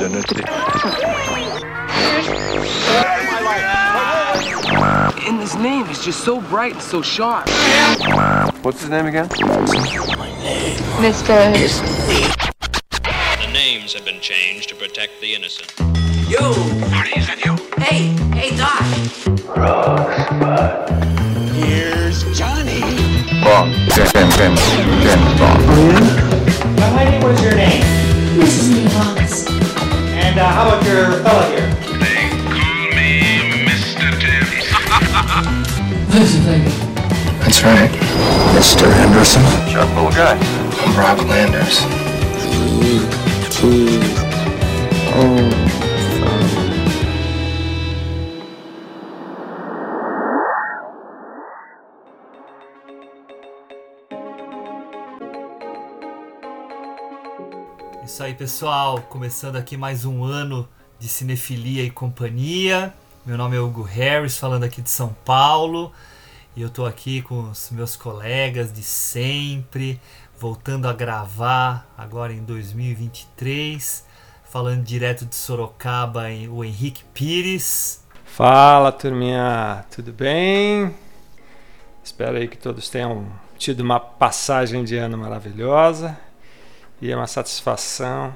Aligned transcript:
identity. 0.00 0.42
And 5.26 5.40
his 5.40 5.54
name 5.56 5.86
is 5.86 6.02
just 6.02 6.24
so 6.24 6.40
bright 6.40 6.72
and 6.72 6.82
so 6.82 7.02
sharp. 7.02 7.48
What's 8.64 8.80
his 8.80 8.90
name 8.90 9.06
again? 9.06 9.28
Mr. 11.00 11.52
The 13.40 13.52
names 13.52 13.92
have 13.92 14.04
been 14.04 14.20
changed 14.20 14.70
to 14.70 14.74
protect 14.74 15.20
the 15.20 15.34
innocent. 15.34 15.74
Yo! 16.30 16.52
Hey, 17.80 18.14
hey, 18.32 18.56
Doc. 18.56 18.80
Here's 21.56 22.24
Johnny. 22.38 22.80
Bond. 23.44 23.74
James, 23.92 24.12
James, 24.12 24.36
James, 24.36 24.60
James 25.02 25.38
Bond. 25.38 25.60
Young 26.78 26.96
lady, 26.96 27.18
what 27.22 27.32
is 27.32 27.42
your 27.42 27.54
name? 27.54 27.82
Mrs. 28.38 28.86
Evans. 28.86 29.19
And 30.30 30.38
uh, 30.38 30.46
how 30.46 30.68
about 30.68 30.84
your 30.86 31.10
fella 31.24 31.44
here? 31.48 31.66
That's 37.40 37.64
right. 37.64 37.90
Mr. 38.54 38.86
Henderson. 38.92 39.42
Sharp 39.68 39.88
little 39.96 40.12
guy. 40.12 40.38
I'm 40.84 40.96
Rob 40.96 41.18
Landers. 41.26 41.80
Isso 58.20 58.26
aí, 58.26 58.34
pessoal. 58.34 59.00
Começando 59.00 59.56
aqui 59.56 59.78
mais 59.78 60.04
um 60.04 60.22
ano 60.22 60.68
de 60.98 61.08
cinefilia 61.08 61.82
e 61.82 61.90
companhia. 61.90 62.92
Meu 63.24 63.38
nome 63.38 63.56
é 63.56 63.60
Hugo 63.60 63.80
Harris, 63.80 64.36
falando 64.36 64.64
aqui 64.64 64.82
de 64.82 64.90
São 64.90 65.16
Paulo. 65.24 65.90
E 66.54 66.60
eu 66.60 66.68
tô 66.68 66.84
aqui 66.84 67.22
com 67.22 67.48
os 67.48 67.70
meus 67.70 67.96
colegas 67.96 68.70
de 68.70 68.82
sempre, 68.82 69.98
voltando 70.38 70.86
a 70.86 70.92
gravar 70.92 71.90
agora 71.96 72.30
em 72.30 72.44
2023, 72.44 74.04
falando 74.44 74.84
direto 74.84 75.24
de 75.24 75.34
Sorocaba, 75.34 76.24
o 76.50 76.62
Henrique 76.62 77.04
Pires. 77.14 78.04
Fala 78.26 78.92
turminha, 78.92 79.82
tudo 79.90 80.12
bem? 80.12 80.94
Espero 82.04 82.36
aí 82.36 82.48
que 82.48 82.58
todos 82.58 82.90
tenham 82.90 83.26
tido 83.56 83.80
uma 83.80 83.98
passagem 83.98 84.84
de 84.84 84.98
ano 84.98 85.16
maravilhosa 85.16 86.18
e 87.00 87.10
é 87.10 87.16
uma 87.16 87.26
satisfação 87.26 88.34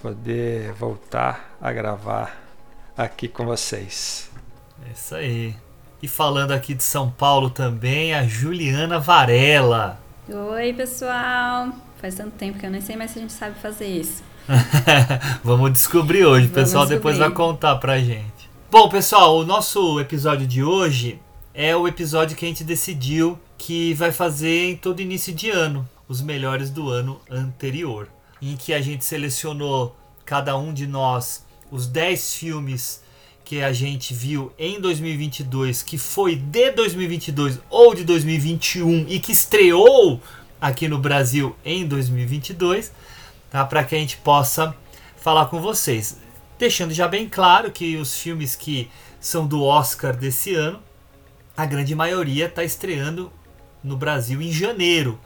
poder 0.00 0.72
voltar 0.72 1.56
a 1.60 1.72
gravar 1.72 2.36
aqui 2.96 3.26
com 3.26 3.44
vocês. 3.44 4.30
É 4.86 4.92
isso 4.92 5.14
aí. 5.14 5.54
E 6.00 6.06
falando 6.06 6.52
aqui 6.52 6.74
de 6.74 6.84
São 6.84 7.10
Paulo 7.10 7.50
também, 7.50 8.14
a 8.14 8.24
Juliana 8.24 9.00
Varela. 9.00 10.00
Oi, 10.28 10.72
pessoal! 10.72 11.70
Faz 12.00 12.14
tanto 12.14 12.36
tempo 12.36 12.58
que 12.58 12.66
eu 12.66 12.70
nem 12.70 12.80
sei 12.80 12.94
mais 12.94 13.10
se 13.10 13.18
a 13.18 13.22
gente 13.22 13.32
sabe 13.32 13.58
fazer 13.58 13.88
isso. 13.88 14.22
Vamos 15.42 15.72
descobrir 15.72 16.24
hoje. 16.24 16.46
O 16.46 16.50
pessoal 16.50 16.86
depois 16.86 17.18
vai 17.18 17.28
descobrir. 17.28 17.52
contar 17.52 17.76
pra 17.76 17.98
gente. 17.98 18.48
Bom, 18.70 18.88
pessoal, 18.88 19.36
o 19.38 19.44
nosso 19.44 19.98
episódio 19.98 20.46
de 20.46 20.62
hoje 20.62 21.20
é 21.52 21.74
o 21.74 21.88
episódio 21.88 22.36
que 22.36 22.44
a 22.44 22.48
gente 22.48 22.62
decidiu 22.62 23.36
que 23.56 23.92
vai 23.94 24.12
fazer 24.12 24.70
em 24.70 24.76
todo 24.76 25.02
início 25.02 25.34
de 25.34 25.50
ano, 25.50 25.88
os 26.08 26.20
melhores 26.20 26.70
do 26.70 26.88
ano 26.88 27.20
anterior, 27.30 28.08
em 28.40 28.56
que 28.56 28.72
a 28.72 28.80
gente 28.80 29.04
selecionou 29.04 29.96
cada 30.24 30.56
um 30.56 30.72
de 30.72 30.86
nós 30.86 31.44
os 31.70 31.86
10 31.86 32.34
filmes 32.34 33.02
que 33.44 33.62
a 33.62 33.72
gente 33.72 34.14
viu 34.14 34.52
em 34.58 34.80
2022, 34.80 35.82
que 35.82 35.98
foi 35.98 36.34
de 36.36 36.70
2022 36.72 37.60
ou 37.70 37.94
de 37.94 38.04
2021 38.04 39.06
e 39.08 39.20
que 39.20 39.32
estreou 39.32 40.20
aqui 40.60 40.88
no 40.88 40.98
Brasil 40.98 41.54
em 41.64 41.86
2022 41.86 42.92
tá? 43.50 43.64
Para 43.64 43.84
que 43.84 43.94
a 43.94 43.98
gente 43.98 44.16
possa 44.18 44.74
falar 45.16 45.46
com 45.46 45.60
vocês. 45.60 46.18
Deixando 46.58 46.92
já 46.92 47.06
bem 47.08 47.28
claro 47.28 47.70
que 47.70 47.96
os 47.96 48.18
filmes 48.18 48.56
que 48.56 48.90
são 49.20 49.46
do 49.46 49.62
Oscar 49.62 50.16
desse 50.16 50.54
ano, 50.54 50.80
a 51.56 51.64
grande 51.66 51.94
maioria 51.94 52.46
está 52.46 52.64
estreando 52.64 53.32
no 53.82 53.96
Brasil 53.96 54.40
em 54.42 54.52
janeiro. 54.52 55.18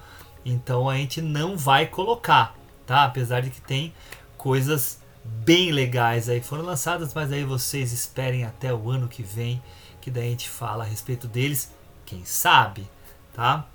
Então 0.45 0.89
a 0.89 0.97
gente 0.97 1.21
não 1.21 1.57
vai 1.57 1.87
colocar, 1.87 2.55
tá? 2.87 3.05
Apesar 3.05 3.41
de 3.41 3.51
que 3.51 3.61
tem 3.61 3.95
coisas 4.37 5.01
bem 5.25 5.71
legais 5.71 6.29
aí 6.29 6.41
que 6.41 6.47
foram 6.47 6.65
lançadas, 6.65 7.15
mas 7.15 7.33
aí 7.33 7.45
vocês 7.45 7.93
esperem 7.93 8.45
até 8.45 8.75
o 8.75 8.91
ano 8.91 9.09
que 9.09 9.23
vem, 9.23 9.63
que 10.01 10.11
daí 10.11 10.27
a 10.27 10.31
gente 10.31 10.49
fala 10.49 10.85
a 10.85 10.87
respeito 10.87 11.29
deles, 11.29 11.71
quem 12.05 12.25
sabe, 12.25 12.89
tá? 13.33 13.67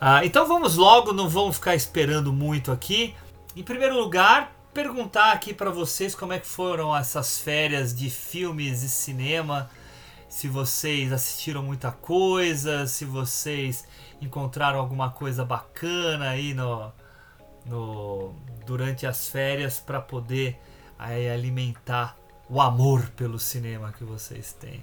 Ah, 0.00 0.24
então 0.24 0.46
vamos 0.46 0.76
logo, 0.76 1.12
não 1.12 1.28
vamos 1.28 1.56
ficar 1.56 1.74
esperando 1.74 2.32
muito 2.32 2.72
aqui. 2.72 3.14
Em 3.56 3.62
primeiro 3.62 3.98
lugar, 3.98 4.52
perguntar 4.72 5.32
aqui 5.32 5.52
para 5.52 5.70
vocês 5.70 6.14
como 6.14 6.32
é 6.32 6.38
que 6.38 6.46
foram 6.46 6.96
essas 6.96 7.38
férias 7.38 7.94
de 7.94 8.08
filmes 8.08 8.82
e 8.82 8.88
cinema. 8.88 9.70
Se 10.28 10.46
vocês 10.46 11.12
assistiram 11.12 11.62
muita 11.62 11.90
coisa, 11.90 12.86
se 12.86 13.04
vocês 13.04 13.84
encontraram 14.20 14.78
alguma 14.78 15.10
coisa 15.10 15.44
bacana 15.44 16.30
aí 16.30 16.54
no, 16.54 16.92
no 17.66 18.34
durante 18.66 19.06
as 19.06 19.28
férias 19.28 19.78
para 19.78 20.00
poder 20.00 20.58
aí, 20.98 21.28
alimentar 21.28 22.16
o 22.48 22.60
amor 22.60 23.08
pelo 23.16 23.38
cinema 23.38 23.92
que 23.96 24.04
vocês 24.04 24.52
têm. 24.52 24.80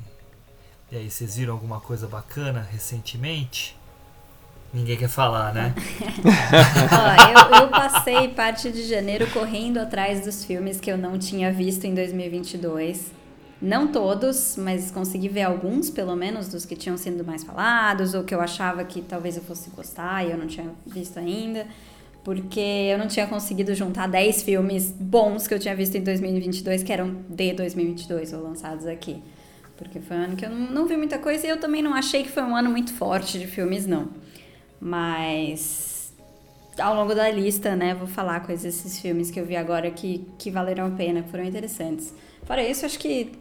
E 0.92 0.96
aí, 0.96 1.12
vocês 1.12 1.36
viram 1.36 1.54
alguma 1.54 1.82
coisa 1.82 2.08
bacana 2.08 2.66
recentemente? 2.72 3.78
Ninguém 4.74 4.98
quer 4.98 5.10
falar, 5.10 5.54
né? 5.54 5.74
Ó, 6.92 7.56
eu, 7.56 7.62
eu 7.62 7.70
passei 7.70 8.30
parte 8.30 8.72
de 8.72 8.84
janeiro 8.84 9.30
correndo 9.32 9.80
atrás 9.80 10.24
dos 10.26 10.46
filmes 10.46 10.80
que 10.80 10.90
eu 10.90 10.98
não 10.98 11.18
tinha 11.18 11.52
visto 11.52 11.86
em 11.86 11.94
2022. 11.94 13.12
Não 13.62 13.88
todos, 13.88 14.56
mas 14.56 14.92
consegui 14.92 15.28
ver 15.30 15.42
alguns, 15.42 15.90
pelo 15.90 16.16
menos, 16.16 16.48
dos 16.48 16.64
que 16.64 16.76
tinham 16.76 16.96
sido 16.96 17.24
mais 17.26 17.44
falados, 17.44 18.14
ou 18.14 18.24
que 18.24 18.34
eu 18.34 18.40
achava 18.40 18.84
que 18.84 19.02
talvez 19.02 19.36
eu 19.36 19.42
fosse 19.42 19.70
gostar 19.72 20.26
e 20.26 20.32
eu 20.32 20.38
não 20.38 20.46
tinha 20.46 20.70
visto 20.86 21.18
ainda. 21.18 21.66
Porque 22.24 22.60
eu 22.60 22.98
não 22.98 23.08
tinha 23.08 23.26
conseguido 23.26 23.74
juntar 23.74 24.08
10 24.08 24.44
filmes 24.44 24.92
bons 24.92 25.48
que 25.48 25.54
eu 25.54 25.60
tinha 25.60 25.76
visto 25.76 25.96
em 25.96 26.04
2022, 26.04 26.84
que 26.84 26.94
eram 26.94 27.16
de 27.30 27.54
2022 27.54 28.34
ou 28.34 28.44
lançados 28.44 28.86
aqui. 28.86 29.24
Porque 29.76 30.00
foi 30.00 30.18
um 30.18 30.24
ano 30.24 30.36
que 30.36 30.46
eu 30.46 30.50
não, 30.50 30.86
vi 30.86 30.98
muita 30.98 31.18
coisa 31.18 31.48
e 31.48 31.50
eu 31.50 31.60
também 31.60 31.82
não 31.82 31.94
achei 31.94 32.24
que 32.24 32.30
foi 32.30 32.44
um 32.44 32.56
ano 32.56 32.70
muito 32.70 32.94
forte 32.94 33.40
de 33.40 33.48
filmes, 33.48 33.88
não. 33.88 34.10
Mas 34.80 36.14
ao 36.78 36.94
longo 36.94 37.16
da 37.16 37.30
lista, 37.32 37.76
né, 37.76 37.96
vou 37.96 38.08
falar 38.08 38.42
quais 38.42 38.66
esses 38.66 39.00
filmes 39.00 39.32
que 39.32 39.40
eu 39.40 39.46
vi 39.46 39.56
agora 39.56 39.90
que, 39.90 40.28
que 40.38 40.52
valeram 40.52 40.88
a 40.88 40.92
pena, 40.92 41.24
que 41.24 41.30
foram 41.30 41.44
interessantes. 41.44 42.14
Fora 42.44 42.62
isso, 42.62 42.86
acho 42.86 43.00
que 43.00 43.32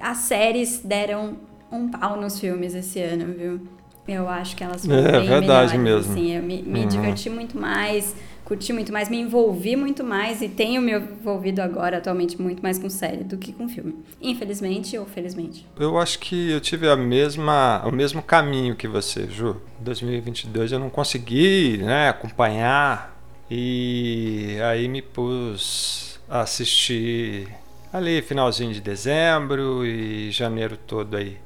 as 0.00 0.18
séries 0.18 0.80
deram 0.84 1.36
um 1.70 1.88
pau 1.88 2.20
nos 2.20 2.38
filmes 2.38 2.74
esse 2.74 3.00
ano, 3.00 3.32
viu? 3.32 3.60
Eu 4.06 4.28
acho 4.28 4.56
que 4.56 4.64
elas 4.64 4.84
foram 4.84 4.98
É, 4.98 5.12
bem 5.12 5.28
verdade 5.28 5.78
melhores, 5.78 6.06
mesmo. 6.06 6.12
assim. 6.12 6.32
Eu 6.36 6.42
me, 6.42 6.60
me 6.62 6.80
Uhum. 6.80 6.88
diverti 6.88 7.30
muito 7.30 7.56
mais, 7.58 8.14
curti 8.44 8.72
muito 8.72 8.92
mais, 8.92 9.08
me 9.08 9.20
envolvi 9.20 9.76
muito 9.76 10.02
mais 10.02 10.42
e 10.42 10.48
tenho 10.48 10.82
me 10.82 10.92
envolvido 10.92 11.62
agora 11.62 11.98
atualmente 11.98 12.40
muito 12.42 12.60
mais 12.62 12.78
com 12.80 12.90
série 12.90 13.22
do 13.22 13.38
que 13.38 13.52
com 13.52 13.68
filme. 13.68 13.94
Infelizmente 14.20 14.98
ou 14.98 15.06
felizmente. 15.06 15.64
Eu 15.78 15.96
acho 15.98 16.18
que 16.18 16.50
eu 16.50 16.60
tive 16.60 16.88
a 16.88 16.96
mesma, 16.96 17.80
o 17.86 17.92
mesmo 17.92 18.20
caminho 18.22 18.74
que 18.74 18.88
você, 18.88 19.28
Ju. 19.30 19.56
2022 19.78 20.72
eu 20.72 20.80
não 20.80 20.90
consegui 20.90 21.78
né, 21.78 22.08
acompanhar 22.08 23.16
e 23.48 24.56
aí 24.68 24.88
me 24.88 25.00
pus 25.00 26.18
a 26.28 26.40
assistir 26.40 27.46
ali 27.92 28.22
finalzinho 28.22 28.72
de 28.72 28.80
dezembro 28.80 29.84
e 29.84 30.30
janeiro 30.30 30.76
todo 30.76 31.16
aí. 31.16 31.38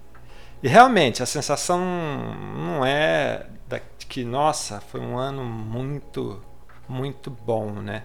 E 0.62 0.68
realmente 0.68 1.22
a 1.22 1.26
sensação 1.26 1.80
não 1.80 2.84
é 2.84 3.46
da, 3.68 3.80
que, 4.08 4.24
nossa, 4.24 4.80
foi 4.80 5.00
um 5.00 5.18
ano 5.18 5.44
muito, 5.44 6.42
muito 6.88 7.30
bom, 7.30 7.72
né? 7.72 8.04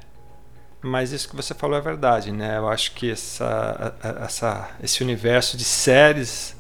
Mas 0.81 1.11
isso 1.11 1.29
que 1.29 1.35
você 1.35 1.53
falou 1.53 1.77
é 1.77 1.81
verdade, 1.81 2.31
né? 2.31 2.57
Eu 2.57 2.67
acho 2.67 2.93
que 2.93 3.11
essa, 3.11 3.95
essa, 4.23 4.71
esse 4.81 5.03
universo 5.03 5.55
de 5.55 5.63
séries 5.63 6.57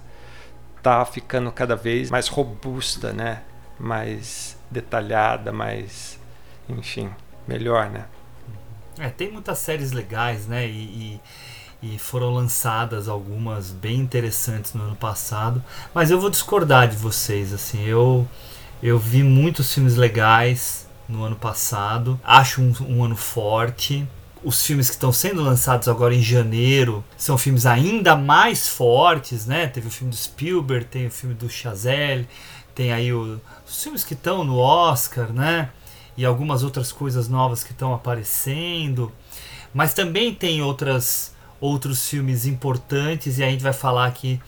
tá 0.81 1.03
ficando 1.05 1.51
cada 1.51 1.75
vez 1.75 2.11
mais 2.11 2.27
robusta, 2.27 3.11
né? 3.11 3.41
Mais 3.79 4.57
detalhada, 4.69 5.51
mais, 5.51 6.19
enfim, 6.69 7.09
melhor, 7.47 7.89
né? 7.89 8.05
É, 8.99 9.09
tem 9.09 9.31
muitas 9.31 9.57
séries 9.57 9.91
legais, 9.91 10.45
né? 10.45 10.67
E, 10.67 10.69
e, 10.69 11.21
e 11.81 11.97
foram 11.97 12.33
lançadas 12.33 13.07
algumas 13.07 13.71
bem 13.71 13.99
interessantes 13.99 14.73
no 14.73 14.83
ano 14.83 14.95
passado. 14.95 15.63
Mas 15.93 16.11
eu 16.11 16.19
vou 16.19 16.29
discordar 16.29 16.87
de 16.87 16.95
vocês, 16.95 17.51
assim. 17.53 17.83
Eu, 17.83 18.27
eu 18.81 18.99
vi 18.99 19.23
muitos 19.23 19.73
filmes 19.73 19.95
legais 19.95 20.87
no 21.09 21.23
ano 21.23 21.35
passado. 21.35 22.19
Acho 22.23 22.61
um, 22.61 22.73
um 22.87 23.03
ano 23.03 23.15
forte. 23.15 24.07
os 24.43 24.65
filmes 24.65 24.87
que 24.89 24.95
estão 24.95 25.11
sendo 25.13 25.41
lançados 25.43 25.87
agora 25.87 26.15
em 26.15 26.21
janeiro 26.21 27.03
são 27.17 27.37
filmes 27.37 27.65
ainda 27.65 28.15
mais 28.15 28.67
fortes, 28.67 29.45
né? 29.45 29.67
Teve 29.67 29.87
o 29.87 29.91
filme 29.91 30.11
do 30.11 30.17
Spielberg, 30.17 30.85
tem 30.85 31.07
o 31.07 31.11
filme 31.11 31.35
do 31.35 31.49
Chazelle, 31.49 32.27
tem 32.73 32.91
aí 32.91 33.13
o, 33.13 33.39
os 33.67 33.83
filmes 33.83 34.03
que 34.03 34.13
estão 34.13 34.43
no 34.43 34.57
Oscar, 34.57 35.31
né? 35.31 35.69
E 36.17 36.25
algumas 36.25 36.63
outras 36.63 36.91
coisas 36.91 37.27
novas 37.27 37.63
que 37.63 37.71
estão 37.71 37.93
aparecendo. 37.93 39.11
Mas 39.73 39.93
também 39.93 40.33
tem 40.33 40.61
outras, 40.61 41.33
outros 41.61 42.09
filmes 42.09 42.45
importantes 42.45 43.37
e 43.37 43.43
a 43.43 43.49
gente 43.49 43.63
vai 43.63 43.71
falar 43.71 44.07
aqui 44.07 44.41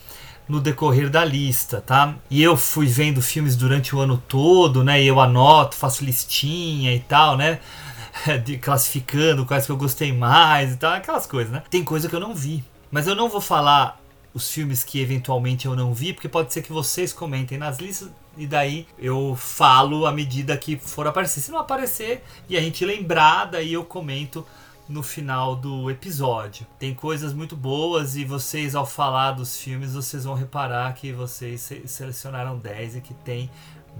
no 0.47 0.59
decorrer 0.59 1.09
da 1.09 1.23
lista, 1.23 1.79
tá? 1.79 2.15
E 2.29 2.43
eu 2.43 2.57
fui 2.57 2.87
vendo 2.87 3.21
filmes 3.21 3.55
durante 3.55 3.95
o 3.95 3.99
ano 3.99 4.21
todo, 4.27 4.83
né? 4.83 5.01
E 5.01 5.07
eu 5.07 5.19
anoto, 5.21 5.75
faço 5.75 6.03
listinha 6.03 6.93
e 6.93 6.99
tal, 6.99 7.37
né? 7.37 7.59
De, 8.43 8.57
classificando 8.57 9.45
quais 9.45 9.65
que 9.65 9.71
eu 9.71 9.77
gostei 9.77 10.11
mais 10.11 10.73
e 10.73 10.77
tal, 10.77 10.93
aquelas 10.93 11.25
coisas, 11.25 11.53
né? 11.53 11.63
Tem 11.69 11.83
coisa 11.83 12.09
que 12.09 12.15
eu 12.15 12.19
não 12.19 12.35
vi. 12.35 12.63
Mas 12.91 13.07
eu 13.07 13.15
não 13.15 13.29
vou 13.29 13.41
falar 13.41 13.99
os 14.33 14.51
filmes 14.51 14.83
que 14.83 14.99
eventualmente 14.99 15.65
eu 15.65 15.75
não 15.75 15.93
vi, 15.93 16.11
porque 16.11 16.27
pode 16.27 16.51
ser 16.51 16.63
que 16.63 16.73
vocês 16.73 17.13
comentem 17.13 17.57
nas 17.57 17.79
listas 17.79 18.09
e 18.35 18.47
daí 18.47 18.87
eu 18.97 19.35
falo 19.35 20.05
à 20.05 20.11
medida 20.11 20.57
que 20.57 20.77
for 20.77 21.07
aparecer. 21.07 21.39
Se 21.39 21.51
não 21.51 21.59
aparecer 21.59 22.23
e 22.49 22.57
a 22.57 22.61
gente 22.61 22.83
lembrar, 22.83 23.45
daí 23.45 23.73
eu 23.73 23.83
comento 23.83 24.45
no 24.87 25.01
final 25.01 25.55
do 25.55 25.89
episódio. 25.89 26.67
Tem 26.77 26.93
coisas 26.93 27.33
muito 27.33 27.55
boas 27.55 28.15
e 28.15 28.25
vocês, 28.25 28.75
ao 28.75 28.85
falar 28.85 29.31
dos 29.31 29.57
filmes, 29.57 29.93
vocês 29.93 30.25
vão 30.25 30.33
reparar 30.33 30.93
que 30.93 31.11
vocês 31.11 31.69
selecionaram 31.85 32.57
10 32.57 32.97
e 32.97 33.01
que 33.01 33.13
tem 33.13 33.49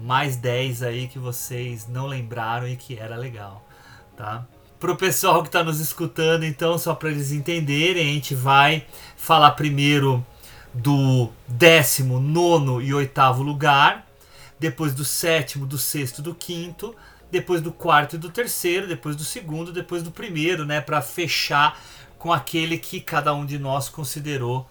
mais 0.02 0.36
10 0.36 0.84
aí 0.84 1.08
que 1.08 1.20
vocês 1.20 1.88
não 1.88 2.08
lembraram 2.08 2.68
e 2.68 2.76
que 2.76 2.98
era 2.98 3.16
legal, 3.16 3.66
tá? 4.18 4.46
Pro 4.80 4.98
pessoal 4.98 5.42
que 5.42 5.48
está 5.48 5.64
nos 5.64 5.80
escutando, 5.80 6.44
então, 6.44 6.78
só 6.78 6.94
para 6.94 7.10
eles 7.10 7.32
entenderem, 7.32 8.10
a 8.10 8.14
gente 8.14 8.36
vai 8.36 8.86
falar 9.16 9.52
primeiro 9.52 10.26
do 10.74 11.30
décimo, 11.48 12.20
nono 12.20 12.82
e 12.82 12.94
oitavo 12.94 13.44
lugar, 13.44 14.06
depois 14.60 14.94
do 14.94 15.06
sétimo, 15.06 15.66
do 15.66 15.78
sexto, 15.78 16.22
do 16.22 16.36
quinto, 16.36 16.94
depois 17.34 17.62
do 17.62 17.72
quarto 17.72 18.16
e 18.16 18.20
do 18.20 18.30
terceiro, 18.30 18.88
depois 18.88 19.16
do 19.16 19.24
segundo, 19.24 19.74
depois 19.74 20.04
do 20.04 20.12
primeiro, 20.12 20.66
né, 20.66 20.80
para 20.80 21.02
fechar 21.02 21.82
com 22.20 22.32
aquele 22.32 22.78
que 22.78 23.02
cada 23.02 23.34
um 23.34 23.44
de 23.44 23.58
nós 23.58 23.90
considerou 23.90 24.70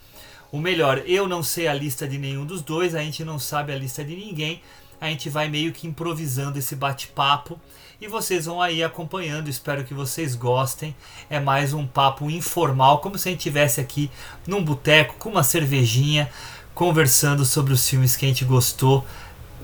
o 0.53 0.61
melhor. 0.61 1.03
Eu 1.05 1.27
não 1.27 1.43
sei 1.43 1.67
a 1.67 1.75
lista 1.75 2.07
de 2.07 2.19
nenhum 2.19 2.47
dos 2.47 2.63
dois, 2.63 2.95
a 2.95 3.01
gente 3.01 3.25
não 3.25 3.37
sabe 3.37 3.73
a 3.73 3.77
lista 3.77 4.05
de 4.05 4.15
ninguém. 4.15 4.63
A 5.01 5.09
gente 5.09 5.29
vai 5.29 5.49
meio 5.49 5.73
que 5.73 5.89
improvisando 5.89 6.57
esse 6.57 6.77
bate-papo 6.77 7.59
e 8.01 8.07
vocês 8.07 8.47
vão 8.47 8.63
aí 8.63 8.85
acompanhando. 8.85 9.51
Espero 9.51 9.83
que 9.83 9.93
vocês 9.93 10.37
gostem. 10.37 10.95
É 11.29 11.41
mais 11.41 11.73
um 11.73 11.85
papo 11.85 12.31
informal, 12.31 13.01
como 13.01 13.19
se 13.19 13.29
a 13.29 13.33
gente 13.33 13.41
estivesse 13.41 13.81
aqui 13.81 14.09
num 14.47 14.63
boteco 14.63 15.17
com 15.19 15.31
uma 15.31 15.43
cervejinha, 15.43 16.31
conversando 16.77 17.45
sobre 17.45 17.73
os 17.73 17.89
filmes 17.89 18.15
que 18.15 18.25
a 18.25 18.29
gente 18.29 18.45
gostou 18.45 19.05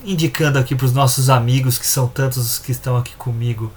indicando 0.04 0.58
aqui 0.58 0.74
para 0.74 0.86
os 0.86 0.92
nossos 0.92 1.30
amigos, 1.30 1.78
que 1.78 1.86
são 1.86 2.08
tantos 2.08 2.38
os 2.38 2.58
que 2.58 2.72
estão 2.72 2.96
aqui 2.96 3.14
comigo 3.16 3.72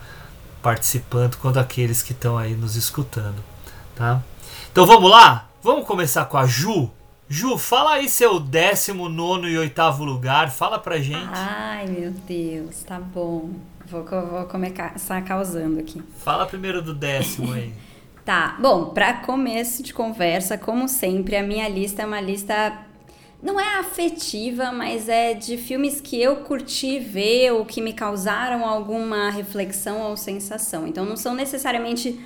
participando, 0.62 1.38
quanto 1.38 1.59
aqueles 1.59 2.03
que 2.03 2.12
estão 2.12 2.38
aí 2.38 2.53
nos 2.53 2.75
escutando, 2.75 3.44
tá? 3.95 4.21
Então 4.71 4.85
vamos 4.85 5.09
lá? 5.09 5.50
Vamos 5.62 5.85
começar 5.85 6.25
com 6.25 6.38
a 6.38 6.45
Ju. 6.45 6.89
Ju, 7.27 7.57
fala 7.57 7.94
aí 7.94 8.09
seu 8.09 8.39
décimo, 8.39 9.07
nono 9.07 9.47
e 9.47 9.57
oitavo 9.57 10.03
lugar, 10.03 10.51
fala 10.51 10.77
pra 10.77 11.00
gente. 11.00 11.29
Ai, 11.31 11.88
meu 11.88 12.12
Deus, 12.12 12.83
tá 12.83 13.00
bom. 13.00 13.51
Vou, 13.88 14.03
vou 14.03 14.45
começar 14.45 15.21
causando 15.24 15.79
aqui. 15.79 16.01
Fala 16.24 16.45
primeiro 16.45 16.81
do 16.81 16.94
décimo 16.94 17.53
aí. 17.53 17.74
tá, 18.25 18.57
bom, 18.59 18.85
para 18.88 19.13
começo 19.13 19.81
de 19.81 19.94
conversa, 19.94 20.57
como 20.57 20.88
sempre, 20.88 21.35
a 21.35 21.44
minha 21.44 21.67
lista 21.67 22.01
é 22.01 22.06
uma 22.06 22.21
lista 22.21 22.77
não 23.41 23.59
é 23.59 23.79
afetiva, 23.79 24.71
mas 24.71 25.09
é 25.09 25.33
de 25.33 25.57
filmes 25.57 25.99
que 25.99 26.21
eu 26.21 26.38
curti 26.38 26.99
ver 26.99 27.51
ou 27.51 27.65
que 27.65 27.81
me 27.81 27.93
causaram 27.93 28.65
alguma 28.65 29.29
reflexão 29.31 30.01
ou 30.01 30.15
sensação. 30.15 30.88
Então 30.88 31.03
não 31.03 31.17
são 31.17 31.33
necessariamente 31.33 32.19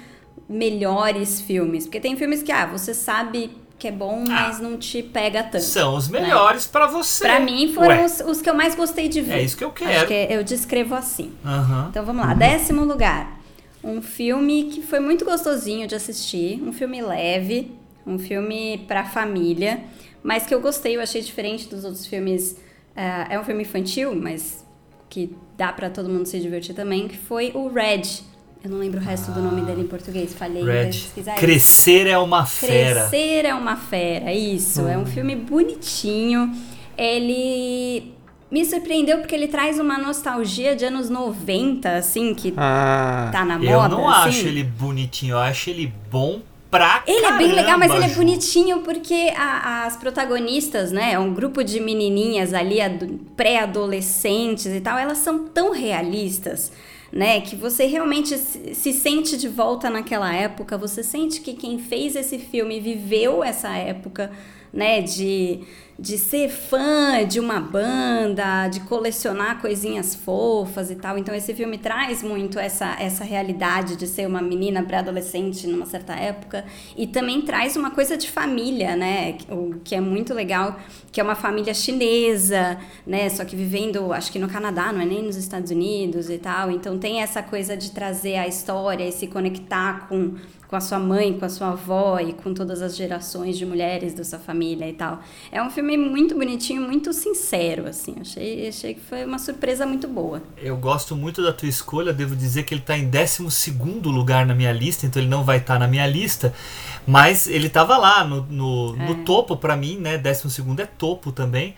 melhores 0.47 1.39
filmes, 1.39 1.85
porque 1.85 1.99
tem 1.99 2.17
filmes 2.17 2.43
que 2.43 2.51
ah, 2.51 2.65
você 2.65 2.93
sabe 2.93 3.49
que 3.79 3.87
é 3.87 3.91
bom, 3.91 4.23
ah, 4.27 4.47
mas 4.47 4.59
não 4.59 4.77
te 4.77 5.01
pega 5.01 5.43
tanto. 5.43 5.63
São 5.63 5.95
os 5.95 6.09
né? 6.09 6.21
melhores 6.21 6.65
né? 6.65 6.71
para 6.71 6.87
você. 6.87 7.23
Para 7.23 7.39
mim 7.39 7.73
foram 7.73 8.05
os, 8.05 8.19
os, 8.19 8.41
que 8.41 8.49
eu 8.49 8.53
mais 8.53 8.75
gostei 8.75 9.07
de 9.07 9.21
ver. 9.21 9.35
É 9.35 9.41
isso 9.43 9.57
que 9.57 9.63
eu 9.63 9.71
quero. 9.71 10.07
Que 10.07 10.27
eu 10.29 10.43
descrevo 10.43 10.95
assim. 10.95 11.33
Uhum. 11.43 11.87
Então 11.89 12.05
vamos 12.05 12.25
lá, 12.25 12.33
uhum. 12.33 12.37
décimo 12.37 12.83
lugar. 12.83 13.39
Um 13.83 14.01
filme 14.01 14.65
que 14.65 14.81
foi 14.81 14.99
muito 14.99 15.23
gostosinho 15.23 15.87
de 15.87 15.95
assistir, 15.95 16.61
um 16.61 16.73
filme 16.73 17.01
leve, 17.01 17.71
um 18.05 18.17
filme 18.17 18.83
para 18.87 19.05
família 19.05 19.81
mas 20.25 20.43
que 20.43 20.55
eu 20.55 20.59
gostei, 20.59 20.95
eu 20.95 21.01
achei 21.01 21.21
diferente 21.21 21.69
dos 21.69 21.85
outros 21.85 22.07
filmes. 22.07 22.53
Uh, 22.97 23.29
é 23.29 23.39
um 23.39 23.43
filme 23.43 23.61
infantil, 23.61 24.15
mas 24.15 24.65
que 25.07 25.35
dá 25.55 25.71
para 25.71 25.87
todo 25.87 26.09
mundo 26.09 26.25
se 26.25 26.39
divertir 26.39 26.73
também, 26.73 27.07
que 27.07 27.15
foi 27.15 27.51
o 27.53 27.67
Red. 27.67 28.23
Eu 28.63 28.71
não 28.71 28.79
lembro 28.79 28.99
o 28.99 29.03
resto 29.03 29.29
ah, 29.29 29.35
do 29.35 29.41
nome 29.43 29.61
dele 29.61 29.81
em 29.81 29.87
português, 29.87 30.33
falei. 30.33 30.63
Red. 30.63 30.89
Crescer 31.37 32.07
é 32.07 32.17
uma 32.17 32.43
fera. 32.43 33.07
Crescer 33.07 33.45
é 33.45 33.53
uma 33.53 33.75
fera, 33.75 34.33
isso. 34.33 34.81
Hum. 34.81 34.89
É 34.89 34.97
um 34.97 35.01
hum. 35.01 35.05
filme 35.05 35.35
bonitinho. 35.35 36.51
Ele 36.97 38.15
me 38.49 38.65
surpreendeu 38.65 39.19
porque 39.19 39.35
ele 39.35 39.47
traz 39.47 39.79
uma 39.79 39.99
nostalgia 39.99 40.75
de 40.75 40.85
anos 40.85 41.07
90, 41.07 41.97
assim, 41.97 42.33
que 42.33 42.51
ah, 42.57 43.29
tá 43.31 43.45
na 43.45 43.59
moda. 43.59 43.69
Eu 43.69 43.89
não 43.89 44.09
assim. 44.09 44.29
acho 44.29 44.47
ele 44.47 44.63
bonitinho, 44.63 45.33
eu 45.33 45.39
acho 45.39 45.69
ele 45.69 45.93
bom 46.09 46.41
pra 46.75 47.03
Ele 47.07 47.21
caramba, 47.21 47.43
é 47.43 47.47
bem 47.47 47.55
legal, 47.55 47.79
mas 47.79 47.93
ele 47.93 48.05
é 48.05 48.09
bonitinho 48.09 48.79
porque 48.81 49.31
a, 49.35 49.85
as 49.85 49.95
protagonistas, 49.97 50.91
né, 50.91 51.13
é 51.13 51.19
um 51.19 51.33
grupo 51.33 51.63
de 51.63 51.79
menininhas 51.79 52.53
ali, 52.53 52.77
pré-adolescentes 53.35 54.67
e 54.67 54.81
tal, 54.81 54.97
elas 54.97 55.19
são 55.19 55.47
tão 55.47 55.71
realistas, 55.71 56.71
né, 57.11 57.41
que 57.41 57.55
você 57.55 57.85
realmente 57.85 58.37
se 58.37 58.93
sente 58.93 59.37
de 59.37 59.47
volta 59.47 59.89
naquela 59.89 60.33
época, 60.33 60.77
você 60.77 61.01
sente 61.01 61.41
que 61.41 61.53
quem 61.53 61.79
fez 61.79 62.15
esse 62.15 62.37
filme 62.37 62.79
viveu 62.79 63.43
essa 63.43 63.69
época, 63.75 64.31
né, 64.75 65.01
de 65.01 65.65
de 65.97 66.17
ser 66.17 66.49
fã 66.49 67.25
de 67.25 67.39
uma 67.39 67.59
banda, 67.59 68.67
de 68.67 68.81
colecionar 68.81 69.61
coisinhas 69.61 70.13
fofas 70.13 70.91
e 70.91 70.95
tal. 70.95 71.17
Então 71.17 71.33
esse 71.33 71.53
filme 71.53 71.77
traz 71.77 72.21
muito 72.21 72.59
essa, 72.59 72.97
essa 72.99 73.23
realidade 73.23 73.95
de 73.95 74.05
ser 74.05 74.27
uma 74.27 74.41
menina 74.41 74.83
pré-adolescente 74.83 75.65
numa 75.67 75.85
certa 75.85 76.13
época 76.13 76.65
e 76.97 77.07
também 77.07 77.41
traz 77.41 77.77
uma 77.77 77.91
coisa 77.91 78.17
de 78.17 78.29
família, 78.29 78.95
né? 78.95 79.37
O 79.49 79.79
que 79.85 79.95
é 79.95 80.01
muito 80.01 80.33
legal, 80.33 80.77
que 81.13 81.21
é 81.21 81.23
uma 81.23 81.35
família 81.35 81.73
chinesa, 81.73 82.77
né? 83.07 83.29
Só 83.29 83.45
que 83.45 83.55
vivendo, 83.55 84.11
acho 84.11 84.29
que 84.33 84.39
no 84.39 84.49
Canadá, 84.49 84.91
não 84.91 84.99
é 84.99 85.05
nem 85.05 85.23
nos 85.23 85.37
Estados 85.37 85.71
Unidos 85.71 86.29
e 86.29 86.37
tal. 86.37 86.69
Então 86.71 86.99
tem 86.99 87.21
essa 87.21 87.41
coisa 87.41 87.77
de 87.77 87.91
trazer 87.91 88.35
a 88.35 88.45
história 88.45 89.07
e 89.07 89.13
se 89.13 89.27
conectar 89.27 90.09
com 90.09 90.33
com 90.75 90.77
a 90.77 90.81
sua 90.81 90.99
mãe, 90.99 91.39
com 91.39 91.45
a 91.45 91.49
sua 91.49 91.69
avó 91.69 92.19
e 92.19 92.33
com 92.33 92.53
todas 92.53 92.81
as 92.81 92.97
gerações 92.97 93.57
de 93.57 93.65
mulheres 93.65 94.13
da 94.13 94.25
sua 94.25 94.39
família 94.39 94.89
e 94.89 94.91
tal. 94.91 95.21
É 95.49 95.63
um 95.63 95.69
filme 95.69 95.95
muito 95.95 96.35
bonitinho, 96.35 96.81
muito 96.81 97.13
sincero, 97.13 97.87
assim. 97.87 98.15
Achei, 98.19 98.67
achei 98.67 98.93
que 98.93 98.99
foi 98.99 99.23
uma 99.23 99.39
surpresa 99.39 99.85
muito 99.85 100.05
boa. 100.05 100.43
Eu 100.57 100.75
gosto 100.75 101.15
muito 101.15 101.41
da 101.41 101.53
tua 101.53 101.69
escolha, 101.69 102.11
devo 102.11 102.35
dizer 102.35 102.63
que 102.63 102.73
ele 102.73 102.81
está 102.81 102.97
em 102.97 103.09
12 103.09 103.71
lugar 104.03 104.45
na 104.45 104.53
minha 104.53 104.73
lista, 104.73 105.05
então 105.05 105.21
ele 105.21 105.29
não 105.29 105.45
vai 105.45 105.59
estar 105.59 105.75
tá 105.75 105.79
na 105.79 105.87
minha 105.87 106.05
lista, 106.05 106.53
mas 107.07 107.47
ele 107.47 107.67
estava 107.67 107.97
lá 107.97 108.25
no, 108.25 108.41
no, 108.41 108.95
é. 108.99 109.07
no 109.07 109.23
topo 109.23 109.55
para 109.55 109.77
mim, 109.77 109.97
né? 109.97 110.17
12 110.17 110.61
é 110.77 110.85
topo 110.85 111.31
também. 111.31 111.73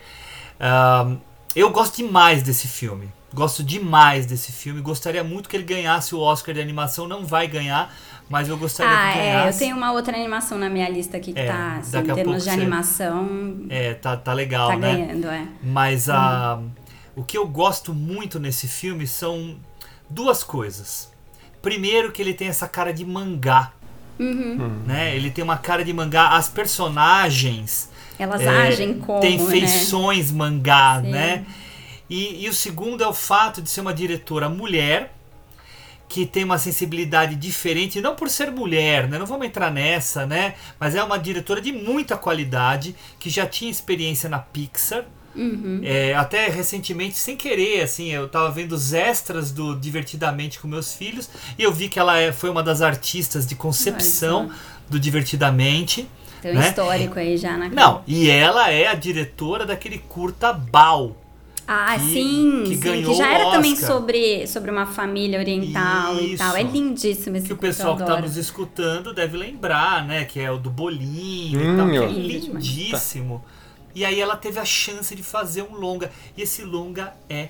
Uh, 0.58 1.16
eu 1.54 1.70
gosto 1.70 1.98
demais 1.98 2.42
desse 2.42 2.66
filme. 2.66 3.08
Gosto 3.32 3.62
demais 3.62 4.24
desse 4.24 4.50
filme. 4.50 4.80
Gostaria 4.80 5.22
muito 5.22 5.48
que 5.48 5.56
ele 5.56 5.64
ganhasse 5.64 6.14
o 6.14 6.20
Oscar 6.20 6.54
de 6.54 6.60
animação. 6.60 7.06
Não 7.06 7.26
vai 7.26 7.46
ganhar, 7.46 7.94
mas 8.28 8.48
eu 8.48 8.58
gostaria 8.58 8.92
ah, 8.92 9.12
que 9.12 9.18
ganhasse. 9.18 9.46
É, 9.46 9.48
eu 9.48 9.58
tenho 9.58 9.76
uma 9.76 9.92
outra 9.92 10.16
animação 10.16 10.58
na 10.58 10.68
minha 10.68 10.88
lista 10.88 11.16
aqui 11.16 11.32
que 11.32 11.40
é, 11.40 11.46
tá, 11.46 11.76
assim, 11.76 11.98
em 11.98 12.14
termos 12.14 12.44
de 12.44 12.50
animação. 12.50 13.66
É, 13.70 13.94
tá, 13.94 14.16
tá 14.16 14.32
legal, 14.32 14.68
tá 14.68 14.76
né? 14.76 14.92
ganhando, 14.94 15.28
é. 15.28 15.46
Mas 15.62 16.10
a, 16.10 16.56
hum. 16.56 16.70
o 17.16 17.24
que 17.24 17.38
eu 17.38 17.46
gosto 17.46 17.94
muito 17.94 18.38
nesse 18.38 18.68
filme 18.68 19.06
são 19.06 19.56
duas 20.10 20.44
coisas. 20.44 21.10
Primeiro, 21.62 22.12
que 22.12 22.20
ele 22.20 22.34
tem 22.34 22.48
essa 22.48 22.68
cara 22.68 22.92
de 22.92 23.04
mangá. 23.04 23.72
Uhum. 24.18 24.82
Né? 24.86 25.14
Ele 25.16 25.30
tem 25.30 25.42
uma 25.42 25.56
cara 25.56 25.84
de 25.84 25.92
mangá. 25.92 26.30
As 26.30 26.48
personagens. 26.48 27.88
Elas 28.18 28.42
é, 28.42 28.48
agem 28.48 28.98
como. 28.98 29.20
Tem 29.20 29.38
né? 29.38 29.46
feições 29.46 30.30
né? 30.30 30.38
mangá, 30.38 31.00
Sim. 31.02 31.10
né? 31.10 31.46
E, 32.10 32.44
e 32.44 32.48
o 32.48 32.54
segundo 32.54 33.02
é 33.02 33.06
o 33.06 33.12
fato 33.12 33.60
de 33.62 33.68
ser 33.70 33.80
uma 33.80 33.92
diretora 33.92 34.48
mulher 34.48 35.17
que 36.08 36.24
tem 36.24 36.42
uma 36.44 36.58
sensibilidade 36.58 37.36
diferente, 37.36 38.00
não 38.00 38.16
por 38.16 38.30
ser 38.30 38.50
mulher, 38.50 39.08
né? 39.08 39.18
Não 39.18 39.26
vamos 39.26 39.46
entrar 39.46 39.70
nessa, 39.70 40.24
né? 40.26 40.54
Mas 40.80 40.94
é 40.94 41.02
uma 41.02 41.18
diretora 41.18 41.60
de 41.60 41.70
muita 41.72 42.16
qualidade, 42.16 42.94
que 43.18 43.28
já 43.28 43.46
tinha 43.46 43.70
experiência 43.70 44.28
na 44.28 44.38
Pixar, 44.38 45.04
É, 45.84 46.14
até 46.14 46.48
recentemente, 46.48 47.16
sem 47.16 47.36
querer, 47.36 47.82
assim, 47.82 48.08
eu 48.08 48.26
tava 48.28 48.50
vendo 48.50 48.72
os 48.72 48.92
extras 48.92 49.52
do 49.52 49.76
Divertidamente 49.76 50.58
com 50.58 50.66
meus 50.66 50.94
filhos 50.94 51.30
e 51.56 51.62
eu 51.62 51.72
vi 51.72 51.88
que 51.88 51.98
ela 51.98 52.18
é- 52.18 52.32
foi 52.32 52.50
uma 52.50 52.62
das 52.62 52.82
artistas 52.82 53.46
de 53.46 53.54
concepção 53.54 54.46
Olha 54.46 54.54
do 54.90 54.98
Divertidamente. 54.98 56.08
Tem 56.42 56.52
um 56.52 56.54
né? 56.54 56.68
histórico 56.68 57.18
aí 57.18 57.36
já 57.36 57.56
na 57.56 57.68
Não, 57.68 58.02
e 58.06 58.28
ela 58.30 58.70
é 58.70 58.88
a 58.88 58.94
diretora 58.94 59.64
daquele 59.66 59.98
curta 59.98 60.52
Bal. 60.52 61.16
Ah, 61.70 61.98
que- 61.98 62.04
sim, 62.14 62.62
que 62.66 62.74
sim, 62.76 62.80
ganhou 62.80 63.12
que 63.12 63.18
já 63.18 63.30
era 63.30 63.48
o 63.48 63.50
também 63.50 63.76
sobre, 63.76 64.46
sobre 64.46 64.70
uma 64.70 64.86
família 64.86 65.38
oriental 65.38 66.14
e 66.14 66.32
Isso. 66.32 66.42
tal. 66.42 66.56
É 66.56 66.62
lindíssimo 66.62 67.36
esse 67.36 67.46
Que 67.46 67.52
o 67.52 67.56
curta, 67.56 67.76
pessoal 67.76 67.94
que 67.94 67.98
tá 68.04 68.12
adoro. 68.12 68.22
nos 68.22 68.38
escutando 68.38 69.12
deve 69.12 69.36
lembrar, 69.36 70.02
né? 70.06 70.24
Que 70.24 70.40
é 70.40 70.50
o 70.50 70.56
do 70.56 70.70
bolinho 70.70 71.60
e 71.60 71.68
Hum, 71.68 71.76
tal, 71.76 71.88
que 71.90 71.96
é 71.98 72.06
lindíssimo. 72.06 73.44
E 73.94 74.02
aí 74.04 74.18
ela 74.20 74.34
teve 74.36 74.58
a 74.58 74.64
chance 74.64 75.14
de 75.14 75.22
fazer 75.22 75.62
um 75.62 75.74
longa. 75.74 76.10
E 76.36 76.42
esse 76.42 76.62
longa 76.64 77.12
é 77.28 77.48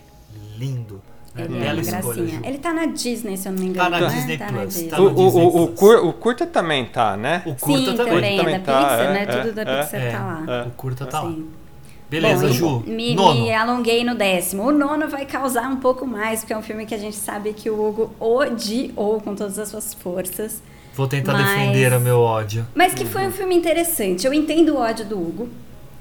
lindo. 0.56 1.00
Né? 1.34 1.44
Ele 1.44 1.56
é 1.56 1.60
Bela 1.60 1.72
uma 1.74 1.82
escolha. 1.82 2.26
Ju. 2.26 2.40
Ele 2.42 2.58
tá 2.58 2.72
na 2.72 2.86
Disney, 2.86 3.36
se 3.36 3.46
eu 3.48 3.52
não 3.52 3.60
me 3.60 3.66
engano. 3.68 3.90
Tá 3.90 4.00
na 4.00 4.08
né? 4.08 4.14
Disney 4.16 4.38
Tá 4.38 4.46
Plus, 4.48 4.68
Disney. 4.74 4.88
tá 4.88 5.00
O, 5.00 5.04
o, 5.04 5.28
o, 5.28 5.62
o, 5.64 5.68
cur- 5.68 6.04
o 6.06 6.12
curta 6.12 6.46
também 6.46 6.84
tá, 6.86 7.16
né? 7.16 7.42
O 7.46 7.54
curta 7.54 7.90
Sim, 7.92 7.96
também. 7.96 8.14
também, 8.14 8.34
é 8.34 8.42
Também 8.42 8.60
da 8.60 8.64
tá, 8.64 8.80
Pixar, 8.80 9.00
é, 9.00 9.12
né? 9.12 9.22
é, 9.22 9.26
Tudo 9.42 9.52
da 9.54 9.62
é. 9.62 9.82
Pixar 9.84 10.12
tá 10.12 10.24
lá. 10.24 10.44
É. 10.56 10.66
O 10.66 10.70
curta 10.70 11.06
tá 11.06 11.20
lá. 11.20 11.32
Beleza, 12.10 12.46
Bom, 12.46 12.52
Ju. 12.52 12.82
Me, 12.86 13.14
Nono. 13.14 13.42
me 13.42 13.52
alonguei 13.52 14.02
no 14.02 14.14
décimo. 14.14 14.62
O 14.64 14.72
nono 14.72 15.08
vai 15.08 15.26
causar 15.26 15.68
um 15.70 15.76
pouco 15.76 16.06
mais, 16.06 16.40
porque 16.40 16.52
é 16.52 16.56
um 16.58 16.62
filme 16.62 16.86
que 16.86 16.94
a 16.94 16.98
gente 16.98 17.16
sabe 17.16 17.52
que 17.52 17.68
o 17.68 17.86
Hugo 17.86 18.10
odiou 18.18 19.20
com 19.20 19.34
todas 19.34 19.58
as 19.58 19.68
suas 19.68 19.92
forças. 19.94 20.62
Vou 20.94 21.06
tentar 21.06 21.32
Mas- 21.34 21.46
defender 21.46 21.92
o 21.92 22.00
meu 22.00 22.18
ódio. 22.20 22.66
Mas 22.74 22.94
que 22.94 23.04
foi 23.04 23.26
um 23.26 23.30
filme 23.30 23.54
interessante. 23.54 24.26
Eu 24.26 24.32
entendo 24.32 24.70
o 24.74 24.76
ódio 24.78 25.04
do 25.04 25.16
Hugo. 25.18 25.48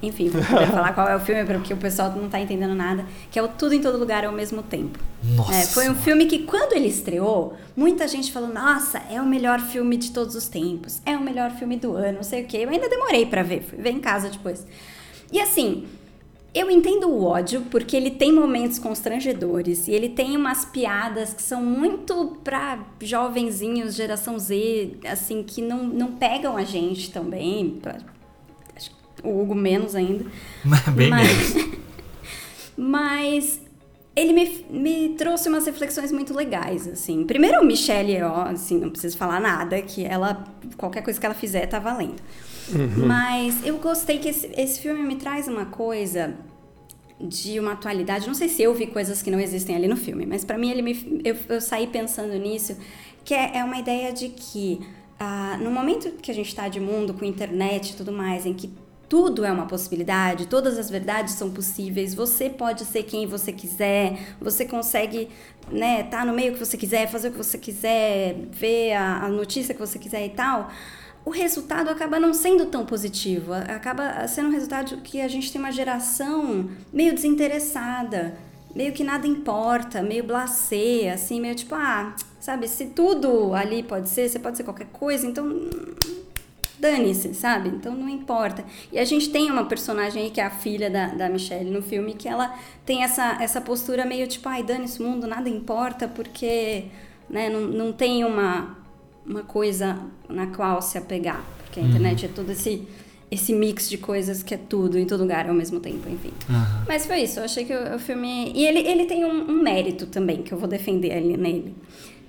Enfim, 0.02 0.30
vou 0.30 0.42
falar 0.68 0.94
qual 0.94 1.08
é 1.08 1.16
o 1.16 1.20
filme, 1.20 1.44
porque 1.44 1.74
o 1.74 1.78
pessoal 1.78 2.12
não 2.12 2.30
tá 2.30 2.40
entendendo 2.40 2.74
nada. 2.74 3.04
Que 3.32 3.38
é 3.38 3.44
o 3.44 3.48
Tudo 3.48 3.74
em 3.74 3.82
Todo 3.82 3.98
Lugar 3.98 4.24
ao 4.26 4.32
mesmo 4.32 4.62
tempo. 4.64 4.98
Nossa. 5.36 5.54
É, 5.56 5.66
foi 5.66 5.90
um 5.90 5.96
filme 5.96 6.26
que, 6.28 6.40
quando 6.40 6.74
ele 6.74 6.88
estreou, 6.88 7.56
muita 7.76 8.08
gente 8.08 8.32
falou: 8.32 8.48
Nossa, 8.50 9.02
é 9.12 9.20
o 9.22 9.26
melhor 9.26 9.60
filme 9.60 9.98
de 9.98 10.12
todos 10.12 10.36
os 10.36 10.48
tempos, 10.48 11.02
é 11.06 11.18
o 11.18 11.22
melhor 11.22 11.52
filme 11.52 11.76
do 11.78 11.96
ano, 11.96 12.18
não 12.18 12.24
sei 12.24 12.44
o 12.44 12.46
quê. 12.46 12.58
Eu 12.62 12.70
ainda 12.70 12.88
demorei 12.88 13.26
pra 13.26 13.44
ver, 13.44 13.62
fui 13.64 13.78
ver 13.80 13.90
em 13.92 14.00
casa 14.00 14.30
depois. 14.30 14.66
E 15.32 15.40
assim, 15.42 15.86
eu 16.54 16.72
entendo 16.72 17.08
o 17.10 17.24
ódio, 17.24 17.62
porque 17.70 17.96
ele 17.96 18.12
tem 18.12 18.32
momentos 18.34 18.80
constrangedores 18.80 19.88
e 19.88 19.92
ele 19.92 20.10
tem 20.10 20.36
umas 20.36 20.66
piadas 20.66 21.34
que 21.34 21.42
são 21.44 21.64
muito 21.64 22.38
pra 22.44 22.80
jovenzinhos, 23.02 23.94
geração 23.96 24.40
Z, 24.40 24.98
assim, 25.06 25.44
que 25.44 25.62
não, 25.62 25.84
não 25.84 26.14
pegam 26.14 26.58
a 26.58 26.64
gente 26.64 27.12
também. 27.12 27.78
pra- 27.82 27.98
O 29.24 29.42
Hugo 29.42 29.54
menos 29.56 29.94
ainda. 29.96 30.26
Bem 30.96 31.10
Mas- 31.10 31.54
menos. 31.56 31.78
Mas 32.78 33.62
ele 34.16 34.34
me, 34.34 34.66
me 34.70 35.10
trouxe 35.16 35.48
umas 35.50 35.66
reflexões 35.66 36.12
muito 36.12 36.34
legais, 36.34 36.88
assim. 36.88 37.24
Primeiro, 37.24 37.64
Michelle 37.66 38.12
Yeoh, 38.12 38.42
assim, 38.50 38.80
não 38.80 38.90
preciso 38.90 39.18
falar 39.18 39.40
nada, 39.40 39.82
que 39.82 40.04
ela, 40.06 40.44
qualquer 40.76 41.02
coisa 41.04 41.20
que 41.20 41.26
ela 41.26 41.36
fizer 41.36 41.66
tá 41.68 41.78
valendo. 41.80 42.16
Mas 43.06 43.66
eu 43.66 43.78
gostei 43.78 44.20
que 44.20 44.30
esse, 44.30 44.50
esse 44.56 44.80
filme 44.80 45.04
me 45.04 45.16
traz 45.16 45.48
uma 45.48 45.66
coisa 45.66 46.36
de 47.20 47.60
uma 47.60 47.74
atualidade. 47.74 48.28
Não 48.28 48.34
sei 48.34 48.50
se 48.50 48.62
eu 48.62 48.74
vi 48.74 48.88
coisas 48.88 49.22
que 49.22 49.32
não 49.32 49.40
existem 49.40 49.76
ali 49.76 49.88
no 49.88 49.98
filme, 49.98 50.26
mas 50.26 50.44
pra 50.44 50.58
mim 50.58 50.70
ele 50.70 50.82
me, 50.82 51.22
eu, 51.24 51.36
eu 51.50 51.62
saí 51.62 51.88
pensando 51.88 52.34
nisso, 52.34 52.78
que 53.24 53.34
é, 53.34 53.58
é 53.58 53.64
uma 53.64 53.78
ideia 53.78 54.12
de 54.14 54.30
que 54.30 54.80
ah, 55.20 55.58
no 55.60 55.72
momento 55.72 56.12
que 56.22 56.30
a 56.30 56.34
gente 56.34 56.48
está 56.48 56.68
de 56.68 56.80
mundo 56.80 57.14
com 57.14 57.26
internet 57.26 57.92
e 57.92 57.96
tudo 57.96 58.12
mais, 58.12 58.46
em 58.46 58.54
que 58.54 58.72
tudo 59.10 59.46
é 59.46 59.52
uma 59.52 59.66
possibilidade, 59.66 60.48
todas 60.48 60.78
as 60.78 60.90
verdades 60.90 61.34
são 61.34 61.50
possíveis, 61.50 62.14
você 62.14 62.50
pode 62.50 62.84
ser 62.84 63.04
quem 63.04 63.26
você 63.26 63.54
quiser, 63.54 64.36
você 64.40 64.66
consegue 64.66 65.30
né, 65.72 66.04
tá 66.04 66.26
no 66.26 66.34
meio 66.34 66.54
que 66.54 66.60
você 66.60 66.78
quiser, 66.78 67.10
fazer 67.10 67.30
o 67.30 67.32
que 67.32 67.38
você 67.38 67.58
quiser, 67.58 68.36
ver 68.52 68.94
a, 68.94 69.26
a 69.26 69.30
notícia 69.30 69.74
que 69.74 69.80
você 69.80 69.98
quiser 69.98 70.26
e 70.26 70.30
tal 70.30 70.70
o 71.28 71.30
resultado 71.30 71.90
acaba 71.90 72.22
não 72.22 72.34
sendo 72.34 72.68
tão 72.68 72.86
positivo. 72.86 73.52
Acaba 73.54 74.26
sendo 74.30 74.48
um 74.48 74.52
resultado 74.54 74.96
que 75.02 75.20
a 75.20 75.28
gente 75.28 75.52
tem 75.52 75.60
uma 75.60 75.74
geração 75.74 76.70
meio 76.94 77.14
desinteressada, 77.14 78.38
meio 78.74 78.94
que 78.94 79.04
nada 79.04 79.28
importa, 79.28 80.02
meio 80.02 80.24
blasé, 80.24 81.12
assim, 81.12 81.42
meio 81.42 81.54
tipo, 81.54 81.76
ah, 81.76 82.16
sabe, 82.40 82.66
se 82.70 82.86
tudo 82.86 83.54
ali 83.54 83.84
pode 83.84 84.08
ser, 84.08 84.30
você 84.30 84.40
pode 84.40 84.56
ser 84.56 84.64
qualquer 84.64 84.88
coisa, 84.88 85.28
então 85.28 85.70
dane-se, 86.80 87.34
sabe? 87.34 87.68
Então 87.76 87.94
não 87.94 88.08
importa. 88.08 88.64
E 88.90 88.98
a 88.98 89.04
gente 89.04 89.30
tem 89.30 89.52
uma 89.52 89.66
personagem 89.66 90.24
aí 90.24 90.30
que 90.32 90.40
é 90.40 90.46
a 90.46 90.50
filha 90.50 90.90
da, 90.90 91.08
da 91.08 91.28
Michelle 91.28 91.70
no 91.70 91.82
filme, 91.82 92.14
que 92.14 92.30
ela 92.30 92.58
tem 92.86 93.04
essa, 93.04 93.38
essa 93.44 93.60
postura 93.60 94.06
meio 94.06 94.28
tipo, 94.28 94.48
ai, 94.48 94.64
dane-se 94.64 95.04
o 95.04 95.06
mundo, 95.06 95.28
nada 95.28 95.50
importa, 95.50 96.08
porque 96.08 96.86
né, 97.30 97.50
não, 97.50 97.62
não 97.68 97.92
tem 97.92 98.24
uma, 98.24 98.77
uma 99.28 99.44
coisa 99.44 100.00
na 100.30 100.48
qual 100.48 100.82
se 100.82 100.98
apegar. 100.98 101.44
Porque 101.64 101.80
a 101.80 101.84
internet 101.84 102.26
é 102.26 102.30
todo 102.30 102.52
esse, 102.52 102.88
esse 103.30 103.54
mix 103.54 103.90
de 103.90 103.98
coisas 103.98 104.42
que 104.42 104.54
é 104.54 104.58
tudo 104.58 104.98
em 104.98 105.06
todo 105.06 105.22
lugar 105.22 105.48
ao 105.48 105.54
mesmo 105.54 105.80
tempo, 105.80 106.10
enfim. 106.10 106.32
Mas 106.88 107.06
foi 107.06 107.22
isso, 107.22 107.40
eu 107.40 107.44
achei 107.44 107.66
que 107.66 107.74
o, 107.74 107.96
o 107.96 108.00
filme. 108.00 108.52
E 108.56 108.66
ele, 108.66 108.80
ele 108.80 109.06
tem 109.06 109.26
um, 109.26 109.52
um 109.52 109.62
mérito 109.62 110.06
também, 110.08 110.42
que 110.42 110.54
eu 110.54 110.58
vou 110.58 110.68
defender 110.68 111.12
ali 111.12 111.36
nele. 111.36 111.76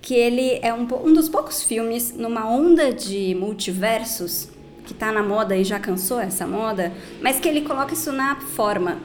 Que 0.02 0.14
ele 0.14 0.58
é 0.62 0.72
um, 0.72 0.86
um 1.04 1.12
dos 1.12 1.28
poucos 1.28 1.62
filmes 1.62 2.14
numa 2.16 2.48
onda 2.48 2.92
de 2.92 3.34
multiversos, 3.34 4.48
que 4.84 4.94
tá 4.94 5.12
na 5.12 5.22
moda 5.22 5.56
e 5.56 5.64
já 5.64 5.78
cansou 5.78 6.20
essa 6.20 6.46
moda, 6.46 6.92
mas 7.20 7.38
que 7.38 7.48
ele 7.48 7.62
coloca 7.62 7.94
isso 7.94 8.10
na 8.12 8.36
forma. 8.36 8.98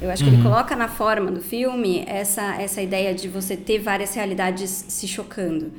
Eu 0.00 0.10
acho 0.10 0.24
que 0.24 0.30
ele 0.30 0.42
coloca 0.42 0.74
na 0.74 0.88
forma 0.88 1.30
do 1.30 1.40
filme 1.40 2.02
essa, 2.08 2.60
essa 2.60 2.82
ideia 2.82 3.14
de 3.14 3.28
você 3.28 3.56
ter 3.56 3.78
várias 3.78 4.12
realidades 4.14 4.84
se 4.88 5.06
chocando. 5.06 5.70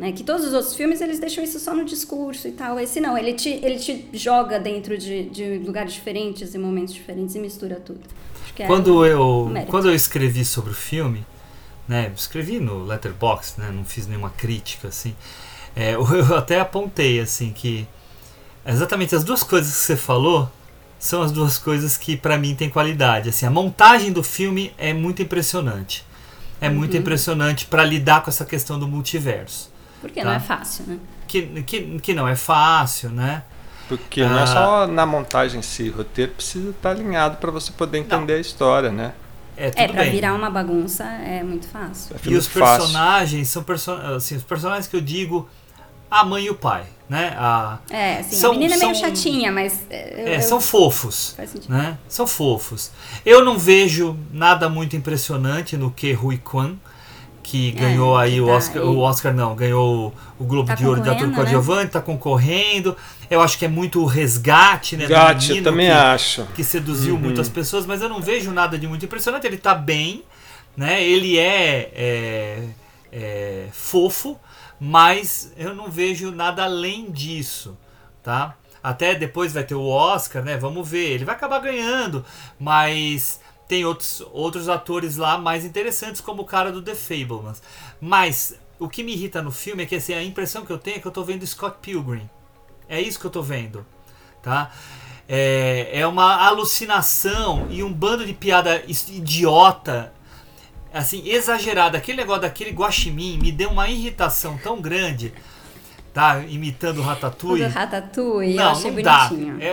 Né? 0.00 0.12
Que 0.12 0.24
todos 0.24 0.46
os 0.46 0.52
outros 0.54 0.74
filmes 0.74 1.00
eles 1.00 1.20
deixam 1.20 1.44
isso 1.44 1.60
só 1.60 1.74
no 1.74 1.84
discurso 1.84 2.48
e 2.48 2.52
tal. 2.52 2.80
Esse 2.80 3.00
não, 3.00 3.16
ele 3.18 3.34
te, 3.34 3.50
ele 3.50 3.78
te 3.78 4.08
joga 4.14 4.58
dentro 4.58 4.96
de, 4.96 5.24
de 5.30 5.58
lugares 5.58 5.92
diferentes 5.92 6.54
e 6.54 6.58
momentos 6.58 6.94
diferentes 6.94 7.34
e 7.34 7.38
mistura 7.38 7.76
tudo. 7.76 8.00
É 8.58 8.66
Quando 8.66 9.06
eu, 9.06 9.46
mérito. 9.50 9.70
quando 9.70 9.88
eu 9.88 9.94
escrevi 9.94 10.44
sobre 10.44 10.70
o 10.72 10.74
filme, 10.74 11.24
né, 11.88 12.12
escrevi 12.14 12.60
no 12.60 12.84
Letterboxd, 12.84 13.60
né, 13.60 13.70
não 13.72 13.84
fiz 13.84 14.06
nenhuma 14.06 14.30
crítica 14.30 14.88
assim. 14.88 15.14
é, 15.76 15.94
eu 15.96 16.36
até 16.36 16.60
apontei 16.60 17.20
assim 17.20 17.52
que 17.52 17.86
exatamente 18.66 19.14
as 19.14 19.24
duas 19.24 19.42
coisas 19.42 19.72
que 19.72 19.80
você 19.80 19.96
falou 19.96 20.50
são 20.98 21.22
as 21.22 21.32
duas 21.32 21.56
coisas 21.56 21.96
que 21.96 22.16
pra 22.16 22.36
mim 22.38 22.54
tem 22.54 22.68
qualidade. 22.68 23.30
Assim, 23.30 23.46
a 23.46 23.50
montagem 23.50 24.12
do 24.12 24.22
filme 24.22 24.72
é 24.76 24.92
muito 24.92 25.22
impressionante. 25.22 26.04
É 26.60 26.68
muito 26.68 26.92
Uhum. 26.94 27.00
impressionante 27.00 27.64
pra 27.64 27.82
lidar 27.84 28.22
com 28.22 28.28
essa 28.28 28.44
questão 28.44 28.78
do 28.78 28.86
multiverso, 28.86 29.69
Porque 30.00 30.20
tá. 30.20 30.26
não 30.26 30.32
é 30.32 30.40
fácil, 30.40 30.84
né? 30.86 30.98
que, 31.28 31.42
que, 31.62 31.98
que 32.00 32.12
não 32.14 32.26
é 32.26 32.34
fácil, 32.34 33.10
né? 33.10 33.42
Porque 33.88 34.24
não 34.24 34.38
é 34.38 34.42
Ah. 34.42 34.46
só 34.46 34.86
na 34.86 35.04
montagem 35.06 35.60
em 35.60 35.62
si, 35.62 35.88
o 35.90 35.98
roteiro 35.98 36.32
precisa 36.32 36.70
estar 36.70 36.90
alinhado 36.90 37.36
para 37.36 37.50
você 37.50 37.70
poder 37.72 37.98
entender 37.98 38.34
a 38.34 38.38
história, 38.38 38.90
né? 38.90 39.12
É 39.56 39.70
É, 39.76 39.88
pra 39.88 40.02
bem. 40.02 40.10
virar 40.12 40.32
uma 40.34 40.48
bagunça 40.50 41.04
é 41.04 41.42
muito 41.42 41.68
fácil. 41.68 42.16
É 42.16 42.28
E 42.30 42.34
os 42.36 42.46
fácil. 42.46 42.78
personagens 42.86 43.48
são 43.48 43.62
perso 43.62 43.92
assim, 43.92 44.36
os 44.36 44.42
personagens 44.42 44.86
que 44.86 44.96
eu 44.96 45.00
digo 45.00 45.48
a 46.10 46.24
mãe 46.24 46.44
e 46.46 46.50
o 46.50 46.54
pai, 46.54 46.84
né? 47.08 47.34
A, 47.36 47.78
É, 47.90 48.18
assim, 48.18 48.36
São- 48.36 48.50
a 48.50 48.54
menina 48.54 48.74
é 48.74 48.78
meio 48.78 48.94
são- 48.96 49.04
chatinha, 49.08 49.52
mas. 49.52 49.80
é, 49.90 50.22
eu- 50.22 50.28
é, 50.28 50.36
eu- 50.38 50.42
são 50.42 50.60
fofos, 50.60 51.34
Faz 51.36 51.50
sentido. 51.50 51.70
né? 51.72 51.98
São 52.08 52.26
fofos. 52.26 52.90
Eu 53.24 53.44
não 53.44 53.56
vejo 53.58 54.16
nada 54.32 54.68
muito 54.68 54.96
impressionante 54.96 55.76
no 55.76 55.90
que 55.90 56.12
Rui 56.12 56.38
Kwan, 56.38 56.74
que 57.50 57.72
ganhou 57.72 58.14
que 58.16 58.22
aí 58.22 58.40
o 58.40 58.46
tá 58.46 58.52
Oscar, 58.52 58.82
o 58.84 58.98
Oscar 59.00 59.34
não, 59.34 59.56
ganhou 59.56 60.14
o 60.38 60.44
Globo 60.44 60.68
Tá 60.68 60.76
de 60.76 60.86
Ouro 60.86 61.00
de 61.00 61.10
ator 61.10 61.26
né? 61.26 61.34
coadjuvante, 61.34 61.90
tá 61.92 62.00
concorrendo. 62.00 62.96
Eu 63.28 63.40
acho 63.40 63.58
que 63.58 63.64
é 63.64 63.68
muito 63.68 64.00
o 64.00 64.04
resgate, 64.06 64.96
né? 64.96 65.06
Gatti, 65.08 65.56
eu 65.56 65.62
também 65.64 65.86
que- 65.88 65.92
acho. 65.92 66.46
que 66.54 66.62
seduziu 66.62 67.18
muitas 67.18 67.48
pessoas, 67.48 67.86
mas 67.86 68.02
eu 68.02 68.08
não 68.08 68.20
vejo 68.20 68.52
nada 68.52 68.78
de 68.78 68.86
muito 68.86 69.04
impressionante. 69.04 69.46
Ele 69.48 69.56
tá 69.56 69.74
bem, 69.74 70.22
né? 70.76 71.02
Ele 71.02 71.38
é, 71.38 71.90
é, 71.92 72.64
é 73.12 73.66
fofo, 73.72 74.38
mas 74.78 75.52
eu 75.56 75.74
não 75.74 75.90
vejo 75.90 76.30
nada 76.30 76.62
além 76.62 77.10
disso, 77.10 77.76
tá? 78.22 78.54
Até 78.80 79.14
depois 79.14 79.52
vai 79.52 79.64
ter 79.64 79.74
o 79.74 79.86
Oscar, 79.88 80.44
né? 80.44 80.56
Vamos 80.56 80.88
ver. 80.88 81.10
Ele 81.10 81.24
vai 81.24 81.34
acabar 81.34 81.58
ganhando, 81.60 82.24
mas 82.60 83.40
tem 83.70 83.84
outros, 83.84 84.20
outros 84.32 84.68
atores 84.68 85.16
lá 85.16 85.38
mais 85.38 85.64
interessantes, 85.64 86.20
como 86.20 86.42
o 86.42 86.44
cara 86.44 86.72
do 86.72 86.82
The 86.82 86.96
Fablemans. 86.96 87.62
Mas 88.00 88.58
o 88.80 88.88
que 88.88 89.04
me 89.04 89.12
irrita 89.12 89.40
no 89.40 89.52
filme 89.52 89.84
é 89.84 89.86
que 89.86 89.94
assim, 89.94 90.12
a 90.12 90.24
impressão 90.24 90.66
que 90.66 90.72
eu 90.72 90.78
tenho 90.78 90.96
é 90.96 90.98
que 90.98 91.06
eu 91.06 91.12
tô 91.12 91.22
vendo 91.22 91.46
Scott 91.46 91.76
Pilgrim. 91.80 92.28
É 92.88 93.00
isso 93.00 93.20
que 93.20 93.26
eu 93.26 93.30
tô 93.30 93.42
vendo, 93.42 93.86
tá? 94.42 94.72
É, 95.28 96.00
é 96.00 96.04
uma 96.04 96.44
alucinação 96.48 97.68
e 97.70 97.84
um 97.84 97.92
bando 97.92 98.26
de 98.26 98.32
piada 98.32 98.82
idiota, 98.88 100.12
assim, 100.92 101.28
exagerada. 101.28 101.96
Aquele 101.96 102.18
negócio 102.18 102.42
daquele 102.42 102.72
guaxinim 102.72 103.38
me 103.38 103.52
deu 103.52 103.70
uma 103.70 103.88
irritação 103.88 104.58
tão 104.58 104.80
grande 104.80 105.32
tá? 106.12 106.40
Imitando 106.48 106.98
o 106.98 107.00
O 107.00 107.04
do 107.04 107.08
Ratatouille. 107.08 107.64
Ratatouille, 107.66 108.56
eu 108.62 108.64
Não, 108.64 108.72
achei 108.72 108.90
não 108.90 109.02
dá. 109.02 109.28
bonitinho. 109.28 109.60
É, 109.60 109.66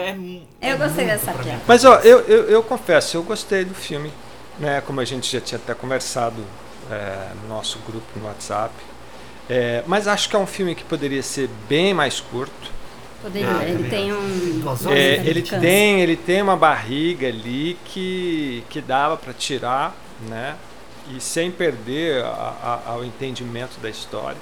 é 0.61 0.69
é 0.69 0.73
Eu 0.73 0.77
gostei 0.77 1.05
muito 1.05 1.19
dessa 1.19 1.33
piada. 1.33 1.61
Mas 1.67 1.85
ó, 1.85 1.95
eu, 1.99 2.19
eu, 2.21 2.43
eu 2.49 2.63
confesso, 2.63 3.17
eu 3.17 3.23
gostei 3.23 3.65
do 3.65 3.73
filme, 3.73 4.11
né? 4.59 4.81
Como 4.81 4.99
a 4.99 5.05
gente 5.05 5.31
já 5.31 5.41
tinha 5.41 5.59
até 5.59 5.73
conversado 5.73 6.43
é, 6.91 7.29
no 7.43 7.49
nosso 7.49 7.79
grupo 7.87 8.05
no 8.19 8.25
WhatsApp. 8.25 8.73
É, 9.49 9.83
mas 9.87 10.07
acho 10.07 10.29
que 10.29 10.35
é 10.35 10.39
um 10.39 10.47
filme 10.47 10.75
que 10.75 10.83
poderia 10.83 11.23
ser 11.23 11.49
bem 11.69 11.93
mais 11.93 12.19
curto. 12.19 12.71
Poderia, 13.21 13.49
Ah, 13.49 13.63
ele 13.63 13.89
tem 13.89 14.13
um. 14.13 14.63
É, 14.91 15.15
ele 15.25 15.41
tem 15.41 16.01
ele 16.01 16.15
tem 16.15 16.41
uma 16.41 16.55
barriga 16.55 17.27
ali 17.27 17.77
que, 17.85 18.63
que 18.69 18.79
dava 18.81 19.17
para 19.17 19.33
tirar, 19.33 19.95
né? 20.29 20.55
E 21.15 21.21
sem 21.21 21.49
perder 21.49 22.23
a, 22.23 22.81
a, 22.85 22.91
ao 22.91 23.03
entendimento 23.03 23.79
da 23.79 23.89
história. 23.89 24.37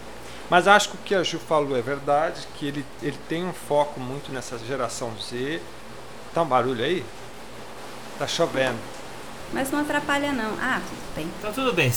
Mas 0.50 0.68
acho 0.68 0.90
que 0.90 0.96
o 0.96 1.00
que 1.06 1.16
a 1.16 1.24
Ju 1.24 1.40
falou 1.40 1.76
é 1.78 1.82
verdade, 1.82 2.48
que 2.56 2.68
ele, 2.68 2.86
ele 3.02 3.18
tem 3.28 3.44
um 3.44 3.54
foco 3.54 4.00
muito 4.00 4.32
nessa 4.32 4.58
geração 4.60 5.12
Z. 5.22 5.60
Tá 6.34 6.42
um 6.44 6.46
barulho 6.46 6.84
aí? 6.84 7.04
Tá 8.20 8.28
chovendo. 8.28 8.78
Mas 9.52 9.72
não 9.72 9.80
atrapalha, 9.80 10.32
não. 10.32 10.54
Ah, 10.60 10.82
tudo 10.88 11.16
bem. 11.16 11.28
Tá 11.42 11.52
tudo 11.52 11.74
bem. 11.74 11.92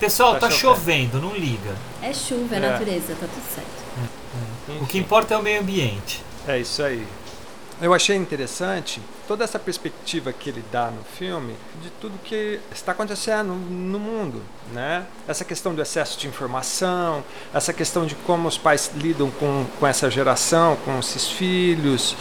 Pessoal, 0.00 0.34
tá, 0.34 0.40
Tá 0.40 0.50
chovendo, 0.50 1.20
não 1.20 1.34
liga. 1.36 1.76
É 2.02 2.12
chuva, 2.12 2.54
é 2.54 2.58
É. 2.58 2.60
natureza, 2.60 3.14
tá 3.14 3.26
tudo 3.26 3.54
certo. 3.54 4.82
O 4.82 4.86
que 4.86 4.98
importa 4.98 5.34
é 5.34 5.36
o 5.36 5.42
meio 5.42 5.60
ambiente. 5.60 6.22
É 6.48 6.58
isso 6.58 6.82
aí. 6.82 7.06
Eu 7.82 7.92
achei 7.92 8.16
interessante 8.16 9.00
toda 9.26 9.42
essa 9.42 9.58
perspectiva 9.58 10.32
que 10.32 10.48
ele 10.48 10.64
dá 10.70 10.90
no 10.90 11.02
filme 11.02 11.56
de 11.82 11.90
tudo 12.00 12.18
que 12.22 12.60
está 12.72 12.92
acontecendo 12.92 13.52
no 13.52 13.98
mundo, 13.98 14.42
né? 14.72 15.04
Essa 15.26 15.44
questão 15.44 15.74
do 15.74 15.82
excesso 15.82 16.18
de 16.18 16.28
informação, 16.28 17.24
essa 17.52 17.72
questão 17.72 18.06
de 18.06 18.14
como 18.14 18.46
os 18.46 18.56
pais 18.56 18.92
lidam 18.94 19.30
com, 19.32 19.66
com 19.78 19.86
essa 19.86 20.08
geração, 20.08 20.76
com 20.84 20.98
esses 21.00 21.28
filhos, 21.28 22.16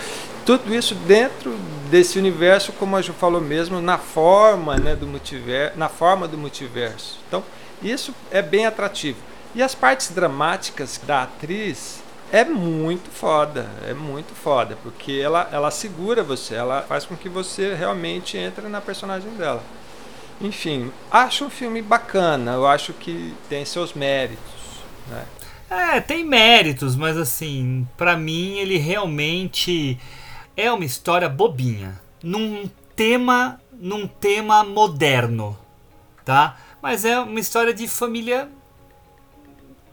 tudo 0.46 0.76
isso 0.76 0.94
dentro 0.94 1.56
desse 1.90 2.20
universo, 2.20 2.74
como 2.74 2.98
a 2.98 3.02
Ju 3.02 3.14
falou 3.14 3.40
mesmo, 3.40 3.82
na 3.82 3.98
forma, 3.98 4.76
né, 4.76 4.96
do 4.96 5.08
multiverso, 5.08 5.78
na 5.78 5.88
forma 5.88 6.28
do 6.28 6.38
multiverso. 6.38 7.20
Então, 7.28 7.44
isso 7.82 8.14
é 8.30 8.42
bem 8.42 8.66
atrativo. 8.66 9.20
E 9.56 9.64
as 9.64 9.74
partes 9.74 10.10
dramáticas 10.10 11.00
da 11.06 11.24
atriz 11.24 12.03
é 12.34 12.44
muito 12.44 13.12
foda, 13.12 13.70
é 13.88 13.94
muito 13.94 14.34
foda, 14.34 14.76
porque 14.82 15.22
ela, 15.24 15.48
ela 15.52 15.70
segura 15.70 16.24
você, 16.24 16.56
ela 16.56 16.82
faz 16.82 17.06
com 17.06 17.16
que 17.16 17.30
você 17.30 17.76
realmente 17.76 18.36
entre 18.36 18.68
na 18.68 18.82
personagem 18.82 19.30
dela. 19.36 19.62
Enfim, 20.42 20.92
acho 21.12 21.46
um 21.46 21.50
filme 21.52 21.80
bacana, 21.80 22.54
eu 22.54 22.66
acho 22.66 22.92
que 22.92 23.36
tem 23.48 23.64
seus 23.64 23.94
méritos. 23.94 24.52
Né? 25.08 25.26
É, 25.70 26.02
tem 26.02 26.24
méritos, 26.26 26.96
mas 26.96 27.18
assim, 27.18 27.88
pra 27.96 28.18
mim 28.18 28.58
ele 28.58 28.78
realmente 28.80 30.00
é 30.58 30.72
uma 30.72 30.86
história 30.86 31.30
bobinha, 31.30 32.02
num 32.24 32.68
tema, 32.96 33.62
num 33.72 34.08
tema 34.08 34.64
moderno, 34.64 35.56
tá? 36.26 36.58
Mas 36.82 37.06
é 37.06 37.20
uma 37.20 37.40
história 37.40 37.76
de 37.76 37.88
família 37.88 38.50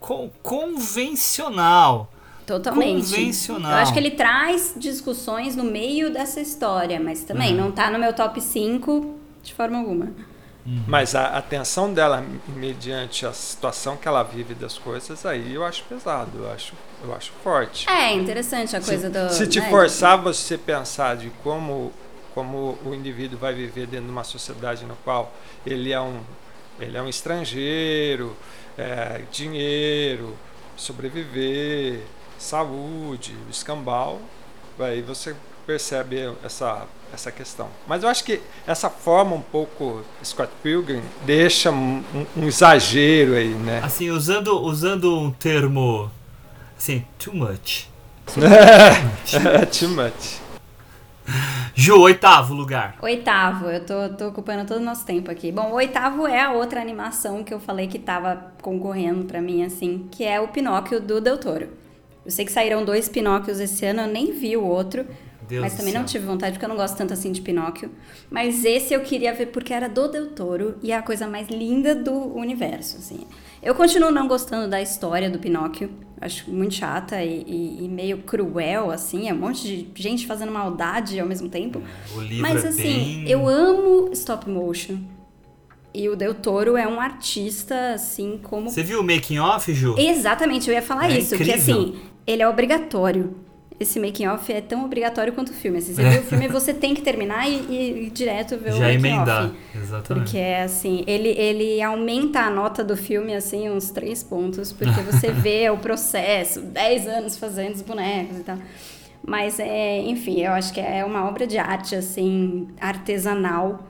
con- 0.01 0.31
convencional. 0.43 2.11
Totalmente. 2.51 3.11
Convencional. 3.11 3.71
Eu 3.71 3.79
acho 3.79 3.93
que 3.93 3.99
ele 3.99 4.11
traz 4.11 4.75
discussões 4.77 5.55
no 5.55 5.63
meio 5.63 6.11
dessa 6.13 6.41
história, 6.41 6.99
mas 6.99 7.23
também 7.23 7.53
Uhum. 7.53 7.67
não 7.67 7.73
tá 7.73 7.89
no 7.91 7.99
meu 7.99 8.13
top 8.13 8.41
5 8.41 9.19
de 9.43 9.55
forma 9.55 9.79
alguma. 9.79 10.09
Mas 10.87 11.15
a 11.15 11.39
atenção 11.39 11.93
dela 11.93 12.25
mediante 12.49 13.25
a 13.25 13.33
situação 13.33 13.97
que 13.97 14.07
ela 14.07 14.23
vive 14.23 14.55
das 14.55 14.77
coisas, 14.77 15.25
aí 15.25 15.55
eu 15.55 15.65
acho 15.65 15.83
pesado, 15.85 16.31
eu 16.39 16.53
acho, 16.53 16.75
eu 17.03 17.15
acho 17.15 17.33
forte. 17.43 17.89
É, 17.89 18.13
interessante 18.13 18.77
a 18.77 18.81
coisa 18.81 19.09
do. 19.09 19.31
Se 19.33 19.47
te 19.47 19.59
né, 19.59 19.71
forçar 19.71 20.19
você 20.21 20.59
pensar 20.59 21.17
de 21.17 21.31
como, 21.43 21.93
como 22.35 22.79
o 22.85 22.95
indivíduo 22.95 23.39
vai 23.39 23.55
viver 23.55 23.87
dentro 23.87 24.07
de 24.07 24.13
uma 24.13 24.23
sociedade 24.23 24.85
no 24.85 24.95
qual 24.97 25.33
ele 25.65 25.93
é 25.93 26.01
um, 26.01 26.21
ele 26.79 26.97
é 26.97 27.03
um 27.03 27.09
estrangeiro, 27.09 28.37
é, 28.77 29.23
dinheiro, 29.33 30.37
sobreviver, 30.77 32.03
saúde, 32.41 33.37
escambau, 33.51 34.19
aí 34.79 35.03
você 35.03 35.37
percebe 35.67 36.35
essa, 36.43 36.87
essa 37.13 37.31
questão. 37.31 37.69
Mas 37.87 38.03
eu 38.03 38.09
acho 38.09 38.25
que 38.25 38.41
essa 38.67 38.89
forma 38.89 39.37
um 39.37 39.43
pouco 39.43 40.03
Scott 40.25 40.51
Pilgrim 40.63 41.03
deixa 41.25 41.71
um, 41.71 42.03
um- 42.37 42.47
exagero 42.47 43.35
aí, 43.35 43.51
né? 43.51 43.81
Assim, 43.85 44.11
usando, 44.11 44.59
usando 44.61 45.19
um 45.19 45.31
termo 45.31 46.11
assim, 46.77 47.05
too 47.19 47.35
much. 47.35 47.89
Too 49.79 49.89
much. 49.89 50.41
Ju, 51.75 52.01
oitavo 52.01 52.55
lugar. 52.55 52.97
Oitavo, 53.03 53.67
eu 53.67 53.85
tô, 53.85 54.09
tô 54.11 54.29
ocupando 54.29 54.65
todo 54.67 54.79
o 54.81 54.85
nosso 54.85 55.05
tempo 55.05 55.31
aqui. 55.31 55.51
Bom, 55.51 55.71
o 55.71 55.75
oitavo 55.75 56.27
é 56.27 56.41
a 56.41 56.53
outra 56.53 56.81
animação 56.81 57.43
que 57.43 57.53
eu 57.53 57.59
falei 57.61 57.87
que 57.89 57.99
tava 57.99 58.53
concorrendo 58.63 59.25
pra 59.25 59.41
mim, 59.41 59.65
assim, 59.65 60.07
que 60.13 60.25
é 60.25 60.41
o 60.41 60.49
Pinóquio 60.49 61.01
do 61.01 61.21
Del 61.21 61.39
Toro. 61.39 61.69
Eu 62.31 62.33
sei 62.33 62.45
que 62.45 62.53
saíram 62.53 62.85
dois 62.85 63.09
Pinóquios 63.09 63.59
esse 63.59 63.85
ano, 63.85 64.03
eu 64.03 64.07
nem 64.07 64.31
vi 64.31 64.57
o 64.57 64.65
outro. 64.65 65.05
Deus 65.49 65.63
mas 65.63 65.75
também 65.77 65.93
não 65.93 66.05
tive 66.05 66.25
vontade, 66.25 66.53
porque 66.53 66.65
eu 66.65 66.69
não 66.69 66.77
gosto 66.77 66.97
tanto 66.97 67.13
assim 67.13 67.33
de 67.33 67.41
Pinóquio. 67.41 67.91
Mas 68.31 68.65
esse 68.65 68.95
eu 68.95 69.01
queria 69.01 69.35
ver 69.35 69.47
porque 69.47 69.75
era 69.75 69.89
do 69.89 70.07
Del 70.07 70.29
Toro 70.29 70.77
e 70.81 70.93
é 70.93 70.97
a 70.97 71.03
coisa 71.03 71.27
mais 71.27 71.49
linda 71.49 71.93
do 71.93 72.13
universo, 72.37 72.99
assim. 72.99 73.27
Eu 73.61 73.75
continuo 73.75 74.13
não 74.13 74.29
gostando 74.29 74.71
da 74.71 74.81
história 74.81 75.29
do 75.29 75.41
Pinóquio. 75.41 75.91
Acho 76.21 76.49
muito 76.53 76.75
chata 76.75 77.21
e, 77.21 77.43
e- 77.43 77.85
e 77.85 77.89
meio 77.89 78.19
cruel, 78.19 78.93
assim. 78.93 79.29
É 79.29 79.35
um 79.35 79.39
monte 79.39 79.67
de 79.67 80.01
gente 80.01 80.25
fazendo 80.25 80.53
maldade 80.53 81.19
ao 81.19 81.27
mesmo 81.27 81.49
tempo. 81.49 81.83
O 82.15 82.21
livro 82.21 82.43
Mas 82.43 82.65
é 82.65 82.69
assim, 82.69 82.83
bem... 83.25 83.29
eu 83.29 83.49
amo 83.49 84.11
stop 84.13 84.49
motion. 84.49 84.99
E 85.93 86.09
o 86.09 86.15
Del 86.15 86.35
Toro 86.35 86.77
é 86.77 86.87
um 86.87 87.01
artista, 87.01 87.95
assim, 87.95 88.39
como. 88.43 88.71
Você 88.71 88.83
viu 88.83 89.01
o 89.01 89.05
making 89.05 89.39
off, 89.41 89.73
Ju? 89.75 89.97
Exatamente, 89.99 90.69
eu 90.69 90.75
ia 90.75 90.83
falar 90.83 91.11
É 91.11 91.19
isso. 91.19 91.37
Que 91.37 91.43
incrível. 91.43 91.55
assim, 91.61 91.97
ele 92.27 92.43
é 92.43 92.49
obrigatório. 92.49 93.35
Esse 93.79 93.99
making 93.99 94.27
off 94.27 94.53
é 94.53 94.61
tão 94.61 94.85
obrigatório 94.85 95.33
quanto 95.33 95.49
o 95.51 95.55
filme. 95.55 95.79
Assim, 95.79 95.95
você 95.95 96.09
viu 96.09 96.21
o 96.21 96.23
filme, 96.25 96.47
você 96.53 96.73
tem 96.75 96.95
que 96.95 97.01
terminar 97.01 97.49
e, 97.49 97.55
e- 97.69 98.07
e 98.07 98.11
direto 98.11 98.57
ver 98.59 98.71
o 98.75 98.77
Já 98.77 98.85
making 98.85 98.95
emendar. 98.99 99.47
off. 99.47 99.55
Exatamente. 99.75 100.25
Porque 100.25 100.37
é 100.39 100.63
assim, 100.63 101.03
ele, 101.07 101.31
ele 101.31 101.81
aumenta 101.83 102.41
a 102.41 102.51
nota 102.51 102.85
do 102.85 102.95
filme 102.97 103.35
assim 103.35 103.71
uns 103.71 103.91
três 103.91 104.23
pontos, 104.23 104.71
porque 104.71 105.01
você 105.01 105.33
vê 105.33 105.71
o 105.71 105.79
processo, 105.79 106.61
10 106.61 107.09
anos 107.09 107.37
fazendo 107.39 107.75
os 107.75 107.83
bonecos 107.83 108.37
e 108.39 108.43
tal. 108.45 108.59
Mas 109.27 109.59
é, 109.59 109.99
enfim, 110.03 110.41
eu 110.43 110.53
acho 110.53 110.73
que 110.75 110.81
é 110.81 111.03
uma 111.05 111.27
obra 111.27 111.47
de 111.47 111.57
arte 111.59 111.95
assim, 111.97 112.69
artesanal, 112.79 113.87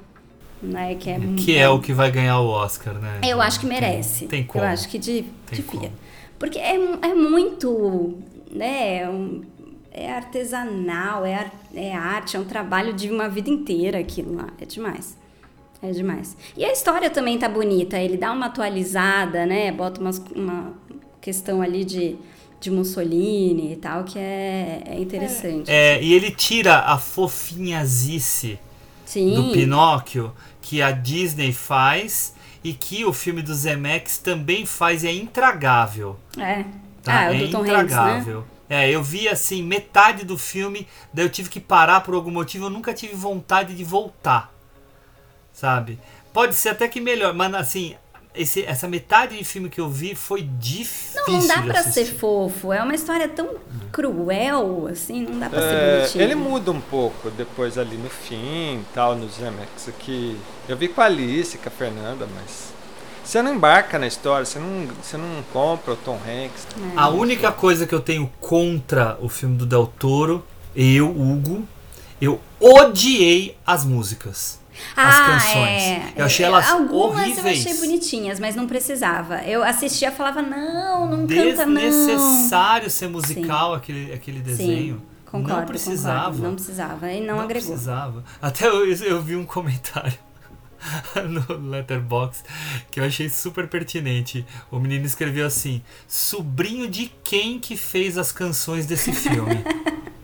né, 0.63 0.95
que 0.95 1.11
é 1.11 1.19
Que 1.37 1.57
é 1.57 1.69
o 1.69 1.81
que 1.81 1.93
vai 1.93 2.11
ganhar 2.11 2.41
o 2.41 2.49
Oscar, 2.49 2.95
né? 2.95 3.21
Eu 3.27 3.41
acho 3.41 3.61
que 3.61 3.67
merece. 3.67 4.27
Tem 4.27 4.45
como. 4.45 4.65
Eu 4.65 4.69
acho 4.69 4.89
que 4.89 4.99
de, 4.99 5.25
Tem 5.47 5.61
devia. 5.61 5.93
Porque 6.39 6.59
é, 6.59 6.75
é 7.03 7.15
muito, 7.15 8.19
né, 8.51 9.09
um- 9.09 9.43
é 9.93 10.11
artesanal, 10.13 11.25
é, 11.27 11.51
é 11.75 11.95
arte, 11.95 12.37
é 12.37 12.41
um 12.41 12.45
trabalho 12.45 12.93
de 12.93 13.11
uma 13.11 13.29
vida 13.29 13.51
inteira 13.51 13.99
aquilo 13.99 14.37
lá. 14.37 14.49
É 14.61 14.65
demais. 14.65 15.19
É 15.83 15.91
demais. 15.91 16.37
E 16.57 16.65
a 16.65 16.73
história 16.73 17.09
também 17.11 17.39
tá 17.39 17.49
bonita. 17.49 17.99
Ele 17.99 18.17
dá 18.17 18.33
uma 18.33 18.47
atualizada, 18.47 19.47
né? 19.47 19.73
Bota 19.73 20.01
umas, 20.01 20.19
uma 20.35 20.75
questão 21.21 21.63
ali 21.63 21.85
de, 21.85 22.17
de 22.61 22.71
Mussolini 22.71 23.73
e 23.73 23.77
tal, 23.77 24.05
que 24.05 24.19
é, 24.19 24.83
é 24.87 25.01
interessante. 25.01 25.71
É, 25.71 26.03
e 26.03 26.13
ele 26.13 26.31
tira 26.31 26.81
a 26.81 26.99
fofinhazice 26.99 28.59
Sim. 29.07 29.35
do 29.35 29.53
Pinóquio 29.53 30.33
que 30.71 30.81
a 30.81 30.93
Disney 30.93 31.53
faz 31.53 32.33
e 32.63 32.73
que 32.73 33.05
o 33.05 33.13
filme 33.13 33.43
do 33.43 33.53
Zemeckis 33.53 34.19
também 34.19 34.65
faz 34.65 35.03
e 35.03 35.09
é 35.09 35.13
intragável. 35.13 36.17
É. 36.39 36.63
Tá? 37.03 37.19
Ah, 37.19 37.35
é 37.35 37.39
do 37.39 37.51
Tom 37.51 37.63
Hanks, 37.63 37.73
né? 37.73 37.83
intragável. 37.83 38.45
É, 38.69 38.89
eu 38.89 39.03
vi 39.03 39.29
assim 39.29 39.65
metade 39.65 40.25
do 40.25 40.39
filme, 40.39 40.87
daí 41.13 41.25
eu 41.25 41.29
tive 41.29 41.51
que 41.51 41.59
parar 41.59 42.03
por 42.03 42.15
algum 42.15 42.31
motivo, 42.31 42.67
eu 42.67 42.71
nunca 42.71 42.95
tive 42.95 43.17
vontade 43.17 43.75
de 43.75 43.83
voltar. 43.83 44.55
Sabe? 45.53 45.99
Pode 46.33 46.55
ser 46.55 46.69
até 46.69 46.87
que 46.87 47.01
melhor, 47.01 47.35
mas 47.35 47.53
assim, 47.53 47.97
esse, 48.35 48.65
essa 48.65 48.87
metade 48.89 49.37
de 49.37 49.45
filme 49.45 49.69
que 49.69 49.81
eu 49.81 49.89
vi 49.89 50.15
foi 50.15 50.43
difícil. 50.43 51.21
Não, 51.27 51.41
não 51.41 51.47
dá 51.47 51.57
de 51.57 51.67
pra 51.69 51.83
ser 51.83 52.01
assistir. 52.01 52.15
fofo. 52.19 52.73
É 52.73 52.83
uma 52.83 52.95
história 52.95 53.29
tão 53.29 53.57
cruel, 53.91 54.89
assim, 54.91 55.23
não 55.23 55.39
dá 55.39 55.49
pra 55.51 55.61
ser 55.61 55.67
É, 55.75 55.97
bonitinho. 55.99 56.25
ele 56.25 56.35
muda 56.35 56.71
um 56.71 56.81
pouco 56.81 57.31
depois 57.31 57.77
ali 57.77 57.97
no 57.97 58.09
fim 58.11 58.85
tal, 58.95 59.15
no 59.17 59.29
Zemex 59.29 59.89
aqui. 59.89 60.37
Eu 60.69 60.77
vi 60.77 60.89
com 60.89 61.01
a 61.01 61.05
Alice, 61.07 61.59
com 61.59 61.69
a 61.69 61.73
Fernanda, 61.73 62.27
mas. 62.35 62.71
Você 63.25 63.43
não 63.43 63.55
embarca 63.55 63.97
na 63.99 64.07
história, 64.09 64.45
você 64.45 64.59
não, 64.59 64.89
você 65.01 65.17
não 65.17 65.43
compra 65.53 65.93
o 65.93 65.97
Tom 65.97 66.17
Hanks. 66.27 66.67
A 66.97 67.09
única 67.11 67.53
coisa 67.53 67.87
que 67.87 67.95
eu 67.95 68.01
tenho 68.01 68.29
contra 68.41 69.17
o 69.21 69.29
filme 69.29 69.57
do 69.57 69.65
Del 69.67 69.87
Toro, 69.87 70.45
eu, 70.75 71.09
Hugo, 71.11 71.63
eu 72.21 72.41
odiei 72.59 73.57
as 73.65 73.85
músicas. 73.85 74.59
As 74.97 75.15
Ah, 75.15 75.27
canções. 75.27 75.83
é. 75.83 76.13
Eu 76.17 76.25
achei 76.27 76.45
elas 76.47 76.69
Algumas 76.69 77.21
horríveis. 77.23 77.65
eu 77.65 77.71
achei 77.71 77.81
bonitinhas, 77.81 78.41
mas 78.41 78.55
não 78.57 78.67
precisava. 78.67 79.43
Eu 79.45 79.63
assistia 79.63 80.09
e 80.09 80.13
falava, 80.13 80.43
não, 80.43 81.07
não 81.09 81.27
canta 81.27 81.67
não. 81.67 81.75
Desnecessário 81.75 82.91
ser 82.91 83.09
musical 83.09 83.75
aquele, 83.75 84.13
aquele 84.13 84.41
desenho. 84.41 84.97
Sim, 84.97 85.03
concordo, 85.31 85.61
não 85.61 85.67
precisava. 85.67 86.25
concordo. 86.27 86.43
Não 86.43 86.55
precisava, 86.55 87.13
e 87.13 87.21
não, 87.21 87.41
agregou. 87.41 87.71
precisava. 87.71 88.25
Até 88.43 88.67
eu, 88.67 88.87
eu 88.93 89.23
vi 89.23 89.37
um 89.37 89.45
comentário 89.47 90.15
no 91.29 91.69
Letterbox 91.69 92.43
que 92.91 93.01
eu 93.01 93.05
achei 93.05 93.29
super 93.29 93.69
pertinente. 93.69 94.45
O 94.71 94.79
menino 94.79 95.05
escreveu 95.05 95.47
assim: 95.47 95.83
sobrinho 96.09 96.89
de 96.89 97.13
quem 97.23 97.59
que 97.59 97.77
fez 97.77 98.17
as 98.19 98.33
canções 98.33 98.87
desse 98.87 99.13
filme? 99.13 99.63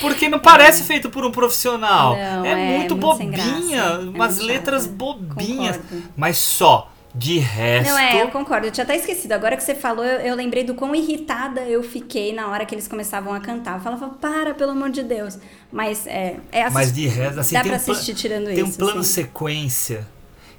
Porque 0.00 0.28
não 0.28 0.38
parece 0.38 0.84
feito 0.84 1.10
por 1.10 1.24
um 1.24 1.30
profissional. 1.30 2.16
Não, 2.16 2.44
é, 2.44 2.74
é 2.74 2.76
muito 2.78 2.94
bobinha, 2.96 3.80
é 3.82 3.98
umas 3.98 4.36
muito 4.36 4.46
letras 4.46 4.82
chato. 4.84 4.92
bobinhas. 4.92 5.76
Concordo. 5.76 6.04
Mas 6.16 6.38
só. 6.38 6.90
De 7.12 7.38
resto. 7.40 7.90
Não, 7.90 7.98
é, 7.98 8.22
eu 8.22 8.28
concordo. 8.28 8.68
Eu 8.68 8.70
tinha 8.70 8.84
até 8.84 8.94
esquecido. 8.94 9.32
Agora 9.32 9.56
que 9.56 9.64
você 9.64 9.74
falou, 9.74 10.04
eu, 10.04 10.20
eu 10.20 10.36
lembrei 10.36 10.62
do 10.62 10.74
quão 10.74 10.94
irritada 10.94 11.62
eu 11.62 11.82
fiquei 11.82 12.32
na 12.32 12.46
hora 12.46 12.64
que 12.64 12.72
eles 12.72 12.86
começavam 12.86 13.34
a 13.34 13.40
cantar. 13.40 13.74
Eu 13.78 13.80
falava, 13.80 14.10
para, 14.10 14.54
pelo 14.54 14.70
amor 14.70 14.90
de 14.90 15.02
Deus. 15.02 15.36
Mas 15.72 16.06
é, 16.06 16.36
é 16.52 16.60
assist- 16.62 16.72
Mas 16.74 16.92
de 16.92 17.08
resto, 17.08 17.40
assim, 17.40 17.54
dá 17.56 17.62
tem 17.62 17.72
pra 17.72 17.80
um 17.80 17.82
assistir 17.82 18.14
tirando 18.14 18.44
Tem 18.46 18.60
isso. 18.60 18.64
um 18.66 18.72
plano 18.74 19.00
assim. 19.00 19.12
sequência 19.24 20.06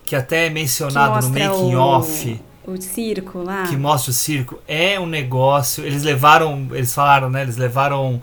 que 0.04 0.14
até 0.14 0.48
é 0.48 0.50
mencionado 0.50 1.26
no 1.26 1.30
making 1.34 1.76
o- 1.76 1.80
off. 1.80 2.42
O 2.68 2.80
circo 2.82 3.40
lá. 3.40 3.64
que 3.68 3.78
mostra 3.78 4.12
o 4.12 4.14
circo 4.14 4.60
é 4.68 5.00
um 5.00 5.06
negócio. 5.06 5.86
Eles 5.86 6.04
levaram, 6.04 6.68
eles 6.74 6.94
falaram, 6.94 7.30
né? 7.30 7.44
Eles 7.44 7.56
levaram 7.56 8.22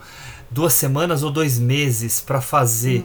duas 0.51 0.73
semanas 0.73 1.23
ou 1.23 1.31
dois 1.31 1.59
meses 1.59 2.21
para 2.21 2.41
fazer 2.41 3.05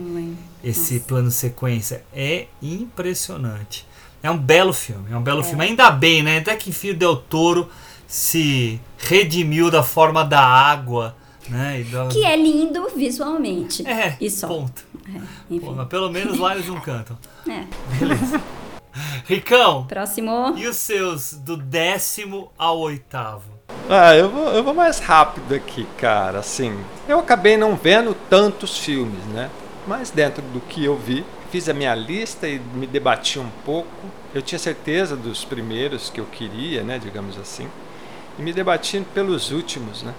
esse 0.63 0.93
Nossa. 0.95 1.05
plano 1.07 1.31
sequência. 1.31 2.03
É 2.13 2.47
impressionante. 2.61 3.85
É 4.21 4.31
um 4.31 4.37
belo 4.37 4.71
filme, 4.73 5.11
é 5.11 5.17
um 5.17 5.21
belo 5.21 5.43
filme. 5.43 5.65
Ainda 5.65 5.91
bem, 5.91 6.23
né? 6.23 6.37
Até 6.37 6.55
que 6.55 6.69
enfim 6.69 6.91
o 6.91 6.93
Del 6.95 7.17
Toro 7.17 7.69
se 8.07 8.79
redimiu 8.97 9.69
da 9.69 9.83
forma 9.83 10.23
da 10.23 10.39
água, 10.45 11.15
né? 11.49 11.81
E 11.81 11.83
da... 11.83 12.07
Que 12.07 12.23
é 12.23 12.35
lindo 12.37 12.87
visualmente. 12.95 13.85
É, 13.85 14.15
E 14.21 14.29
só. 14.29 14.47
ponto. 14.47 14.85
É, 15.13 15.59
Pô, 15.59 15.73
mas 15.73 15.87
pelo 15.89 16.09
menos 16.09 16.39
lá 16.39 16.55
eles 16.55 16.67
não 16.67 16.79
cantam. 16.79 17.17
É. 17.49 17.65
Ricão, 19.25 19.85
Próximo. 19.85 20.53
e 20.55 20.67
os 20.67 20.77
seus 20.77 21.33
do 21.33 21.57
décimo 21.57 22.51
ao 22.57 22.79
oitavo? 22.79 23.52
Ah, 23.89 24.15
eu 24.15 24.29
vou, 24.29 24.47
eu 24.53 24.63
vou 24.63 24.73
mais 24.73 24.99
rápido 24.99 25.53
aqui, 25.53 25.85
cara. 25.97 26.39
Assim, 26.39 26.77
eu 27.07 27.19
acabei 27.19 27.57
não 27.57 27.75
vendo 27.75 28.15
tantos 28.29 28.77
filmes, 28.77 29.23
né? 29.25 29.49
Mas 29.85 30.09
dentro 30.09 30.41
do 30.41 30.61
que 30.61 30.83
eu 30.85 30.95
vi, 30.95 31.25
fiz 31.51 31.67
a 31.67 31.73
minha 31.73 31.93
lista 31.93 32.47
e 32.47 32.59
me 32.59 32.87
debati 32.87 33.39
um 33.39 33.49
pouco. 33.65 33.89
Eu 34.33 34.41
tinha 34.41 34.57
certeza 34.57 35.15
dos 35.15 35.43
primeiros 35.43 36.09
que 36.09 36.19
eu 36.19 36.25
queria, 36.25 36.81
né? 36.81 36.97
Digamos 36.97 37.37
assim. 37.37 37.67
E 38.39 38.41
me 38.41 38.53
debati 38.53 39.05
pelos 39.13 39.51
últimos, 39.51 40.01
né? 40.01 40.13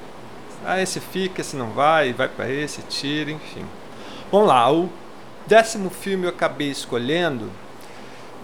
Ah, 0.65 0.81
esse 0.81 1.01
fica, 1.01 1.41
esse 1.41 1.57
não 1.57 1.71
vai, 1.71 2.13
vai 2.13 2.29
para 2.29 2.51
esse, 2.51 2.83
tira, 2.83 3.31
enfim. 3.31 3.65
Vamos 4.31 4.49
lá, 4.49 4.73
o 4.73 4.89
décimo 5.47 5.91
filme 5.91 6.25
eu 6.25 6.31
acabei 6.31 6.71
escolhendo. 6.71 7.51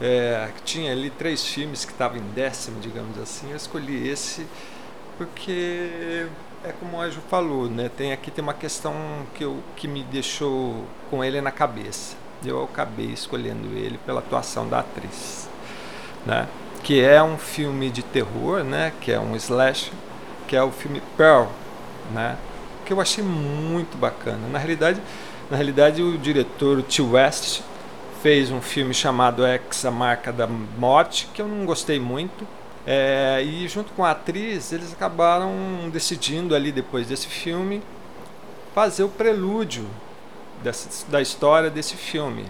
É, 0.03 0.49
tinha 0.65 0.93
ali 0.93 1.11
três 1.11 1.45
filmes 1.45 1.85
que 1.85 1.93
estavam 1.93 2.19
em 2.19 2.31
décimo, 2.35 2.81
digamos 2.81 3.19
assim. 3.19 3.51
Eu 3.51 3.57
escolhi 3.57 4.09
esse 4.09 4.47
porque 5.21 6.25
é 6.65 6.73
como 6.81 6.99
a 6.99 7.11
Ju 7.11 7.21
falou, 7.29 7.69
né? 7.69 7.91
Tem 7.95 8.11
aqui 8.11 8.31
tem 8.31 8.43
uma 8.43 8.55
questão 8.55 8.95
que, 9.35 9.45
eu, 9.45 9.59
que 9.77 9.87
me 9.87 10.03
deixou 10.03 10.87
com 11.11 11.23
ele 11.23 11.43
na 11.43 11.51
cabeça. 11.51 12.17
Eu 12.43 12.65
acabei 12.65 13.09
escolhendo 13.09 13.69
ele 13.77 13.99
pela 14.07 14.21
atuação 14.21 14.67
da 14.67 14.79
atriz, 14.79 15.47
né? 16.25 16.49
Que 16.83 17.03
é 17.03 17.23
um 17.23 17.37
filme 17.37 17.91
de 17.91 18.03
terror, 18.03 18.65
né? 18.65 18.95
Que 18.99 19.13
é 19.13 19.21
um 19.21 19.37
slash, 19.37 19.93
que 20.49 20.57
é 20.57 20.63
o 20.63 20.71
filme 20.71 21.03
Pearl, 21.19 21.49
né? 22.15 22.39
Que 22.87 22.95
eu 22.95 22.99
achei 22.99 23.23
muito 23.23 23.99
bacana. 23.99 24.49
Na 24.49 24.59
realidade, 24.59 25.03
na 25.51 25.57
realidade 25.59 26.03
o 26.03 26.17
diretor 26.17 26.79
o 26.79 26.83
T. 26.83 27.03
West 27.03 27.61
fez 28.23 28.51
um 28.51 28.63
filme 28.63 28.95
chamado 28.95 29.45
X, 29.45 29.85
a 29.85 29.91
Marca 29.91 30.33
da 30.33 30.47
Morte, 30.47 31.29
que 31.35 31.43
eu 31.43 31.47
não 31.47 31.67
gostei 31.67 32.01
muito. 32.01 32.47
É, 32.87 33.43
e 33.45 33.69
junto 33.69 33.93
com 33.93 34.03
a 34.05 34.13
atriz, 34.13 34.73
eles 34.73 34.93
acabaram 34.93 35.53
decidindo 35.93 36.55
ali 36.55 36.73
depois 36.73 37.07
desse 37.07 37.29
filme 37.29 37.83
fazer 38.75 39.05
o 39.05 39.09
prelúdio 39.09 39.87
dessa, 40.63 41.07
da 41.09 41.21
história 41.21 41.69
desse 41.69 41.97
filme, 41.97 42.47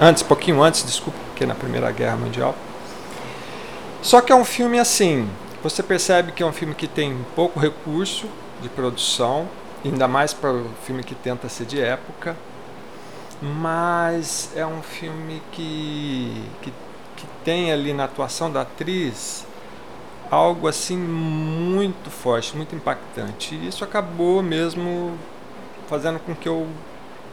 Antes, 0.00 0.22
pouquinho 0.22 0.62
antes, 0.62 0.82
desculpa, 0.82 1.18
é 1.40 1.46
na 1.46 1.54
Primeira 1.54 1.90
Guerra 1.90 2.16
Mundial. 2.16 2.54
Só 4.02 4.20
que 4.20 4.32
é 4.32 4.34
um 4.34 4.44
filme 4.44 4.78
assim, 4.78 5.28
você 5.62 5.82
percebe 5.82 6.32
que 6.32 6.42
é 6.42 6.46
um 6.46 6.52
filme 6.52 6.74
que 6.74 6.86
tem 6.86 7.16
pouco 7.34 7.58
recurso 7.60 8.26
de 8.62 8.68
produção, 8.68 9.48
ainda 9.84 10.06
mais 10.08 10.32
para 10.32 10.52
o 10.52 10.70
filme 10.84 11.02
que 11.02 11.14
tenta 11.14 11.48
ser 11.48 11.66
de 11.66 11.80
época, 11.80 12.36
mas 13.40 14.50
é 14.54 14.66
um 14.66 14.82
filme 14.82 15.42
que, 15.52 16.44
que, 16.62 16.72
que 17.16 17.26
tem 17.44 17.72
ali 17.72 17.92
na 17.92 18.04
atuação 18.04 18.50
da 18.50 18.62
atriz 18.62 19.46
algo 20.30 20.68
assim 20.68 20.96
muito 20.96 22.10
forte, 22.10 22.56
muito 22.56 22.74
impactante. 22.74 23.54
E 23.54 23.68
isso 23.68 23.82
acabou 23.82 24.42
mesmo 24.42 25.18
fazendo 25.88 26.20
com 26.20 26.34
que 26.34 26.48
eu 26.48 26.68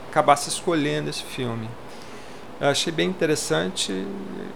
acabasse 0.09 0.49
escolhendo 0.49 1.09
esse 1.09 1.23
filme. 1.23 1.69
Eu 2.59 2.69
achei 2.69 2.91
bem 2.91 3.07
interessante 3.07 3.93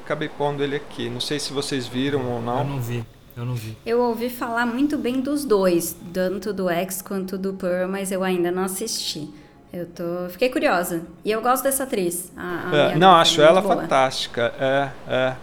acabei 0.03 0.27
pondo 0.27 0.63
ele 0.63 0.75
aqui. 0.75 1.09
Não 1.09 1.21
sei 1.21 1.39
se 1.39 1.53
vocês 1.53 1.87
viram 1.87 2.25
ou 2.25 2.35
Eu 2.37 2.41
não. 2.41 2.63
não 2.63 2.81
vi, 2.81 3.05
eu 3.35 3.45
não 3.45 3.55
vi. 3.55 3.77
Eu 3.85 4.01
ouvi 4.01 4.29
falar 4.29 4.65
muito 4.65 4.97
bem 4.97 5.21
dos 5.21 5.45
dois, 5.45 5.95
tanto 6.13 6.51
do 6.53 6.69
X 6.69 7.01
quanto 7.01 7.37
do 7.37 7.53
Pearl, 7.53 7.89
mas 7.89 8.11
eu 8.11 8.23
ainda 8.23 8.51
não 8.51 8.63
assisti. 8.63 9.29
Eu 9.71 9.85
tô, 9.85 10.29
fiquei 10.29 10.49
curiosa. 10.49 11.01
E 11.23 11.31
eu 11.31 11.41
gosto 11.41 11.63
dessa 11.63 11.83
atriz. 11.83 12.29
a- 12.35 12.69
a 12.71 12.75
É, 12.75 12.95
não, 12.97 13.11
Goth, 13.11 13.21
acho 13.21 13.41
é 13.41 13.45
ela 13.45 13.61
boa. 13.61 13.75
fantástica. 13.77 14.53
É, 14.59 14.89
é. 15.07 15.35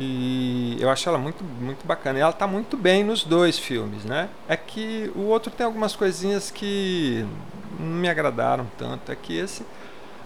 E 0.00 0.76
eu 0.80 0.90
acho 0.90 1.08
ela 1.08 1.18
muito, 1.18 1.44
muito 1.44 1.86
bacana. 1.86 2.18
E 2.18 2.22
ela 2.22 2.32
tá 2.32 2.46
muito 2.46 2.76
bem 2.76 3.04
nos 3.04 3.22
dois 3.24 3.58
filmes, 3.58 4.04
né? 4.04 4.28
É 4.48 4.56
que 4.56 5.12
o 5.14 5.20
outro 5.26 5.50
tem 5.52 5.64
algumas 5.64 5.94
coisinhas 5.94 6.50
que 6.50 7.24
não 7.78 7.86
me 7.86 8.08
agradaram 8.08 8.66
tanto. 8.76 9.12
É 9.12 9.14
que 9.16 9.36
esse 9.36 9.62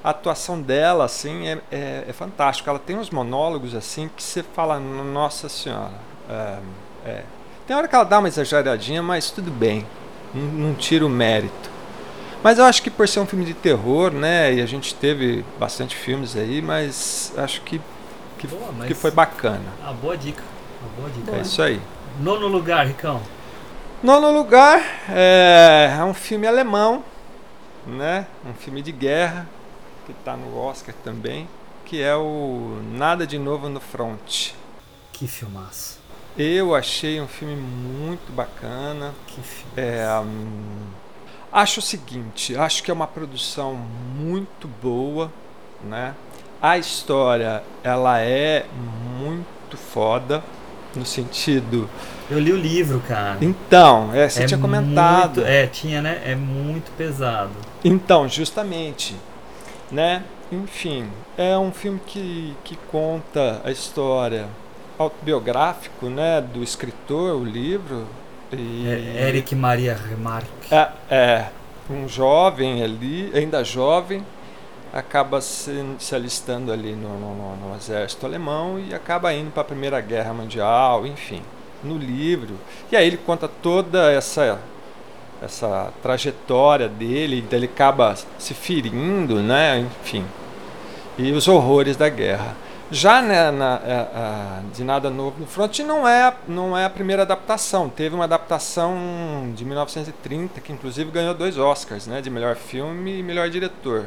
a 0.03 0.11
atuação 0.11 0.63
dela 0.63 1.05
assim 1.05 1.47
é, 1.49 1.59
é, 1.71 2.05
é 2.09 2.13
fantástica. 2.13 2.71
Ela 2.71 2.79
tem 2.79 2.97
uns 2.97 3.11
monólogos 3.11 3.75
assim 3.75 4.09
que 4.17 4.23
você 4.23 4.43
fala, 4.43 4.79
nossa 4.81 5.49
senhora. 5.49 5.93
É, 6.31 6.59
é. 7.07 7.23
Tem 7.67 7.77
hora 7.77 7.89
que 7.89 7.95
ela 7.95 8.05
dá 8.05 8.19
uma 8.19 8.29
exageradinha, 8.29 9.03
mas 9.03 9.31
tudo 9.31 9.51
bem. 9.51 9.87
Não, 10.35 10.69
não 10.69 10.75
tira 10.75 11.05
o 11.05 11.09
mérito. 11.09 11.71
Mas 12.43 12.59
eu 12.59 12.65
acho 12.65 12.83
que 12.83 12.91
por 12.91 13.09
ser 13.09 13.21
um 13.21 13.27
filme 13.27 13.45
de 13.45 13.55
terror, 13.55 14.13
né? 14.13 14.55
E 14.55 14.61
a 14.61 14.67
gente 14.67 14.95
teve 14.95 15.45
bastante 15.59 15.97
filmes 15.97 16.37
aí, 16.37 16.63
mas 16.63 17.33
acho 17.37 17.61
que, 17.63 17.81
que, 18.39 18.47
Boa, 18.47 18.87
que 18.87 18.95
foi 18.95 19.11
bacana. 19.11 19.65
Ah, 19.85 19.93
boa 19.93 20.17
dica. 20.17 20.43
Uma 20.81 21.01
boa 21.01 21.11
dica. 21.11 21.37
É 21.37 21.41
isso 21.41 21.61
aí. 21.61 21.81
Nono 22.21 22.47
lugar, 22.47 22.87
Ricão. 22.87 23.21
Nono 24.03 24.31
lugar 24.31 24.81
é, 25.09 25.97
é 25.99 26.05
um 26.05 26.15
filme 26.15 26.47
alemão, 26.47 27.03
né? 27.87 28.27
Um 28.45 28.55
filme 28.55 28.83
de 28.83 28.93
guerra 28.93 29.49
que 30.05 30.13
está 30.13 30.37
no 30.37 30.57
Oscar 30.57 30.95
também, 31.03 31.49
que 31.85 32.01
é 32.01 32.15
o 32.15 32.81
Nada 32.93 33.27
de 33.27 33.39
Novo 33.39 33.69
no 33.69 33.81
Front. 33.81 34.53
Que 35.13 35.27
filmaço. 35.27 35.96
Eu 36.39 36.75
achei 36.75 37.21
um 37.21 37.27
filme 37.27 37.57
muito 37.57 38.33
bacana. 38.33 39.15
Que 39.27 39.41
filme. 39.41 39.73
É, 39.77 40.07
hum, 40.21 40.87
acho 41.53 41.81
o 41.81 41.83
seguinte, 41.83 42.57
acho 42.57 42.83
que 42.83 42.91
é 42.91 42.95
uma 42.95 43.07
produção 43.07 43.75
muito 44.17 44.69
boa, 44.83 45.33
né? 45.83 46.15
A 46.61 46.77
história, 46.79 47.63
ela 47.83 48.21
é 48.21 48.67
muito 49.19 49.77
foda 49.77 50.43
no 50.95 51.05
sentido. 51.07 51.89
Eu 52.31 52.39
li 52.39 52.53
o 52.53 52.57
livro, 52.57 53.01
cara. 53.07 53.39
Então, 53.41 54.11
é, 54.13 54.29
você 54.29 54.43
É 54.43 54.47
tinha 54.47 54.59
comentado. 54.59 55.37
muito- 55.37 55.49
é, 55.49 55.67
tinha, 55.67 56.03
né? 56.03 56.23
É 56.25 56.35
muito 56.35 56.91
pesado. 56.97 57.53
Então, 57.85 58.29
justamente, 58.29 59.15
né? 59.91 60.23
Enfim, 60.51 61.09
é 61.37 61.57
um 61.59 61.73
filme 61.73 62.01
que, 62.07 62.55
que 62.65 62.77
conta 62.91 63.61
a 63.65 63.71
história 63.71 64.47
autobiográfico, 64.99 66.07
né, 66.07 66.41
do 66.41 66.63
escritor, 66.63 67.37
o 67.37 67.45
livro. 67.45 68.07
E 68.53 68.87
É, 68.89 69.29
Eric 69.29 69.55
Maria 69.55 69.95
Remarque. 69.95 70.75
É, 70.75 70.89
é, 71.11 71.47
um 71.91 72.09
jovem 72.09 72.83
ali, 72.83 73.31
ainda 73.35 73.65
jovem, 73.65 74.25
acaba 74.93 75.41
se, 75.41 75.85
se 75.99 76.15
alistando 76.15 76.73
ali 76.73 76.93
no, 76.93 77.19
no, 77.19 77.57
no, 77.57 77.77
exército 77.77 78.25
alemão 78.25 78.79
e 78.79 78.95
acaba 78.95 79.33
indo 79.33 79.51
para 79.51 79.63
a 79.63 79.65
Primeira 79.65 80.01
Guerra 80.01 80.33
Mundial, 80.33 81.07
enfim, 81.07 81.43
no 81.83 81.99
livro. 81.99 82.55
E 82.91 82.97
aí 82.97 83.07
ele 83.07 83.19
conta 83.19 83.49
toda 83.49 84.11
essa 84.11 84.59
essa 85.43 85.93
trajetória 86.03 86.89
dele, 86.89 87.45
ele 87.53 87.67
acaba 87.67 88.15
se 88.39 88.55
ferindo, 88.55 89.43
né? 89.43 89.79
Enfim, 90.03 90.25
e 91.19 91.31
os 91.33 91.47
horrores 91.47 91.97
da 91.97 92.09
guerra. 92.09 92.57
Já 92.91 93.21
né, 93.21 93.51
na, 93.51 93.75
a, 93.75 93.79
a, 93.79 94.61
de 94.75 94.85
Nada 94.85 95.11
Novo 95.11 95.41
no 95.41 95.47
Front 95.47 95.81
não 95.81 96.07
é, 96.07 96.33
não 96.47 96.77
é 96.77 96.85
a 96.85 96.91
primeira 96.91 97.23
adaptação. 97.23 97.89
Teve 97.89 98.15
uma 98.15 98.25
adaptação 98.25 99.53
de 99.55 99.65
1930 99.65 100.61
que 100.61 100.73
inclusive 100.73 101.11
ganhou 101.11 101.35
dois 101.35 101.59
Oscars, 101.59 102.07
né? 102.07 102.21
De 102.21 102.31
melhor 102.31 102.55
filme 102.55 103.19
e 103.19 103.23
melhor 103.23 103.51
diretor. 103.51 104.07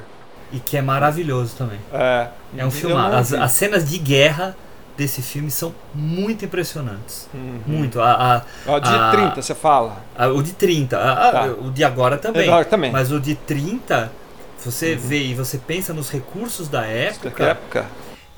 E 0.52 0.60
que 0.60 0.78
é 0.78 0.82
maravilhoso 0.82 1.56
também. 1.58 1.80
É, 1.94 2.28
é 2.58 2.66
um 2.66 2.72
filme. 2.72 2.96
As, 2.96 3.34
as, 3.34 3.52
cenas 3.52 3.88
de 3.88 3.98
guerra 3.98 4.56
desse 4.98 5.22
filme 5.22 5.52
são 5.52 5.76
muito 5.94 6.46
impressionantes. 6.46 7.28
Uhum. 7.34 7.60
Muito. 7.68 8.02
A, 8.02 8.44
a, 8.66 8.72
o 8.76 8.80
de 8.80 8.90
a, 8.90 9.12
30, 9.12 9.42
você 9.42 9.54
fala? 9.54 9.98
o 10.36 10.42
de 10.42 10.54
30. 10.54 10.98
Tá. 10.98 11.46
O 11.62 11.70
de 11.70 11.84
agora 11.84 12.18
também. 12.18 12.48
Agora 12.48 12.66
também. 12.66 12.92
Mas 12.92 13.12
o 13.12 13.20
de 13.20 13.36
30, 13.36 14.12
você 14.58 14.94
uhum. 14.94 15.00
vê 15.00 15.24
e 15.24 15.36
você 15.36 15.58
pensa 15.58 15.94
nos 15.94 16.10
recursos 16.10 16.68
da 16.68 16.86
época. 16.86 17.30
Da 17.30 17.50
época. 17.50 17.86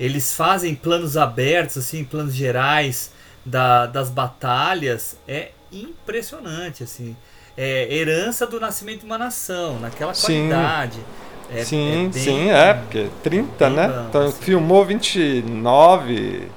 Eles 0.02 0.34
fazem 0.34 0.74
planos 0.74 1.16
abertos, 1.16 1.78
assim, 1.78 2.02
planos 2.02 2.34
gerais 2.34 3.12
da, 3.44 3.86
das 3.86 4.10
batalhas. 4.10 5.16
É 5.28 5.50
impressionante, 5.70 6.82
assim. 6.82 7.16
É 7.56 7.86
herança 7.94 8.44
do 8.44 8.58
nascimento 8.58 9.00
de 9.00 9.06
uma 9.06 9.16
nação, 9.16 9.78
naquela 9.78 10.12
qualidade. 10.12 10.96
Sim. 10.96 11.54
É, 11.54 11.64
sim, 11.64 11.90
é 11.92 12.08
bem, 12.08 12.12
sim, 12.12 12.50
é, 12.50 12.74
porque 12.74 13.10
30, 13.22 13.70
né? 13.70 13.86
Bom, 13.86 14.06
então 14.08 14.26
assim. 14.26 14.42
filmou 14.42 14.84
29, 14.84 16.48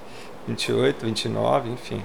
28, 0.48 1.06
29, 1.06 1.70
enfim. 1.70 2.02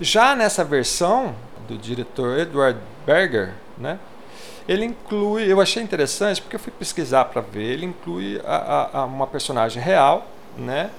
Já 0.00 0.34
nessa 0.34 0.64
versão 0.64 1.36
do 1.68 1.78
diretor 1.78 2.36
Edward 2.36 2.80
Berger, 3.06 3.52
né? 3.78 3.96
Ele 4.68 4.84
inclui, 4.84 5.50
eu 5.50 5.60
achei 5.60 5.82
interessante 5.82 6.40
porque 6.40 6.56
eu 6.56 6.60
fui 6.60 6.72
pesquisar 6.72 7.24
para 7.26 7.40
ver, 7.40 7.64
ele 7.64 7.86
inclui 7.86 8.40
a, 8.44 8.56
a, 8.56 9.00
a 9.00 9.04
uma 9.04 9.26
personagem 9.26 9.82
real, 9.82 10.26
né? 10.56 10.90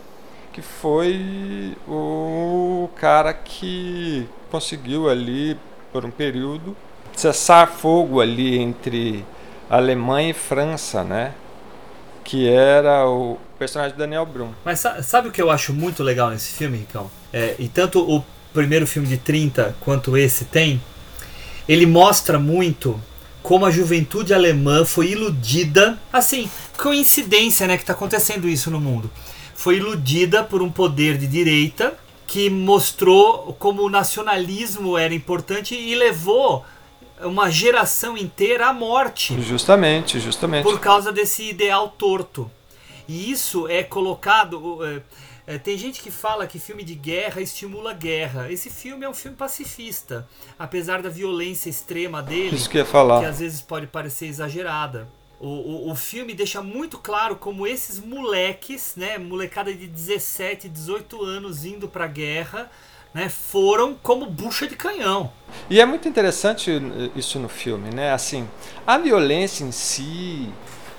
Que 0.52 0.62
foi 0.62 1.76
o 1.88 2.89
cara 2.95 3.34
que 3.34 4.28
conseguiu 4.52 5.10
ali 5.10 5.58
por 5.91 6.06
um 6.06 6.12
período 6.12 6.76
cessar 7.15 7.67
fogo 7.67 8.19
ali 8.19 8.58
entre 8.58 9.26
Alemanha 9.69 10.32
e 10.32 10.34
França, 10.34 11.04
né? 11.04 11.34
Que 12.23 12.49
era 12.49 13.08
o 13.08 13.38
personagem 13.58 13.97
Daniel 13.97 14.26
Brum. 14.26 14.52
Mas 14.63 14.84
sabe 15.04 15.30
o 15.30 15.32
que 15.32 15.41
eu 15.41 15.49
acho 15.49 15.73
muito 15.73 16.04
legal 16.04 16.30
nesse 16.30 16.54
filme, 16.54 16.78
Ricão? 16.78 17.10
É, 17.32 17.56
e 17.58 17.67
tanto 17.67 17.99
o 17.99 18.23
primeiro 18.54 18.86
filme 18.86 19.08
de 19.08 19.17
30 19.17 19.76
quanto 19.82 20.15
esse 20.17 20.45
tem, 20.45 20.82
ele 21.67 21.86
mostra 21.86 22.38
muito 22.38 22.99
como 23.43 23.65
a 23.65 23.71
juventude 23.71 24.34
alemã 24.34 24.86
foi 24.86 25.10
iludida, 25.10 25.99
assim, 26.12 26.49
coincidência, 26.77 27.67
né, 27.67 27.75
que 27.75 27.84
está 27.84 27.93
acontecendo 27.93 28.47
isso 28.47 28.71
no 28.71 28.79
mundo. 28.79 29.12
Foi 29.53 29.75
iludida 29.75 30.43
por 30.43 30.62
um 30.62 30.71
poder 30.71 31.17
de 31.17 31.27
direita 31.27 31.93
que 32.25 32.49
mostrou 32.49 33.56
como 33.60 33.84
o 33.84 33.89
nacionalismo 33.89 34.97
era 34.97 35.13
importante 35.13 35.75
e 35.75 35.93
levou 35.93 36.65
uma 37.21 37.51
geração 37.51 38.17
inteira 38.17 38.67
à 38.67 38.73
morte. 38.73 39.39
Justamente, 39.41 40.19
justamente. 40.19 40.63
Por 40.63 40.79
causa 40.79 41.12
desse 41.12 41.43
ideal 41.43 41.89
torto. 41.89 42.49
E 43.08 43.29
isso 43.29 43.67
é 43.67 43.84
colocado. 43.84 44.82
É, 45.45 45.58
tem 45.58 45.77
gente 45.77 46.01
que 46.01 46.10
fala 46.10 46.47
que 46.47 46.58
filme 46.58 46.84
de 46.84 46.95
guerra 46.95 47.41
estimula 47.41 47.91
a 47.91 47.93
guerra. 47.93 48.51
Esse 48.51 48.69
filme 48.69 49.06
é 49.06 49.10
um 49.10 49.13
filme 49.13 49.36
pacifista, 49.36 50.27
apesar 50.58 51.01
da 51.01 51.10
violência 51.10 51.69
extrema 51.69 52.21
dele, 52.21 52.56
isso 52.56 52.69
que, 52.69 52.77
ia 52.77 52.86
falar. 52.86 53.19
que 53.19 53.25
às 53.25 53.39
vezes 53.39 53.62
pode 53.62 53.88
parecer 53.88 54.27
exagerada. 54.27 55.08
O, 55.39 55.47
o, 55.47 55.91
o, 55.91 55.95
filme 55.95 56.34
deixa 56.34 56.62
muito 56.62 56.97
claro 56.97 57.36
como 57.36 57.67
esses 57.67 57.99
moleques, 57.99 58.93
né, 58.95 59.17
molecada 59.17 59.73
de 59.73 59.88
17, 59.88 60.69
18 60.69 61.21
anos 61.21 61.65
indo 61.65 61.89
pra 61.89 62.08
guerra, 62.08 62.71
né, 63.13 63.27
foram 63.27 63.93
como 63.93 64.25
bucha 64.25 64.65
de 64.65 64.77
canhão. 64.77 65.34
E 65.69 65.82
é 65.82 65.86
muito 65.86 66.08
interessante 66.08 66.71
isso 67.13 67.38
no 67.39 67.49
filme, 67.49 67.93
né? 67.93 68.13
Assim, 68.13 68.47
a 68.88 68.97
violência 68.97 69.65
em 69.65 69.71
si. 69.73 70.49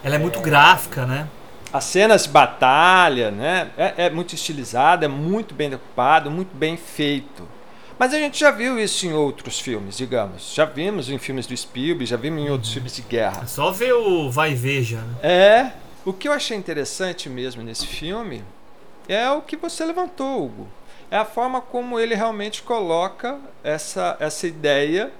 Ela 0.02 0.16
é 0.16 0.18
muito 0.18 0.40
é... 0.40 0.42
gráfica, 0.42 1.06
né? 1.06 1.26
As 1.74 1.84
cenas 1.84 2.22
de 2.22 2.28
batalha, 2.30 3.30
né? 3.30 3.70
É, 3.76 4.06
é 4.06 4.10
muito 4.10 4.34
estilizado, 4.34 5.04
é 5.04 5.08
muito 5.08 5.54
bem 5.54 5.68
decupado, 5.68 6.30
muito 6.30 6.56
bem 6.56 6.76
feito. 6.76 7.46
Mas 7.98 8.14
a 8.14 8.18
gente 8.18 8.38
já 8.40 8.50
viu 8.50 8.78
isso 8.78 9.06
em 9.06 9.12
outros 9.12 9.60
filmes, 9.60 9.96
digamos. 9.96 10.54
Já 10.54 10.64
vimos 10.64 11.10
em 11.10 11.18
filmes 11.18 11.46
do 11.46 11.56
Spielberg, 11.56 12.06
já 12.06 12.16
vimos 12.16 12.40
em 12.42 12.50
outros 12.50 12.70
uhum. 12.70 12.74
filmes 12.74 12.96
de 12.96 13.02
guerra. 13.02 13.42
É 13.42 13.46
só 13.46 13.70
ver 13.70 13.92
o 13.92 14.30
Vai 14.30 14.52
e 14.52 14.54
Veja. 14.54 14.98
Né? 14.98 15.14
É. 15.22 15.72
O 16.04 16.12
que 16.12 16.28
eu 16.28 16.32
achei 16.32 16.56
interessante 16.56 17.28
mesmo 17.28 17.62
nesse 17.62 17.86
filme 17.86 18.44
é 19.08 19.30
o 19.30 19.42
que 19.42 19.56
você 19.56 19.84
levantou, 19.84 20.44
Hugo 20.44 20.68
é 21.14 21.18
a 21.18 21.24
forma 21.24 21.60
como 21.60 22.00
ele 22.00 22.14
realmente 22.14 22.60
coloca 22.62 23.38
essa, 23.62 24.16
essa 24.18 24.48
ideia 24.48 25.12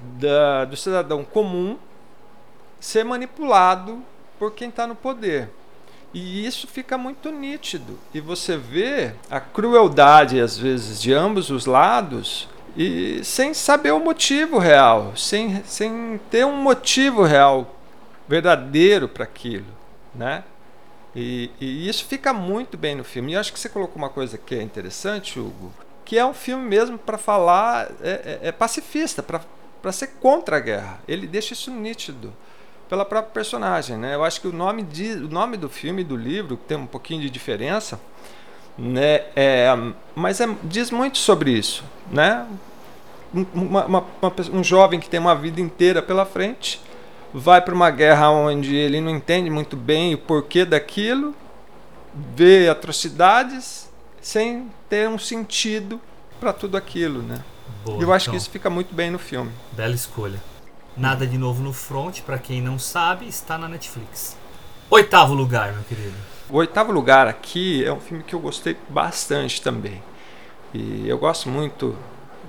da, 0.00 0.64
do 0.64 0.76
cidadão 0.76 1.24
comum 1.24 1.78
ser 2.80 3.04
manipulado 3.04 4.02
por 4.36 4.52
quem 4.52 4.68
está 4.68 4.84
no 4.84 4.96
poder. 4.96 5.48
E 6.12 6.46
isso 6.46 6.66
fica 6.66 6.96
muito 6.96 7.30
nítido. 7.30 7.98
E 8.14 8.20
você 8.20 8.56
vê 8.56 9.12
a 9.30 9.40
crueldade, 9.40 10.40
às 10.40 10.56
vezes, 10.56 11.00
de 11.00 11.12
ambos 11.12 11.50
os 11.50 11.66
lados, 11.66 12.48
e 12.76 13.22
sem 13.24 13.52
saber 13.52 13.92
o 13.92 14.00
motivo 14.00 14.58
real, 14.58 15.12
sem, 15.16 15.62
sem 15.64 16.20
ter 16.30 16.46
um 16.46 16.56
motivo 16.56 17.22
real 17.24 17.76
verdadeiro 18.26 19.08
para 19.08 19.24
aquilo, 19.24 19.66
né? 20.14 20.44
E, 21.16 21.50
e, 21.60 21.88
isso 21.88 22.04
fica 22.04 22.32
muito 22.32 22.76
bem 22.76 22.94
no 22.94 23.02
filme. 23.02 23.32
E 23.32 23.36
acho 23.36 23.52
que 23.52 23.58
você 23.58 23.68
colocou 23.68 23.96
uma 23.96 24.10
coisa 24.10 24.38
que 24.38 24.54
é 24.54 24.62
interessante, 24.62 25.40
Hugo, 25.40 25.72
que 26.04 26.18
é 26.18 26.24
um 26.24 26.34
filme 26.34 26.64
mesmo 26.64 26.96
para 26.96 27.18
falar, 27.18 27.90
é, 28.00 28.38
é, 28.42 28.48
é 28.48 28.52
pacifista, 28.52 29.22
para 29.22 29.92
ser 29.92 30.08
contra 30.20 30.58
a 30.58 30.60
guerra. 30.60 31.00
Ele 31.08 31.26
deixa 31.26 31.54
isso 31.54 31.70
nítido 31.70 32.32
pela 32.88 33.04
própria 33.04 33.32
personagem. 33.32 33.96
Né? 33.96 34.14
Eu 34.14 34.24
acho 34.24 34.40
que 34.40 34.48
o 34.48 34.52
nome, 34.52 34.82
de, 34.82 35.12
o 35.12 35.28
nome 35.28 35.56
do 35.56 35.68
filme 35.68 36.02
e 36.02 36.04
do 36.04 36.16
livro 36.16 36.56
tem 36.56 36.76
um 36.76 36.86
pouquinho 36.86 37.20
de 37.20 37.30
diferença, 37.30 38.00
né? 38.76 39.24
É, 39.34 39.68
mas 40.14 40.40
é, 40.40 40.48
diz 40.62 40.90
muito 40.90 41.18
sobre 41.18 41.50
isso. 41.50 41.84
Né? 42.10 42.46
Uma, 43.32 43.84
uma, 43.84 44.04
uma, 44.22 44.32
um 44.52 44.64
jovem 44.64 45.00
que 45.00 45.10
tem 45.10 45.20
uma 45.20 45.34
vida 45.34 45.60
inteira 45.60 46.00
pela 46.00 46.24
frente 46.24 46.80
vai 47.32 47.60
para 47.60 47.74
uma 47.74 47.90
guerra 47.90 48.30
onde 48.30 48.74
ele 48.74 49.00
não 49.00 49.10
entende 49.10 49.50
muito 49.50 49.76
bem 49.76 50.14
o 50.14 50.18
porquê 50.18 50.64
daquilo, 50.64 51.34
vê 52.34 52.68
atrocidades 52.68 53.88
sem 54.20 54.70
ter 54.88 55.08
um 55.08 55.18
sentido 55.18 56.00
para 56.40 56.52
tudo 56.52 56.76
aquilo, 56.76 57.22
né? 57.22 57.44
Boa, 57.84 58.02
eu 58.02 58.12
acho 58.12 58.24
então, 58.24 58.32
que 58.32 58.38
isso 58.38 58.50
fica 58.50 58.70
muito 58.70 58.94
bem 58.94 59.10
no 59.10 59.18
filme. 59.18 59.50
Bela 59.72 59.94
escolha. 59.94 60.40
Nada 60.98 61.24
de 61.24 61.38
novo 61.38 61.62
no 61.62 61.72
front, 61.72 62.22
para 62.22 62.38
quem 62.38 62.60
não 62.60 62.76
sabe, 62.76 63.28
está 63.28 63.56
na 63.56 63.68
Netflix. 63.68 64.36
Oitavo 64.90 65.32
lugar, 65.32 65.72
meu 65.72 65.84
querido. 65.84 66.16
O 66.50 66.56
oitavo 66.56 66.90
lugar 66.90 67.28
aqui 67.28 67.84
é 67.84 67.92
um 67.92 68.00
filme 68.00 68.24
que 68.24 68.34
eu 68.34 68.40
gostei 68.40 68.76
bastante 68.88 69.62
também. 69.62 70.02
E 70.74 71.08
eu 71.08 71.16
gosto 71.16 71.48
muito, 71.48 71.96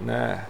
né, 0.02 0.46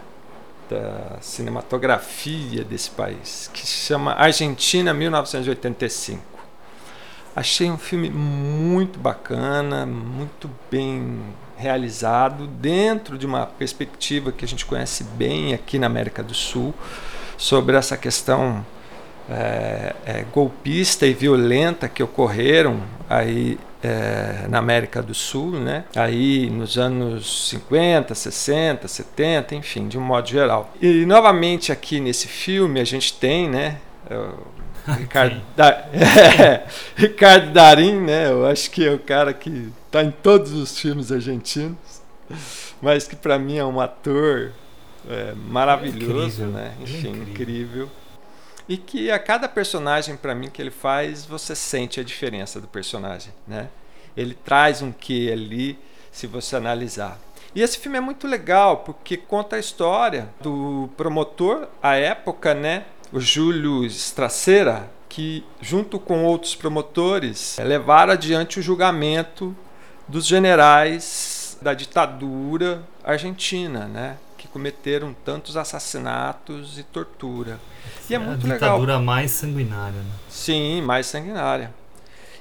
da 0.70 1.18
cinematografia 1.20 2.64
desse 2.64 2.90
país, 2.90 3.52
que 3.54 3.68
se 3.68 3.88
chama 3.88 4.14
Argentina 4.14 4.94
1985. 4.94 6.24
Achei 7.36 7.70
um 7.70 7.78
filme 7.78 8.10
muito 8.10 8.98
bacana, 8.98 9.86
muito 9.86 10.50
bem 10.72 11.20
realizado, 11.58 12.48
dentro 12.48 13.18
de 13.18 13.26
uma 13.26 13.46
perspectiva 13.46 14.32
que 14.32 14.46
a 14.46 14.48
gente 14.48 14.66
conhece 14.66 15.04
bem 15.04 15.54
aqui 15.54 15.78
na 15.78 15.88
América 15.88 16.24
do 16.24 16.34
Sul, 16.34 16.74
sobre 17.40 17.78
essa 17.78 17.96
questão 17.96 18.66
é, 19.30 19.96
é, 20.06 20.26
golpista 20.34 21.08
e 21.08 21.14
violenta 21.14 21.88
que 21.88 22.04
ocorreram 22.04 22.82
aí 23.10 23.58
é, 23.82 24.46
na 24.50 24.58
América 24.58 25.02
do 25.02 25.14
Sul, 25.14 25.52
né? 25.52 25.86
aí 25.96 26.50
nos 26.50 26.78
anos 26.78 27.50
50, 27.50 28.14
60, 28.14 28.88
70, 28.90 29.56
enfim, 29.56 29.88
de 29.88 29.98
um 29.98 30.02
modo 30.02 30.28
geral. 30.28 30.74
E 30.82 31.06
novamente 31.06 31.72
aqui 31.72 32.02
nesse 32.02 32.28
filme 32.28 32.82
a 32.82 32.84
gente 32.84 33.14
tem 33.14 33.50
né, 33.50 33.78
o 34.12 34.92
Ricardo, 35.00 35.42
da, 35.56 35.70
é, 35.94 36.66
Ricardo 36.94 37.52
Darim, 37.54 38.02
né? 38.02 38.30
eu 38.30 38.46
acho 38.46 38.70
que 38.70 38.86
é 38.86 38.92
o 38.92 39.00
cara 39.00 39.34
que 39.34 39.72
está 39.86 40.04
em 40.04 40.12
todos 40.12 40.52
os 40.52 40.78
filmes 40.78 41.10
argentinos, 41.10 41.78
mas 42.82 43.08
que 43.08 43.16
para 43.16 43.40
mim 43.40 43.58
é 43.58 43.64
um 43.64 43.80
ator 43.80 44.52
é, 45.08 45.34
maravilhoso, 45.34 46.44
é 46.44 46.46
incrível, 46.46 46.48
né? 46.48 46.78
enfim, 46.82 47.10
incrível. 47.10 47.30
incrível 47.32 47.90
e 48.70 48.78
que 48.78 49.10
a 49.10 49.18
cada 49.18 49.50
personagem 49.50 50.16
para 50.16 50.36
mim 50.36 50.48
que 50.48 50.62
ele 50.62 50.70
faz, 50.70 51.26
você 51.26 51.56
sente 51.56 52.00
a 52.00 52.04
diferença 52.04 52.62
do 52.62 52.68
personagem, 52.68 53.34
né? 53.48 53.68
Ele 54.16 54.36
traz 54.36 54.84
um 54.84 54.92
quê 54.92 55.32
ali, 55.34 55.80
se 56.12 56.28
você 56.28 56.56
analisar. 56.56 57.20
E 57.56 57.64
esse 57.64 57.80
filme 57.80 57.98
é 57.98 58.02
muito 58.02 58.28
legal 58.28 58.78
porque 58.78 59.18
conta 59.18 59.56
a 59.56 59.60
história 59.60 60.30
do 60.40 60.88
promotor 60.96 61.68
à 61.82 61.96
época, 61.96 62.54
né? 62.54 62.86
O 63.12 63.20
Júlio 63.20 63.84
Stracera, 63.86 64.88
que 65.10 65.44
junto 65.60 66.00
com 66.00 66.24
outros 66.24 66.54
promotores 66.54 67.58
levaram 67.58 68.14
adiante 68.14 68.60
o 68.60 68.62
julgamento 68.62 69.56
dos 70.08 70.28
generais 70.28 71.58
da 71.60 71.74
ditadura 71.74 72.84
argentina, 73.04 73.88
né? 73.88 74.18
Cometeram 74.60 75.16
tantos 75.24 75.56
assassinatos 75.56 76.78
e 76.78 76.84
tortura. 76.84 77.58
E 78.10 78.14
é, 78.14 78.18
a 78.18 78.20
muito 78.20 78.42
ditadura 78.42 78.94
legal. 78.94 79.02
mais 79.02 79.32
sanguinária. 79.32 80.02
Né? 80.02 80.12
Sim, 80.28 80.82
mais 80.82 81.06
sanguinária. 81.06 81.74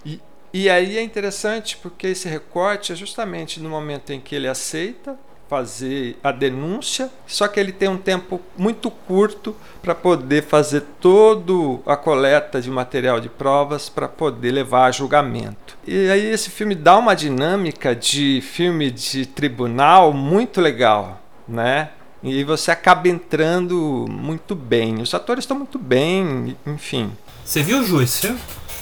E, 0.05 0.21
e 0.53 0.69
aí 0.69 0.99
é 0.99 1.03
interessante 1.03 1.77
porque 1.77 2.09
esse 2.09 2.29
recorte 2.29 2.93
é 2.93 2.97
justamente 2.97 3.61
no 3.61 3.71
momento 3.71 4.13
em 4.13 4.21
que 4.21 4.35
ele 4.35 4.49
aceita 4.49 5.17
fazer 5.49 6.19
a 6.25 6.33
denúncia, 6.33 7.09
só 7.25 7.47
que 7.47 7.61
ele 7.61 7.71
tem 7.71 7.89
um 7.89 7.97
tempo 7.97 8.41
muito 8.57 8.91
curto 8.91 9.57
para 9.81 9.95
poder 9.95 10.43
fazer 10.43 10.83
toda 11.01 11.81
a 11.87 11.97
coleta 11.97 12.61
de 12.61 12.69
material 12.69 13.21
de 13.21 13.29
provas 13.29 13.89
para 13.89 14.09
poder 14.09 14.51
levar 14.51 14.87
a 14.87 14.91
julgamento. 14.91 15.79
E 15.87 16.11
aí 16.11 16.27
esse 16.27 16.51
filme 16.51 16.75
dá 16.75 16.99
uma 16.99 17.15
dinâmica 17.15 17.95
de 17.95 18.41
filme 18.43 18.91
de 18.91 19.25
tribunal 19.25 20.13
muito 20.13 20.61
legal, 20.61 21.23
né? 21.47 21.91
E 22.23 22.43
você 22.45 22.71
acaba 22.71 23.09
entrando 23.09 24.07
muito 24.09 24.55
bem. 24.55 25.01
Os 25.01 25.15
atores 25.15 25.45
estão 25.45 25.57
muito 25.57 25.79
bem, 25.79 26.57
enfim. 26.67 27.13
Você 27.45 27.63
viu 27.63 27.81
o 27.81 27.85
juiz, 27.85 28.21
viu? 28.21 28.37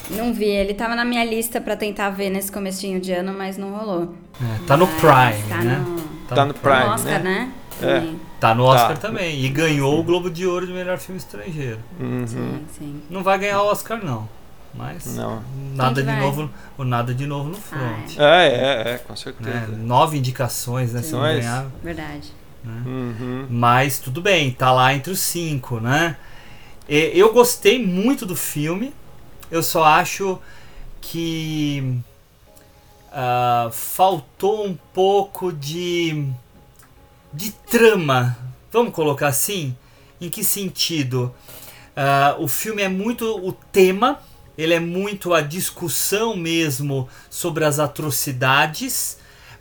Não 0.09 0.33
vi, 0.33 0.45
ele 0.45 0.73
tava 0.73 0.95
na 0.95 1.03
minha 1.03 1.23
lista 1.23 1.59
pra 1.59 1.75
tentar 1.75 2.09
ver 2.09 2.29
nesse 2.29 2.51
comecinho 2.51 2.99
de 2.99 3.11
ano, 3.11 3.33
mas 3.37 3.57
não 3.57 3.71
rolou. 3.75 4.15
É, 4.41 4.65
tá 4.65 4.77
no 4.77 4.87
Mas 4.87 4.95
Prime, 4.95 5.49
tá 5.49 5.57
né? 5.63 5.85
No... 5.85 6.01
Tá 6.27 6.45
no 6.45 6.53
Prime, 6.53 6.79
no 6.85 6.91
Oscar, 6.91 7.23
né? 7.23 7.23
né? 7.23 7.51
É. 7.81 7.99
Também. 7.99 8.19
Tá 8.39 8.55
no 8.55 8.63
Oscar 8.63 8.97
Tá. 8.97 9.07
também. 9.07 9.43
E 9.43 9.49
ganhou 9.49 9.99
o 9.99 10.03
Globo 10.03 10.29
de 10.29 10.47
Ouro 10.47 10.65
de 10.65 10.73
melhor 10.73 10.97
filme 10.97 11.17
estrangeiro. 11.19 11.79
Uhum. 11.99 12.25
Sim, 12.25 12.65
sim. 12.77 13.01
Não 13.09 13.21
vai 13.21 13.37
ganhar 13.37 13.61
o 13.61 13.67
Oscar, 13.67 14.03
não. 14.03 14.27
Mas 14.73 15.15
Não. 15.15 15.41
nada 15.73 16.03
de 16.03 16.11
novo. 16.11 16.49
O 16.77 16.83
nada 16.83 17.13
de 17.13 17.25
novo 17.25 17.49
no 17.49 17.57
front. 17.57 18.17
É, 18.17 18.47
é, 18.47 18.93
é, 18.93 18.97
com 18.99 19.13
né? 19.13 19.17
certeza. 19.17 19.67
Nove 19.75 20.17
indicações, 20.17 20.93
né? 20.93 21.01
Se 21.01 21.13
não 21.13 21.21
ganhar. 21.21 21.65
Verdade. 21.83 22.31
Uhum. 22.65 23.47
Mas 23.49 23.99
tudo 23.99 24.21
bem, 24.21 24.51
tá 24.51 24.71
lá 24.71 24.93
entre 24.93 25.11
os 25.11 25.19
cinco, 25.19 25.79
né? 25.79 26.17
E- 26.89 27.11
Eu 27.15 27.33
gostei 27.33 27.83
muito 27.85 28.25
do 28.25 28.35
filme. 28.35 28.93
Eu 29.51 29.63
só 29.63 29.83
acho 29.85 30.39
que 31.01 31.99
ah, 33.11 33.69
faltou 33.71 34.65
um 34.65 34.75
pouco 34.93 35.51
de 35.51 36.27
de 37.33 37.51
trama. 37.51 38.37
Vamos 38.71 38.93
colocar 38.93 39.27
assim? 39.27 39.75
Em 40.19 40.29
que 40.29 40.43
sentido? 40.43 41.33
Ah, 41.95 42.35
o 42.39 42.47
filme 42.47 42.81
é 42.81 42.89
muito 42.89 43.25
o 43.45 43.51
tema, 43.51 44.19
ele 44.57 44.73
é 44.73 44.79
muito 44.79 45.33
a 45.33 45.41
discussão 45.41 46.35
mesmo 46.35 47.07
sobre 47.29 47.65
as 47.65 47.79
atrocidades, 47.79 49.17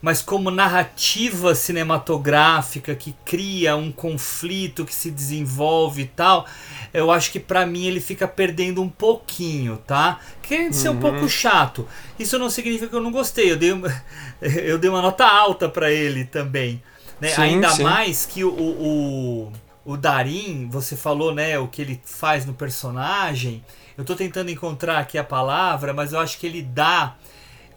mas 0.07 0.23
como 0.23 0.53
narrativa 0.53 1.53
cinematográfica 1.53 2.95
que 2.95 3.13
cria 3.25 3.75
um 3.75 3.91
conflito 3.91 4.85
que 4.85 4.95
se 4.95 5.11
desenvolve 5.11 6.03
e 6.03 6.07
tal, 6.07 6.47
eu 6.95 7.11
acho 7.11 7.33
que 7.33 7.41
pra 7.41 7.67
mim 7.67 7.87
ele 7.87 8.01
fica 8.01 8.29
perdendo 8.29 8.81
um 8.81 8.89
pouquinho, 8.89 9.79
tá? 9.79 10.21
Querendo 10.41 10.75
ser 10.75 10.91
um 10.91 11.01
pouco 11.01 11.29
chato. 11.29 11.89
Isso 12.21 12.39
não 12.39 12.49
significa 12.49 12.87
que 12.87 12.95
eu 12.95 13.01
não 13.03 13.11
gostei. 13.11 13.51
Eu 13.51 13.57
dei, 13.57 13.73
uma- 13.73 14.03
eu 14.41 14.79
dei 14.79 14.89
uma 14.89 15.03
nota 15.03 15.27
alta 15.27 15.69
pra 15.69 15.91
ele 15.91 16.25
também. 16.25 16.81
né? 17.21 17.31
Sim, 17.31 17.43
Ainda 17.43 17.71
sim. 17.71 17.83
mais 17.83 18.25
que 18.25 18.45
o, 18.45 18.51
o, 18.55 19.53
o 19.85 19.97
Darim, 19.97 20.69
você 20.71 20.95
falou, 20.95 21.35
né, 21.35 21.59
o 21.59 21.67
que 21.67 21.83
ele 21.83 22.01
faz 22.05 22.47
no 22.47 22.55
personagem. 22.55 23.65
Eu 23.99 24.05
tô 24.05 24.15
tentando 24.15 24.53
encontrar 24.53 24.99
aqui 24.99 25.19
a 25.19 25.25
palavra, 25.25 25.93
mas 25.93 26.13
eu 26.13 26.21
acho 26.21 26.39
que 26.39 26.47
ele 26.47 26.63
dá 26.63 27.17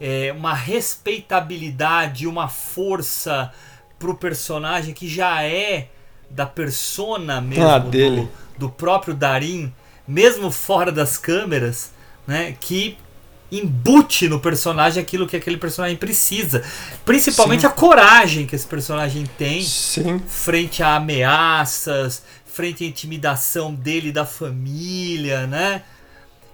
é, 0.00 0.32
uma 0.36 0.54
respeitabilidade, 0.54 2.26
uma 2.26 2.48
força 2.48 3.52
pro 3.98 4.14
personagem 4.14 4.94
que 4.94 5.08
já 5.08 5.42
é 5.42 5.88
da 6.30 6.46
persona 6.46 7.40
mesmo 7.40 7.68
Ah, 7.68 7.78
do- 7.78 8.28
do 8.56 8.70
próprio 8.70 9.14
Darim, 9.14 9.72
mesmo 10.06 10.50
fora 10.50 10.90
das 10.90 11.16
câmeras, 11.18 11.92
né, 12.26 12.56
que 12.60 12.96
embute 13.52 14.28
no 14.28 14.38
personagem 14.38 15.02
aquilo 15.02 15.26
que 15.26 15.36
aquele 15.36 15.56
personagem 15.56 15.96
precisa. 15.96 16.62
Principalmente 17.04 17.62
Sim. 17.62 17.66
a 17.66 17.70
coragem 17.70 18.46
que 18.46 18.54
esse 18.54 18.66
personagem 18.66 19.26
tem 19.36 19.62
Sim. 19.62 20.20
frente 20.20 20.82
a 20.82 20.94
ameaças, 20.96 22.22
frente 22.46 22.84
à 22.84 22.86
intimidação 22.86 23.74
dele 23.74 24.12
da 24.12 24.24
família, 24.24 25.46
né? 25.48 25.82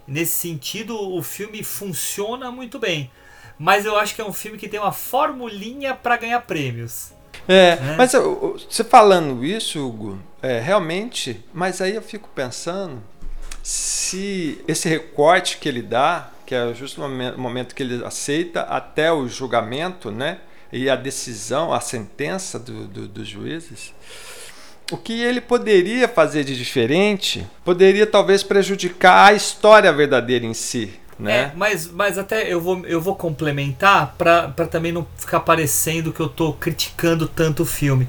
Nesse 0.09 0.35
sentido, 0.39 0.97
o 0.99 1.23
filme 1.23 1.63
funciona 1.63 2.51
muito 2.51 2.79
bem. 2.79 3.11
Mas 3.59 3.85
eu 3.87 3.97
acho 3.97 4.15
que 4.15 4.21
é 4.21 4.25
um 4.25 4.33
filme 4.33 4.59
que 4.59 4.69
tem 4.69 4.79
uma 4.81 4.93
formulinha 4.93 5.95
para 5.95 6.17
ganhar 6.17 6.41
prêmios. 6.43 7.13
É, 7.49 7.77
Né? 7.77 7.95
mas 7.97 8.13
eu- 8.13 8.59
você 8.69 8.83
falando 8.83 9.45
isso, 9.45 9.87
Hugo, 9.87 10.19
é, 10.43 10.59
realmente, 10.59 11.45
mas 11.55 11.81
aí 11.81 11.95
eu 11.95 12.03
fico 12.03 12.29
pensando 12.35 13.01
se 13.63 14.61
esse 14.69 14.89
recorte 14.89 15.59
que 15.59 15.69
ele 15.69 15.83
dá, 15.83 16.31
que 16.45 16.55
é 16.55 16.73
justo 16.75 17.01
momen- 17.01 17.37
momento 17.37 17.75
que 17.75 17.83
ele 17.83 18.05
aceita 18.05 18.63
até 18.63 19.13
o 19.13 19.27
julgamento, 19.29 20.11
né? 20.11 20.39
E 20.73 20.89
a 20.91 20.97
decisão, 20.97 21.73
a 21.73 21.81
sentença 21.81 22.59
do- 22.59 22.87
do- 22.87 23.09
dos 23.09 23.27
juízes, 23.29 23.93
o 24.93 24.97
que 24.97 25.21
ele 25.23 25.41
poderia 25.41 26.07
fazer 26.09 26.45
de 26.45 26.57
diferente 26.57 27.47
poderia 27.65 28.07
talvez 28.07 28.43
prejudicar 28.43 29.31
a 29.31 29.33
história 29.35 29.93
verdadeira 29.93 30.45
em 30.47 30.55
si, 30.55 30.93
né? 31.19 31.39
É, 31.39 31.53
mas, 31.57 31.91
mas 31.91 32.19
até 32.19 32.53
eu 32.53 32.61
vou, 32.61 32.85
eu 32.87 33.01
vou 33.01 33.17
complementar 33.17 34.15
para 34.19 34.49
também 34.71 34.93
não 34.93 35.07
ficar 35.17 35.41
parecendo 35.41 36.13
que 36.13 36.21
eu 36.21 36.29
tô 36.29 36.53
criticando 36.53 37.27
tanto 37.27 37.63
o 37.63 37.67
filme. 37.67 38.09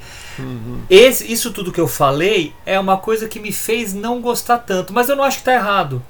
Esse, 0.90 1.32
isso 1.32 1.52
tudo 1.52 1.72
que 1.72 1.80
eu 1.80 1.88
falei 1.88 2.54
é 2.66 2.80
uma 2.80 2.98
coisa 2.98 3.28
que 3.28 3.40
me 3.40 3.52
fez 3.52 3.94
não 3.94 4.22
gostar 4.22 4.60
tanto, 4.60 4.94
mas 4.94 5.10
eu 5.10 5.16
não 5.16 5.24
acho 5.24 5.40
que 5.40 5.46
tá 5.46 5.54
errado. 5.54 6.04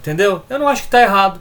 Entendeu? 0.00 0.42
Eu 0.48 0.58
não 0.58 0.68
acho 0.68 0.82
que 0.82 0.88
tá 0.88 1.00
errado. 1.00 1.40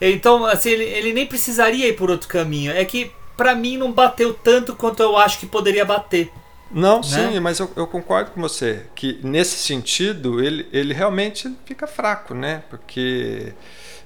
Então, 0.00 0.44
assim, 0.44 0.70
ele, 0.70 0.84
ele 0.84 1.12
nem 1.12 1.26
precisaria 1.26 1.88
ir 1.88 1.96
por 1.96 2.10
outro 2.10 2.28
caminho. 2.28 2.72
É 2.72 2.84
que 2.84 3.10
pra 3.36 3.54
mim 3.54 3.76
não 3.76 3.92
bateu 3.92 4.34
tanto 4.34 4.74
quanto 4.74 5.02
eu 5.02 5.16
acho 5.16 5.38
que 5.38 5.46
poderia 5.46 5.84
bater. 5.84 6.30
Não, 6.70 6.96
né? 6.96 7.02
sim, 7.02 7.40
mas 7.40 7.58
eu, 7.58 7.70
eu 7.76 7.86
concordo 7.86 8.30
com 8.32 8.40
você 8.40 8.84
que 8.94 9.18
nesse 9.22 9.56
sentido 9.56 10.42
ele, 10.42 10.68
ele 10.72 10.92
realmente 10.92 11.54
fica 11.64 11.86
fraco, 11.86 12.34
né? 12.34 12.62
Porque 12.68 13.54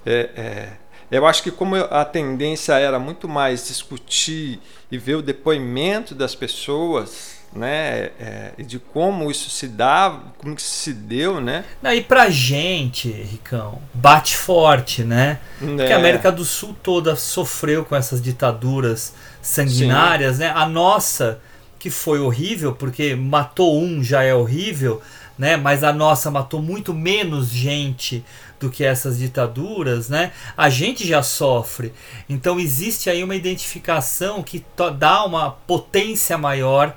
é, 0.06 0.30
é, 0.36 0.68
eu 1.10 1.26
acho 1.26 1.42
que 1.42 1.50
como 1.50 1.76
a 1.76 2.04
tendência 2.04 2.74
era 2.74 2.98
muito 2.98 3.28
mais 3.28 3.66
discutir 3.66 4.60
e 4.90 4.98
ver 4.98 5.16
o 5.16 5.22
depoimento 5.22 6.14
das 6.14 6.34
pessoas, 6.34 7.42
né? 7.54 8.10
É, 8.18 8.52
e 8.56 8.62
de 8.62 8.78
como 8.78 9.30
isso 9.30 9.50
se 9.50 9.68
dá, 9.68 10.20
como 10.38 10.54
que 10.56 10.62
se 10.62 10.92
deu, 10.92 11.40
né? 11.40 11.64
Não, 11.82 11.92
E 11.92 12.00
pra 12.02 12.30
gente, 12.30 13.10
Ricão, 13.10 13.80
bate 13.92 14.36
forte, 14.36 15.04
né? 15.04 15.38
Porque 15.58 15.82
É. 15.82 15.92
a 15.92 15.96
América 15.98 16.32
do 16.32 16.44
Sul 16.44 16.74
toda 16.82 17.14
sofreu 17.14 17.84
com 17.84 17.94
essas 17.94 18.22
ditaduras 18.22 19.14
sanguinárias, 19.42 20.38
né? 20.38 20.50
A 20.54 20.66
nossa, 20.66 21.40
que 21.82 21.90
foi 21.90 22.20
horrível, 22.20 22.72
porque 22.72 23.16
matou 23.16 23.82
um 23.82 24.04
já 24.04 24.22
é 24.22 24.32
horrível, 24.32 25.02
né? 25.36 25.56
Mas 25.56 25.82
a 25.82 25.92
nossa 25.92 26.30
matou 26.30 26.62
muito 26.62 26.94
menos 26.94 27.48
gente 27.48 28.24
do 28.60 28.70
que 28.70 28.84
essas 28.84 29.18
ditaduras, 29.18 30.08
né? 30.08 30.30
A 30.56 30.70
gente 30.70 31.04
já 31.04 31.24
sofre. 31.24 31.92
Então 32.28 32.60
existe 32.60 33.10
aí 33.10 33.24
uma 33.24 33.34
identificação 33.34 34.44
que 34.44 34.64
dá 34.96 35.24
uma 35.24 35.50
potência 35.50 36.38
maior 36.38 36.94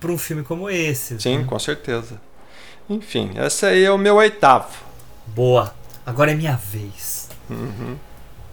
para 0.00 0.10
um 0.10 0.16
filme 0.16 0.42
como 0.42 0.70
esse. 0.70 1.20
Sim, 1.20 1.40
né? 1.40 1.44
com 1.44 1.58
certeza. 1.58 2.18
Enfim, 2.88 3.32
esse 3.36 3.66
aí 3.66 3.84
é 3.84 3.90
o 3.90 3.98
meu 3.98 4.16
oitavo. 4.16 4.74
Boa. 5.26 5.74
Agora 6.06 6.30
é 6.30 6.34
minha 6.34 6.56
vez. 6.56 7.28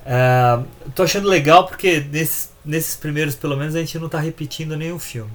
Ah, 0.05 0.63
tô 0.93 1.03
achando 1.03 1.29
legal 1.29 1.65
porque 1.65 2.01
nesses, 2.11 2.51
nesses 2.65 2.97
primeiros, 2.97 3.35
pelo 3.35 3.55
menos, 3.55 3.73
a 3.73 3.79
gente 3.79 3.97
não 3.97 4.09
tá 4.09 4.19
repetindo 4.19 4.75
nenhum 4.75 4.99
filme. 4.99 5.31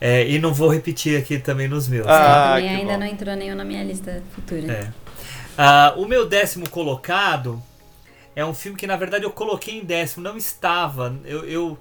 É, 0.00 0.26
e 0.26 0.38
não 0.38 0.54
vou 0.54 0.68
repetir 0.68 1.18
aqui 1.18 1.38
também 1.38 1.68
nos 1.68 1.86
meus. 1.86 2.06
Ah, 2.06 2.56
que 2.58 2.66
ainda 2.66 2.94
bom. 2.94 2.98
não 3.00 3.06
entrou 3.06 3.36
nenhum 3.36 3.54
na 3.54 3.64
minha 3.64 3.84
lista 3.84 4.22
futura. 4.34 4.72
É. 4.72 4.88
Ah, 5.58 5.94
o 5.96 6.06
meu 6.06 6.26
décimo 6.26 6.68
colocado 6.70 7.62
É 8.34 8.44
um 8.44 8.54
filme 8.54 8.78
que 8.78 8.86
na 8.86 8.96
verdade 8.96 9.24
eu 9.24 9.30
coloquei 9.30 9.78
em 9.78 9.84
décimo, 9.84 10.22
não 10.22 10.36
estava. 10.36 11.14
Eu, 11.24 11.44
eu 11.44 11.78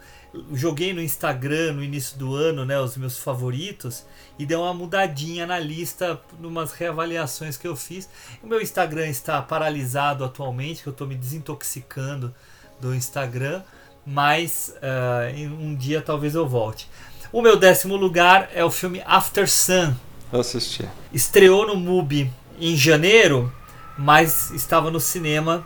joguei 0.53 0.93
no 0.93 1.01
Instagram 1.01 1.73
no 1.73 1.83
início 1.83 2.17
do 2.17 2.35
ano, 2.35 2.65
né, 2.65 2.79
os 2.79 2.97
meus 2.97 3.17
favoritos 3.17 4.05
e 4.37 4.45
deu 4.45 4.61
uma 4.61 4.73
mudadinha 4.73 5.45
na 5.45 5.59
lista, 5.59 6.19
numas 6.39 6.73
reavaliações 6.73 7.57
que 7.57 7.67
eu 7.67 7.75
fiz. 7.75 8.09
O 8.43 8.47
meu 8.47 8.61
Instagram 8.61 9.07
está 9.07 9.41
paralisado 9.41 10.23
atualmente, 10.23 10.83
que 10.83 10.89
eu 10.89 10.91
estou 10.91 11.07
me 11.07 11.15
desintoxicando 11.15 12.33
do 12.79 12.93
Instagram, 12.95 13.61
mas 14.05 14.73
uh, 14.77 15.35
em 15.35 15.47
um 15.47 15.75
dia 15.75 16.01
talvez 16.01 16.35
eu 16.35 16.47
volte. 16.47 16.89
O 17.31 17.41
meu 17.41 17.57
décimo 17.57 17.95
lugar 17.95 18.49
é 18.55 18.65
o 18.65 18.71
filme 18.71 19.01
After 19.05 19.49
Sun. 19.49 19.93
Eu 20.33 20.39
assisti. 20.39 20.87
Estreou 21.13 21.67
no 21.67 21.75
MUBI 21.75 22.31
em 22.59 22.75
janeiro, 22.75 23.53
mas 23.97 24.49
estava 24.51 24.89
no 24.89 24.99
cinema 24.99 25.65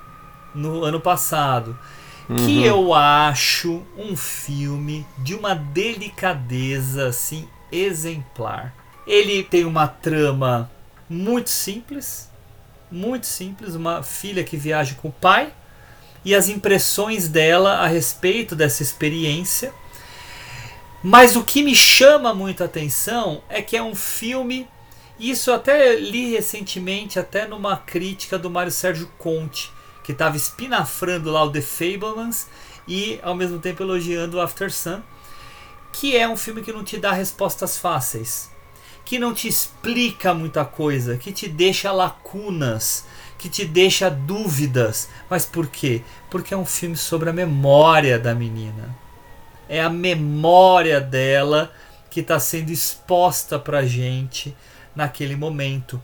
no 0.53 0.83
ano 0.83 0.99
passado. 0.99 1.77
Uhum. 2.29 2.35
Que 2.35 2.63
eu 2.63 2.93
acho 2.93 3.81
um 3.97 4.15
filme 4.15 5.05
de 5.19 5.35
uma 5.35 5.53
delicadeza 5.53 7.07
assim 7.07 7.47
exemplar. 7.71 8.73
Ele 9.07 9.43
tem 9.43 9.65
uma 9.65 9.87
trama 9.87 10.69
muito 11.09 11.49
simples, 11.49 12.29
muito 12.91 13.25
simples, 13.25 13.75
uma 13.75 14.03
filha 14.03 14.43
que 14.43 14.57
viaja 14.57 14.95
com 14.95 15.09
o 15.09 15.11
pai 15.11 15.51
e 16.25 16.33
as 16.33 16.47
impressões 16.47 17.27
dela 17.27 17.79
a 17.79 17.87
respeito 17.87 18.55
dessa 18.55 18.83
experiência. 18.83 19.73
Mas 21.03 21.35
o 21.35 21.43
que 21.43 21.61
me 21.61 21.75
chama 21.75 22.33
muito 22.33 22.63
a 22.63 22.65
atenção 22.65 23.43
é 23.49 23.61
que 23.61 23.75
é 23.75 23.83
um 23.83 23.93
filme 23.93 24.67
isso 25.19 25.51
eu 25.51 25.55
até 25.55 25.95
li 25.95 26.31
recentemente, 26.31 27.19
até 27.19 27.47
numa 27.47 27.77
crítica 27.77 28.37
do 28.37 28.49
Mário 28.49 28.71
Sérgio 28.71 29.09
Conte, 29.17 29.71
que 30.03 30.11
estava 30.11 30.35
espinafrando 30.35 31.31
lá 31.31 31.43
o 31.43 31.51
The 31.51 31.61
Fablemans 31.61 32.47
e 32.87 33.19
ao 33.21 33.35
mesmo 33.35 33.59
tempo 33.59 33.83
elogiando 33.83 34.37
o 34.37 34.41
After 34.41 34.73
Sun, 34.73 35.01
que 35.91 36.17
é 36.17 36.27
um 36.27 36.35
filme 36.35 36.61
que 36.63 36.73
não 36.73 36.83
te 36.83 36.97
dá 36.97 37.11
respostas 37.11 37.77
fáceis, 37.77 38.51
que 39.05 39.19
não 39.19 39.33
te 39.33 39.47
explica 39.47 40.33
muita 40.33 40.65
coisa, 40.65 41.15
que 41.15 41.31
te 41.31 41.47
deixa 41.47 41.91
lacunas, 41.91 43.05
que 43.37 43.47
te 43.47 43.63
deixa 43.65 44.09
dúvidas. 44.09 45.09
Mas 45.29 45.45
por 45.45 45.67
quê? 45.67 46.01
Porque 46.29 46.53
é 46.53 46.57
um 46.57 46.65
filme 46.65 46.97
sobre 46.97 47.29
a 47.29 47.33
memória 47.33 48.17
da 48.17 48.33
menina. 48.33 49.02
É 49.73 49.81
a 49.81 49.89
memória 49.89 51.01
dela 51.01 51.73
que 52.07 52.19
está 52.19 52.39
sendo 52.39 52.69
exposta 52.69 53.57
pra 53.57 53.87
gente 53.87 54.55
naquele 54.95 55.35
momento, 55.35 55.99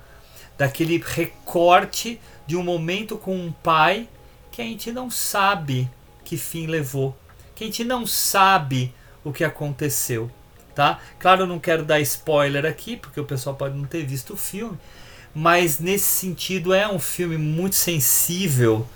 daquele 0.57 0.97
recorte 0.97 2.19
de 2.47 2.55
um 2.55 2.63
momento 2.63 3.15
com 3.15 3.35
um 3.35 3.51
pai 3.51 4.09
que 4.51 4.59
a 4.59 4.65
gente 4.65 4.91
não 4.91 5.11
sabe 5.11 5.87
que 6.25 6.35
fim 6.35 6.65
levou, 6.65 7.15
que 7.53 7.63
a 7.63 7.67
gente 7.67 7.83
não 7.83 8.07
sabe 8.07 8.91
o 9.23 9.31
que 9.31 9.43
aconteceu, 9.43 10.31
tá? 10.73 10.99
Claro, 11.19 11.43
eu 11.43 11.47
não 11.47 11.59
quero 11.59 11.85
dar 11.85 11.99
spoiler 11.99 12.65
aqui, 12.65 12.97
porque 12.97 13.19
o 13.19 13.25
pessoal 13.25 13.55
pode 13.55 13.77
não 13.77 13.85
ter 13.85 14.03
visto 14.03 14.33
o 14.33 14.37
filme, 14.37 14.79
mas 15.31 15.77
nesse 15.77 16.07
sentido 16.07 16.73
é 16.73 16.91
um 16.91 16.97
filme 16.97 17.37
muito 17.37 17.75
sensível 17.75 18.87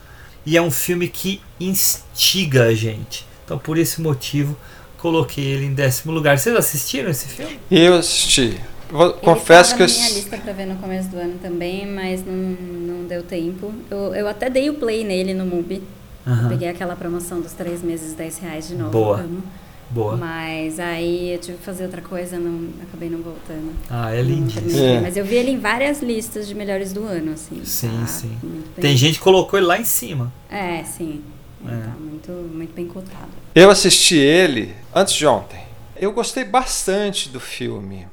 e 0.43 0.57
é 0.57 0.61
um 0.63 0.71
filme 0.71 1.07
que 1.07 1.43
instiga 1.59 2.63
a 2.63 2.74
gente. 2.74 3.32
Então, 3.45 3.57
por 3.57 3.77
esse 3.77 4.01
motivo, 4.01 4.55
coloquei 4.97 5.43
ele 5.43 5.65
em 5.65 5.73
décimo 5.73 6.11
lugar. 6.11 6.37
Vocês 6.37 6.55
assistiram 6.55 7.09
esse 7.09 7.27
filme? 7.27 7.59
Eu 7.69 7.95
assisti. 7.95 8.59
Vou, 8.89 9.13
confesso 9.13 9.75
que 9.75 9.83
eu. 9.83 9.87
minha 9.87 10.09
lista 10.09 10.37
para 10.37 10.53
ver 10.53 10.65
no 10.65 10.75
começo 10.75 11.09
do 11.09 11.17
ano 11.17 11.39
também, 11.41 11.87
mas 11.87 12.23
não, 12.25 12.33
não 12.33 13.07
deu 13.07 13.23
tempo. 13.23 13.73
Eu, 13.89 14.13
eu 14.13 14.27
até 14.27 14.49
dei 14.49 14.69
o 14.69 14.75
play 14.75 15.03
nele 15.03 15.33
no 15.33 15.45
MUBI. 15.45 15.81
Uhum. 16.25 16.49
Peguei 16.49 16.69
aquela 16.69 16.95
promoção 16.95 17.41
dos 17.41 17.53
três 17.53 17.81
meses, 17.81 18.13
10 18.13 18.37
reais 18.37 18.67
de 18.67 18.75
novo. 18.75 18.91
Boa. 18.91 19.19
Amo. 19.19 19.43
Boa. 19.89 20.17
Mas 20.17 20.79
aí 20.79 21.33
eu 21.33 21.39
tive 21.39 21.57
que 21.57 21.63
fazer 21.63 21.83
outra 21.83 22.01
coisa, 22.01 22.39
não, 22.39 22.69
acabei 22.81 23.09
não 23.09 23.21
voltando. 23.21 23.73
Ah, 23.89 24.13
é 24.13 24.21
lindíssimo. 24.21 24.83
É. 24.83 25.01
Mas 25.01 25.15
eu 25.15 25.23
vi 25.23 25.35
ele 25.35 25.51
em 25.51 25.59
várias 25.59 26.01
listas 26.01 26.47
de 26.47 26.55
melhores 26.55 26.91
do 26.91 27.03
ano, 27.03 27.33
assim. 27.33 27.61
Sim, 27.63 27.99
tá 27.99 28.07
sim. 28.07 28.37
Tem 28.75 28.97
gente 28.97 29.19
que 29.19 29.23
colocou 29.23 29.59
ele 29.59 29.67
lá 29.67 29.79
em 29.79 29.83
cima. 29.83 30.33
É, 30.49 30.83
sim. 30.83 31.21
É. 31.66 31.82
Tá 31.82 31.93
muito, 31.99 32.32
muito 32.32 32.74
bem 32.74 32.88
cotado. 32.88 33.32
Eu 33.55 33.70
assisti 33.70 34.18
ele 34.18 34.76
antes 34.93 35.14
de 35.14 35.26
ontem. 35.26 35.64
Eu 35.95 36.11
gostei 36.11 36.43
bastante 36.43 37.30
do 37.30 37.39
filme. 37.39 38.07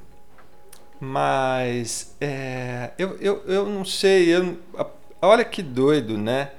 Mas 1.00 2.14
é, 2.20 2.90
eu, 2.98 3.16
eu, 3.20 3.42
eu 3.46 3.66
não 3.66 3.86
sei, 3.86 4.28
eu, 4.28 4.58
olha 5.22 5.44
que 5.44 5.62
doido, 5.62 6.18
né? 6.18 6.50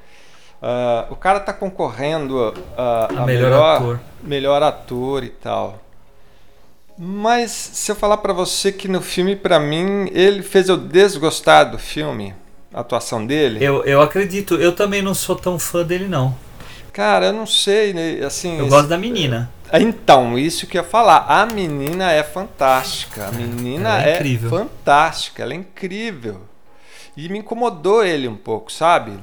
Uh, 0.62 1.14
o 1.14 1.16
cara 1.16 1.40
tá 1.40 1.54
concorrendo 1.54 2.54
a, 2.76 2.82
a, 2.82 3.06
a 3.06 3.26
melhor, 3.26 3.50
melhor, 3.50 3.76
ator. 3.76 4.00
melhor 4.24 4.64
ator 4.64 5.24
e 5.24 5.30
tal. 5.30 5.80
Mas 6.98 7.52
se 7.52 7.92
eu 7.92 7.96
falar 7.96 8.18
para 8.18 8.34
você 8.34 8.72
que 8.72 8.88
no 8.88 9.02
filme, 9.02 9.36
para 9.36 9.60
mim, 9.60 10.10
ele 10.12 10.44
fez 10.44 10.70
eu 10.70 10.78
desgostar 10.78 11.72
do 11.72 11.80
filme, 11.80 12.36
a 12.74 12.82
atuação 12.82 13.26
dele. 13.26 13.64
Eu, 13.64 13.84
eu 13.86 14.02
acredito, 14.02 14.56
eu 14.56 14.72
também 14.72 15.02
não 15.02 15.14
sou 15.14 15.36
tão 15.36 15.58
fã 15.58 15.84
dele, 15.84 16.08
não. 16.08 16.36
Cara, 16.94 17.28
eu 17.28 17.34
não 17.34 17.46
sei, 17.46 17.94
né? 17.94 18.26
Assim, 18.26 18.58
eu 18.58 18.68
gosto 18.68 18.88
da 18.88 18.98
menina. 18.98 19.52
Então, 19.74 20.38
isso 20.38 20.68
que 20.68 20.78
eu 20.78 20.84
ia 20.84 20.88
falar. 20.88 21.26
A 21.28 21.46
menina 21.46 22.12
é 22.12 22.24
fantástica. 22.24 23.28
A 23.28 23.32
menina 23.32 24.04
é, 24.04 24.18
é 24.18 24.38
fantástica. 24.38 25.44
Ela 25.44 25.54
é 25.54 25.58
incrível. 25.58 26.42
E 27.16 27.30
me 27.30 27.40
incomodou 27.40 28.04
ele 28.04 28.28
um 28.28 28.36
pouco, 28.36 28.72
sabe? 28.72 29.14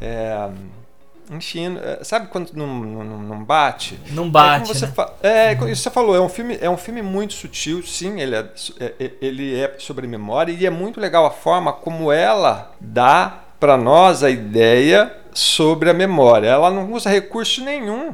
É, 0.00 0.48
enfim, 1.30 1.78
é, 1.78 2.02
sabe 2.04 2.26
quando 2.26 2.52
não, 2.52 2.66
não, 2.66 3.18
não 3.22 3.44
bate? 3.44 3.98
Não 4.10 4.28
bate. 4.28 4.70
É, 4.70 4.74
você, 4.74 4.86
né? 4.86 4.92
fa 4.92 5.12
é 5.22 5.58
uhum. 5.60 5.74
você 5.74 5.90
falou, 5.90 6.14
é 6.14 6.20
um 6.20 6.28
filme, 6.28 6.58
é 6.60 6.68
um 6.68 6.76
filme 6.76 7.00
muito 7.00 7.32
sutil, 7.32 7.82
sim, 7.82 8.20
ele 8.20 8.34
é, 8.34 8.46
é, 8.80 9.12
ele 9.20 9.58
é 9.58 9.76
sobre 9.78 10.06
memória 10.06 10.52
e 10.52 10.66
é 10.66 10.70
muito 10.70 11.00
legal 11.00 11.24
a 11.24 11.30
forma 11.30 11.72
como 11.72 12.10
ela 12.10 12.72
dá 12.80 13.38
para 13.62 13.76
nós 13.76 14.24
a 14.24 14.28
ideia 14.28 15.16
sobre 15.32 15.88
a 15.88 15.94
memória. 15.94 16.48
Ela 16.48 16.68
não 16.68 16.92
usa 16.92 17.08
recurso 17.08 17.62
nenhum 17.62 18.12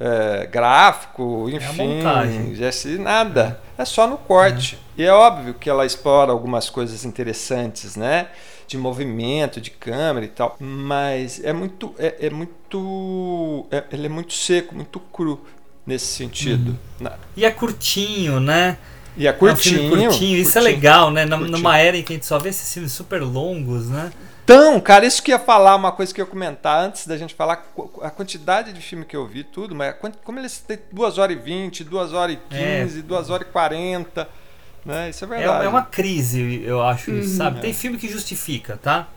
é, 0.00 0.48
gráfico, 0.50 1.46
é 1.50 1.56
enfim, 1.56 2.00
é 2.00 2.98
nada. 2.98 3.60
É 3.76 3.84
só 3.84 4.06
no 4.06 4.16
corte. 4.16 4.76
Uhum. 4.76 4.80
E 4.96 5.02
é 5.04 5.12
óbvio 5.12 5.52
que 5.52 5.68
ela 5.68 5.84
explora 5.84 6.32
algumas 6.32 6.70
coisas 6.70 7.04
interessantes, 7.04 7.96
né? 7.96 8.28
De 8.66 8.78
movimento, 8.78 9.60
de 9.60 9.70
câmera 9.70 10.24
e 10.24 10.30
tal. 10.30 10.56
Mas 10.58 11.44
é 11.44 11.52
muito. 11.52 11.94
É, 11.98 12.28
é 12.28 12.30
muito. 12.30 13.66
É, 13.70 13.84
ele 13.92 14.06
é 14.06 14.08
muito 14.08 14.32
seco, 14.32 14.74
muito 14.74 14.98
cru 14.98 15.38
nesse 15.86 16.06
sentido. 16.06 16.78
Uhum. 16.98 17.10
E 17.36 17.44
é 17.44 17.50
curtinho, 17.50 18.40
né? 18.40 18.78
E 19.18 19.26
é 19.26 19.32
curtinho. 19.34 19.82
É 19.82 19.84
um 19.84 20.08
curtinho. 20.08 20.38
Isso 20.38 20.56
é 20.56 20.62
curtinho. 20.62 20.72
é 20.72 20.74
legal, 20.74 21.10
né? 21.10 21.26
Curtinho. 21.26 21.50
Numa 21.50 21.76
era 21.76 21.94
em 21.94 22.02
que 22.02 22.14
a 22.14 22.16
gente 22.16 22.24
só 22.24 22.38
vê 22.38 22.48
esses 22.48 22.72
filmes 22.72 22.92
super 22.92 23.20
longos, 23.20 23.90
né? 23.90 24.10
Então, 24.44 24.80
cara, 24.80 25.06
isso 25.06 25.22
que 25.22 25.30
ia 25.30 25.38
falar, 25.38 25.76
uma 25.76 25.92
coisa 25.92 26.12
que 26.12 26.20
eu 26.20 26.24
ia 26.24 26.30
comentar 26.30 26.84
antes 26.84 27.06
da 27.06 27.16
gente 27.16 27.34
falar 27.34 27.64
a 28.02 28.10
quantidade 28.10 28.72
de 28.72 28.80
filme 28.80 29.04
que 29.04 29.16
eu 29.16 29.26
vi, 29.26 29.44
tudo, 29.44 29.74
mas 29.74 29.94
como 30.24 30.38
eles 30.38 30.58
têm 30.58 30.78
2 30.90 31.18
horas 31.18 31.36
e 31.36 31.38
20, 31.38 31.84
2 31.84 32.12
horas 32.12 32.36
e 32.36 32.38
15, 32.84 32.98
é. 32.98 33.02
2 33.02 33.30
horas 33.30 33.46
e 33.46 33.50
40, 33.52 34.28
né? 34.84 35.10
Isso 35.10 35.24
é, 35.24 35.26
é 35.26 35.30
verdade. 35.30 35.62
É, 35.62 35.66
é 35.66 35.68
uma 35.68 35.82
crise, 35.82 36.62
eu 36.64 36.82
acho, 36.82 37.12
uhum. 37.12 37.22
sabe? 37.22 37.60
Tem 37.60 37.72
filme 37.72 37.96
que 37.96 38.08
justifica, 38.08 38.76
tá? 38.76 39.08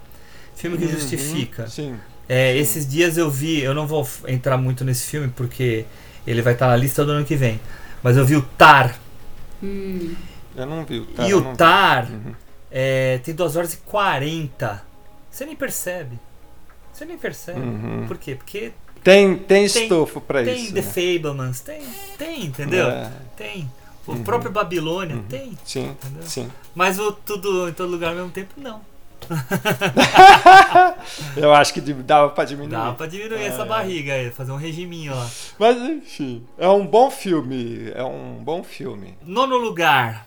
Filme 0.56 0.78
que 0.78 0.86
uhum, 0.86 0.92
justifica. 0.92 1.68
Sim. 1.68 2.00
É, 2.30 2.54
sim. 2.54 2.60
Esses 2.60 2.88
dias 2.88 3.18
eu 3.18 3.30
vi, 3.30 3.62
eu 3.62 3.74
não 3.74 3.88
vou 3.88 4.08
entrar 4.28 4.58
muito 4.58 4.86
nesse 4.86 5.10
filme 5.10 5.28
porque 5.36 5.86
ele 6.26 6.44
vai 6.44 6.54
estar 6.54 6.68
na 6.68 6.76
lista 6.76 7.04
do 7.04 7.12
ano 7.12 7.26
que 7.26 7.36
vem, 7.36 7.60
mas 8.04 8.16
eu 8.16 8.24
vi 8.24 8.36
o 8.36 8.44
Tar. 8.44 8.96
Hum. 9.62 10.14
Eu 10.56 10.66
não 10.68 10.86
vi 10.86 11.00
o 11.00 11.06
Tar. 11.08 11.28
E 11.28 11.34
o 11.34 11.56
Tar 11.56 12.12
uhum. 12.12 12.36
é, 12.72 13.18
tem 13.24 13.34
2 13.34 13.56
horas 13.56 13.74
e 13.74 13.78
40. 13.78 14.95
Você 15.36 15.46
nem 15.46 15.56
percebe. 15.56 16.18
Você 16.94 17.04
nem 17.04 17.18
percebe. 17.18 17.60
Uhum. 17.60 18.06
Por 18.08 18.18
quê? 18.18 18.36
Porque. 18.36 18.72
Tem, 19.04 19.36
tem 19.36 19.66
estofo 19.66 20.22
para 20.22 20.42
isso. 20.42 20.74
Tem 20.74 20.82
The 20.82 20.82
né? 20.82 20.82
Fablemans, 20.82 21.60
tem, 21.60 21.82
tem, 22.18 22.46
entendeu? 22.46 22.90
É. 22.90 23.12
Tem. 23.36 23.70
O 24.08 24.14
uhum. 24.14 24.24
próprio 24.24 24.50
Babilônia, 24.50 25.18
uhum. 25.18 25.24
tem. 25.24 25.58
Sim, 25.66 25.90
entendeu? 25.90 26.24
sim. 26.24 26.50
Mas 26.74 26.98
o 27.00 27.12
tudo 27.12 27.68
em 27.68 27.74
todo 27.74 27.92
lugar 27.92 28.12
ao 28.12 28.16
mesmo 28.16 28.32
tempo, 28.32 28.54
não. 28.56 28.80
Eu 31.36 31.54
acho 31.54 31.74
que 31.74 31.82
dava 31.82 32.30
pra 32.30 32.46
diminuir. 32.46 32.72
Dava 32.72 32.96
pra 32.96 33.06
diminuir 33.06 33.42
é. 33.42 33.48
essa 33.48 33.66
barriga 33.66 34.14
aí, 34.14 34.32
fazer 34.32 34.54
um 34.54 34.58
regiminho 34.58 35.14
lá. 35.14 35.30
Mas 35.60 35.76
enfim, 35.76 36.48
é 36.58 36.70
um 36.70 36.88
bom 36.88 37.12
filme. 37.12 37.92
É 37.94 38.06
um 38.06 38.42
bom 38.42 38.64
filme. 38.64 39.18
Nono 39.22 39.58
lugar, 39.58 40.26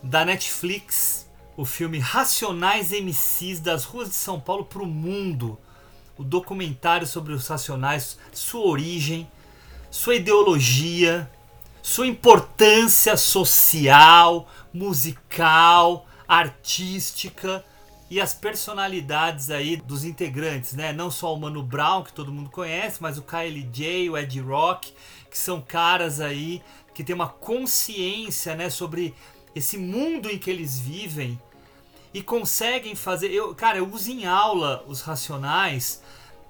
da 0.00 0.24
Netflix, 0.24 1.23
o 1.56 1.64
filme 1.64 1.98
Racionais 1.98 2.90
MCs 2.90 3.60
das 3.60 3.84
ruas 3.84 4.08
de 4.08 4.14
São 4.14 4.40
Paulo 4.40 4.64
para 4.64 4.82
o 4.82 4.86
mundo. 4.86 5.58
O 6.16 6.24
documentário 6.24 7.06
sobre 7.06 7.32
os 7.32 7.46
Racionais, 7.46 8.18
sua 8.32 8.66
origem, 8.66 9.28
sua 9.90 10.16
ideologia, 10.16 11.30
sua 11.82 12.06
importância 12.06 13.16
social, 13.16 14.48
musical, 14.72 16.06
artística. 16.26 17.64
e 18.10 18.20
as 18.20 18.34
personalidades 18.34 19.50
aí 19.50 19.76
dos 19.76 20.04
integrantes, 20.04 20.74
né? 20.74 20.92
Não 20.92 21.10
só 21.10 21.34
o 21.34 21.40
Mano 21.40 21.62
Brown, 21.62 22.04
que 22.04 22.12
todo 22.12 22.30
mundo 22.30 22.50
conhece, 22.50 23.02
mas 23.02 23.18
o 23.18 23.22
KLJ, 23.22 24.10
o 24.10 24.16
Ed 24.16 24.40
Rock, 24.40 24.92
que 25.30 25.38
são 25.38 25.60
caras 25.60 26.20
aí 26.20 26.62
que 26.94 27.02
têm 27.02 27.14
uma 27.14 27.28
consciência, 27.28 28.54
né, 28.54 28.70
sobre 28.70 29.14
esse 29.54 29.76
mundo 29.76 30.30
em 30.30 30.38
que 30.38 30.50
eles 30.50 30.78
vivem 30.78 31.40
e 32.14 32.22
conseguem 32.22 32.94
fazer. 32.94 33.32
Eu, 33.32 33.52
cara, 33.54 33.78
eu 33.78 33.92
uso 33.92 34.10
em 34.10 34.24
aula 34.24 34.84
os 34.86 35.00
racionais 35.00 36.00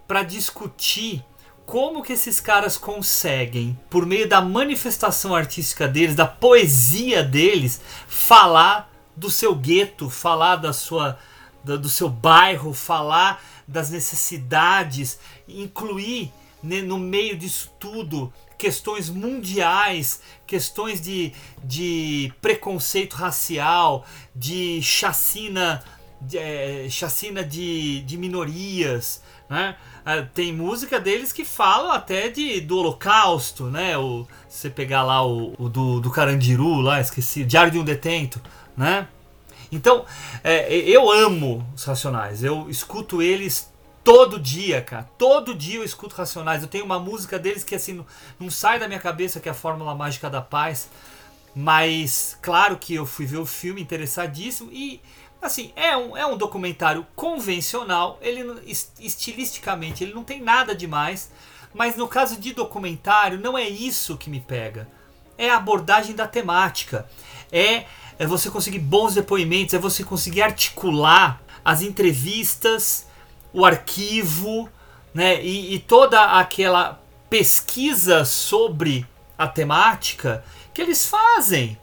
para 0.07 0.23
discutir 0.23 1.25
como 1.65 2.03
que 2.03 2.13
esses 2.13 2.39
caras 2.39 2.77
conseguem, 2.77 3.79
por 3.89 4.05
meio 4.05 4.29
da 4.29 4.43
manifestação 4.43 5.35
artística 5.35 5.89
deles, 5.89 6.15
da 6.15 6.27
poesia 6.27 7.23
deles, 7.23 7.81
falar 8.07 8.93
do 9.17 9.31
seu 9.31 9.55
gueto, 9.55 10.11
falar 10.11 10.57
da 10.57 10.75
sua 10.75 11.19
do, 11.63 11.79
do 11.79 11.89
seu 11.89 12.11
bairro, 12.11 12.75
falar 12.75 13.43
das 13.67 13.89
necessidades, 13.89 15.19
incluir 15.49 16.31
né, 16.63 16.83
no 16.83 16.99
meio 16.99 17.39
disso 17.39 17.71
tudo 17.81 18.31
questões 18.65 19.11
mundiais, 19.11 20.23
questões 20.47 20.99
de, 20.99 21.35
de 21.63 22.33
preconceito 22.41 23.13
racial, 23.13 24.07
de 24.35 24.81
chacina, 24.81 25.85
de, 26.19 26.39
é, 26.39 26.87
chacina 26.89 27.45
de, 27.45 28.01
de 28.01 28.17
minorias, 28.17 29.23
né? 29.51 29.77
Ah, 30.03 30.23
tem 30.23 30.51
música 30.51 30.99
deles 30.99 31.31
que 31.31 31.45
falam 31.45 31.93
até 31.93 32.31
de, 32.31 32.59
do 32.63 32.79
holocausto, 32.79 33.65
né? 33.65 33.99
O, 33.99 34.27
se 34.49 34.61
você 34.61 34.71
pegar 34.71 35.03
lá 35.03 35.23
o, 35.27 35.53
o 35.59 35.69
do, 35.69 36.01
do 36.01 36.11
Carandiru, 36.11 36.81
lá, 36.81 37.03
esqueci, 37.03 37.45
Diário 37.45 37.71
de 37.71 37.79
um 37.79 37.85
Detento, 37.85 38.41
né? 38.75 39.07
Então, 39.71 40.07
é, 40.43 40.75
eu 40.75 41.11
amo 41.11 41.67
os 41.77 41.85
Racionais, 41.85 42.43
eu 42.43 42.71
escuto 42.71 43.21
eles 43.21 43.71
todo 44.05 44.39
dia, 44.39 44.83
cara. 44.83 45.09
Todo 45.19 45.55
dia 45.55 45.79
eu 45.79 45.85
escuto 45.85 46.15
Racionais. 46.15 46.63
Eu 46.63 46.69
tenho 46.69 46.85
uma 46.85 47.01
música 47.01 47.39
deles 47.39 47.65
que 47.65 47.75
assim 47.75 48.05
não, 48.39 48.51
sai 48.51 48.79
da 48.79 48.87
minha 48.87 49.01
cabeça, 49.01 49.41
que 49.41 49.49
é 49.49 49.53
a 49.53 49.55
Fórmula 49.55 49.95
Mágica 49.95 50.29
da 50.29 50.43
Paz. 50.43 50.91
Mas, 51.57 52.37
claro 52.43 52.77
que 52.77 52.95
eu 52.95 53.07
fui 53.07 53.25
ver 53.25 53.39
o 53.39 53.47
filme 53.47 53.81
interessadíssimo 53.81 54.71
e 54.73 55.01
assim, 55.41 55.73
é 55.77 55.97
um, 55.97 56.17
é 56.17 56.27
um 56.27 56.37
documentário 56.37 57.07
convencional, 57.15 58.19
ele 58.23 58.43
estilisticamente 58.99 60.03
ele 60.03 60.15
não 60.15 60.25
tem 60.25 60.41
nada 60.41 60.75
demais, 60.75 61.31
mas 61.75 61.97
no 61.97 62.09
caso 62.09 62.41
de 62.41 62.55
documentário 62.55 63.39
não 63.39 63.57
é 63.57 63.69
isso 63.69 64.17
que 64.17 64.31
me 64.31 64.41
pega. 64.41 64.89
É 65.37 65.51
a 65.51 65.57
abordagem 65.57 66.15
da 66.15 66.27
temática. 66.27 67.07
É, 67.53 67.85
é 68.19 68.27
você 68.27 68.51
conseguir 68.51 68.79
bons 68.79 69.15
depoimentos, 69.15 69.75
é 69.75 69.79
você 69.79 70.03
conseguir 70.03 70.43
articular 70.43 71.43
as 71.65 71.83
entrevistas, 71.83 73.07
o 73.55 73.65
arquivo, 73.65 74.69
né, 75.15 75.43
e, 75.43 75.75
e 75.75 75.79
toda 75.79 76.39
aquela 76.39 77.01
pesquisa 77.31 78.25
sobre 78.25 79.07
a 79.39 79.49
temática 79.49 80.45
que 80.75 80.83
eles 80.83 81.07
fazem. 81.07 81.79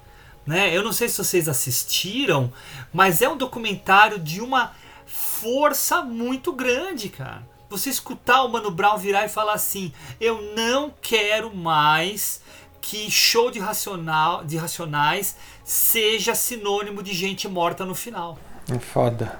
Né? 0.45 0.75
Eu 0.75 0.83
não 0.83 0.91
sei 0.91 1.07
se 1.07 1.17
vocês 1.17 1.47
assistiram, 1.47 2.51
mas 2.91 3.21
é 3.21 3.29
um 3.29 3.37
documentário 3.37 4.19
de 4.19 4.41
uma 4.41 4.73
força 5.05 6.01
muito 6.01 6.51
grande, 6.51 7.09
cara. 7.09 7.49
Você 7.69 7.89
escutar 7.89 8.43
o 8.43 8.49
Mano 8.49 8.69
Brown 8.69 8.97
virar 8.97 9.25
e 9.25 9.29
falar 9.29 9.53
assim: 9.53 9.93
eu 10.19 10.53
não 10.55 10.93
quero 11.01 11.55
mais 11.55 12.41
que 12.81 13.09
show 13.09 13.49
de, 13.49 13.59
racional, 13.59 14.43
de 14.43 14.57
racionais 14.57 15.37
seja 15.63 16.35
sinônimo 16.35 17.01
de 17.01 17.13
gente 17.13 17.47
morta 17.47 17.85
no 17.85 17.95
final. 17.95 18.37
É 18.69 18.77
foda. 18.79 19.39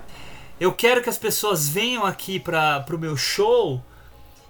Eu 0.62 0.72
quero 0.72 1.02
que 1.02 1.10
as 1.10 1.18
pessoas 1.18 1.68
venham 1.68 2.06
aqui 2.06 2.40
para 2.40 2.86
o 2.94 2.98
meu 2.98 3.18
show 3.18 3.84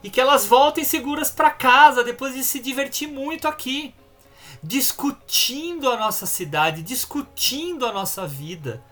e 0.03 0.09
que 0.09 0.19
elas 0.19 0.45
voltem 0.45 0.83
seguras 0.83 1.31
para 1.31 1.49
casa 1.49 2.03
depois 2.03 2.35
de 2.35 2.43
se 2.43 2.59
divertir 2.59 3.07
muito 3.07 3.47
aqui 3.47 3.95
discutindo 4.61 5.89
a 5.89 5.97
nossa 5.97 6.25
cidade, 6.25 6.83
discutindo 6.83 7.85
a 7.85 7.93
nossa 7.93 8.27
vida. 8.27 8.83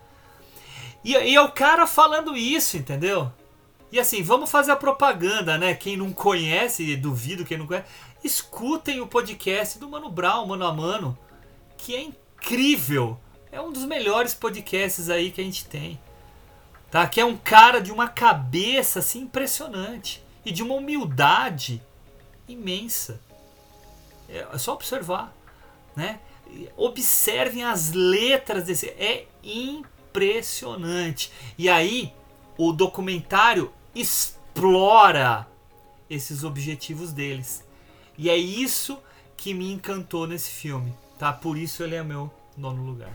E, 1.04 1.12
e 1.12 1.34
é 1.34 1.40
o 1.40 1.52
cara 1.52 1.86
falando 1.86 2.36
isso, 2.36 2.78
entendeu? 2.78 3.30
E 3.92 4.00
assim, 4.00 4.22
vamos 4.22 4.50
fazer 4.50 4.72
a 4.72 4.76
propaganda, 4.76 5.58
né? 5.58 5.74
Quem 5.74 5.98
não 5.98 6.12
conhece, 6.12 6.96
duvido 6.96 7.44
quem 7.44 7.58
não 7.58 7.66
conhece, 7.66 7.86
escutem 8.24 9.00
o 9.02 9.06
podcast 9.06 9.78
do 9.78 9.88
Mano 9.88 10.10
Brown, 10.10 10.46
Mano 10.46 10.66
a 10.66 10.72
Mano, 10.72 11.18
que 11.76 11.94
é 11.94 12.02
incrível. 12.02 13.18
É 13.52 13.60
um 13.60 13.70
dos 13.70 13.84
melhores 13.84 14.32
podcasts 14.32 15.10
aí 15.10 15.30
que 15.30 15.40
a 15.40 15.44
gente 15.44 15.66
tem. 15.66 16.00
Tá? 16.90 17.06
Que 17.06 17.20
é 17.20 17.24
um 17.24 17.36
cara 17.36 17.80
de 17.80 17.92
uma 17.92 18.08
cabeça 18.08 18.98
assim 18.98 19.20
impressionante 19.22 20.22
e 20.44 20.50
de 20.50 20.62
uma 20.62 20.74
humildade 20.74 21.82
imensa. 22.48 23.20
É 24.28 24.58
só 24.58 24.74
observar 24.74 25.34
né? 25.94 26.20
Observem 26.76 27.64
as 27.64 27.92
letras 27.92 28.64
desse. 28.64 28.88
É 28.88 29.26
impressionante. 29.42 31.32
E 31.56 31.68
aí, 31.68 32.12
o 32.56 32.72
documentário 32.72 33.72
explora 33.94 35.46
esses 36.08 36.42
objetivos 36.42 37.12
deles. 37.12 37.64
E 38.18 38.28
é 38.28 38.36
isso 38.36 38.98
que 39.36 39.54
me 39.54 39.72
encantou 39.72 40.26
nesse 40.26 40.50
filme, 40.50 40.92
tá? 41.18 41.32
Por 41.32 41.56
isso 41.56 41.82
ele 41.82 41.94
é 41.94 42.02
meu 42.02 42.30
nono 42.56 42.82
lugar. 42.82 43.12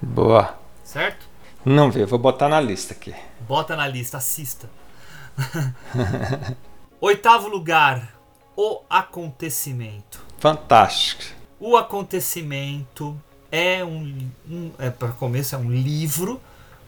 Boa. 0.00 0.58
Certo? 0.84 1.26
Não 1.64 1.90
vi, 1.90 2.04
vou 2.04 2.18
botar 2.18 2.48
na 2.48 2.60
lista 2.60 2.92
aqui. 2.92 3.14
Bota 3.48 3.74
na 3.74 3.88
lista, 3.88 4.18
assista. 4.18 4.68
Oitavo 7.00 7.48
lugar, 7.48 8.14
O 8.56 8.80
Acontecimento. 8.88 10.22
Fantástico. 10.38 11.22
O 11.58 11.76
acontecimento 11.76 13.18
é 13.50 13.82
um, 13.82 14.30
um 14.50 14.70
é, 14.78 14.90
para 14.90 15.08
começo 15.08 15.54
é 15.54 15.58
um 15.58 15.70
livro 15.70 16.38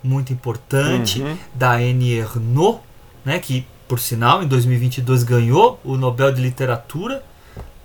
muito 0.02 0.32
importante 0.32 1.22
uhum. 1.22 1.38
da 1.54 1.72
Annie 1.76 2.18
Ernaux, 2.18 2.80
né, 3.24 3.38
que 3.38 3.66
por 3.88 3.98
sinal 3.98 4.42
em 4.42 4.46
2022 4.46 5.22
ganhou 5.22 5.80
o 5.82 5.96
Nobel 5.96 6.32
de 6.32 6.42
Literatura, 6.42 7.24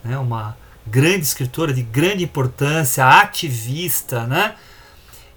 né, 0.03 0.17
uma 0.17 0.57
grande 0.85 1.21
escritora 1.21 1.73
de 1.73 1.81
grande 1.81 2.23
importância, 2.23 3.05
ativista, 3.05 4.25
né? 4.25 4.55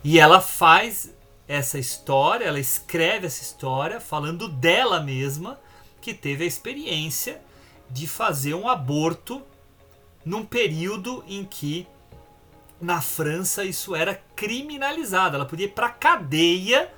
E 0.02 0.18
ela 0.18 0.40
faz 0.40 1.13
essa 1.46 1.78
história, 1.78 2.46
ela 2.46 2.58
escreve 2.58 3.26
essa 3.26 3.42
história 3.42 4.00
falando 4.00 4.48
dela 4.48 5.00
mesma 5.00 5.60
que 6.00 6.14
teve 6.14 6.44
a 6.44 6.46
experiência 6.46 7.40
de 7.90 8.06
fazer 8.06 8.54
um 8.54 8.68
aborto 8.68 9.42
num 10.24 10.44
período 10.44 11.22
em 11.28 11.44
que 11.44 11.86
na 12.80 13.00
França 13.00 13.64
isso 13.64 13.94
era 13.94 14.14
criminalizado. 14.34 15.36
Ela 15.36 15.46
podia 15.46 15.66
ir 15.66 15.72
para 15.72 15.90
cadeia 15.90 16.92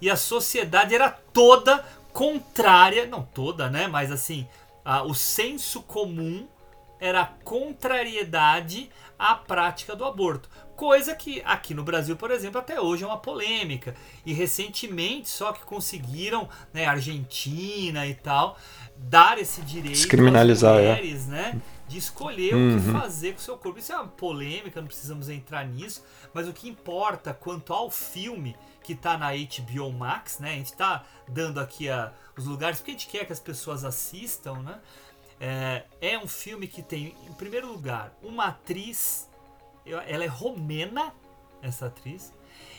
e 0.00 0.10
a 0.10 0.16
sociedade 0.16 0.94
era 0.94 1.10
toda 1.10 1.84
contrária, 2.12 3.06
não 3.06 3.22
toda, 3.22 3.70
né? 3.70 3.86
Mas 3.86 4.10
assim, 4.10 4.46
a, 4.84 5.02
o 5.02 5.14
senso 5.14 5.82
comum 5.82 6.46
era 6.98 7.22
a 7.22 7.26
contrariedade 7.26 8.90
à 9.18 9.34
prática 9.34 9.96
do 9.96 10.04
aborto. 10.04 10.48
Coisa 10.76 11.14
que 11.14 11.42
aqui 11.44 11.74
no 11.74 11.84
Brasil, 11.84 12.16
por 12.16 12.30
exemplo, 12.30 12.58
até 12.58 12.80
hoje 12.80 13.04
é 13.04 13.06
uma 13.06 13.18
polêmica. 13.18 13.94
E 14.24 14.32
recentemente 14.32 15.28
só 15.28 15.52
que 15.52 15.64
conseguiram, 15.64 16.48
né, 16.72 16.86
Argentina 16.86 18.06
e 18.06 18.14
tal, 18.14 18.56
dar 18.96 19.38
esse 19.38 19.62
direito 19.62 19.94
Descriminalizar, 19.94 20.74
às 20.74 20.80
é. 20.80 20.94
mulheres, 20.96 21.28
é. 21.28 21.30
né? 21.30 21.62
de 21.92 21.98
escolher 21.98 22.54
Uhum. 22.54 22.76
o 22.76 22.80
que 22.80 22.90
fazer 22.90 23.32
com 23.32 23.38
o 23.38 23.42
seu 23.42 23.58
corpo. 23.58 23.78
Isso 23.78 23.92
é 23.92 23.96
uma 23.96 24.08
polêmica, 24.08 24.80
não 24.80 24.88
precisamos 24.88 25.28
entrar 25.28 25.66
nisso, 25.66 26.02
mas 26.32 26.48
o 26.48 26.52
que 26.52 26.66
importa 26.68 27.34
quanto 27.34 27.72
ao 27.72 27.90
filme 27.90 28.56
que 28.82 28.94
tá 28.94 29.16
na 29.18 29.28
HBO 29.32 29.92
Max, 29.92 30.38
né? 30.38 30.52
A 30.52 30.56
gente 30.56 30.72
tá 30.72 31.04
dando 31.28 31.60
aqui 31.60 31.88
a, 31.88 32.12
os 32.36 32.46
lugares 32.46 32.78
porque 32.78 32.92
a 32.92 32.94
gente 32.94 33.06
quer 33.08 33.26
que 33.26 33.32
as 33.32 33.40
pessoas 33.40 33.84
assistam, 33.84 34.62
né? 34.62 34.80
É, 35.38 35.84
é 36.00 36.18
um 36.18 36.26
filme 36.26 36.66
que 36.66 36.82
tem, 36.82 37.14
em 37.28 37.32
primeiro 37.34 37.70
lugar, 37.70 38.16
uma 38.22 38.46
atriz, 38.46 39.28
ela 39.86 40.24
é 40.24 40.28
romena, 40.28 41.12
essa 41.62 41.86
atriz, 41.86 42.32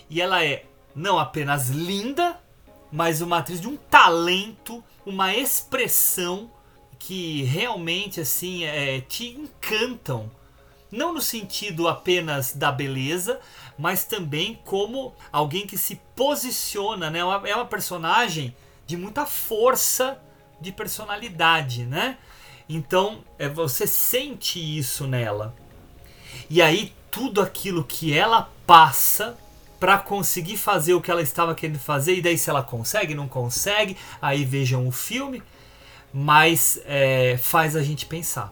e 0.10 0.22
ela 0.22 0.44
é 0.44 0.66
não 0.96 1.18
apenas 1.18 1.70
linda, 1.70 2.40
mas 2.92 3.22
uma 3.22 3.40
atriz 3.40 3.60
de 3.60 3.68
um 3.68 3.76
talento, 3.78 4.84
uma 5.06 5.34
expressão 5.36 6.52
que 7.00 7.44
realmente 7.44 8.22
assim 8.22 8.64
é, 8.64 9.02
te 9.02 9.28
encantam. 9.30 10.32
Não 10.92 11.12
no 11.12 11.22
sentido 11.22 11.88
apenas 11.88 12.54
da 12.54 12.72
beleza, 12.72 13.40
mas 13.78 14.06
também 14.06 14.62
como 14.64 15.14
alguém 15.32 15.66
que 15.66 15.78
se 15.78 16.00
posiciona, 16.16 17.10
né? 17.10 17.20
É 17.20 17.26
uma- 17.26 17.50
É 17.50 17.64
personagem 17.66 18.56
de 18.86 18.96
muita 18.96 19.26
força 19.26 20.22
de 20.62 20.72
personalidade, 20.72 21.84
né? 21.86 22.18
Então 22.70 23.24
é, 23.40 23.50
você 23.50 23.88
sente 23.88 24.60
isso 24.60 25.08
nela. 25.08 25.56
E 26.50 26.62
aí 26.62 26.94
tudo 27.14 27.42
aquilo 27.42 27.84
que 27.84 28.18
ela 28.18 28.50
passa 28.66 29.38
para 29.80 29.98
conseguir 29.98 30.58
fazer 30.58 30.94
o 30.94 31.02
que 31.02 31.12
ela 31.12 31.22
estava 31.22 31.54
querendo 31.54 31.78
fazer, 31.78 32.16
e 32.16 32.22
daí 32.22 32.38
se 32.38 32.50
ela 32.50 32.64
consegue, 32.64 33.14
não 33.14 33.28
consegue, 33.28 33.98
aí 34.22 34.46
vejam 34.46 34.88
o 34.88 34.92
filme, 34.92 35.44
mas 36.14 36.82
é, 36.86 37.38
faz 37.38 37.76
a 37.76 37.84
gente 37.84 38.06
pensar. 38.06 38.52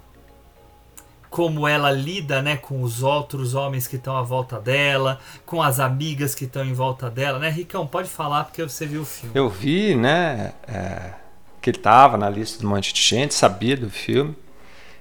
Como 1.29 1.65
ela 1.65 1.89
lida 1.89 2.41
né, 2.41 2.57
com 2.57 2.83
os 2.83 3.01
outros 3.01 3.55
homens 3.55 3.87
que 3.87 3.95
estão 3.95 4.17
à 4.17 4.21
volta 4.21 4.59
dela, 4.59 5.19
com 5.45 5.63
as 5.63 5.79
amigas 5.79 6.35
que 6.35 6.43
estão 6.43 6.65
em 6.65 6.73
volta 6.73 7.09
dela, 7.09 7.39
né? 7.39 7.49
Ricão, 7.49 7.87
pode 7.87 8.09
falar 8.09 8.43
porque 8.43 8.61
você 8.61 8.85
viu 8.85 9.03
o 9.03 9.05
filme. 9.05 9.33
Eu 9.33 9.49
vi, 9.49 9.95
né, 9.95 10.53
é, 10.67 11.13
que 11.61 11.69
ele 11.69 11.77
tava 11.77 12.17
na 12.17 12.29
lista 12.29 12.59
de 12.59 12.65
um 12.65 12.69
monte 12.69 12.93
de 12.93 13.01
gente, 13.01 13.33
sabia 13.33 13.77
do 13.77 13.89
filme, 13.89 14.35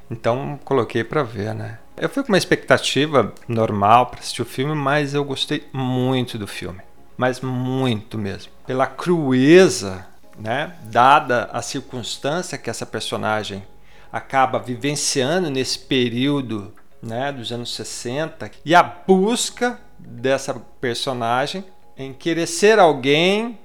então 0.09 0.59
coloquei 0.65 1.03
para 1.03 1.25
ver, 1.25 1.55
né. 1.55 1.79
Eu 2.01 2.09
fui 2.09 2.23
com 2.23 2.33
uma 2.33 2.39
expectativa 2.39 3.35
normal 3.47 4.07
para 4.07 4.21
assistir 4.21 4.41
o 4.41 4.47
filme, 4.47 4.75
mas 4.75 5.13
eu 5.13 5.23
gostei 5.23 5.69
muito 5.71 6.39
do 6.39 6.47
filme. 6.47 6.81
Mas 7.15 7.43
muito 7.43 8.17
mesmo. 8.17 8.51
Pela 8.67 8.87
crueza, 8.87 10.07
né, 10.39 10.75
dada 10.85 11.51
a 11.53 11.61
circunstância 11.61 12.57
que 12.57 12.71
essa 12.71 12.87
personagem 12.87 13.63
acaba 14.11 14.59
vivenciando 14.59 15.51
nesse 15.51 15.79
período 15.79 16.73
né, 17.03 17.31
dos 17.31 17.53
anos 17.53 17.75
60 17.75 18.51
e 18.65 18.75
a 18.75 18.83
busca 18.83 19.79
dessa 19.99 20.55
personagem 20.81 21.63
em 21.99 22.15
querer 22.15 22.47
ser 22.47 22.79
alguém, 22.79 23.59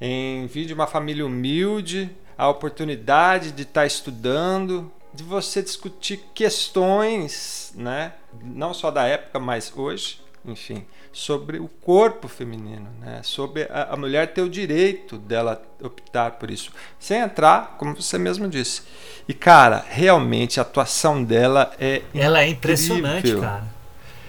em 0.00 0.46
vir 0.46 0.66
de 0.66 0.72
uma 0.72 0.86
família 0.86 1.26
humilde, 1.26 2.08
a 2.38 2.48
oportunidade 2.48 3.50
de 3.50 3.62
estar 3.62 3.86
estudando, 3.86 4.88
de 5.12 5.24
você 5.24 5.60
discutir 5.60 6.28
questões, 6.32 7.61
né, 7.74 8.12
não 8.42 8.72
só 8.72 8.90
da 8.90 9.04
época, 9.06 9.38
mas 9.38 9.72
hoje, 9.76 10.20
enfim, 10.44 10.84
sobre 11.12 11.58
o 11.58 11.68
corpo 11.68 12.26
feminino, 12.28 12.88
né, 13.00 13.20
sobre 13.22 13.64
a, 13.64 13.88
a 13.92 13.96
mulher 13.96 14.32
ter 14.32 14.42
o 14.42 14.48
direito 14.48 15.18
dela 15.18 15.62
optar 15.82 16.32
por 16.32 16.50
isso, 16.50 16.72
sem 16.98 17.20
entrar, 17.20 17.76
como 17.78 17.94
você 17.94 18.18
mesmo 18.18 18.48
disse. 18.48 18.82
E 19.28 19.34
cara, 19.34 19.84
realmente 19.88 20.58
a 20.58 20.62
atuação 20.62 21.22
dela 21.22 21.72
é 21.78 22.02
ela 22.14 22.42
é 22.42 22.48
impressionante, 22.48 23.36
cara. 23.36 23.82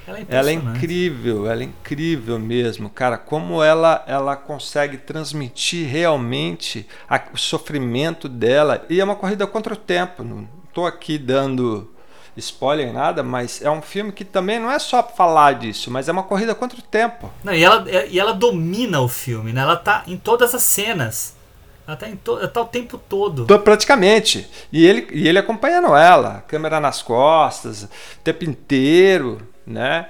Ela 0.06 0.20
é, 0.20 0.26
ela 0.28 0.50
é, 0.50 0.54
incrível, 0.54 1.50
ela 1.50 1.62
é 1.62 1.66
incrível 1.66 2.38
mesmo, 2.38 2.90
cara. 2.90 3.18
Como 3.18 3.64
ela 3.64 4.04
ela 4.06 4.36
consegue 4.36 4.98
transmitir 4.98 5.88
realmente 5.88 6.86
a, 7.08 7.22
o 7.34 7.38
sofrimento 7.38 8.28
dela. 8.28 8.86
E 8.90 9.00
é 9.00 9.04
uma 9.04 9.16
corrida 9.16 9.48
contra 9.48 9.74
o 9.74 9.78
tempo. 9.78 10.24
Não 10.24 10.48
estou 10.68 10.86
aqui 10.86 11.18
dando 11.18 11.93
spoiler 12.38 12.92
nada, 12.92 13.22
mas 13.24 13.62
é 13.62 13.70
um 13.70 13.82
filme 13.82 14.12
que 14.12 14.26
também 14.26 14.60
não 14.60 14.72
é 14.72 14.80
só 14.80 15.04
falar 15.04 15.54
disso, 15.54 15.92
mas 15.92 16.10
é 16.10 16.12
uma 16.12 16.24
corrida 16.24 16.56
contra 16.56 16.80
o 16.80 16.82
tempo. 16.82 17.32
Não, 17.44 17.54
e, 17.54 17.64
ela, 17.64 17.86
e 18.10 18.20
ela 18.20 18.34
domina 18.34 19.02
o 19.02 19.08
filme, 19.08 19.54
né? 19.54 19.62
Ela 19.62 19.76
tá 19.76 20.04
em 20.08 20.18
todas 20.18 20.54
as 20.56 20.64
cenas. 20.64 21.36
Ela 21.86 21.98
tá, 21.98 22.10
em 22.10 22.16
to, 22.16 22.38
ela 22.38 22.48
tá 22.48 22.62
o 22.62 22.66
tempo 22.66 22.98
todo. 22.98 23.46
Praticamente. 23.60 24.50
E 24.72 24.86
ele, 24.86 25.08
e 25.12 25.28
ele 25.28 25.38
acompanhando 25.38 25.96
ela, 25.96 26.44
câmera 26.48 26.80
nas 26.80 27.02
costas, 27.02 27.84
o 27.84 27.90
tempo 28.24 28.46
inteiro 28.46 29.54
né? 29.66 30.08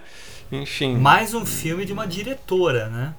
Enfim. 0.51 0.97
Mais 0.97 1.33
um 1.33 1.45
filme 1.45 1.85
de 1.85 1.93
uma 1.93 2.07
diretora, 2.07 2.89
né? 2.89 3.13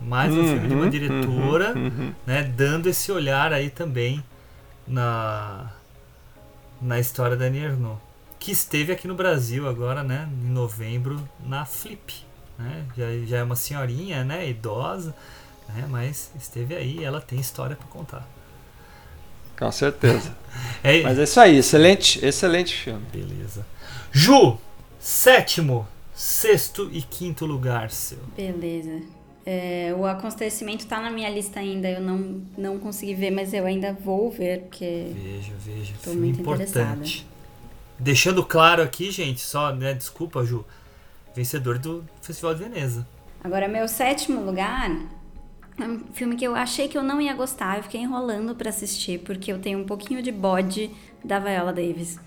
Mais 0.00 0.32
um 0.32 0.38
uhum, 0.38 0.46
filme 0.46 0.68
de 0.68 0.74
uma 0.74 0.90
diretora, 0.90 1.72
uhum, 1.74 1.84
uhum. 1.84 2.14
né? 2.26 2.42
Dando 2.42 2.88
esse 2.88 3.10
olhar 3.10 3.52
aí 3.52 3.70
também 3.70 4.22
na 4.86 5.70
na 6.80 7.00
história 7.00 7.36
da 7.36 7.46
Ernaux, 7.46 7.98
que 8.38 8.52
esteve 8.52 8.92
aqui 8.92 9.08
no 9.08 9.14
Brasil 9.14 9.68
agora, 9.68 10.02
né? 10.02 10.28
Em 10.44 10.50
novembro 10.50 11.20
na 11.44 11.64
Flip, 11.64 12.14
né? 12.58 12.84
Já, 12.96 13.26
já 13.26 13.38
é 13.38 13.42
uma 13.42 13.56
senhorinha, 13.56 14.24
né? 14.24 14.48
Idosa, 14.48 15.14
né? 15.68 15.86
Mas 15.88 16.30
esteve 16.38 16.74
aí, 16.74 17.02
ela 17.04 17.20
tem 17.20 17.38
história 17.38 17.76
para 17.76 17.86
contar. 17.88 18.28
Com 19.58 19.72
certeza. 19.72 20.36
é, 20.84 21.02
Mas 21.02 21.18
é 21.18 21.24
isso 21.24 21.40
aí, 21.40 21.56
excelente, 21.56 22.24
excelente 22.24 22.74
filme. 22.74 23.04
Beleza. 23.12 23.66
Ju, 24.12 24.58
Sétimo, 24.98 25.86
sexto 26.12 26.90
e 26.92 27.00
quinto 27.00 27.46
lugar 27.46 27.90
seu. 27.90 28.18
Beleza. 28.36 29.00
É, 29.46 29.94
o 29.96 30.04
acontecimento 30.04 30.86
tá 30.86 31.00
na 31.00 31.10
minha 31.10 31.30
lista 31.30 31.60
ainda, 31.60 31.88
eu 31.88 32.00
não, 32.00 32.42
não 32.56 32.78
consegui 32.78 33.14
ver, 33.14 33.30
mas 33.30 33.54
eu 33.54 33.64
ainda 33.64 33.92
vou 33.92 34.30
ver, 34.30 34.62
porque. 34.62 35.12
Veja, 35.14 35.52
veja. 35.64 35.94
Tô 36.04 36.12
muito 36.12 36.40
importante. 36.40 36.70
interessada. 36.70 37.37
Deixando 37.98 38.44
claro 38.44 38.82
aqui, 38.82 39.10
gente, 39.10 39.40
só, 39.40 39.74
né, 39.74 39.92
desculpa, 39.92 40.44
Ju, 40.44 40.64
vencedor 41.34 41.78
do 41.78 42.04
Festival 42.22 42.54
de 42.54 42.64
Veneza. 42.64 43.06
Agora, 43.42 43.66
meu 43.66 43.88
sétimo 43.88 44.40
lugar 44.40 44.90
é 45.78 45.84
um 45.84 46.00
filme 46.12 46.36
que 46.36 46.44
eu 46.44 46.54
achei 46.54 46.88
que 46.88 46.98
eu 46.98 47.02
não 47.02 47.20
ia 47.20 47.34
gostar, 47.34 47.78
eu 47.78 47.82
fiquei 47.82 48.00
enrolando 48.00 48.54
para 48.54 48.68
assistir, 48.68 49.20
porque 49.20 49.52
eu 49.52 49.58
tenho 49.58 49.78
um 49.78 49.84
pouquinho 49.84 50.22
de 50.22 50.32
bode 50.32 50.90
da 51.24 51.38
Viola 51.38 51.72
Davis. 51.72 52.18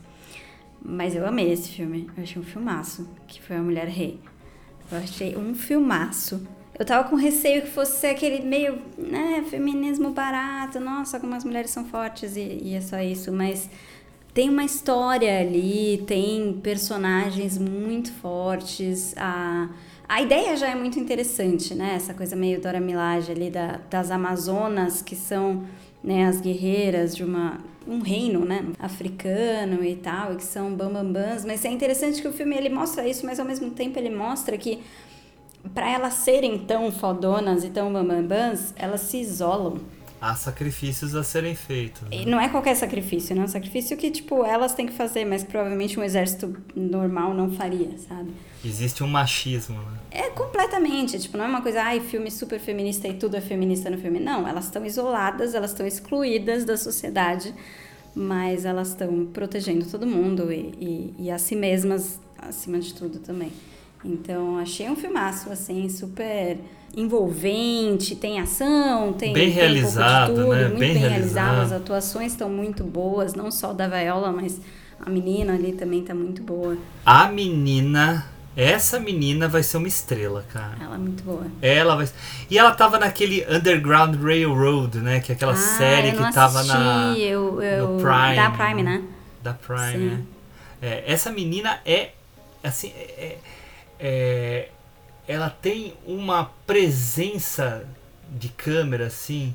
Mas 0.83 1.15
eu 1.15 1.27
amei 1.27 1.51
esse 1.51 1.69
filme. 1.69 2.09
Eu 2.17 2.23
achei 2.23 2.41
um 2.41 2.45
filmaço, 2.45 3.07
que 3.27 3.41
foi 3.41 3.55
A 3.55 3.61
Mulher 3.61 3.87
Rei. 3.87 4.19
Eu 4.91 4.97
achei 4.97 5.37
um 5.37 5.53
filmaço. 5.53 6.45
Eu 6.77 6.85
tava 6.85 7.07
com 7.07 7.15
receio 7.15 7.61
que 7.61 7.69
fosse 7.69 8.07
aquele 8.07 8.43
meio, 8.43 8.81
né, 8.97 9.45
feminismo 9.47 10.11
barato. 10.11 10.79
Nossa, 10.79 11.19
como 11.19 11.35
as 11.35 11.43
mulheres 11.43 11.69
são 11.69 11.85
fortes 11.85 12.35
e, 12.35 12.59
e 12.63 12.73
é 12.73 12.81
só 12.81 12.99
isso. 12.99 13.31
Mas 13.31 13.69
tem 14.33 14.49
uma 14.49 14.63
história 14.63 15.39
ali, 15.39 16.03
tem 16.07 16.59
personagens 16.63 17.57
muito 17.57 18.11
fortes. 18.13 19.13
A, 19.17 19.69
a 20.07 20.21
ideia 20.21 20.55
já 20.55 20.69
é 20.69 20.75
muito 20.75 20.99
interessante, 20.99 21.75
né? 21.75 21.93
Essa 21.95 22.13
coisa 22.13 22.35
meio 22.35 22.61
Dora 22.61 22.79
Milaje 22.79 23.31
ali 23.31 23.49
da, 23.49 23.79
das 23.89 24.09
Amazonas, 24.09 25.01
que 25.01 25.15
são 25.15 25.63
né, 26.03 26.25
as 26.25 26.39
guerreiras 26.39 27.15
de 27.15 27.23
uma 27.23 27.59
um 27.87 27.99
reino, 27.99 28.45
né, 28.45 28.63
africano 28.79 29.83
e 29.83 29.95
tal, 29.95 30.33
e 30.33 30.35
que 30.35 30.43
são 30.43 30.73
bambambãs, 30.75 31.43
mas 31.43 31.65
é 31.65 31.69
interessante 31.69 32.21
que 32.21 32.27
o 32.27 32.31
filme 32.31 32.55
ele 32.55 32.69
mostra 32.69 33.07
isso, 33.07 33.25
mas 33.25 33.39
ao 33.39 33.45
mesmo 33.45 33.71
tempo 33.71 33.97
ele 33.97 34.09
mostra 34.11 34.55
que 34.55 34.83
para 35.73 35.89
elas 35.89 36.13
serem 36.13 36.59
tão 36.59 36.91
fodonas 36.91 37.63
e 37.63 37.69
tão 37.69 37.91
bambambãs, 37.91 38.73
elas 38.75 39.01
se 39.01 39.17
isolam. 39.17 39.79
Há 40.21 40.35
sacrifícios 40.35 41.15
a 41.15 41.23
serem 41.23 41.55
feitos. 41.55 42.03
Né? 42.03 42.09
E 42.11 42.25
não 42.27 42.39
é 42.39 42.47
qualquer 42.47 42.75
sacrifício, 42.75 43.35
não 43.35 43.41
é 43.41 43.45
um 43.45 43.49
sacrifício 43.49 43.97
que, 43.97 44.11
tipo, 44.11 44.45
elas 44.45 44.75
têm 44.75 44.85
que 44.85 44.93
fazer, 44.93 45.25
mas 45.25 45.43
provavelmente 45.43 45.99
um 45.99 46.03
exército 46.03 46.55
normal 46.75 47.33
não 47.33 47.51
faria, 47.51 47.97
sabe? 47.97 48.31
Existe 48.63 49.03
um 49.03 49.07
machismo, 49.07 49.79
né? 49.79 49.97
É 50.11 50.29
completamente, 50.29 51.17
tipo, 51.17 51.37
não 51.37 51.45
é 51.45 51.47
uma 51.47 51.61
coisa, 51.63 51.81
ai, 51.81 51.99
filme 52.01 52.29
super 52.29 52.59
feminista 52.59 53.07
e 53.07 53.15
tudo 53.15 53.35
é 53.35 53.41
feminista 53.41 53.89
no 53.89 53.97
filme. 53.97 54.19
Não, 54.19 54.47
elas 54.47 54.65
estão 54.65 54.85
isoladas, 54.85 55.55
elas 55.55 55.71
estão 55.71 55.87
excluídas 55.87 56.65
da 56.65 56.77
sociedade, 56.77 57.51
mas 58.13 58.63
elas 58.63 58.89
estão 58.89 59.25
protegendo 59.25 59.85
todo 59.85 60.05
mundo 60.05 60.53
e, 60.53 60.73
e, 60.79 61.15
e 61.25 61.31
a 61.31 61.39
si 61.39 61.55
mesmas 61.55 62.19
acima 62.37 62.79
de 62.79 62.93
tudo 62.93 63.17
também. 63.19 63.51
Então, 64.03 64.57
achei 64.57 64.89
um 64.89 64.95
filmaço, 64.95 65.51
assim, 65.51 65.87
super 65.89 66.57
envolvente, 66.95 68.15
tem 68.15 68.39
ação, 68.39 69.13
tem, 69.13 69.33
bem 69.33 69.45
tem 69.45 69.53
realizado, 69.53 70.31
um 70.31 70.35
tudo, 70.35 70.53
né? 70.53 70.67
muito 70.67 70.79
bem, 70.79 70.93
bem 70.93 70.97
realizado. 70.97 71.45
realizado. 71.45 71.61
As 71.61 71.71
atuações 71.71 72.31
estão 72.33 72.49
muito 72.49 72.83
boas, 72.83 73.33
não 73.33 73.49
só 73.49 73.73
da 73.73 73.87
Viola, 73.87 74.31
mas 74.31 74.59
a 74.99 75.09
menina 75.09 75.53
ali 75.53 75.73
também 75.73 76.03
tá 76.03 76.13
muito 76.13 76.43
boa. 76.43 76.77
A 77.05 77.27
menina 77.29 78.25
essa 78.55 78.99
menina 78.99 79.47
vai 79.47 79.63
ser 79.63 79.77
uma 79.77 79.87
estrela, 79.87 80.43
cara. 80.51 80.75
Ela 80.81 80.95
é 80.95 80.97
muito 80.97 81.23
boa. 81.23 81.47
Ela 81.61 81.95
vai. 81.95 82.09
E 82.49 82.57
ela 82.57 82.71
tava 82.71 82.99
naquele 82.99 83.45
Underground 83.49 84.21
Railroad, 84.21 84.97
né? 84.99 85.21
Que 85.21 85.31
é 85.31 85.35
aquela 85.35 85.53
ah, 85.53 85.55
série 85.55 86.11
que 86.11 86.33
tava 86.33 86.61
na. 86.63 87.13
Eu, 87.17 87.61
eu, 87.61 87.87
no 87.87 88.01
Prime. 88.01 88.35
Da 88.35 88.51
Prime, 88.51 88.83
né? 88.83 89.03
Da 89.41 89.53
Prime, 89.53 89.97
né? 89.97 90.21
É, 90.81 91.03
essa 91.11 91.31
menina 91.31 91.79
é. 91.85 92.09
Assim. 92.61 92.89
É, 92.89 93.01
é, 93.01 93.37
ela 95.27 95.49
tem 95.49 95.93
uma 96.05 96.51
presença 96.65 97.85
de 98.29 98.49
câmera, 98.49 99.07
assim. 99.07 99.53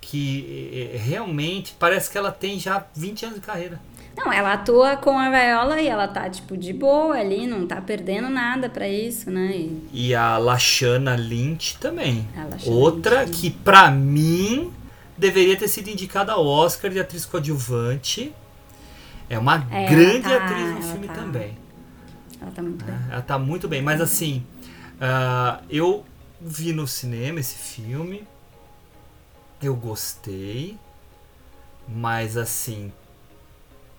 Que 0.00 0.90
é, 0.94 0.96
realmente 0.96 1.74
parece 1.78 2.10
que 2.10 2.16
ela 2.16 2.30
tem 2.30 2.60
já 2.60 2.86
20 2.94 3.24
anos 3.24 3.40
de 3.40 3.46
carreira. 3.46 3.80
Não, 4.16 4.32
ela 4.32 4.54
atua 4.54 4.96
com 4.96 5.18
a 5.18 5.28
Viola 5.28 5.80
e 5.80 5.88
ela 5.88 6.08
tá, 6.08 6.30
tipo, 6.30 6.56
de 6.56 6.72
boa 6.72 7.16
ali, 7.16 7.46
não 7.46 7.66
tá 7.66 7.82
perdendo 7.82 8.30
nada 8.30 8.68
para 8.68 8.88
isso, 8.88 9.30
né? 9.30 9.50
E... 9.54 9.88
e, 9.92 10.14
a 10.14 10.38
Lashana 10.38 11.14
Lynch 11.16 11.76
também. 11.78 12.26
Lashana 12.34 12.74
Outra 12.74 13.24
Lynch. 13.24 13.38
que, 13.38 13.50
pra 13.50 13.90
mim, 13.90 14.72
deveria 15.18 15.54
ter 15.56 15.68
sido 15.68 15.90
indicada 15.90 16.32
ao 16.32 16.46
Oscar 16.46 16.90
de 16.90 16.98
atriz 16.98 17.26
coadjuvante. 17.26 18.32
É 19.28 19.38
uma 19.38 19.66
é, 19.70 19.86
grande 19.86 20.22
tá, 20.22 20.36
atriz 20.36 20.74
no 20.76 20.82
filme 20.82 21.08
tá, 21.08 21.14
também. 21.14 21.65
Ela 22.46 22.54
tá 22.54 22.62
muito 22.62 22.84
bem. 22.84 22.94
Ela 23.10 23.22
tá 23.22 23.38
muito 23.38 23.68
bem, 23.68 23.82
mas 23.82 24.00
assim, 24.00 24.46
uh, 25.00 25.62
eu 25.68 26.04
vi 26.40 26.72
no 26.72 26.86
cinema 26.86 27.40
esse 27.40 27.56
filme, 27.56 28.22
eu 29.60 29.74
gostei, 29.74 30.76
mas 31.88 32.36
assim, 32.36 32.92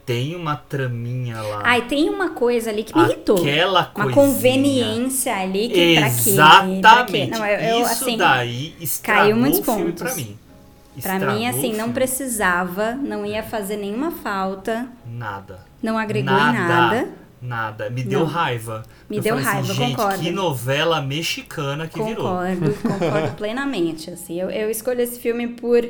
tem 0.06 0.34
uma 0.36 0.56
traminha 0.56 1.42
lá. 1.42 1.62
Ai, 1.66 1.82
tem 1.88 2.10
uma 2.10 2.30
coisa 2.30 2.70
ali 2.70 2.84
que 2.84 2.96
me 2.98 3.04
irritou. 3.04 3.38
Aquela 3.38 3.92
Uma 3.94 4.06
coisinha. 4.06 4.14
conveniência 4.16 5.36
ali 5.36 5.68
que 5.68 5.96
pra 5.98 6.10
quê? 6.10 6.30
Exatamente. 6.30 6.82
Pra 6.82 7.06
quê? 7.06 7.28
Não, 7.28 7.46
eu, 7.46 7.60
eu, 7.60 7.82
Isso 7.82 7.92
assim, 8.04 8.18
daí 8.18 8.76
caiu 9.04 9.36
muitos 9.36 9.60
pontos. 9.60 10.02
pra 10.02 10.16
mim. 10.16 10.40
Pra 11.02 11.16
Estragou 11.16 11.36
mim, 11.38 11.48
assim, 11.48 11.74
não 11.76 11.92
precisava, 11.92 12.94
não 12.96 13.24
ia 13.26 13.44
fazer 13.44 13.76
nenhuma 13.78 14.10
falta, 14.12 14.88
Nada. 15.06 15.60
não 15.84 15.96
agregou 15.96 16.34
nada, 16.34 16.58
em 16.58 16.68
nada. 16.68 17.10
Nada. 17.42 17.90
Me 17.90 18.04
deu 18.04 18.22
Não. 18.22 18.26
raiva. 18.26 18.84
Me 19.10 19.18
Eu 19.18 19.22
deu 19.24 19.36
assim, 19.36 19.44
raiva, 19.46 19.74
gente, 19.74 19.96
concordo. 19.96 20.20
que 20.24 20.32
novela 20.32 21.02
mexicana 21.02 21.88
que 21.88 22.02
virou. 22.02 22.26
Concordo, 22.28 22.74
concordo 22.82 23.32
plenamente. 23.38 24.10
Assim, 24.10 24.40
eu, 24.40 24.50
eu 24.50 24.70
escolho 24.72 25.02
esse 25.02 25.20
filme 25.20 25.48
por 25.50 25.88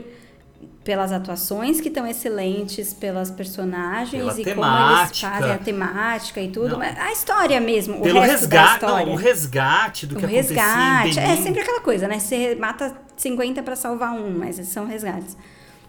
pelas 0.83 1.11
atuações 1.11 1.81
que 1.81 1.89
estão 1.89 2.07
excelentes, 2.07 2.93
pelas 2.93 3.29
personagens 3.29 4.09
Pela 4.23 4.31
e 4.31 4.35
como 4.35 4.47
eles 4.47 4.55
temática. 4.55 5.29
fazem 5.29 5.51
a 5.51 5.57
temática 5.57 6.41
e 6.41 6.47
tudo, 6.49 6.69
Não. 6.69 6.77
mas 6.79 6.97
a 6.97 7.11
história 7.11 7.59
mesmo, 7.59 8.01
Pelo 8.01 8.19
o 8.19 8.21
resto 8.21 8.47
da 8.47 8.61
resgate, 8.61 8.73
história. 8.85 9.05
não, 9.05 9.13
o 9.13 9.15
resgate 9.17 10.07
do 10.07 10.15
O 10.15 10.19
que 10.19 10.25
resgate, 10.25 11.19
é 11.19 11.35
sempre 11.35 11.59
aquela 11.61 11.81
coisa, 11.81 12.07
né? 12.07 12.19
Você 12.19 12.55
mata 12.55 12.95
50 13.17 13.61
pra 13.63 13.75
salvar 13.75 14.13
um, 14.13 14.37
mas 14.37 14.65
são 14.69 14.85
resgates. 14.87 15.35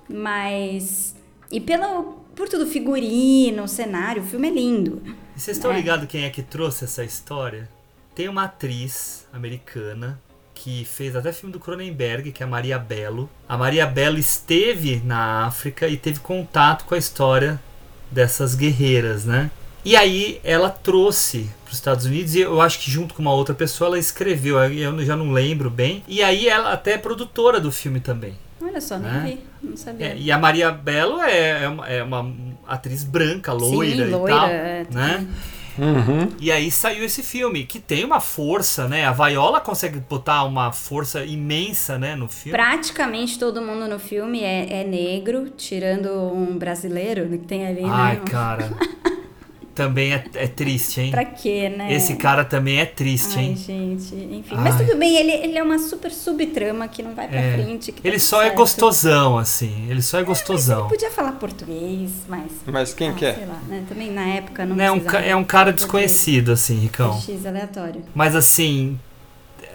Mas 0.08 1.14
e 1.50 1.60
pelo 1.60 2.18
por 2.34 2.48
tudo 2.48 2.66
figurino, 2.66 3.66
cenário, 3.68 4.22
o 4.22 4.26
filme 4.26 4.48
é 4.48 4.50
lindo. 4.52 5.00
E 5.38 5.40
vocês 5.40 5.56
estão 5.56 5.70
É. 5.72 5.76
ligados 5.76 6.08
quem 6.08 6.24
é 6.24 6.30
que 6.30 6.42
trouxe 6.42 6.84
essa 6.84 7.04
história? 7.04 7.68
Tem 8.12 8.28
uma 8.28 8.42
atriz 8.42 9.24
americana 9.32 10.18
que 10.52 10.84
fez 10.84 11.14
até 11.14 11.32
filme 11.32 11.52
do 11.52 11.60
Cronenberg, 11.60 12.32
que 12.32 12.42
é 12.42 12.46
a 12.46 12.48
Maria 12.48 12.76
Bello. 12.76 13.30
A 13.48 13.56
Maria 13.56 13.86
Bello 13.86 14.18
esteve 14.18 15.00
na 15.04 15.44
África 15.46 15.86
e 15.86 15.96
teve 15.96 16.18
contato 16.18 16.84
com 16.86 16.96
a 16.96 16.98
história 16.98 17.60
dessas 18.10 18.56
guerreiras, 18.56 19.24
né? 19.24 19.48
E 19.84 19.94
aí 19.94 20.40
ela 20.42 20.68
trouxe 20.70 21.48
para 21.64 21.70
os 21.70 21.76
Estados 21.78 22.04
Unidos 22.04 22.34
e 22.34 22.40
eu 22.40 22.60
acho 22.60 22.80
que 22.80 22.90
junto 22.90 23.14
com 23.14 23.22
uma 23.22 23.32
outra 23.32 23.54
pessoa 23.54 23.86
ela 23.86 23.98
escreveu, 24.00 24.58
eu 24.58 25.04
já 25.04 25.14
não 25.14 25.30
lembro 25.30 25.70
bem. 25.70 26.02
E 26.08 26.20
aí 26.20 26.48
ela 26.48 26.72
até 26.72 26.94
é 26.94 26.98
produtora 26.98 27.60
do 27.60 27.70
filme 27.70 28.00
também. 28.00 28.36
Olha 28.60 28.80
só, 28.80 28.98
nem 28.98 29.08
Né? 29.12 29.38
vi, 29.62 29.68
não 29.68 29.76
sabia. 29.76 30.08
É, 30.08 30.18
e 30.18 30.32
a 30.32 30.36
Maria 30.38 30.72
Bello 30.72 31.20
é, 31.22 31.62
é 31.62 31.68
uma, 31.68 31.88
é 31.88 32.02
uma 32.02 32.34
atriz 32.68 33.02
branca, 33.04 33.52
loira 33.52 33.96
Sim, 33.96 34.02
e 34.02 34.10
loira, 34.10 34.36
tal, 34.36 34.48
é, 34.48 34.86
né? 34.90 35.26
Uhum. 35.78 36.32
E 36.40 36.50
aí 36.50 36.70
saiu 36.70 37.04
esse 37.04 37.22
filme, 37.22 37.64
que 37.64 37.78
tem 37.78 38.04
uma 38.04 38.20
força, 38.20 38.88
né? 38.88 39.04
A 39.06 39.12
Viola 39.12 39.60
consegue 39.60 40.00
botar 40.00 40.42
uma 40.44 40.72
força 40.72 41.24
imensa, 41.24 41.96
né, 41.96 42.16
no 42.16 42.28
filme. 42.28 42.58
Praticamente 42.58 43.38
todo 43.38 43.62
mundo 43.62 43.86
no 43.88 43.98
filme 43.98 44.42
é, 44.42 44.80
é 44.80 44.84
negro, 44.84 45.50
tirando 45.50 46.08
um 46.10 46.58
brasileiro 46.58 47.28
que 47.28 47.38
tem 47.38 47.66
ali, 47.66 47.84
Ai, 47.84 48.16
né? 48.16 48.22
cara. 48.28 48.70
também 49.78 50.12
é, 50.12 50.24
é 50.34 50.46
triste, 50.48 51.00
hein? 51.00 51.10
Pra 51.12 51.24
quê, 51.24 51.68
né? 51.68 51.92
Esse 51.94 52.16
cara 52.16 52.44
também 52.44 52.80
é 52.80 52.84
triste, 52.84 53.38
Ai, 53.38 53.44
hein? 53.44 53.56
gente, 53.56 54.12
enfim. 54.14 54.54
Ai. 54.56 54.64
Mas 54.64 54.76
tudo 54.76 54.96
bem, 54.96 55.16
ele, 55.16 55.30
ele 55.30 55.56
é 55.56 55.62
uma 55.62 55.78
super 55.78 56.10
subtrama 56.10 56.88
que 56.88 57.00
não 57.00 57.14
vai 57.14 57.28
pra 57.28 57.38
É. 57.40 57.52
frente. 57.52 57.92
que 57.92 58.02
tá 58.02 58.08
Ele 58.08 58.16
tudo 58.18 58.26
só 58.26 58.40
é 58.42 58.46
certo. 58.46 58.56
gostosão, 58.56 59.38
assim. 59.38 59.86
Ele 59.88 60.02
só 60.02 60.16
é 60.16 60.20
Ele 60.20 60.26
gostosão. 60.26 60.88
podia 60.88 61.10
falar 61.12 61.32
português, 61.32 62.10
mas. 62.28 62.50
Mas 62.66 62.92
quem 62.92 63.10
ah, 63.10 63.12
que 63.12 63.24
é? 63.24 63.34
Sei 63.34 63.46
lá, 63.46 63.60
né? 63.68 63.84
Também 63.88 64.10
na 64.10 64.26
época 64.26 64.66
não 64.66 64.80
É 64.80 64.90
um, 64.90 65.00
é 65.24 65.36
um 65.36 65.44
cara 65.44 65.72
desconhecido, 65.72 66.50
assim, 66.50 66.74
Ricão. 66.80 67.18
X 67.20 67.46
aleatório. 67.46 68.02
Mas 68.14 68.34
assim, 68.34 68.98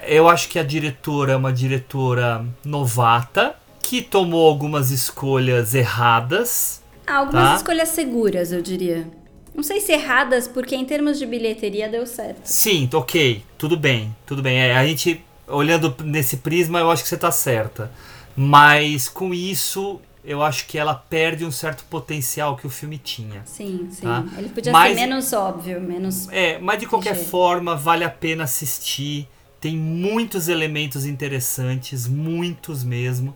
eu 0.06 0.28
acho 0.28 0.50
que 0.50 0.60
a 0.60 0.64
diretora 0.64 1.32
é 1.32 1.36
uma 1.38 1.54
diretora 1.54 2.46
novata 2.66 3.56
que 3.82 4.02
tomou 4.02 4.48
algumas 4.50 4.92
escolhas 4.92 5.74
erradas. 5.74 6.82
Ah, 7.08 7.18
algumas 7.18 7.50
Tá. 7.50 7.56
escolhas 7.56 7.90
seguras, 7.90 8.52
eu 8.52 8.62
diria. 8.62 9.08
Não 9.56 9.64
sei 9.64 9.80
se 9.80 9.92
erradas, 9.92 10.48
porque 10.48 10.76
em 10.76 10.86
termos 10.86 11.20
de 11.20 11.26
bilheteria 11.26 11.88
deu 11.88 12.06
certo. 12.06 12.42
Sim, 12.46 12.90
ok, 12.94 13.44
tudo 13.58 13.78
bem, 13.78 14.16
tudo 14.26 14.42
bem. 14.42 14.58
É, 14.58 14.76
a 14.76 14.86
gente, 14.86 15.24
olhando 15.48 15.96
nesse 16.04 16.38
prisma, 16.38 16.80
eu 16.80 16.90
acho 16.90 17.04
que 17.04 17.10
você 17.10 17.18
tá 17.18 17.32
certa. 17.32 17.92
Mas 18.36 19.08
com 19.08 19.32
isso, 19.34 20.02
eu 20.26 20.42
acho 20.42 20.66
que 20.66 20.78
ela 20.78 20.96
perde 20.96 21.46
um 21.46 21.52
certo 21.52 21.84
potencial 21.86 22.56
que 22.58 22.66
o 22.66 22.70
filme 22.70 22.98
tinha. 22.98 23.44
Sim, 23.46 23.88
sim. 23.92 24.02
Tá. 24.02 24.26
Ele 24.38 24.50
podia 24.50 24.72
Mas- 24.72 24.96
ser 24.96 25.02
menos 25.02 25.34
óbvio, 25.34 25.80
menos. 25.80 26.28
É, 26.32 26.58
mas 26.58 26.80
de 26.80 26.88
qualquer 26.88 27.16
forma, 27.16 27.76
vale 27.76 28.04
a 28.04 28.10
pena 28.10 28.46
assistir. 28.46 29.28
Tem 29.62 29.78
muitos 29.78 30.50
elementos 30.50 31.06
interessantes, 31.06 32.06
muitos 32.08 32.84
mesmo, 32.84 33.34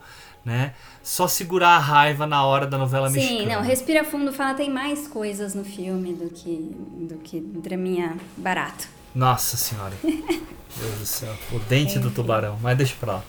né? 0.47 0.73
Só 1.03 1.27
segurar 1.27 1.71
a 1.75 1.77
raiva 1.79 2.25
na 2.25 2.45
hora 2.45 2.65
da 2.65 2.77
novela 2.77 3.09
Sim, 3.09 3.15
mexicana. 3.19 3.55
não, 3.57 3.61
respira 3.61 4.05
fundo, 4.05 4.31
fala, 4.31 4.53
tem 4.53 4.69
mais 4.71 5.05
coisas 5.07 5.53
no 5.53 5.65
filme 5.65 6.13
do 6.13 6.29
que, 6.29 6.73
do 7.01 7.15
que 7.15 7.41
draminha 7.41 8.15
barato. 8.37 8.87
Nossa 9.13 9.57
senhora. 9.57 9.93
Deus 10.03 10.99
do 10.99 11.05
céu. 11.05 11.33
O 11.51 11.59
dente 11.59 11.99
do 11.99 12.09
tubarão. 12.11 12.57
Mas 12.61 12.77
deixa 12.77 12.95
pra 12.99 13.13
lá. 13.15 13.23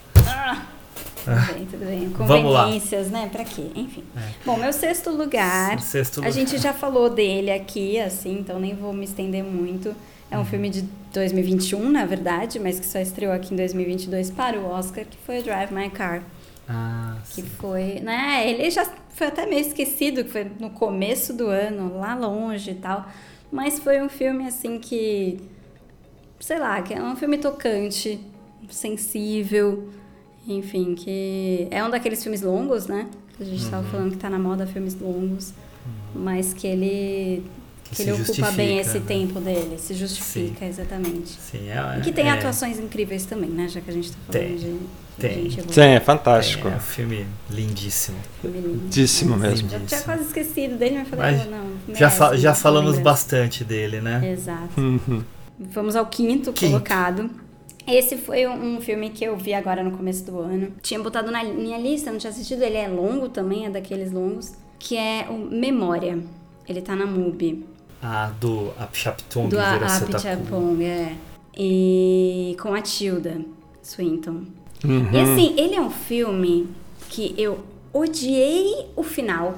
Tudo 1.25 1.53
bem, 1.53 1.65
tudo 1.65 1.85
bem. 1.85 2.11
Ah. 2.15 2.19
Lá. 2.23 2.61
É. 2.61 2.63
Conveniências, 2.63 3.11
né? 3.11 3.27
Pra 3.29 3.43
quê? 3.43 3.69
Enfim. 3.75 4.03
Bom, 4.45 4.55
meu 4.57 4.71
sexto 4.71 5.09
lugar. 5.09 5.79
Sexto 5.81 6.19
A 6.19 6.27
lugar. 6.27 6.31
gente 6.31 6.57
já 6.57 6.73
falou 6.73 7.09
dele 7.09 7.51
aqui, 7.51 7.99
assim, 7.99 8.39
então 8.39 8.59
nem 8.59 8.73
vou 8.75 8.93
me 8.93 9.03
estender 9.03 9.43
muito. 9.43 9.93
É 10.31 10.35
Uhum. 10.35 10.43
um 10.43 10.45
filme 10.45 10.69
de 10.69 10.83
2021, 11.13 11.89
na 11.89 12.05
verdade, 12.05 12.59
mas 12.59 12.79
que 12.79 12.85
só 12.85 12.99
estreou 12.99 13.33
aqui 13.33 13.53
em 13.53 13.57
2022 13.57 14.29
para 14.31 14.57
o 14.59 14.65
Oscar, 14.71 15.03
que 15.05 15.17
foi 15.25 15.39
o 15.39 15.43
Drive 15.43 15.71
My 15.73 15.89
Car. 15.89 16.21
Ah, 16.69 17.17
Que 17.33 17.41
sim. 17.41 17.47
foi, 17.47 17.99
né? 17.99 18.47
Ele 18.47 18.69
já 18.69 18.85
foi 19.09 19.27
até 19.27 19.45
meio 19.47 19.61
esquecido, 19.61 20.23
que 20.23 20.29
foi 20.29 20.45
no 20.59 20.69
começo 20.69 21.33
do 21.33 21.47
ano, 21.47 21.97
lá 21.97 22.13
longe 22.13 22.71
e 22.71 22.75
tal. 22.75 23.05
Mas 23.51 23.79
foi 23.79 23.99
um 24.01 24.07
filme, 24.07 24.45
assim, 24.45 24.77
que. 24.79 25.39
Sei 26.39 26.59
lá, 26.59 26.81
que 26.81 26.93
é 26.93 27.01
um 27.01 27.15
filme 27.15 27.37
tocante, 27.39 28.19
sensível. 28.69 29.89
Enfim, 30.47 30.95
que. 30.95 31.67
É 31.71 31.83
um 31.83 31.89
daqueles 31.89 32.21
filmes 32.21 32.41
longos, 32.41 32.87
né? 32.87 33.07
A 33.39 33.43
gente 33.43 33.63
Uhum. 33.65 33.69
tava 33.71 33.87
falando 33.89 34.11
que 34.11 34.17
tá 34.17 34.29
na 34.29 34.39
moda 34.39 34.67
filmes 34.67 34.93
longos. 34.99 35.53
Mas 36.13 36.53
que 36.53 36.67
ele. 36.67 37.43
Que 37.91 38.03
ele 38.03 38.11
ocupa 38.11 38.51
bem 38.51 38.77
esse 38.77 38.99
né? 38.99 39.05
tempo 39.07 39.39
dele, 39.39 39.79
se 39.79 39.95
justifica, 39.95 40.63
exatamente. 40.63 41.29
Sim, 41.29 41.69
é, 41.69 41.97
E 41.97 42.01
que 42.01 42.11
tem 42.11 42.27
é, 42.27 42.31
atuações 42.31 42.77
incríveis 42.77 43.25
também, 43.25 43.49
né? 43.49 43.67
Já 43.67 43.81
que 43.81 43.89
a 43.89 43.93
gente 43.93 44.11
tá 44.11 44.17
falando 44.27 44.47
Tem, 44.47 44.55
de 44.57 44.79
tem. 45.19 45.49
Sim, 45.51 45.81
é 45.81 45.99
fantástico. 45.99 46.67
É 46.67 46.75
um 46.75 46.79
filme 46.79 47.25
lindíssimo. 47.49 48.17
Filme. 48.41 48.59
Lindíssimo 48.59 49.35
mesmo. 49.37 49.69
Já 49.69 49.79
tinha 49.79 50.01
quase 50.01 50.23
esquecido 50.23 50.77
dele, 50.77 50.99
mas 50.99 51.07
falei, 51.09 51.31
Mas 51.37 51.47
"Oh, 51.47 51.51
não, 51.51 51.65
Já, 51.95 52.05
merece 52.05 52.17
fa- 52.17 52.37
já 52.37 52.53
falamos 52.55 52.95
lembrança." 52.95 53.09
bastante 53.09 53.63
dele, 53.63 54.01
né? 54.01 54.31
Exato. 54.31 54.79
Uhum. 54.79 55.23
Vamos 55.59 55.95
ao 55.95 56.05
quinto, 56.05 56.53
Quinto. 56.53 56.71
colocado. 56.71 57.29
Esse 57.87 58.17
foi 58.17 58.47
um, 58.47 58.79
filme 58.79 59.09
que 59.09 59.23
eu 59.23 59.35
vi 59.35 59.53
agora 59.53 59.83
no 59.83 59.91
começo 59.91 60.23
do 60.25 60.39
ano. 60.39 60.71
Tinha 60.81 60.99
botado 61.01 61.31
na 61.31 61.43
minha 61.43 61.77
lista, 61.77 62.11
não 62.11 62.19
tinha 62.19 62.29
assistido. 62.31 62.61
Ele 62.61 62.77
é 62.77 62.87
longo 62.87 63.29
também, 63.29 63.65
é 63.65 63.69
daqueles 63.69 64.11
longos. 64.11 64.53
Que 64.77 64.95
é 64.95 65.25
o 65.29 65.33
Memória. 65.37 66.19
Ele 66.67 66.81
tá 66.81 66.95
na 66.95 67.05
MUBI. 67.05 67.65
Ah, 68.01 68.31
do 68.39 68.71
Apchaptung 68.79 69.49
do. 69.49 69.59
Apichapong, 69.59 70.83
é. 70.85 71.15
E 71.57 72.55
com 72.61 72.73
a 72.73 72.81
Tilda 72.81 73.41
Swinton. 73.81 74.43
Uhum. 74.83 75.09
E 75.13 75.19
assim, 75.19 75.55
ele 75.57 75.75
é 75.75 75.81
um 75.81 75.89
filme 75.89 76.69
que 77.09 77.33
eu 77.37 77.59
odiei 77.93 78.87
o 78.95 79.03
final. 79.03 79.57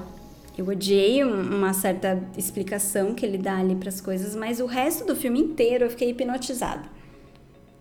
Eu 0.56 0.66
odiei 0.68 1.24
um- 1.24 1.56
uma 1.56 1.72
certa 1.72 2.20
explicação 2.36 3.14
que 3.14 3.24
ele 3.24 3.38
dá 3.38 3.56
ali 3.58 3.74
pras 3.74 4.00
coisas, 4.00 4.34
mas 4.36 4.60
o 4.60 4.66
resto 4.66 5.04
do 5.06 5.16
filme 5.16 5.40
inteiro 5.40 5.84
eu 5.84 5.90
fiquei 5.90 6.10
hipnotizada. 6.10 6.82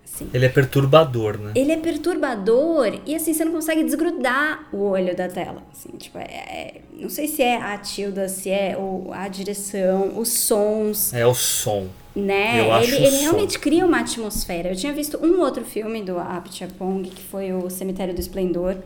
Assim. 0.06 0.30
Ele 0.34 0.46
é 0.46 0.50
perturbador, 0.50 1.38
né? 1.38 1.52
Ele 1.56 1.72
é 1.72 1.78
perturbador 1.78 3.00
e 3.06 3.16
assim, 3.16 3.34
você 3.34 3.46
não 3.46 3.54
consegue 3.54 3.84
desgrudar 3.84 4.68
o 4.74 4.78
olho 4.90 5.16
da 5.16 5.28
tela. 5.30 5.64
Assim, 5.72 5.90
tipo, 5.98 6.18
é, 6.18 6.24
é- 6.24 6.82
não 6.98 7.10
sei 7.10 7.28
se 7.28 7.42
é 7.42 7.56
a 7.58 7.78
Tilda, 7.78 8.28
se 8.28 8.50
é 8.50 8.76
o, 8.78 9.10
a 9.12 9.28
direção, 9.28 10.18
os 10.20 10.30
sons 10.30 11.14
É 11.14 11.26
o 11.26 11.34
som. 11.34 11.88
Né? 12.16 12.60
Eu 12.60 12.84
ele, 12.84 12.96
ele 13.08 13.18
realmente 13.18 13.58
cria 13.58 13.86
uma 13.86 14.00
atmosfera. 14.00 14.70
Eu 14.70 14.76
tinha 14.76 14.94
visto 14.94 15.18
um 15.24 15.40
outro 15.40 15.64
filme 15.64 16.02
do 16.02 16.18
Apchapong, 16.20 17.10
que 17.10 17.24
foi 17.24 17.54
o 17.54 17.70
Cemitério 17.70 18.14
do 18.14 18.20
Esplendor. 18.20 18.78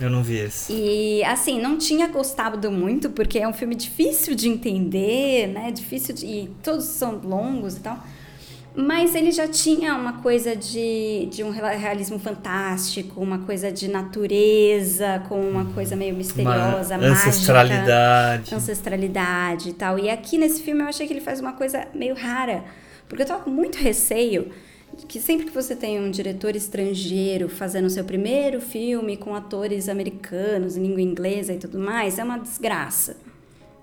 Eu 0.00 0.08
não 0.08 0.22
vi 0.22 0.38
esse. 0.38 0.72
E 0.72 1.22
assim, 1.24 1.60
não 1.60 1.76
tinha 1.76 2.08
gostado 2.08 2.70
muito, 2.72 3.10
porque 3.10 3.38
é 3.38 3.46
um 3.46 3.52
filme 3.52 3.74
difícil 3.74 4.34
de 4.34 4.48
entender, 4.48 5.48
né? 5.48 5.70
Difícil 5.70 6.14
de. 6.14 6.26
E 6.26 6.50
todos 6.62 6.86
são 6.86 7.20
longos 7.22 7.76
e 7.76 7.80
tal. 7.80 8.02
Mas 8.74 9.14
ele 9.16 9.32
já 9.32 9.48
tinha 9.48 9.96
uma 9.96 10.14
coisa 10.22 10.54
de, 10.54 11.26
de 11.30 11.42
um 11.42 11.50
realismo 11.50 12.18
fantástico, 12.18 13.20
uma 13.20 13.40
coisa 13.40 13.70
de 13.72 13.88
natureza, 13.88 15.22
com 15.28 15.40
uma 15.40 15.64
coisa 15.66 15.96
meio 15.96 16.14
misteriosa, 16.14 16.96
Uma 16.96 17.08
mágica 17.08 17.28
ancestralidade. 17.28 18.54
ancestralidade 18.54 19.68
e 19.70 19.72
tal. 19.72 19.98
E 19.98 20.08
aqui 20.08 20.38
nesse 20.38 20.62
filme 20.62 20.82
eu 20.82 20.86
achei 20.88 21.06
que 21.06 21.12
ele 21.12 21.20
faz 21.20 21.40
uma 21.40 21.52
coisa 21.52 21.86
meio 21.94 22.14
rara, 22.14 22.64
porque 23.08 23.22
eu 23.22 23.26
tava 23.26 23.42
com 23.42 23.50
muito 23.50 23.76
receio 23.78 24.50
de 24.96 25.06
que 25.06 25.20
sempre 25.20 25.46
que 25.46 25.52
você 25.52 25.74
tem 25.74 25.98
um 26.00 26.10
diretor 26.10 26.54
estrangeiro 26.54 27.48
fazendo 27.48 27.88
seu 27.90 28.04
primeiro 28.04 28.60
filme 28.60 29.16
com 29.16 29.34
atores 29.34 29.88
americanos 29.88 30.76
em 30.76 30.82
língua 30.82 31.00
inglesa 31.00 31.52
e 31.52 31.58
tudo 31.58 31.78
mais, 31.78 32.18
é 32.18 32.24
uma 32.24 32.38
desgraça. 32.38 33.16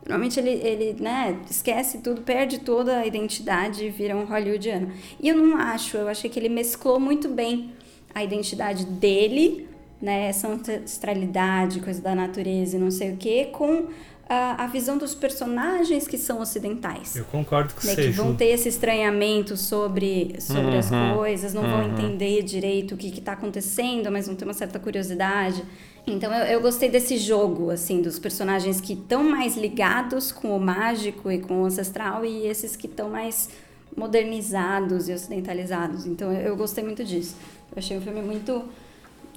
Normalmente 0.07 0.39
ele, 0.39 0.49
ele 0.49 1.01
né, 1.01 1.37
esquece 1.49 1.97
tudo, 1.97 2.21
perde 2.21 2.59
toda 2.59 2.97
a 2.99 3.05
identidade 3.05 3.85
e 3.85 3.89
vira 3.89 4.15
um 4.15 4.23
hollywoodiano. 4.25 4.91
E 5.19 5.27
eu 5.27 5.35
não 5.35 5.57
acho, 5.57 5.97
eu 5.97 6.07
achei 6.07 6.29
que 6.29 6.39
ele 6.39 6.49
mesclou 6.49 6.99
muito 6.99 7.27
bem 7.27 7.71
a 8.15 8.23
identidade 8.23 8.85
dele, 8.85 9.67
né, 10.01 10.27
essa 10.29 10.47
ancestralidade, 10.47 11.81
coisa 11.81 12.01
da 12.01 12.15
natureza 12.15 12.77
e 12.77 12.79
não 12.79 12.89
sei 12.91 13.11
o 13.13 13.17
que, 13.17 13.45
com 13.45 13.87
a, 14.29 14.63
a 14.63 14.67
visão 14.67 14.97
dos 14.97 15.13
personagens 15.15 16.07
que 16.07 16.17
são 16.17 16.39
ocidentais. 16.41 17.15
Eu 17.15 17.25
concordo 17.25 17.73
com 17.73 17.85
né, 17.85 17.93
você, 17.93 18.03
que 18.03 18.09
vão 18.09 18.35
ter 18.35 18.45
esse 18.47 18.69
estranhamento 18.69 19.55
sobre, 19.57 20.35
sobre 20.39 20.77
as 20.77 20.89
Uhum, 20.91 21.15
coisas, 21.15 21.53
não 21.53 21.63
vão 21.63 21.83
entender 21.83 22.43
direito 22.43 22.95
o 22.95 22.97
que 22.97 23.07
está 23.07 23.33
acontecendo, 23.33 24.11
mas 24.11 24.27
vão 24.27 24.35
ter 24.35 24.45
uma 24.45 24.53
certa 24.53 24.79
curiosidade. 24.79 25.63
Então 26.07 26.33
eu, 26.33 26.45
eu 26.45 26.61
gostei 26.61 26.89
desse 26.89 27.17
jogo, 27.17 27.69
assim, 27.69 28.01
dos 28.01 28.17
personagens 28.17 28.79
que 28.79 28.93
estão 28.93 29.23
mais 29.23 29.57
ligados 29.57 30.31
com 30.31 30.55
o 30.55 30.59
mágico 30.59 31.29
e 31.29 31.39
com 31.39 31.63
o 31.63 31.65
ancestral 31.65 32.23
e 32.23 32.47
esses 32.47 32.75
que 32.75 32.87
estão 32.87 33.09
mais 33.09 33.49
modernizados 33.95 35.09
e 35.09 35.13
ocidentalizados. 35.13 36.05
Então 36.05 36.31
eu, 36.31 36.47
eu 36.47 36.55
gostei 36.55 36.83
muito 36.83 37.03
disso. 37.03 37.35
Eu 37.71 37.77
achei 37.77 37.97
um 37.97 38.01
filme 38.01 38.21
muito 38.21 38.63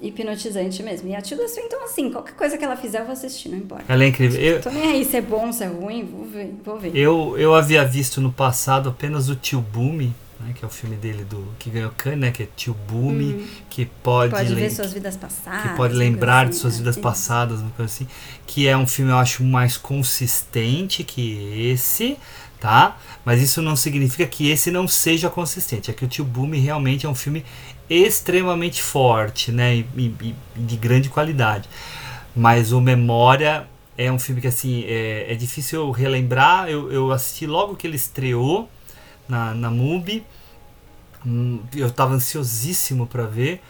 hipnotizante 0.01 0.81
mesmo. 0.81 1.09
E 1.09 1.15
a 1.15 1.21
Tilda 1.21 1.47
Swinton, 1.47 1.83
assim, 1.83 2.09
qualquer 2.09 2.35
coisa 2.35 2.57
que 2.57 2.63
ela 2.63 2.75
fizer 2.75 3.01
eu 3.01 3.05
vou 3.05 3.13
assistir, 3.13 3.49
não 3.49 3.57
importa. 3.57 3.85
Ela 3.87 4.03
é 4.03 4.07
incrível. 4.07 4.39
Eu, 4.39 4.61
Tô 4.61 4.69
nem 4.69 4.91
aí 4.91 5.05
se 5.05 5.17
é 5.17 5.21
bom, 5.21 5.51
se 5.51 5.63
é 5.63 5.67
ruim, 5.67 6.05
vou 6.05 6.25
ver. 6.25 6.53
Vou 6.63 6.79
ver. 6.79 6.95
eu, 6.95 7.37
eu 7.37 7.53
havia 7.53 7.85
visto 7.85 8.19
no 8.19 8.31
passado 8.31 8.89
apenas 8.89 9.29
o 9.29 9.35
Tio 9.35 9.61
Bumi, 9.61 10.13
né, 10.41 10.53
que 10.53 10.63
é 10.63 10.67
o 10.67 10.71
filme 10.71 10.95
dele 10.95 11.23
do 11.23 11.45
que 11.59 11.69
ganhou 11.69 11.91
Cannes, 11.97 12.19
né, 12.19 12.31
que 12.31 12.43
é 12.43 12.47
Tio 12.55 12.73
Bumi, 12.73 13.49
que 13.69 13.85
pode, 13.85 14.33
Uhum. 14.33 14.39
Pode 14.41 14.55
ver 14.55 14.69
suas 14.71 14.93
vidas 14.93 15.15
passadas. 15.15 15.61
que 15.61 15.77
pode 15.77 15.93
lembrar 15.93 16.43
coisa 16.45 16.51
de 16.51 16.55
suas 16.57 16.73
assim, 16.73 16.81
vidas 16.83 16.95
né? 16.97 17.01
passadas, 17.01 17.59
uma 17.61 17.71
coisa 17.71 17.91
assim, 17.93 18.07
que 18.47 18.67
é 18.67 18.75
um 18.75 18.87
filme 18.87 19.11
eu 19.11 19.17
acho 19.17 19.43
mais 19.43 19.77
consistente 19.77 21.03
que 21.03 21.69
esse, 21.71 22.17
tá? 22.59 22.97
Mas 23.25 23.41
isso 23.41 23.61
não 23.61 23.75
significa 23.75 24.25
que 24.27 24.49
esse 24.49 24.71
não 24.71 24.87
seja 24.87 25.29
consistente. 25.29 25.89
É 25.89 25.93
que 25.93 26.05
o 26.05 26.07
Tio 26.07 26.23
Boom 26.25 26.51
realmente 26.51 27.05
é 27.05 27.09
um 27.09 27.15
filme 27.15 27.43
extremamente 27.89 28.81
forte, 28.81 29.51
né? 29.51 29.75
E, 29.75 29.85
e- 29.97 30.35
e 30.55 30.59
de 30.59 30.77
grande 30.77 31.09
qualidade. 31.09 31.67
Mas 32.35 32.71
o 32.71 32.79
Memória 32.79 33.67
é 33.97 34.11
um 34.11 34.17
filme 34.19 34.41
que 34.41 34.47
assim 34.47 34.83
é, 34.87 35.27
é 35.29 35.35
difícil 35.35 35.81
eu 35.81 35.91
relembrar. 35.91 36.69
Eu, 36.69 36.91
eu 36.91 37.11
assisti 37.11 37.45
logo 37.45 37.75
que 37.75 37.85
ele 37.85 37.95
estreou 37.97 38.69
na, 39.31 39.53
na 39.55 39.71
MUBI. 39.71 40.23
Hum, 41.25 41.59
Eu 41.75 41.87
estava 41.87 42.13
ansiosíssimo 42.13 43.07
para 43.07 43.25
ver, 43.25 43.61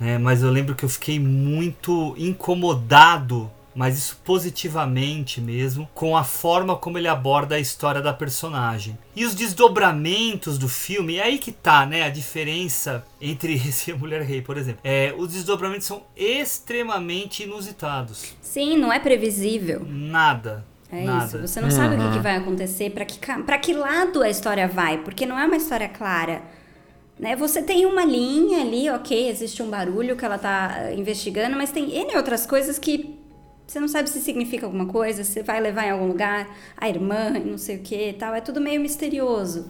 né? 0.00 0.18
Mas 0.18 0.42
eu 0.42 0.50
lembro 0.50 0.74
que 0.74 0.84
eu 0.84 0.88
fiquei 0.88 1.20
muito 1.20 2.14
incomodado, 2.18 3.50
mas 3.74 3.98
isso 3.98 4.18
positivamente 4.24 5.38
mesmo, 5.40 5.86
com 5.94 6.16
a 6.16 6.24
forma 6.24 6.74
como 6.74 6.96
ele 6.98 7.06
aborda 7.08 7.54
a 7.56 7.60
história 7.60 8.00
da 8.00 8.12
personagem. 8.14 8.98
E 9.14 9.24
os 9.26 9.34
desdobramentos 9.34 10.56
do 10.58 10.68
filme, 10.68 11.16
é 11.16 11.22
aí 11.22 11.38
que 11.38 11.52
tá, 11.52 11.84
né? 11.86 12.02
A 12.02 12.08
diferença 12.10 13.04
entre 13.20 13.54
esse 13.68 13.90
e 13.90 13.94
a 13.94 13.96
Mulher 13.96 14.22
Rei, 14.22 14.40
por 14.40 14.56
exemplo. 14.56 14.80
É, 14.82 15.14
os 15.16 15.32
desdobramentos 15.32 15.86
são 15.86 16.02
extremamente 16.16 17.42
inusitados. 17.44 18.34
Sim, 18.40 18.78
não 18.78 18.90
é 18.92 18.98
previsível. 18.98 19.86
Nada. 19.86 20.64
É 20.90 21.04
nada. 21.04 21.24
isso. 21.24 21.38
Você 21.46 21.60
não 21.60 21.70
sabe 21.70 21.96
o 21.96 21.98
que, 21.98 22.12
que 22.16 22.18
vai 22.18 22.36
acontecer, 22.36 22.90
para 22.90 23.04
que, 23.04 23.18
pra 23.18 23.58
que 23.58 23.72
lado 23.72 24.22
a 24.22 24.30
história 24.30 24.68
vai, 24.68 24.98
porque 24.98 25.26
não 25.26 25.38
é 25.38 25.46
uma 25.46 25.56
história 25.56 25.88
clara. 25.88 26.42
Né? 27.18 27.34
Você 27.34 27.62
tem 27.62 27.86
uma 27.86 28.04
linha 28.04 28.60
ali, 28.60 28.90
ok, 28.90 29.28
existe 29.28 29.62
um 29.62 29.70
barulho 29.70 30.16
que 30.16 30.24
ela 30.24 30.38
tá 30.38 30.76
eh, 30.78 30.94
investigando, 30.94 31.56
mas 31.56 31.72
tem 31.72 31.90
N 31.90 32.14
outras 32.16 32.44
coisas 32.44 32.78
que 32.78 33.18
você 33.66 33.80
não 33.80 33.88
sabe 33.88 34.08
se 34.08 34.20
significa 34.20 34.64
alguma 34.64 34.86
coisa, 34.86 35.24
se 35.24 35.42
vai 35.42 35.60
levar 35.60 35.86
em 35.86 35.90
algum 35.90 36.06
lugar, 36.06 36.48
a 36.76 36.88
irmã, 36.88 37.30
não 37.30 37.58
sei 37.58 37.76
o 37.76 37.80
que 37.80 38.10
e 38.10 38.12
tal. 38.12 38.32
É 38.34 38.40
tudo 38.40 38.60
meio 38.60 38.80
misterioso. 38.80 39.68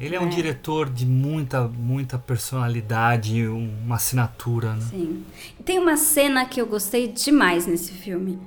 Ele 0.00 0.16
é 0.16 0.20
um 0.20 0.28
diretor 0.28 0.90
de 0.90 1.06
muita, 1.06 1.68
muita 1.68 2.18
personalidade, 2.18 3.36
e 3.36 3.46
uma 3.46 3.94
assinatura, 3.94 4.74
né? 4.74 4.80
Sim. 4.90 5.24
Tem 5.64 5.78
uma 5.78 5.96
cena 5.96 6.44
que 6.46 6.60
eu 6.60 6.66
gostei 6.66 7.08
demais 7.08 7.66
nesse 7.66 7.92
filme. 7.92 8.40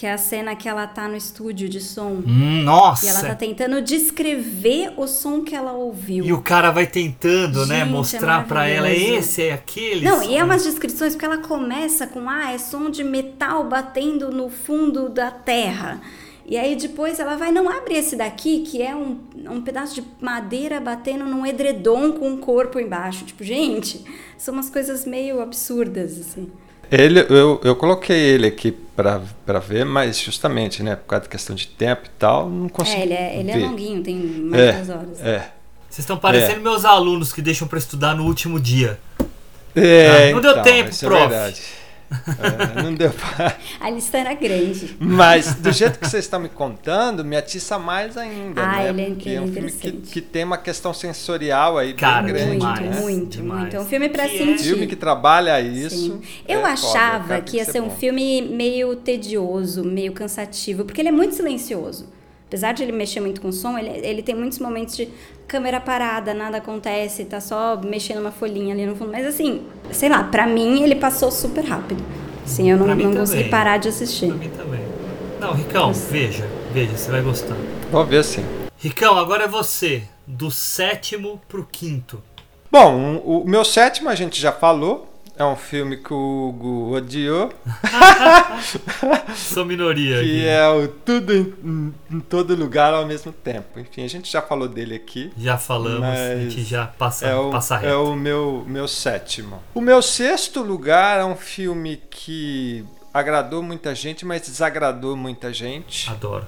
Que 0.00 0.06
é 0.06 0.14
a 0.14 0.16
cena 0.16 0.56
que 0.56 0.66
ela 0.66 0.86
tá 0.86 1.06
no 1.06 1.14
estúdio 1.14 1.68
de 1.68 1.78
som. 1.78 2.22
Hum, 2.26 2.62
nossa! 2.62 3.04
E 3.04 3.08
ela 3.10 3.20
tá 3.20 3.34
tentando 3.34 3.82
descrever 3.82 4.94
o 4.96 5.06
som 5.06 5.42
que 5.42 5.54
ela 5.54 5.72
ouviu. 5.72 6.24
E 6.24 6.32
o 6.32 6.40
cara 6.40 6.70
vai 6.70 6.86
tentando, 6.86 7.66
né, 7.66 7.80
Gente, 7.80 7.88
é 7.88 7.92
mostrar 7.92 8.48
pra 8.48 8.66
ela, 8.66 8.88
é 8.88 8.92
maravilhoso. 8.92 9.18
esse, 9.18 9.42
é 9.42 9.52
aquele. 9.52 10.02
Não, 10.02 10.22
e 10.22 10.36
é 10.36 10.38
som. 10.38 10.46
umas 10.46 10.64
descrições 10.64 11.12
porque 11.12 11.26
ela 11.26 11.36
começa 11.36 12.06
com 12.06 12.30
ah, 12.30 12.50
é 12.50 12.56
som 12.56 12.88
de 12.88 13.04
metal 13.04 13.68
batendo 13.68 14.30
no 14.30 14.48
fundo 14.48 15.10
da 15.10 15.30
terra. 15.30 16.00
E 16.46 16.56
aí 16.56 16.76
depois 16.76 17.20
ela 17.20 17.36
vai, 17.36 17.52
não 17.52 17.68
abre 17.68 17.92
esse 17.92 18.16
daqui, 18.16 18.60
que 18.60 18.80
é 18.80 18.96
um, 18.96 19.18
um 19.50 19.60
pedaço 19.60 19.94
de 19.94 20.02
madeira 20.18 20.80
batendo 20.80 21.26
num 21.26 21.44
edredom 21.44 22.12
com 22.12 22.26
um 22.26 22.38
corpo 22.38 22.80
embaixo. 22.80 23.26
Tipo, 23.26 23.44
gente, 23.44 24.02
são 24.38 24.54
umas 24.54 24.70
coisas 24.70 25.04
meio 25.04 25.42
absurdas, 25.42 26.18
assim. 26.18 26.50
Ele, 26.90 27.20
eu, 27.28 27.60
eu 27.62 27.76
coloquei 27.76 28.16
ele 28.16 28.46
aqui 28.48 28.72
pra, 28.72 29.20
pra 29.46 29.58
ver, 29.60 29.84
mas 29.84 30.18
justamente, 30.18 30.82
né, 30.82 30.96
por 30.96 31.06
causa 31.06 31.24
da 31.24 31.30
questão 31.30 31.54
de 31.54 31.66
tempo 31.68 32.02
e 32.06 32.10
tal, 32.18 32.50
não 32.50 32.68
consegui. 32.68 33.00
É, 33.00 33.04
ele 33.04 33.14
é, 33.14 33.38
ele 33.38 33.50
é 33.52 33.56
longuinho, 33.56 34.02
tem 34.02 34.16
mais 34.16 34.62
É, 34.62 34.72
de 34.72 34.76
duas 34.78 34.88
horas. 34.90 35.20
é. 35.20 35.50
Vocês 35.88 36.00
estão 36.04 36.16
parecendo 36.16 36.60
É. 36.60 36.62
meus 36.62 36.84
alunos 36.84 37.32
que 37.32 37.42
deixam 37.42 37.66
pra 37.66 37.78
estudar 37.78 38.14
no 38.14 38.24
último 38.24 38.60
dia. 38.60 38.98
É, 39.74 40.30
Ah, 40.30 40.32
não 40.34 40.40
deu 40.40 40.50
então, 40.52 40.62
tempo, 40.62 40.90
isso 40.90 41.04
prof. 41.06 41.22
É 41.24 41.28
verdade. 41.28 41.62
É, 42.10 42.82
não 42.82 42.94
deu 42.94 43.10
pra... 43.10 43.56
A 43.80 43.90
lista 43.90 44.18
era 44.18 44.34
grande. 44.34 44.96
Mas 44.98 45.54
do 45.54 45.70
jeito 45.72 45.98
que 45.98 46.08
vocês 46.08 46.24
estão 46.24 46.40
me 46.40 46.48
contando, 46.48 47.24
me 47.24 47.36
atiça 47.36 47.78
mais 47.78 48.16
ainda. 48.16 48.62
Ah, 48.62 48.72
né? 48.76 48.88
ele 48.88 49.02
é 49.02 49.06
Porque 49.10 49.30
é 49.30 49.40
um 49.40 49.52
filme 49.52 49.70
que, 49.70 49.92
que 49.92 50.20
tem 50.20 50.44
uma 50.44 50.58
questão 50.58 50.92
sensorial 50.92 51.78
aí 51.78 51.94
Cara, 51.94 52.22
bem 52.22 52.32
grande. 52.32 52.50
muito, 52.58 52.74
demais, 52.74 53.00
muito, 53.00 53.30
demais. 53.36 53.60
muito. 53.60 53.76
É 53.76 53.80
um 53.80 53.86
filme 53.86 54.08
pra 54.08 54.28
Que 54.28 54.34
é 54.34 54.38
sentir. 54.38 54.64
Filme 54.64 54.86
que 54.86 54.96
trabalha 54.96 55.60
isso. 55.60 55.96
Sim. 55.96 56.22
Eu 56.48 56.66
é 56.66 56.72
achava 56.72 57.40
que 57.40 57.56
ia 57.58 57.64
ser 57.64 57.80
um 57.80 57.88
bom. 57.88 57.96
filme 57.96 58.42
meio 58.42 58.96
tedioso, 58.96 59.84
meio 59.84 60.12
cansativo, 60.12 60.84
porque 60.84 61.00
ele 61.00 61.08
é 61.08 61.12
muito 61.12 61.34
silencioso. 61.34 62.06
Apesar 62.50 62.72
de 62.72 62.82
ele 62.82 62.90
mexer 62.90 63.20
muito 63.20 63.40
com 63.40 63.52
som, 63.52 63.78
ele, 63.78 64.04
ele 64.04 64.24
tem 64.24 64.34
muitos 64.34 64.58
momentos 64.58 64.96
de 64.96 65.08
câmera 65.46 65.78
parada, 65.78 66.34
nada 66.34 66.56
acontece, 66.56 67.24
tá 67.24 67.40
só 67.40 67.80
mexendo 67.80 68.18
uma 68.18 68.32
folhinha 68.32 68.74
ali 68.74 68.84
no 68.84 68.96
fundo. 68.96 69.12
Mas 69.12 69.24
assim, 69.24 69.62
sei 69.92 70.08
lá, 70.08 70.24
pra 70.24 70.48
mim 70.48 70.82
ele 70.82 70.96
passou 70.96 71.30
super 71.30 71.64
rápido. 71.64 72.04
Assim, 72.44 72.68
eu 72.68 72.76
não, 72.76 72.88
não 72.88 73.14
consegui 73.14 73.48
parar 73.48 73.76
de 73.76 73.88
assistir. 73.88 74.26
Pra 74.26 74.36
mim 74.36 74.50
também. 74.50 74.80
Não, 75.38 75.52
Ricão, 75.52 75.92
veja, 75.92 76.44
veja, 76.72 76.96
você 76.96 77.12
vai 77.12 77.22
gostar. 77.22 77.56
Vou 77.88 78.04
ver 78.04 78.24
sim. 78.24 78.44
Ricão, 78.76 79.16
agora 79.16 79.44
é 79.44 79.48
você, 79.48 80.02
do 80.26 80.50
sétimo 80.50 81.40
pro 81.48 81.64
quinto. 81.64 82.20
Bom, 82.68 83.22
o 83.24 83.44
meu 83.46 83.64
sétimo 83.64 84.08
a 84.08 84.16
gente 84.16 84.40
já 84.40 84.50
falou. 84.50 85.08
É 85.40 85.44
um 85.44 85.56
filme 85.56 85.96
que 85.96 86.12
o 86.12 86.48
Hugo 86.50 86.94
odiou, 86.94 87.50
Sou 89.34 89.64
minoria 89.64 90.18
aqui. 90.18 90.28
que 90.28 90.46
é 90.46 90.68
o 90.68 90.86
Tudo 90.86 91.34
em, 91.34 91.94
em- 92.10 92.20
Todo 92.20 92.54
Lugar 92.54 92.92
ao 92.92 93.06
mesmo 93.06 93.32
tempo. 93.32 93.80
Enfim, 93.80 94.04
a 94.04 94.06
gente 94.06 94.30
já 94.30 94.42
falou 94.42 94.68
dele 94.68 94.94
aqui. 94.96 95.32
Já 95.38 95.56
falamos, 95.56 96.04
a 96.04 96.36
gente 96.36 96.62
já 96.62 96.86
passa, 96.86 97.26
É 97.26 97.34
o, 97.34 97.50
passa 97.50 97.76
é 97.76 97.78
reto. 97.78 98.04
o 98.04 98.14
meu, 98.16 98.64
meu 98.68 98.86
sétimo. 98.86 99.62
O 99.74 99.80
meu 99.80 100.02
sexto 100.02 100.62
lugar 100.62 101.18
é 101.20 101.24
um 101.24 101.36
filme 101.36 102.02
que 102.10 102.84
agradou 103.12 103.62
muita 103.62 103.94
gente, 103.94 104.26
mas 104.26 104.42
desagradou 104.42 105.16
muita 105.16 105.54
gente. 105.54 106.10
Adoro. 106.10 106.46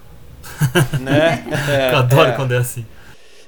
né? 1.00 1.42
É, 1.66 1.94
adoro 1.94 2.28
é. 2.28 2.32
quando 2.32 2.52
é 2.52 2.58
assim. 2.58 2.84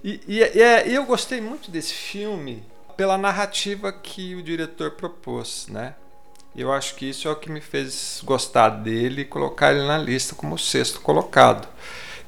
E, 0.02 0.20
e- 0.26 0.38
e 0.54 0.62
é- 0.62 0.88
e 0.88 0.94
eu 0.94 1.04
gostei 1.04 1.38
muito 1.42 1.70
desse 1.70 1.92
filme 1.92 2.62
pela 2.96 3.16
narrativa 3.18 3.92
que 3.92 4.34
o 4.34 4.42
diretor 4.42 4.92
propôs, 4.92 5.66
né? 5.68 5.94
Eu 6.56 6.72
acho 6.72 6.94
que 6.94 7.06
isso 7.10 7.26
é 7.26 7.30
o 7.30 7.36
que 7.36 7.50
me 7.50 7.60
fez 7.60 8.20
gostar 8.24 8.68
dele 8.68 9.22
e 9.22 9.24
colocar 9.24 9.72
ele 9.72 9.84
na 9.86 9.98
lista 9.98 10.34
como 10.36 10.54
o 10.54 10.58
sexto 10.58 11.00
colocado, 11.00 11.66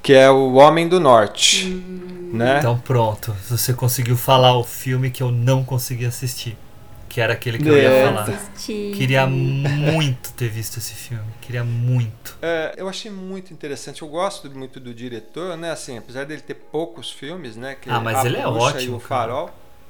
que 0.03 0.13
é 0.13 0.29
o 0.29 0.55
Homem 0.55 0.87
do 0.87 0.99
Norte, 0.99 1.65
né? 2.33 2.57
Então 2.59 2.77
pronto, 2.77 3.33
você 3.49 3.73
conseguiu 3.73 4.17
falar 4.17 4.57
o 4.57 4.63
filme 4.63 5.09
que 5.11 5.23
eu 5.23 5.31
não 5.31 5.63
consegui 5.63 6.05
assistir. 6.05 6.57
Que 7.09 7.21
era 7.21 7.33
aquele 7.33 7.57
que 7.57 7.67
eu 7.67 7.75
ia 7.77 7.89
É. 7.89 8.05
falar. 8.05 8.29
Assisti. 8.29 8.91
Queria 8.95 9.25
muito 9.25 10.33
ter 10.33 10.49
visto 10.49 10.77
esse 10.77 10.93
filme. 10.93 11.23
Queria 11.41 11.63
muito. 11.63 12.37
É, 12.41 12.75
eu 12.77 12.87
achei 12.89 13.09
muito 13.09 13.53
interessante. 13.53 14.01
Eu 14.01 14.09
gosto 14.09 14.51
muito 14.51 14.79
do 14.79 14.93
diretor, 14.93 15.55
né? 15.57 15.71
Assim, 15.71 15.97
apesar 15.97 16.25
dele 16.25 16.41
ter 16.41 16.55
poucos 16.55 17.09
filmes, 17.09 17.55
né? 17.55 17.75
Que 17.75 17.89
Ah, 17.89 18.01
mas 18.01 18.25
ele 18.25 18.37
é 18.37 18.45
ótimo, 18.45 18.95
E 18.95 18.97
o 18.97 18.99
cara. 18.99 19.47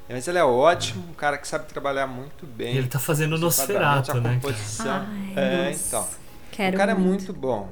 Mas 0.08 0.26
ele 0.26 0.38
é 0.38 0.44
ótimo, 0.44 1.04
um 1.10 1.14
cara 1.14 1.36
que 1.36 1.46
sabe 1.46 1.66
trabalhar 1.66 2.06
muito 2.06 2.46
bem. 2.46 2.74
E 2.74 2.78
ele 2.78 2.88
tá 2.88 2.98
fazendo 2.98 3.34
Os 3.34 3.40
Nosferatu, 3.40 4.20
né? 4.20 4.34
composição. 4.40 5.06
Ai, 5.08 5.32
é, 5.36 5.66
nossa. 5.70 5.86
então. 5.88 6.08
Quero 6.52 6.74
o 6.74 6.78
cara 6.78 6.92
é 6.92 6.94
muito 6.94 7.32
bom. 7.32 7.68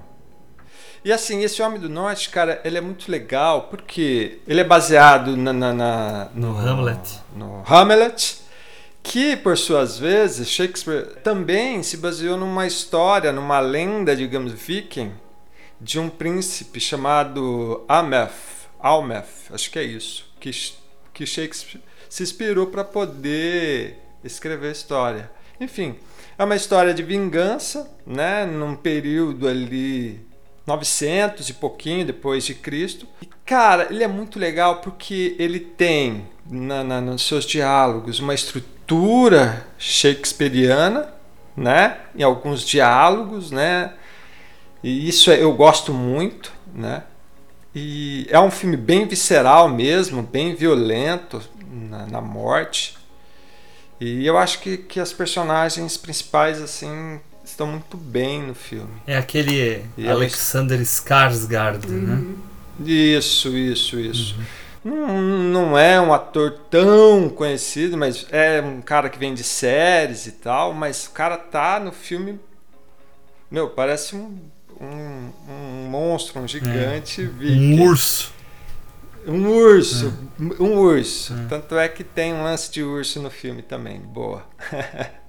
E 1.05 1.13
assim, 1.13 1.43
esse 1.43 1.63
Homem 1.63 1.81
do 1.81 1.89
Norte, 1.89 2.29
cara, 2.31 2.61
ele 2.65 2.77
é 2.77 2.81
muito 2.81 3.11
legal 3.11 3.63
porque 3.69 4.41
ele 4.47 4.61
é 4.61 4.65
baseado 4.65 5.37
na, 5.37 5.53
na- 5.53 5.73
na- 5.73 6.29
No 6.35 6.59
Hamlet. 6.59 7.21
No 7.35 7.63
Hamlet, 7.67 8.39
que 9.03 9.37
por 9.37 9.57
suas 9.57 9.99
vezes 9.99 10.49
Shakespeare 10.49 11.17
também 11.23 11.83
se 11.83 11.97
baseou 11.97 12.37
numa 12.37 12.67
história, 12.67 13.33
numa 13.33 13.61
lenda, 13.61 14.15
digamos, 14.17 14.53
viking, 14.53 15.13
de 15.81 15.99
um 16.01 16.09
príncipe 16.09 16.81
chamado 16.81 17.85
Ameth, 17.89 18.33
Almeth, 18.81 19.51
acho 19.53 19.71
que 19.71 19.79
é 19.79 19.85
isso, 19.85 20.25
que, 20.41 20.51
que 21.15 21.25
Shakespeare 21.25 21.81
se 22.17 22.23
inspirou 22.23 22.69
para 22.69 22.83
poder 22.83 23.99
escrever 24.25 24.69
a 24.69 24.73
história. 24.73 25.31
Enfim, 25.61 25.97
é 26.39 26.45
uma 26.45 26.57
história 26.57 26.95
de 26.95 27.03
vingança, 27.03 27.95
né, 28.07 28.47
num 28.47 28.75
período 28.75 29.47
ali 29.47 30.27
900 30.67 31.47
e 31.51 31.53
pouquinho 31.53 32.07
depois 32.07 32.47
de 32.47 32.55
Cristo. 32.55 33.07
E, 33.21 33.29
cara, 33.45 33.89
ele 33.91 34.03
é 34.03 34.09
muito 34.09 34.39
legal 34.39 34.81
porque 34.81 35.37
ele 35.39 35.61
tem 35.61 36.27
na, 36.51 36.83
na, 36.83 37.03
nos 37.03 37.21
seus 37.21 37.45
diálogos 37.45 38.19
uma 38.19 38.33
estrutura 38.33 39.67
shakespeariana, 39.77 41.13
né, 41.55 41.99
em 42.17 42.23
alguns 42.23 42.65
diálogos, 42.65 43.51
né, 43.51 43.93
e 44.83 45.07
isso 45.07 45.31
eu 45.31 45.53
gosto 45.53 45.93
muito, 45.93 46.51
né. 46.75 47.03
E 47.75 48.27
é 48.31 48.41
um 48.41 48.51
filme 48.51 48.75
bem 48.75 49.07
visceral 49.07 49.69
mesmo, 49.69 50.23
bem 50.23 50.55
violento 50.55 51.43
na, 51.77 52.07
na 52.07 52.21
morte. 52.21 52.97
E 54.01 54.27
eu 54.27 54.37
acho 54.37 54.61
que, 54.61 54.77
que 54.77 55.01
as 55.01 55.13
personagens 55.13 55.97
principais, 55.97 56.61
assim, 56.61 57.21
estão 57.45 57.67
muito 57.67 57.97
bem 57.97 58.43
no 58.43 58.55
filme. 58.55 58.93
É 59.07 59.17
aquele 59.17 59.85
E 59.97 60.09
Alexander 60.09 60.81
Skarsgård, 60.81 61.87
né? 61.87 62.25
Isso, 62.85 63.57
isso, 63.57 63.99
isso. 63.99 64.37
Não, 64.85 65.21
não 65.23 65.79
é 65.79 66.01
um 66.01 66.13
ator 66.13 66.53
tão 66.71 67.29
conhecido, 67.29 67.97
mas 67.97 68.27
é 68.31 68.61
um 68.61 68.81
cara 68.81 69.09
que 69.09 69.19
vem 69.19 69.35
de 69.35 69.43
séries 69.43 70.27
e 70.27 70.33
tal, 70.33 70.73
mas 70.73 71.07
o 71.07 71.11
cara 71.11 71.37
tá 71.37 71.81
no 71.81 71.91
filme. 71.91 72.39
Meu, 73.51 73.71
parece 73.71 74.15
um, 74.15 74.39
um, 74.81 75.31
um 75.49 75.89
monstro, 75.89 76.41
um 76.41 76.47
gigante. 76.47 77.25
viking. 77.25 77.81
Um 77.81 77.83
urso. 77.83 78.33
Um 79.27 79.49
urso, 79.49 80.13
um 80.39 80.77
urso. 80.79 81.35
Tanto 81.49 81.77
é 81.77 81.89
que 81.89 82.05
tem 82.05 82.33
um 82.33 82.45
lance 82.45 82.71
de 82.71 82.83
urso 82.83 83.21
no 83.21 83.31
filme 83.31 83.61
também. 83.63 83.99
Boa. 84.01 84.45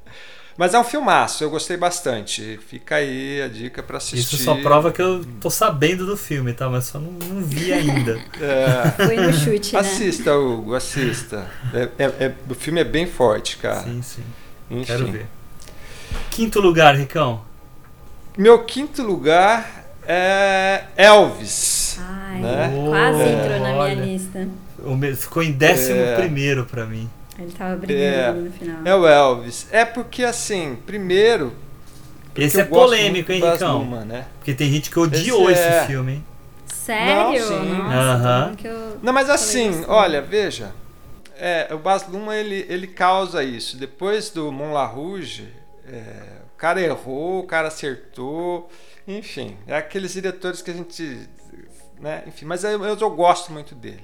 Mas 0.58 0.74
é 0.74 0.80
um 0.80 0.84
filmaço, 0.84 1.44
eu 1.44 1.52
gostei 1.52 1.78
bastante. 1.78 2.60
Fica 2.68 2.96
aí 2.96 3.42
a 3.44 3.48
dica 3.48 3.84
pra 3.84 3.98
assistir. 3.98 4.18
Isso 4.36 4.38
só 4.44 4.56
prova 4.56 4.92
que 4.92 5.00
eu 5.00 5.24
tô 5.40 5.52
sabendo 5.52 6.04
do 6.06 6.18
filme, 6.18 6.52
tá? 6.52 6.68
Mas 6.68 6.86
só 6.86 7.00
não, 7.00 7.12
não 7.12 7.44
vi 7.44 7.72
ainda. 7.72 8.20
É, 8.42 9.06
Foi 9.06 9.16
no 9.18 9.32
chute, 9.34 9.74
né? 9.74 9.80
assista, 9.80 10.36
Hugo, 10.36 10.74
assista. 10.74 11.48
É- 11.74 11.90
é- 12.04 12.26
é- 12.26 12.34
o 12.50 12.56
filme 12.56 12.82
é 12.82 12.84
bem 12.84 13.06
forte, 13.06 13.58
cara. 13.58 13.84
Sim, 13.84 14.02
sim. 14.02 14.24
Enfim. 14.72 14.84
Quero 14.86 15.08
ver. 15.12 15.28
Quinto 16.32 16.60
lugar, 16.60 16.96
Ricão. 16.96 17.42
Meu 18.36 18.64
quinto 18.64 19.04
lugar 19.04 19.86
é 20.08 20.86
Elvis. 20.96 21.77
Ai, 22.00 22.42
né? 22.42 22.72
quase 22.90 23.22
É, 23.22 23.32
entrou 23.34 23.60
na 23.60 23.70
minha 23.70 23.76
olha. 23.76 24.06
lista. 24.06 24.48
O 24.84 24.96
me- 24.96 25.16
Ficou 25.16 25.44
em 25.44 25.52
décimo 25.52 26.00
É. 26.00 26.16
primeiro 26.16 26.66
pra 26.66 26.86
mim. 26.86 27.10
Ele 27.40 27.52
tava 27.52 27.76
brigando 27.76 28.42
no 28.42 28.52
final. 28.52 28.78
É 28.86 28.96
o 28.96 29.08
Elvis. 29.08 29.68
É 29.72 29.86
porque, 29.86 30.24
assim, 30.24 30.78
primeiro. 30.86 31.54
porque 32.26 32.44
Esse 32.44 32.62
é 32.62 32.66
polêmico, 32.66 33.32
hein, 33.32 33.42
Ricão? 33.52 33.86
Né? 34.06 34.26
Porque 34.40 34.54
tem 34.54 34.72
gente 34.72 34.90
que 34.90 35.00
odiou 35.00 35.50
Esse 35.50 35.60
esse, 35.62 35.70
é- 35.70 35.86
filme, 35.86 36.12
hein? 36.14 36.26
Sério? 36.66 37.16
Não, 37.50 37.62
sim. 37.62 37.74
Nossa, 37.76 38.44
como 38.46 38.56
que 38.58 38.68
eu 38.68 38.98
Não, 39.04 39.12
mas 39.14 39.30
assim, 39.30 39.84
olha, 39.88 40.22
veja. 40.22 40.72
É, 41.40 41.68
o 41.72 41.78
Baz 41.78 42.08
Luhrmann, 42.08 42.36
ele, 42.40 42.66
ele 42.70 42.88
causa 42.88 43.44
isso. 43.44 43.78
Depois 43.78 44.30
do 44.32 44.52
Mon 44.52 44.72
La 44.74 44.86
Rouge, 44.86 45.48
é, 45.88 46.02
o 46.54 46.58
cara 46.58 46.82
errou, 46.82 47.42
o 47.42 47.44
cara 47.44 47.68
acertou. 47.68 48.70
Enfim, 49.08 49.56
é 49.68 49.78
aqueles 49.78 50.14
diretores 50.14 50.62
que 50.62 50.72
a 50.72 50.74
gente... 50.74 51.20
Né? 52.00 52.24
Enfim, 52.28 52.46
mas 52.46 52.64
eu, 52.64 52.84
eu, 52.84 52.98
eu 52.98 53.10
gosto 53.12 53.52
muito 53.52 53.74
dele. 53.76 54.04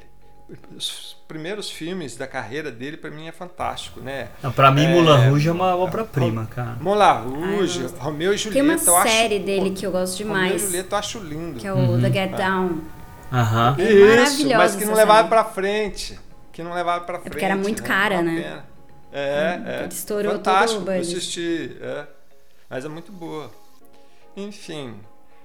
Os 0.75 1.15
primeiros 1.27 1.69
filmes 1.71 2.15
da 2.15 2.27
carreira 2.27 2.69
dele, 2.71 2.97
pra 2.97 3.09
mim, 3.09 3.27
é 3.27 3.31
fantástico, 3.31 4.01
né? 4.01 4.29
Não, 4.43 4.51
pra 4.51 4.71
mim, 4.71 4.83
É, 4.85 4.87
Mulan 4.89 5.17
Rouge 5.29 5.47
é 5.47 5.51
uma 5.51 5.75
obra-prima, 5.75 6.45
cara. 6.47 6.77
Eu 6.79 7.55
Rouge, 7.55 7.81
gosto. 7.83 7.97
Romeu 7.97 8.33
e 8.33 8.37
Tem 8.37 8.51
Julieta, 8.51 8.83
uma 8.83 8.91
eu 8.91 8.97
acho... 8.97 9.11
série 9.11 9.39
dele 9.39 9.71
que 9.71 9.85
eu 9.85 9.91
gosto 9.91 10.21
Romeu 10.21 10.35
e 10.35 10.43
demais, 10.43 10.61
Julieta 10.61 10.95
eu 10.95 10.99
acho 10.99 11.19
lindo. 11.19 11.59
que 11.59 11.65
é 11.67 11.73
o 11.73 11.77
Uhum. 11.77 12.01
The 12.01 12.11
Get 12.11 12.35
Down. 12.35 12.81
Aham. 13.31 13.75
É 13.79 13.83
Isso, 13.83 14.05
maravilhosa 14.07 14.57
mas 14.57 14.75
que 14.75 14.85
não 14.85 14.93
levava 14.93 15.17
série. 15.19 15.29
pra 15.29 15.43
frente. 15.45 16.19
Que 16.51 16.61
não 16.61 16.73
levava 16.73 17.03
pra 17.05 17.19
frente. 17.19 17.31
porque 17.31 17.45
era 17.45 17.55
muito 17.55 17.81
né? 17.81 17.87
cara, 17.87 18.21
né? 18.21 18.63
É, 19.11 19.57
Hum, 19.59 19.67
é. 19.67 19.79
ele 19.85 19.93
estourou 19.93 20.31
Fantástico 20.33 20.81
todo 20.81 20.89
o 20.89 20.93
budget. 20.97 21.15
assistir. 21.17 21.77
É. 21.81 22.05
Mas 22.69 22.85
é 22.85 22.89
muito 22.89 23.11
boa. 23.11 23.49
Enfim. 24.35 24.95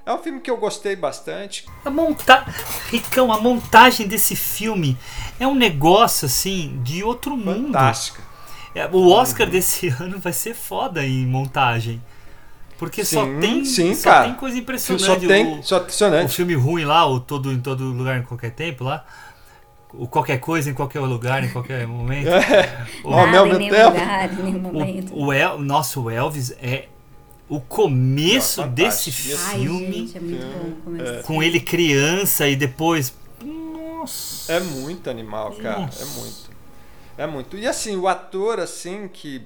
É 0.08 0.14
um 0.14 0.18
filme 0.18 0.40
que 0.40 0.50
eu 0.50 0.56
gostei 0.56 0.96
bastante. 0.96 1.66
A 1.84 1.90
monta... 1.90 2.42
Ricão, 2.90 3.30
a 3.30 3.38
montagem 3.38 4.06
desse 4.08 4.34
filme 4.34 4.96
é 5.38 5.46
um 5.46 5.54
negócio, 5.54 6.24
assim, 6.24 6.80
de 6.82 7.04
outro 7.04 7.36
mundo. 7.36 7.66
Fantástica. 7.74 8.22
É, 8.74 8.86
O 8.90 9.10
Oscar 9.10 9.46
desse 9.46 9.88
ano 10.00 10.18
vai 10.18 10.32
ser 10.32 10.54
foda 10.54 11.04
em 11.04 11.26
montagem. 11.26 12.02
Porque 12.78 13.04
só 13.04 13.24
Sim, 13.26 13.38
tem, 13.40 13.64
sim, 13.66 13.94
só 13.94 14.08
cara. 14.10 14.24
tem 14.24 14.34
coisa 14.34 14.56
Só 14.56 14.62
impressionante. 14.62 15.26
tem. 15.26 15.58
O- 15.58 15.62
Só 15.62 15.76
o 15.76 15.80
impressionante. 15.80 16.34
filme 16.34 16.54
ruim 16.54 16.84
lá, 16.84 17.04
o 17.06 17.20
todo 17.20 17.52
em 17.52 17.60
todo 17.60 17.84
lugar 17.84 18.18
em 18.18 18.22
qualquer 18.22 18.52
tempo 18.52 18.84
lá. 18.84 19.04
O 19.92 20.06
qualquer 20.06 20.38
coisa 20.38 20.70
em 20.70 20.74
qualquer 20.74 21.00
lugar, 21.00 21.44
em 21.44 21.50
qualquer 21.50 21.84
momento. 21.88 22.28
O, 23.04 23.12
Ao 23.12 23.26
Nada 23.26 23.44
mesmo 23.44 23.60
em 23.60 23.68
lugar, 23.68 24.38
em 24.38 25.04
o, 25.12 25.24
o 25.26 25.32
El, 25.34 25.58
nosso 25.58 26.02
o 26.04 26.10
Elvis 26.10 26.52
é 26.62 26.86
o 27.48 27.60
começo 27.60 28.62
É 28.62 28.66
desse 28.66 29.10
fantástico. 29.10 29.50
Ai, 29.50 29.60
filme 29.60 29.92
gente, 29.92 30.16
é 30.16 30.20
muito 30.20 30.46
bom 30.46 30.68
o 30.68 30.82
começo 30.82 31.04
desse 31.04 31.22
com 31.22 31.32
filme. 31.34 31.46
ele 31.46 31.60
criança 31.60 32.48
e 32.48 32.56
depois. 32.56 33.14
Nossa. 33.42 34.52
É 34.52 34.60
muito 34.60 35.08
animal, 35.08 35.52
cara. 35.52 35.80
Nossa. 35.80 36.02
É 36.02 36.06
muito. 36.06 36.50
É 37.16 37.26
muito. 37.26 37.56
E 37.56 37.66
assim, 37.66 37.96
o 37.96 38.06
ator, 38.06 38.60
assim, 38.60 39.08
que. 39.08 39.42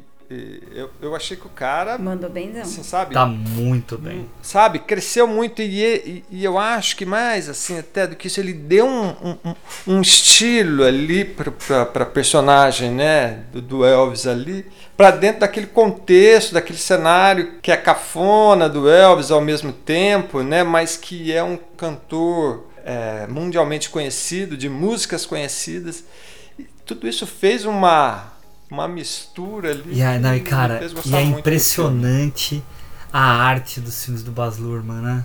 Eu, 0.74 0.91
eu 1.01 1.14
achei 1.16 1.37
que 1.37 1.47
o 1.47 1.51
cara. 1.51 1.99
Mandou 1.99 2.28
benzão. 2.30 2.62
Assim, 2.62 2.83
sabe? 2.83 3.14
Tá 3.14 3.26
muito 3.26 3.99
bem. 3.99 4.28
sabe, 4.41 4.78
cresceu 4.78 5.26
muito 5.26 5.61
e, 5.62 5.83
e, 5.83 6.24
e 6.30 6.45
eu 6.45 6.59
acho 6.59 6.97
que 6.97 7.05
mais 7.05 7.49
assim 7.49 7.78
até 7.78 8.07
do 8.07 8.16
que 8.16 8.26
isso 8.26 8.41
ele 8.41 8.53
deu 8.53 8.87
um, 8.87 9.09
um, 9.45 9.55
um- 9.87 10.01
estilo 10.01 10.85
ali 10.85 11.24
para 11.24 12.07
personagem, 12.07 12.91
né, 12.91 13.45
do, 13.53 13.61
do 13.61 13.85
Elvis 13.85 14.26
ali, 14.26 14.66
para 14.97 15.11
dentro 15.11 15.41
daquele 15.41 15.66
contexto, 15.66 16.53
daquele 16.55 16.78
cenário 16.78 17.55
que 17.62 17.70
é 17.70 17.76
cafona 17.76 18.68
do 18.68 18.89
Elvis 18.89 19.30
ao 19.30 19.41
mesmo 19.41 19.72
tempo, 19.72 20.43
né, 20.43 20.62
mas 20.62 20.97
que 20.97 21.33
é 21.33 21.43
um 21.43 21.57
cantor 21.76 22.66
é, 22.85 23.26
mundialmente 23.28 23.91
conhecido, 23.91 24.57
de 24.57 24.68
músicas 24.68 25.24
conhecidas. 25.26 26.05
E 26.59 26.64
tudo 26.85 27.07
isso 27.09 27.26
fez 27.26 27.64
uma 27.64 28.32
uma 28.73 28.89
mistura 28.89 29.70
ali. 29.70 29.85
E, 29.99 30.03
aí, 30.03 30.18
não, 30.18 30.35
e 30.35 30.41
cara, 30.41 30.81
e 31.05 31.14
é 31.14 31.23
impressionante 31.23 32.62
a 33.12 33.20
arte 33.20 33.81
dos 33.81 34.03
filmes 34.05 34.23
do 34.23 34.31
Baz 34.33 34.57
Luhrmann, 34.59 35.01
né? 35.03 35.25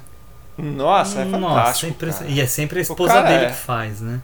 Nossa, 0.58 1.22
é 1.22 1.26
Nossa, 1.26 1.48
fantástico. 1.48 1.86
é 1.86 1.89
impression- 1.89 2.20
cara. 2.24 2.32
E 2.32 2.41
é 2.41 2.48
sempre 2.48 2.80
a 2.80 2.82
esposa 2.82 3.22
dele 3.22 3.45
é. 3.45 3.50
que 3.52 3.56
faz, 3.56 4.02
né? 4.02 4.20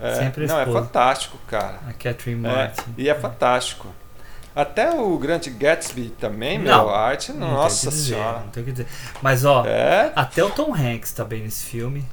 É, 0.00 0.14
Sempre 0.16 0.44
a 0.44 0.48
não, 0.48 0.58
é 0.58 0.62
esposa. 0.64 0.78
fantástico, 0.86 1.38
cara. 1.46 1.78
A 1.88 1.92
Catherine 1.92 2.44
É, 2.46 2.52
Martin. 2.56 2.82
e 2.98 3.08
é 3.08 3.14
fantástico. 3.14 3.88
Até 4.54 4.90
o 4.90 5.16
Grande 5.16 5.48
Gatsby 5.48 6.10
também, 6.20 6.58
Não, 6.58 6.64
meu, 6.84 6.90
a 6.90 7.00
arte, 7.06 7.32
Não 7.32 7.52
nossa 7.52 7.88
dizer, 7.88 8.14
senhora. 8.16 8.40
Não 8.40 8.48
tem 8.48 8.62
o 8.62 8.66
que 8.66 8.72
dizer. 8.72 8.86
Mas 9.22 9.44
ó, 9.44 9.64
É, 9.64 10.12
até 10.14 10.42
o 10.44 10.50
Tom 10.50 10.74
Hanks 10.74 11.12
tá 11.12 11.24
bem 11.24 11.42
nesse 11.42 11.64
filme, 11.64 12.04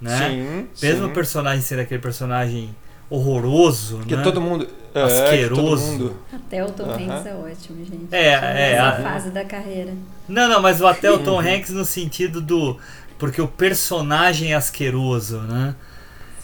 né? 0.00 0.16
sim, 0.28 0.68
Mesmo 0.82 1.04
sim. 1.06 1.10
o 1.10 1.14
personagem 1.14 1.60
ser 1.62 1.78
aquele 1.78 2.00
personagem 2.02 2.74
horroroso, 3.10 3.98
Que 4.06 4.16
né? 4.16 4.22
todo 4.22 4.40
mundo... 4.40 4.66
É, 4.94 5.02
Asqueroso. 5.02 5.54
que 5.54 5.60
todo 5.60 5.80
mundo... 5.80 6.16
Até 6.32 6.64
o 6.64 6.70
Tom 6.70 6.84
Aham. 6.84 6.94
Hanks 6.94 7.26
é 7.26 7.34
ótimo, 7.34 7.84
gente. 7.84 8.08
É, 8.10 8.72
é, 8.72 8.78
a- 8.78 8.92
fase 9.02 9.30
da 9.30 9.44
carreira. 9.44 9.92
Não, 10.28 10.48
não, 10.48 10.60
mas 10.62 10.80
o- 10.80 10.86
até 10.86 11.10
o. 11.10 11.18
Tom 11.22 11.38
Hanks 11.40 11.70
no 11.70 11.84
sentido 11.84 12.40
do 12.40 12.76
porque 13.18 13.40
o 13.42 13.48
personagem 13.48 14.52
é 14.52 14.54
asqueroso, 14.54 15.38
né? 15.40 15.74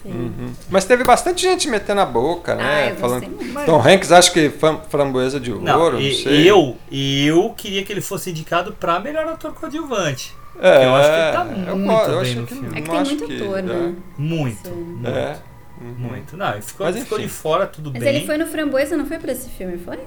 Sim. 0.03 0.11
Uhum. 0.11 0.53
Mas 0.69 0.85
teve 0.85 1.03
bastante 1.03 1.41
gente 1.41 1.67
metendo 1.67 2.01
a 2.01 2.05
boca, 2.05 2.53
Ah, 2.53 2.57
né? 2.57 2.91
eu 2.91 2.95
falando... 2.97 3.27
muito. 3.29 3.65
Tom 3.65 3.81
Hanks 3.81 4.11
acho 4.11 4.31
que 4.31 4.51
framboesa 4.89 5.39
de 5.39 5.51
ouro, 5.51 5.63
Não, 5.63 5.91
não, 5.93 5.99
e- 5.99 6.13
sei. 6.13 6.49
eu, 6.49 6.77
eu 6.91 7.49
queria 7.57 7.83
que 7.83 7.91
ele 7.91 8.01
fosse 8.01 8.29
indicado 8.29 8.73
pra 8.73 8.99
melhor 8.99 9.25
ator 9.27 9.53
coadjuvante. 9.53 10.33
É, 10.61 10.85
eu 10.85 10.95
acho 10.95 11.09
que 11.09 11.15
ele 11.15 11.31
tá 11.65 11.69
eu, 11.71 11.75
muito 11.75 12.01
eu 12.03 12.07
bem 12.11 12.21
achei 12.21 12.35
no 12.35 12.47
que 12.47 12.53
filme. 12.53 12.77
É 12.77 12.81
que 12.81 12.89
tem 12.89 13.03
muito 13.03 13.23
ator, 13.23 13.57
é, 13.59 13.61
né? 13.63 13.93
Muito, 14.17 14.69
muito, 14.69 15.07
É. 15.09 15.37
Uhum. 15.85 15.93
muito. 16.09 16.35
Não, 16.37 16.51
ele 16.53 16.61
ficou, 16.61 16.85
Mas, 16.85 16.97
ficou 16.97 17.19
de 17.19 17.27
fora, 17.27 17.67
tudo 17.67 17.91
Mas 17.93 18.03
bem. 18.03 18.15
ele 18.15 18.25
foi 18.25 18.37
no 18.37 18.45
Framboesa, 18.47 18.95
não 18.97 19.05
foi 19.05 19.19
pra 19.19 19.31
esse 19.31 19.49
filme, 19.49 19.77
foi? 19.77 19.99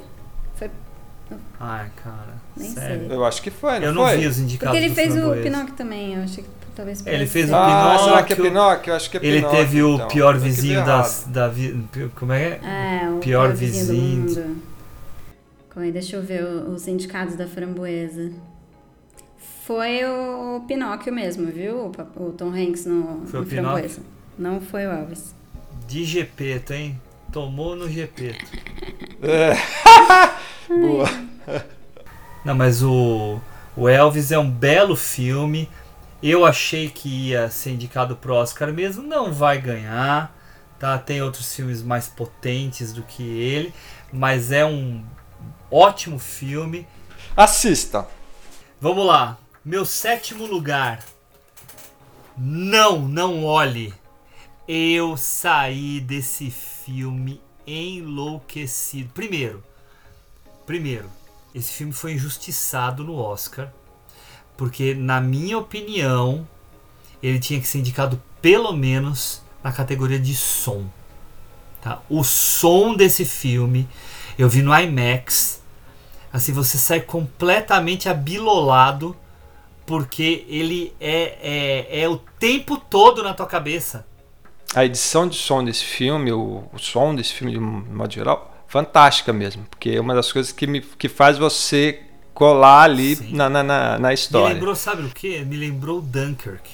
Foi. 0.54 0.70
Ai, 1.60 1.90
cara, 2.02 2.34
Nem 2.56 2.70
sério. 2.70 3.06
sei. 3.08 3.16
Eu 3.16 3.24
acho 3.24 3.42
que 3.42 3.50
foi, 3.50 3.78
não 3.80 3.86
Eu 3.86 3.92
não 3.94 4.06
foi? 4.06 4.16
vi 4.18 4.26
os 4.26 4.38
indicados 4.38 4.72
Porque 4.72 4.84
ele 4.84 4.88
do 4.88 4.94
fez 4.94 5.10
o 5.12 5.16
Framboesa. 5.18 5.42
Pinóquio 5.42 5.74
também, 5.74 6.14
eu 6.14 6.22
achei 6.22 6.42
que 6.44 6.50
talvez 6.74 7.06
Ele 7.06 7.26
fez 7.26 7.50
o 7.50 7.54
Ah, 7.54 7.98
será 8.02 8.22
que 8.22 8.32
é 8.32 8.36
Pinóquio. 8.36 8.42
Pinóquio? 8.52 8.90
Eu 8.92 8.96
acho 8.96 9.10
que 9.10 9.16
é 9.18 9.20
Ele 9.24 9.36
Pinóquio, 9.38 9.58
teve 9.58 9.82
o 9.82 9.94
então. 9.96 10.08
pior 10.08 10.32
que 10.34 10.38
vi 10.40 10.44
vizinho 10.48 10.84
das, 10.86 11.24
da 11.28 11.48
vida. 11.48 12.10
Como 12.14 12.32
é? 12.32 12.52
que 12.58 12.66
é? 12.66 13.02
É, 13.04 13.08
o 13.10 13.18
Pior 13.18 13.20
pior 13.20 13.52
vizinho 13.52 13.86
do 13.86 13.92
vizinho. 13.92 14.20
mundo. 14.46 14.62
Calma 15.68 15.84
aí, 15.86 15.92
deixa 15.92 16.16
eu 16.16 16.22
ver 16.22 16.42
o- 16.44 16.70
os 16.70 16.88
indicados 16.88 17.36
da 17.36 17.46
Framboesa. 17.46 18.30
Foi 19.66 20.02
o 20.04 20.64
Pinóquio 20.66 21.12
mesmo, 21.12 21.46
viu? 21.52 21.92
O, 22.16 22.22
o 22.22 22.32
Tom 22.32 22.48
Hanks 22.54 22.86
no, 22.86 23.22
Foi 23.26 23.40
o 23.40 23.42
no 23.42 23.48
Pinóquio? 23.48 23.50
Framboesa. 23.90 24.00
Não 24.38 24.60
foi 24.62 24.86
o 24.86 24.90
Elvis. 24.90 25.34
De 25.88 26.04
Gepeto, 26.04 26.74
hein? 26.74 27.00
Tomou 27.32 27.74
no 27.74 27.90
Gepeto. 27.90 28.44
Boa. 30.68 31.08
Não, 32.44 32.54
mas 32.54 32.82
o, 32.82 33.40
o 33.74 33.88
Elvis 33.88 34.30
é 34.30 34.38
um 34.38 34.50
belo 34.50 34.94
filme. 34.94 35.66
Eu 36.22 36.44
achei 36.44 36.90
que 36.90 37.30
ia 37.30 37.48
ser 37.48 37.70
indicado 37.70 38.16
pro 38.16 38.34
Oscar 38.34 38.70
mesmo. 38.70 39.02
Não 39.02 39.32
vai 39.32 39.58
ganhar. 39.58 40.36
Tá? 40.78 40.98
Tem 40.98 41.22
outros 41.22 41.54
filmes 41.54 41.82
mais 41.82 42.06
potentes 42.06 42.92
do 42.92 43.02
que 43.02 43.22
ele. 43.22 43.72
Mas 44.12 44.52
é 44.52 44.66
um 44.66 45.02
ótimo 45.70 46.18
filme. 46.18 46.86
Assista. 47.34 48.06
Vamos 48.78 49.06
lá. 49.06 49.38
Meu 49.64 49.86
sétimo 49.86 50.44
lugar. 50.44 51.02
Não, 52.36 52.98
não 53.00 53.42
olhe. 53.42 53.94
Eu 54.70 55.16
saí 55.16 55.98
desse 55.98 56.50
filme 56.50 57.40
enlouquecido. 57.66 59.08
Primeiro, 59.14 59.64
primeiro, 60.66 61.10
esse 61.54 61.72
filme 61.72 61.90
foi 61.94 62.12
injustiçado 62.12 63.02
no 63.02 63.14
Oscar, 63.14 63.72
porque 64.58 64.92
na 64.92 65.22
minha 65.22 65.56
opinião, 65.56 66.46
ele 67.22 67.38
tinha 67.38 67.58
que 67.58 67.66
ser 67.66 67.78
indicado 67.78 68.22
pelo 68.42 68.74
menos 68.74 69.42
na 69.64 69.72
categoria 69.72 70.18
de 70.18 70.34
som. 70.34 70.84
Tá? 71.80 72.02
O 72.06 72.22
som 72.22 72.94
desse 72.94 73.24
filme, 73.24 73.88
eu 74.38 74.50
vi 74.50 74.60
no 74.60 74.78
IMAX. 74.78 75.62
Assim, 76.30 76.52
você 76.52 76.76
sai 76.76 77.00
completamente 77.00 78.06
abilolado 78.06 79.16
porque 79.86 80.44
ele 80.46 80.92
é, 81.00 81.38
é, 81.90 82.02
é 82.02 82.08
o 82.10 82.18
tempo 82.18 82.76
todo 82.76 83.22
na 83.22 83.32
tua 83.32 83.46
cabeça. 83.46 84.06
A 84.74 84.84
edição 84.84 85.26
de 85.26 85.36
som 85.36 85.64
desse 85.64 85.84
filme, 85.84 86.30
o, 86.32 86.64
o 86.72 86.78
som 86.78 87.14
desse 87.14 87.32
filme 87.32 87.52
de 87.52 87.58
um 87.58 87.84
modo 87.90 88.12
geral, 88.12 88.54
fantástica 88.66 89.32
mesmo. 89.32 89.64
Porque 89.70 89.90
é 89.90 90.00
uma 90.00 90.14
das 90.14 90.30
coisas 90.30 90.52
que, 90.52 90.66
me, 90.66 90.80
que 90.80 91.08
faz 91.08 91.38
você 91.38 92.02
colar 92.34 92.82
ali 92.82 93.16
na, 93.32 93.48
na, 93.48 93.62
na, 93.62 93.98
na 93.98 94.08
Me 94.08 94.14
história. 94.14 94.54
lembrou, 94.54 94.76
sabe 94.76 95.02
o 95.02 95.08
que? 95.08 95.44
Me 95.44 95.56
lembrou 95.56 96.00
Dunkirk. 96.00 96.70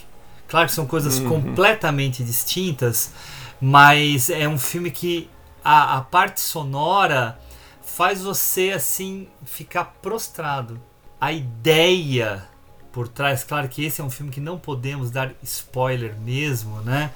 Claro 0.48 0.66
que 0.68 0.74
são 0.74 0.86
coisas 0.86 1.18
completamente 1.20 2.22
distintas, 2.22 3.12
mas 3.60 4.28
é 4.28 4.46
um 4.46 4.58
filme 4.58 4.90
que 4.90 5.28
a, 5.64 5.96
a 5.98 6.00
parte 6.02 6.40
sonora 6.40 7.38
faz 7.82 8.22
você 8.22 8.72
assim 8.72 9.26
ficar 9.44 9.96
prostrado. 10.02 10.80
A 11.20 11.32
ideia 11.32 12.44
por 12.92 13.08
trás, 13.08 13.42
claro 13.42 13.68
que 13.68 13.84
esse 13.84 14.00
é 14.00 14.04
um 14.04 14.10
filme 14.10 14.30
que 14.30 14.40
não 14.40 14.58
podemos 14.58 15.10
dar 15.10 15.32
spoiler 15.42 16.14
mesmo, 16.20 16.80
né? 16.82 17.10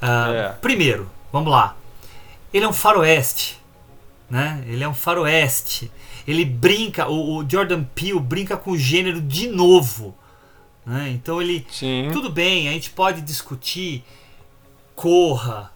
Ah, 0.00 0.30
É. 0.32 0.48
Primeiro, 0.60 1.10
vamos 1.32 1.50
lá. 1.50 1.76
Ele 2.52 2.64
é 2.64 2.68
um 2.68 2.72
faroeste, 2.72 3.58
né? 4.30 4.62
Ele 4.66 4.82
é 4.82 4.88
um 4.88 4.94
faroeste. 4.94 5.90
Ele 6.26 6.44
brinca, 6.44 7.08
o, 7.08 7.38
o 7.38 7.50
Jordan 7.50 7.84
Peele 7.84 8.20
brinca 8.20 8.56
com 8.56 8.72
o 8.72 8.78
gênero 8.78 9.20
de 9.20 9.48
novo. 9.48 10.14
Né? 10.84 11.10
Então 11.10 11.40
ele. 11.40 11.66
Sim. 11.70 12.08
Tudo 12.12 12.30
bem, 12.30 12.68
a 12.68 12.72
gente 12.72 12.90
pode 12.90 13.20
discutir 13.20 14.04
Corra, 14.94 15.70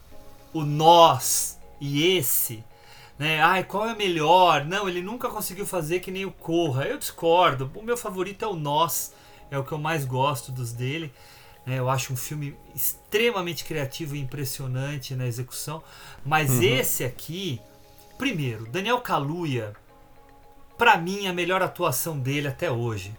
o 0.53 0.63
Nós 0.63 1.59
e 1.81 2.17
esse. 2.17 2.65
Né? 3.19 3.41
Ai, 3.41 3.65
qual 3.65 3.89
é 3.89 3.95
melhor? 3.95 4.65
Não, 4.65 4.89
ele 4.89 5.03
nunca 5.03 5.29
conseguiu 5.29 5.67
fazer 5.67 6.01
que 6.01 6.11
nem 6.11 6.25
o 6.25 6.33
Corra. 6.33 6.85
Eu 6.85 6.99
discordo. 6.99 7.71
O 7.75 7.83
meu 7.83 7.97
favorito 7.97 8.45
é 8.45 8.49
o 8.49 8.57
Nós. 8.57 9.13
É 9.51 9.59
o 9.59 9.65
que 9.65 9.73
eu 9.73 9.79
mais 9.79 10.05
gosto 10.05 10.51
dos 10.51 10.73
dele. 10.73 11.13
Né? 11.67 11.79
eu 11.79 11.89
acho 11.89 12.13
um 12.13 12.17
filme 12.17 12.55
extremamente 12.75 13.65
criativo 13.65 14.17
e 14.17 14.21
impressionante 14.21 15.15
na 15.15 15.27
execução. 15.27 15.83
Mas 16.25 16.61
esse 16.61 17.05
aqui, 17.05 17.61
primeiro, 18.19 18.67
Daniel 18.67 18.99
Kaluuya, 19.01 19.73
pra 20.79 20.97
mim, 20.97 21.27
a 21.27 21.33
melhor 21.33 21.63
atuação 21.63 22.19
dele 22.19 22.49
até 22.49 22.71
hoje. 22.71 23.15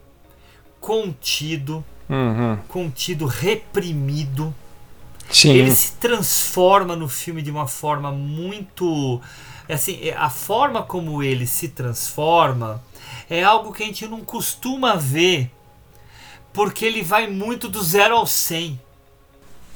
Contido, 0.79 1.83
Uhum. 2.09 2.57
contido, 2.67 3.25
reprimido. 3.25 4.53
Sim. 5.31 5.51
Ele 5.53 5.73
se 5.73 5.93
transforma 5.93 6.95
no 6.95 7.07
filme 7.07 7.41
de 7.41 7.49
uma 7.49 7.67
forma 7.67 8.11
muito. 8.11 9.21
Assim, 9.69 9.97
é, 10.01 10.13
a 10.13 10.29
forma 10.29 10.83
como 10.83 11.23
ele 11.23 11.47
se 11.47 11.69
transforma 11.69 12.83
é 13.29 13.41
algo 13.41 13.71
que 13.71 13.81
a 13.81 13.85
gente 13.85 14.05
não 14.05 14.19
costuma 14.21 14.95
ver, 14.95 15.49
porque 16.53 16.85
ele 16.85 17.01
vai 17.01 17.27
muito 17.27 17.67
do 17.67 17.81
zero 17.83 18.15
ao 18.15 18.25
100. 18.27 18.79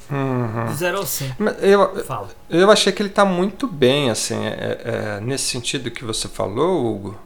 Do 0.08 0.74
zero 0.74 0.98
ao 0.98 1.06
100. 1.06 1.34
Mas 1.38 1.62
Eu, 1.62 2.04
Fala. 2.04 2.28
eu 2.48 2.70
achei 2.70 2.92
que 2.92 3.02
ele 3.02 3.10
está 3.10 3.24
muito 3.26 3.66
bem, 3.66 4.08
assim, 4.10 4.42
é- 4.46 4.80
é, 4.84 5.20
nesse 5.20 5.44
sentido 5.44 5.90
que 5.90 6.04
você 6.04 6.28
falou, 6.28 6.86
Hugo, 6.86 7.18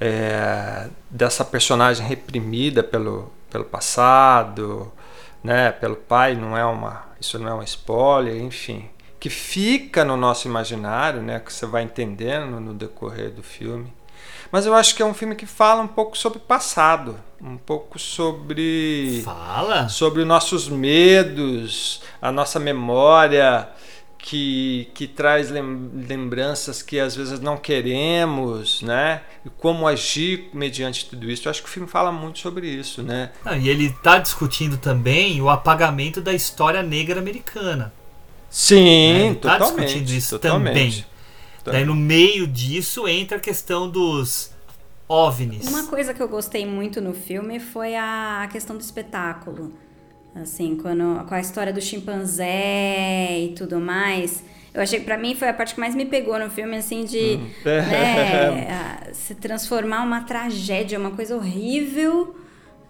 é, 0.00 0.88
dessa 1.08 1.44
personagem 1.44 2.06
reprimida 2.06 2.82
pelo, 2.82 3.32
pelo 3.50 3.64
passado, 3.64 4.92
né, 5.42 5.72
pelo 5.72 5.96
pai, 5.96 6.34
não 6.34 6.56
é 6.56 6.64
uma, 6.64 7.04
isso 7.20 7.38
não 7.38 7.48
é 7.48 7.54
um 7.54 7.62
spoiler, 7.62 8.36
enfim, 8.42 8.88
que 9.18 9.30
fica 9.30 10.04
no 10.04 10.16
nosso 10.16 10.46
imaginário, 10.48 11.22
né, 11.22 11.40
que 11.40 11.52
você 11.52 11.64
vai 11.64 11.82
entendendo 11.82 12.60
no 12.60 12.74
decorrer 12.74 13.30
do 13.30 13.42
filme. 13.42 13.92
Mas 14.50 14.66
eu 14.66 14.74
acho 14.74 14.94
que 14.94 15.02
é 15.02 15.06
um 15.06 15.14
filme 15.14 15.34
que 15.34 15.46
fala 15.46 15.80
um 15.82 15.88
pouco 15.88 16.18
sobre 16.18 16.38
o 16.38 16.42
passado, 16.42 17.16
um 17.42 17.56
pouco 17.56 17.98
sobre 17.98 19.20
Fala. 19.24 19.88
sobre 19.88 20.20
os 20.22 20.26
nossos 20.26 20.68
medos, 20.68 22.00
a 22.20 22.30
nossa 22.30 22.60
memória 22.60 23.68
que, 24.16 24.88
que 24.94 25.08
traz 25.08 25.50
lem- 25.50 25.90
lembranças 26.08 26.80
que 26.80 27.00
às 27.00 27.16
vezes 27.16 27.40
não 27.40 27.56
queremos, 27.56 28.80
né? 28.82 29.22
E 29.44 29.50
como 29.50 29.88
agir 29.88 30.48
mediante 30.54 31.06
tudo 31.06 31.28
isso. 31.28 31.48
Eu 31.48 31.50
acho 31.50 31.60
que 31.62 31.68
o 31.68 31.72
filme 31.72 31.88
fala 31.88 32.12
muito 32.12 32.38
sobre 32.38 32.68
isso, 32.68 33.02
né? 33.02 33.32
Não, 33.44 33.56
e 33.56 33.68
ele 33.68 33.86
está 33.86 34.18
discutindo 34.18 34.76
também 34.76 35.42
o 35.42 35.50
apagamento 35.50 36.20
da 36.20 36.32
história 36.32 36.82
negra 36.84 37.18
americana. 37.18 37.92
Sim, 38.48 38.76
Ele 38.86 39.34
tá 39.34 39.58
totalmente. 39.58 39.86
discutindo 39.86 40.10
isso 40.16 40.38
totalmente. 40.38 41.06
também. 41.64 41.80
Daí 41.80 41.84
no 41.84 41.94
meio 41.96 42.46
disso 42.46 43.08
entra 43.08 43.38
a 43.38 43.40
questão 43.40 43.88
dos 43.90 44.51
OVNIs. 45.12 45.68
Uma 45.68 45.84
coisa 45.86 46.14
que 46.14 46.22
eu 46.22 46.28
gostei 46.28 46.64
muito 46.66 47.00
no 47.00 47.12
filme 47.12 47.60
foi 47.60 47.94
a 47.94 48.48
questão 48.50 48.76
do 48.76 48.80
espetáculo. 48.80 49.72
Assim, 50.34 50.76
quando, 50.80 51.24
com 51.26 51.34
a 51.34 51.40
história 51.40 51.72
do 51.72 51.80
chimpanzé 51.80 53.38
e 53.40 53.54
tudo 53.54 53.78
mais. 53.80 54.42
Eu 54.72 54.80
achei 54.80 54.98
que 55.00 55.04
pra 55.04 55.18
mim 55.18 55.34
foi 55.34 55.48
a 55.48 55.52
parte 55.54 55.74
que 55.74 55.80
mais 55.80 55.94
me 55.94 56.06
pegou 56.06 56.38
no 56.38 56.48
filme, 56.48 56.76
assim, 56.76 57.04
de 57.04 57.38
né, 57.64 58.66
a- 58.72 59.12
se 59.12 59.34
transformar 59.34 60.02
uma 60.02 60.22
tragédia, 60.22 60.98
uma 60.98 61.10
coisa 61.10 61.36
horrível, 61.36 62.34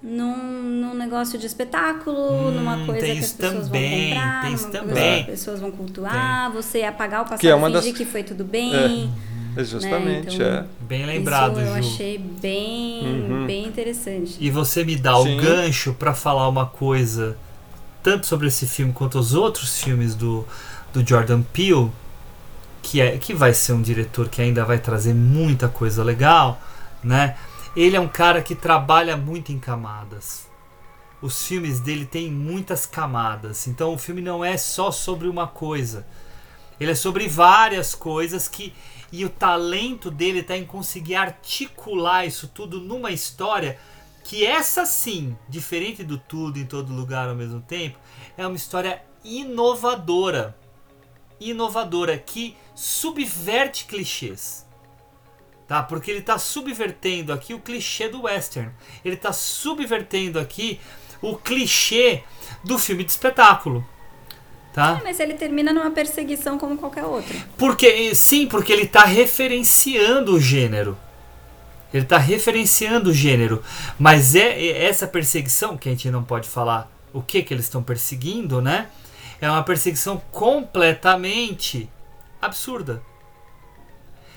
num, 0.01 0.37
num 0.37 0.95
negócio 0.95 1.37
de 1.39 1.47
espetáculo, 1.47 2.53
numa 2.53 2.77
Hum, 2.77 2.87
coisa 2.87 3.01
tem 3.07 3.19
que 3.19 3.25
as 3.25 3.33
pessoas 3.33 3.67
também, 3.67 3.91
vão 3.91 4.09
comprar, 4.09 4.43
tem 4.43 4.53
isso 4.55 4.63
numa 4.69 4.79
coisa 4.79 4.95
também. 4.95 5.15
que 5.15 5.21
as 5.21 5.27
pessoas 5.39 5.61
vão 5.61 5.71
cultuar, 5.73 6.53
você 6.53 6.83
apagar 6.85 7.23
o 7.23 7.25
passado 7.25 7.41
Que 7.41 7.49
é 7.49 7.55
uma 7.57 7.69
e 7.69 7.73
das- 7.73 7.85
fingir 7.85 7.99
que 7.99 8.05
foi 8.05 8.23
tudo 8.23 8.45
bem. 8.45 9.13
É, 9.29 9.32
justamente, 9.59 10.35
então- 10.37 10.47
é. 10.47 10.65
Bem 10.81 11.05
lembrado, 11.07 11.53
Isso 11.61 11.61
eu 11.61 11.83
Ju. 11.83 11.89
achei 11.95 12.19
bem, 12.19 13.45
bem 13.47 13.67
interessante. 13.67 14.37
E 14.41 14.51
você 14.51 14.85
me 14.85 14.97
dá 14.97 15.17
o 15.17 15.25
Sim. 15.25 15.37
gancho 15.37 15.93
pra 15.95 16.15
falar 16.15 16.49
uma 16.49 16.67
coisa, 16.67 17.37
tanto 18.03 18.27
sobre 18.27 18.49
esse 18.49 18.67
filme 18.67 18.93
quanto 18.93 19.19
os 19.19 19.35
outros 19.35 19.81
filmes 19.83 20.15
do, 20.15 20.47
do 20.93 21.07
Jordan 21.07 21.43
Peele, 21.43 21.91
que, 22.83 23.01
é, 23.01 23.17
que 23.19 23.33
vai 23.35 23.55
ser 23.55 23.73
um 23.75 23.83
diretor 23.83 24.29
que 24.29 24.43
ainda 24.43 24.65
vai 24.65 24.79
trazer 24.79 25.15
muita 25.15 25.69
coisa 25.69 26.03
legal, 26.03 26.61
né? 27.03 27.37
Ele 27.77 27.97
é 27.97 28.01
um 28.01 28.09
cara 28.09 28.43
que 28.43 28.55
trabalha 28.55 29.17
muito 29.17 29.53
em 29.53 29.59
camadas. 29.59 30.47
Os 31.23 31.47
filmes 31.47 31.79
dele 31.81 32.05
têm 32.05 32.31
muitas 32.31 32.85
camadas. 32.85 33.67
Então 33.69 33.95
o 33.95 33.99
filme 33.99 34.21
não 34.21 34.45
é 34.45 34.57
só 34.57 34.91
sobre 34.91 35.29
uma 35.29 35.47
coisa. 35.47 36.05
Ele 36.81 36.91
é 36.91 36.95
sobre 36.95 37.29
várias 37.29 37.95
coisas 37.95 38.49
que. 38.49 38.75
E 39.13 39.27
o 39.27 39.31
talento 39.31 40.11
dele 40.11 40.41
está 40.41 40.57
em 40.57 40.65
conseguir 40.65 41.17
articular 41.17 42.25
isso 42.25 42.49
tudo 42.49 42.81
numa 42.81 43.11
história 43.11 43.79
que 44.25 44.47
essa 44.47 44.87
sim, 44.87 45.37
diferente 45.49 46.03
do 46.03 46.17
tudo 46.17 46.59
em 46.59 46.65
todo 46.65 46.95
lugar 46.95 47.29
ao 47.29 47.35
mesmo 47.35 47.61
tempo, 47.61 47.99
é 48.37 48.47
uma 48.47 48.57
história 48.57 49.03
inovadora. 49.23 50.57
Inovadora 51.39 52.17
que 52.17 52.57
subverte 52.75 53.85
clichês. 53.85 54.67
Tá? 55.67 55.83
Porque 55.83 56.11
ele 56.11 56.21
está 56.21 56.39
subvertendo 56.39 57.33
aqui 57.33 57.53
o 57.53 57.61
clichê 57.61 58.09
do 58.09 58.23
western. 58.23 58.73
Ele 59.05 59.17
está 59.17 59.33
subvertendo 59.33 60.39
aqui 60.39 60.81
o 61.21 61.37
clichê 61.37 62.23
do 62.65 62.79
filme 62.79 63.05
de 63.05 63.11
espetáculo. 63.11 63.87
Tá? 64.73 65.01
Mas 65.05 65.21
ele 65.21 65.35
termina 65.35 65.73
numa 65.73 65.91
perseguição 65.91 66.59
como 66.59 66.79
qualquer 66.79 67.05
outra. 67.05 67.37
Porque 67.59 68.15
sim, 68.15 68.47
porque 68.47 68.73
ele 68.73 68.85
está 68.85 69.05
referenciando 69.05 70.35
o 70.35 70.41
gênero. 70.41 70.97
Ele 71.93 72.05
está 72.05 72.17
referenciando 72.17 73.11
o 73.11 73.13
gênero. 73.13 73.63
Mas 73.99 74.35
é, 74.35 74.61
é 74.61 74.87
essa 74.87 75.07
perseguição, 75.07 75.77
que 75.77 75.89
a 75.89 75.93
gente 75.93 76.11
não 76.11 76.25
pode 76.25 76.49
falar 76.49 76.91
o 77.13 77.21
que, 77.21 77.43
que 77.43 77.53
eles 77.53 77.67
estão 77.67 77.83
perseguindo, 77.83 78.63
né? 78.63 78.89
É 79.41 79.51
uma 79.51 79.63
perseguição 79.63 80.23
completamente 80.31 81.91
absurda. 82.41 83.03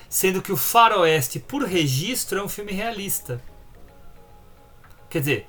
Sendo 0.10 0.42
que 0.42 0.52
o 0.52 0.58
Faroeste, 0.58 1.40
por 1.40 1.64
registro, 1.64 2.40
é 2.40 2.44
um 2.44 2.50
filme 2.50 2.74
realista. 2.74 3.42
Quer 5.10 5.20
dizer, 5.20 5.48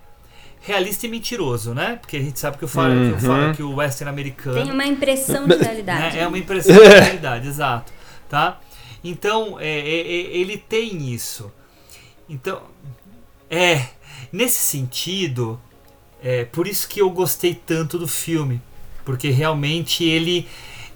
realista 0.66 1.06
e 1.06 1.09
mentiroso, 1.09 1.72
né? 1.72 1.97
Porque 2.01 2.16
a 2.16 2.20
gente 2.20 2.40
sabe 2.40 2.59
que 2.59 2.64
o, 2.64 2.68
faro, 2.68 2.93
que 2.93 3.12
o, 3.12 3.20
faro, 3.20 3.55
que 3.55 3.62
o 3.62 3.76
western 3.76 4.10
americano. 4.10 4.64
Tem 4.64 4.72
uma 4.72 4.84
impressão 4.84 5.47
de 5.47 5.56
realidade. 5.56 6.16
né, 6.16 6.22
É 6.22 6.26
uma 6.26 6.38
impressão 6.38 6.74
de 6.74 6.88
realidade, 6.88 7.47
exato. 7.48 7.93
Tá? 8.28 8.60
Então, 9.05 9.60
é, 9.60 9.68
é, 9.68 10.01
é, 10.01 10.36
ele 10.36 10.59
tem 10.59 11.12
isso. 11.14 11.52
Então, 12.28 12.60
é. 13.48 13.86
Nesse 14.32 14.59
sentido, 14.59 15.60
é 16.20 16.44
por 16.44 16.66
isso 16.66 16.88
que 16.88 17.01
eu 17.01 17.09
gostei 17.10 17.55
tanto 17.55 17.97
do 17.97 18.09
filme. 18.09 18.60
Porque 19.05 19.30
realmente 19.30 20.02
ele, 20.02 20.48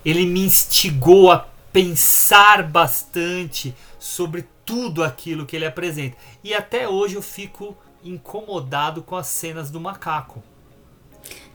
ele 0.05 0.27
me 0.27 0.41
instigou 0.41 1.31
a 1.31 1.47
pensar 1.73 2.65
bastante 2.65 3.73
sobre 4.01 4.47
tudo 4.65 5.05
aquilo 5.05 5.47
que 5.47 5.55
ele 5.55 5.65
apresenta. 5.65 6.17
E 6.43 6.53
até 6.53 6.89
hoje 6.89 7.15
eu 7.15 7.23
fico 7.23 7.77
incomodado 8.05 9.03
com 9.03 9.17
as 9.17 9.27
cenas 9.27 9.71
do 9.71 9.81
macaco. 9.81 10.43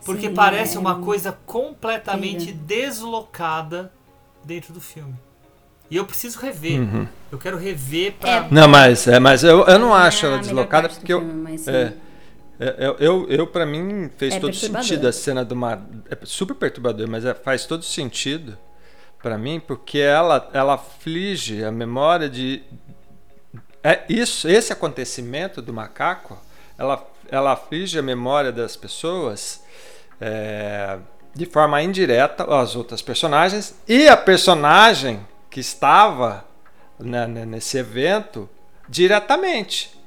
Porque 0.03 0.27
Sim, 0.30 0.35
parece 0.35 0.77
é 0.77 0.80
uma 0.80 0.95
um- 0.95 1.03
coisa 1.03 1.31
completamente 1.45 2.51
deslocada 2.51 3.91
dentro 4.43 4.72
do 4.73 4.80
filme. 4.80 5.15
E 5.89 5.97
eu 5.97 6.05
preciso 6.05 6.39
rever. 6.39 6.80
Uhum. 6.81 7.07
Eu 7.31 7.38
quero 7.38 7.57
rever 7.57 8.13
pra. 8.13 8.30
É. 8.30 8.47
Não, 8.51 8.67
mas, 8.67 9.07
é, 9.07 9.19
mas 9.19 9.43
eu, 9.43 9.65
eu 9.65 9.80
não 9.80 9.95
é 9.95 10.01
acho 10.07 10.26
ela 10.26 10.38
deslocada 10.39 10.89
porque 10.89 11.13
eu. 11.13 11.19
filme. 11.22 11.55
É, 11.67 11.93
é, 12.59 12.76
eu, 12.88 12.95
eu, 12.99 13.27
eu 13.30 13.47
para 13.47 13.65
mim 13.65 14.09
fez 14.17 14.35
É 14.35 14.39
todo 14.39 14.53
sentido 14.55 15.07
a 15.07 15.11
cena 15.11 15.43
do 15.45 15.55
mar. 15.55 15.81
É 16.09 16.17
super 16.23 16.55
perturbador, 16.55 17.07
mas 17.09 17.26
é- 17.26 17.34
faz 17.34 17.65
todo 17.65 17.84
sentido 17.84 18.57
para 19.22 19.38
mim 19.38 19.59
porque 19.59 19.97
ela 19.99 20.49
ela 20.53 20.76
aflige 20.76 21.63
a 21.63 21.72
memória 21.72 22.30
de 22.30 22.61
é 23.88 24.03
isso, 24.10 24.48
esse 24.49 24.74
acontecimento 24.74 25.62
do 25.62 25.72
macaco, 25.72 26.38
ela 26.78 27.06
ela 27.30 27.53
aflige 27.53 27.98
a 27.98 28.02
memória 28.02 28.52
das 28.52 28.76
pessoas 28.76 29.64
é, 30.20 30.98
de 31.34 31.45
forma 31.45 31.82
indireta 31.82 32.44
às 32.44 32.76
outras 32.76 33.02
personagens 33.02 33.76
e 33.88 34.07
a 34.07 34.16
personagem 34.16 35.26
que 35.49 35.60
estava 35.60 36.45
né, 36.99 37.28
né, 37.28 37.45
nesse 37.45 37.78
evento 37.78 38.49
diretamente. 38.88 39.98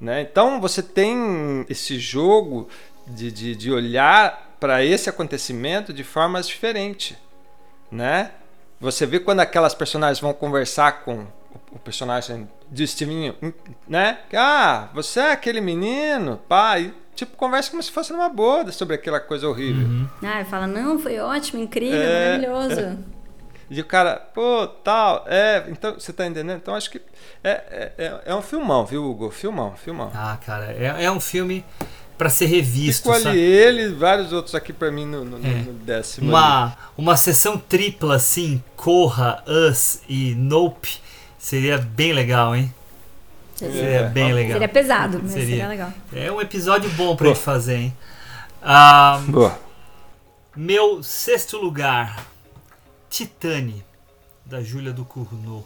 Né? 0.00 0.20
Então 0.22 0.60
você 0.60 0.82
tem 0.82 1.64
esse 1.68 1.98
jogo 1.98 2.68
de, 3.06 3.30
de, 3.30 3.56
de 3.56 3.72
olhar 3.72 4.56
para 4.60 4.84
esse 4.84 5.08
acontecimento 5.08 5.92
de 5.92 6.04
formas 6.04 6.46
diferentes. 6.46 7.16
Né? 7.90 8.32
Você 8.80 9.06
vê 9.06 9.18
quando 9.18 9.40
aquelas 9.40 9.74
personagens 9.74 10.20
vão 10.20 10.32
conversar 10.32 11.04
com 11.04 11.26
o- 11.72 11.78
personagem 11.78 12.48
de 12.70 12.86
Steven, 12.86 13.34
né? 13.88 14.18
Que, 14.28 14.36
Ah, 14.36 14.88
você 14.94 15.20
é 15.20 15.32
aquele 15.32 15.60
menino, 15.60 16.38
pai. 16.48 16.92
Tipo, 17.14 17.36
conversa 17.36 17.70
como 17.70 17.82
se 17.82 17.90
fosse 17.90 18.12
numa 18.12 18.28
boa 18.28 18.70
sobre 18.70 18.94
aquela 18.94 19.18
coisa 19.18 19.48
horrível. 19.48 20.06
Ah, 20.22 20.44
fala, 20.44 20.66
não, 20.66 20.98
foi 20.98 21.18
ótimo, 21.18 21.60
incrível, 21.62 21.98
É, 22.00 22.38
maravilhoso. 22.38 22.98
E 23.70 23.82
o 23.82 23.84
cara, 23.84 24.16
pô, 24.16 24.66
tal, 24.66 25.26
é. 25.28 25.66
Então, 25.68 25.92
você 25.92 26.10
tá 26.10 26.26
entendendo? 26.26 26.56
Então, 26.56 26.74
acho 26.74 26.90
que 26.90 27.02
é, 27.44 27.50
é, 27.50 27.92
é- 27.98 28.20
é 28.24 28.34
um 28.34 28.40
filmão, 28.40 28.86
viu, 28.86 29.04
Hugo? 29.04 29.30
Filmão, 29.30 29.74
filmão. 29.76 30.10
Ah, 30.14 30.38
cara, 30.42 30.72
é, 30.72 31.04
é 31.04 31.10
um 31.10 31.20
filme 31.20 31.62
pra 32.16 32.30
ser 32.30 32.46
revisto. 32.46 33.02
Ficou 33.02 33.12
ali 33.12 33.22
sabe? 33.24 33.38
ele 33.38 33.82
e 33.82 33.88
vários 33.92 34.32
outros 34.32 34.54
aqui 34.54 34.72
pra 34.72 34.90
mim 34.90 35.04
no, 35.04 35.22
no- 35.22 35.36
É. 35.46 35.50
no 35.64 35.74
décimo. 35.74 36.34
ali. 36.34 36.46
Uma, 36.46 36.76
uma 36.96 37.16
sessão 37.18 37.58
tripla 37.58 38.14
assim, 38.16 38.64
Corra, 38.74 39.44
Us 39.46 40.00
e 40.08 40.34
Nope, 40.34 40.98
seria 41.38 41.78
bem 41.78 42.12
legal, 42.12 42.54
hein? 42.54 42.72
Seria 43.54 43.82
É. 43.82 44.08
bem 44.08 44.32
legal. 44.32 44.52
Seria 44.52 44.68
pesado, 44.68 45.20
mas 45.22 45.32
Seria. 45.32 45.46
seria 45.48 45.68
legal. 45.68 45.92
É 46.12 46.30
um 46.30 46.40
episódio 46.40 46.88
bom 46.90 47.16
pra 47.16 47.28
gente 47.28 47.40
fazer, 47.40 47.76
hein? 47.76 47.96
Ah, 48.62 49.20
Boa. 49.26 49.58
meu 50.56 51.02
sexto 51.02 51.56
lugar, 51.58 52.24
Titane, 53.10 53.84
da 54.44 54.62
Júlia 54.62 54.92
Ducournau. 54.92 55.64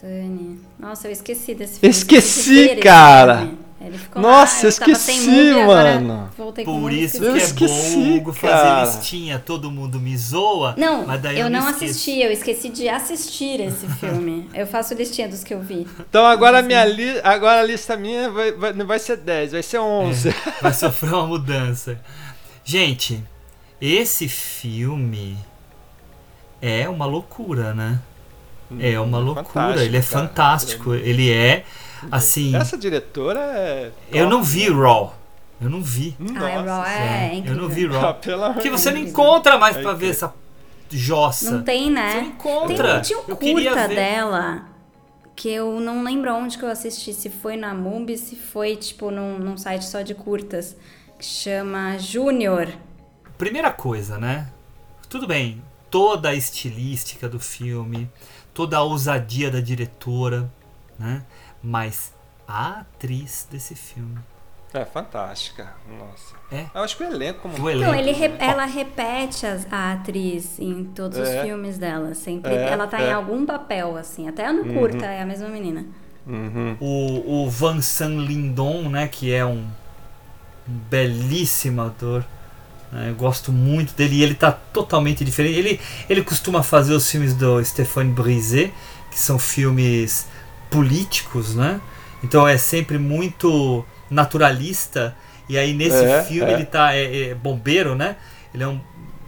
Tani. 0.00 0.58
Nossa, 0.78 1.08
eu 1.08 1.12
esqueci 1.12 1.54
desse 1.54 1.78
filme. 1.80 1.90
Esqueci, 1.94 2.58
esse 2.60 2.76
cara. 2.76 3.38
filme. 3.38 3.58
Ele 3.80 3.96
ficou 3.96 4.20
Nossa, 4.20 4.56
lá, 4.58 4.62
eu 4.64 4.68
esqueci, 4.68 5.52
mano. 5.66 6.30
Por 6.64 6.92
isso 6.92 7.24
Eu 7.24 7.32
que 7.32 7.38
é 7.38 7.42
esqueci, 7.42 7.96
bom 7.96 8.00
o 8.02 8.16
Hugo 8.18 8.32
fazer 8.34 8.52
cara. 8.52 8.84
listinha, 8.84 9.38
todo 9.38 9.70
mundo 9.70 9.98
me 9.98 10.14
zoa. 10.18 10.74
Não, 10.76 11.06
mas 11.06 11.22
daí 11.22 11.38
eu, 11.38 11.46
eu, 11.46 11.50
não 11.50 11.66
assisti, 11.66 12.20
eu 12.20 12.30
esqueci 12.30 12.68
de 12.68 12.88
assistir 12.90 13.58
esse 13.60 13.86
filme. 13.98 14.50
eu 14.52 14.66
faço 14.66 14.92
listinha 14.92 15.28
dos 15.28 15.42
que 15.42 15.54
eu 15.54 15.60
vi. 15.62 15.88
Então 15.98 16.26
agora 16.26 16.58
a 16.58 16.62
minha 16.62 16.84
li 16.84 17.18
agora 17.24 17.60
a 17.60 17.64
lista 17.64 17.96
minha 17.96 18.30
vai, 18.30 18.52
vai- 18.52 18.72
não 18.74 18.86
vai 18.86 18.98
ser 18.98 19.16
10, 19.16 19.52
vai 19.52 19.62
ser 19.62 19.78
11. 19.78 20.28
É, 20.28 20.34
vai 20.60 20.74
sofrer 20.74 21.14
uma 21.14 21.26
mudança. 21.26 21.98
Gente, 22.62 23.24
esse 23.80 24.28
filme 24.28 25.38
é 26.60 26.86
uma 26.86 27.06
loucura, 27.06 27.72
né? 27.72 27.98
É 28.78 29.00
uma 29.00 29.18
loucura, 29.18 29.44
fantástico, 29.44 29.80
ele 29.84 29.96
é 29.96 30.00
cara. 30.00 30.12
fantástico, 30.28 30.94
ele 30.94 31.30
é 31.32 31.64
assim. 32.10 32.54
Essa 32.54 32.76
diretora 32.78 33.40
é. 33.40 33.90
Eu 34.12 34.28
não 34.28 34.42
vi 34.42 34.68
Raw. 34.70 35.14
Eu 35.60 35.68
não 35.68 35.82
vi. 35.82 36.16
ah, 36.36 36.48
é 36.50 36.56
Raw, 36.56 36.84
é, 36.84 36.98
É, 37.30 37.34
incrível. 37.34 37.56
eu 37.56 37.62
não 37.62 37.68
vi 37.68 37.86
Ah, 37.86 37.88
Raw. 37.90 38.18
amor 38.34 38.54
Porque 38.54 38.70
você 38.70 38.90
não 38.90 38.98
encontra 38.98 39.58
mais 39.58 39.76
É 39.76 39.82
pra 39.82 39.92
ver 39.92 40.10
essa 40.10 40.32
jossa. 40.90 41.50
Não 41.50 41.62
tem, 41.62 41.90
né? 41.90 42.10
Você 42.12 42.16
não 42.20 42.26
encontra. 42.26 42.92
Tem, 42.94 43.02
tinha 43.02 43.18
um 43.18 43.24
Eu 43.28 43.36
queria 43.36 43.70
curta 43.72 43.88
ver. 43.88 43.94
dela 43.94 44.66
que 45.36 45.48
eu 45.50 45.80
não 45.80 46.02
lembro 46.02 46.34
onde 46.34 46.58
que 46.58 46.64
eu 46.64 46.68
assisti. 46.70 47.12
Se 47.14 47.28
foi 47.30 47.56
na 47.56 47.72
Mubi, 47.74 48.16
se 48.18 48.36
foi, 48.36 48.76
tipo, 48.76 49.10
num, 49.10 49.38
num 49.38 49.56
site 49.56 49.84
só 49.84 50.02
de 50.02 50.14
curtas. 50.14 50.76
Que 51.18 51.24
chama 51.24 51.98
Júnior. 51.98 52.68
Primeira 53.36 53.70
coisa, 53.70 54.18
né? 54.18 54.48
Tudo 55.08 55.26
bem, 55.26 55.62
toda 55.90 56.28
a 56.30 56.34
estilística 56.34 57.28
do 57.28 57.40
filme, 57.40 58.08
toda 58.54 58.76
a 58.76 58.82
ousadia 58.82 59.50
da 59.50 59.60
diretora, 59.60 60.50
né? 60.98 61.22
Mas 61.62 62.12
a 62.46 62.80
atriz 62.80 63.46
desse 63.50 63.74
filme. 63.74 64.18
É 64.72 64.84
fantástica. 64.84 65.74
Nossa. 65.98 66.36
É. 66.52 66.66
Eu 66.72 66.82
acho 66.82 66.96
que 66.96 67.02
o 67.02 67.06
elenco 67.06 67.40
como 67.40 67.58
O 67.58 67.62
um 67.62 67.70
elenco. 67.70 67.90
Não, 67.90 67.98
ele 67.98 68.12
re- 68.12 68.36
ela 68.38 68.64
repete 68.66 69.44
as- 69.44 69.66
a 69.70 69.92
atriz 69.94 70.60
em 70.60 70.84
todos 70.84 71.18
os 71.18 71.28
É. 71.28 71.42
filmes 71.42 71.76
dela. 71.76 72.14
Sempre. 72.14 72.54
É, 72.54 72.68
ela 72.70 72.86
tá 72.86 73.00
é. 73.00 73.10
em 73.10 73.12
algum 73.12 73.44
papel, 73.44 73.96
assim. 73.96 74.28
Até 74.28 74.52
no 74.52 74.72
curta 74.72 75.06
é 75.06 75.22
a 75.22 75.26
mesma 75.26 75.48
menina. 75.48 75.84
Uhum. 76.24 76.76
O, 76.78 77.42
o 77.46 77.50
Van 77.50 77.80
San 77.80 78.16
Lindon, 78.20 78.88
né? 78.88 79.08
Que 79.08 79.32
é 79.32 79.44
um 79.44 79.66
belíssimo 80.66 81.82
ator. 81.82 82.24
Né, 82.92 83.10
Eu 83.10 83.14
gosto 83.14 83.52
muito 83.52 83.94
dele 83.94 84.16
e 84.16 84.22
ele 84.22 84.34
tá 84.34 84.52
totalmente 84.52 85.24
diferente. 85.24 85.58
Ele, 85.58 85.80
ele 86.08 86.22
costuma 86.22 86.62
fazer 86.62 86.92
os 86.94 87.08
filmes 87.10 87.34
do 87.34 87.62
Stéphane 87.64 88.10
Brisé, 88.12 88.70
que 89.10 89.18
são 89.18 89.38
filmes 89.38 90.26
políticos, 90.70 91.54
né? 91.54 91.80
Então 92.22 92.46
é 92.46 92.56
sempre 92.58 92.98
muito 92.98 93.84
naturalista. 94.10 95.16
E 95.48 95.58
aí 95.58 95.72
nesse 95.74 96.04
É, 96.04 96.22
filme 96.22 96.50
é. 96.50 96.54
ele 96.54 96.64
tá 96.64 96.94
é, 96.94 97.30
é 97.30 97.34
bombeiro, 97.34 97.94
né? 97.94 98.16
Ele 98.54 98.62
é 98.62 98.68
um 98.68 98.80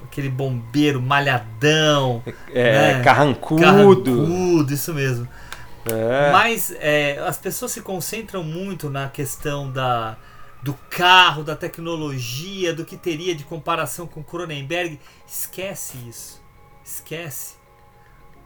aquele 0.05 0.29
bombeiro 0.29 1.01
malhadão, 1.01 2.23
É, 2.53 2.99
né? 2.99 3.03
carrancudo. 3.03 3.63
carrancudo, 3.63 4.75
isso 4.75 4.93
mesmo. 4.93 5.27
É. 5.87 6.31
Mas 6.31 6.71
é, 6.79 7.19
as 7.27 7.39
pessoas 7.39 7.73
se 7.73 7.81
concentram 7.81 8.45
muito 8.45 8.91
na 8.91 9.09
questão 9.09 9.71
da, 9.73 10.17
do 10.63 10.75
carro, 10.91 11.43
da 11.43 11.57
tecnologia, 11.57 12.73
do 12.73 12.85
que 12.85 12.97
teria 12.97 13.35
de 13.35 13.45
comparação 13.45 14.07
com 14.07 14.23
Cronenberg. 14.23 14.99
Esquece 15.27 15.97
isso. 16.09 16.41
Esquece. 16.85 17.57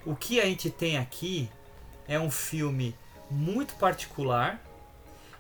O 0.05 0.15
que 0.15 0.41
a 0.41 0.45
gente 0.47 0.71
tem 0.71 0.97
aqui 0.97 1.49
é 2.09 2.19
um 2.19 2.31
filme 2.31 2.95
muito 3.31 3.75
particular, 3.75 4.63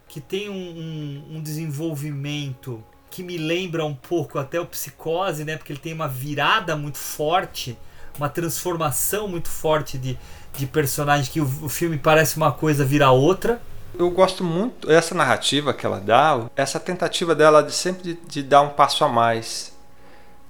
que 0.08 0.20
tem 0.20 0.48
um, 0.48 0.54
um- 0.54 1.36
um 1.36 1.42
desenvolvimento 1.42 2.82
que 3.10 3.22
me 3.22 3.38
lembra 3.38 3.84
um 3.84 3.94
pouco 3.94 4.38
até 4.38 4.60
o 4.60 4.66
Psicose, 4.66 5.44
né? 5.44 5.56
Porque 5.56 5.72
ele 5.72 5.80
tem 5.80 5.92
uma 5.94 6.08
virada 6.08 6.76
muito 6.76 6.98
forte, 6.98 7.78
uma 8.18 8.28
transformação 8.28 9.28
muito 9.28 9.48
forte 9.48 9.96
de, 9.96 10.18
de 10.56 10.66
personagem, 10.66 11.30
que 11.32 11.40
o, 11.40 11.44
o 11.64 11.68
filme 11.68 11.96
parece 11.96 12.36
uma 12.36 12.52
coisa 12.52 12.84
vira 12.84 13.10
outra. 13.10 13.62
Eu 13.98 14.10
gosto 14.10 14.42
muito 14.44 14.90
essa 14.90 15.14
narrativa 15.14 15.72
que 15.74 15.84
ela 15.86 16.00
dá, 16.00 16.42
essa 16.56 16.78
tentativa 16.80 17.34
dela 17.34 17.62
de 17.62 17.72
sempre 17.72 18.02
de, 18.02 18.14
de 18.26 18.42
dar 18.42 18.62
um 18.62 18.70
passo 18.70 19.04
a 19.04 19.08
mais, 19.08 19.72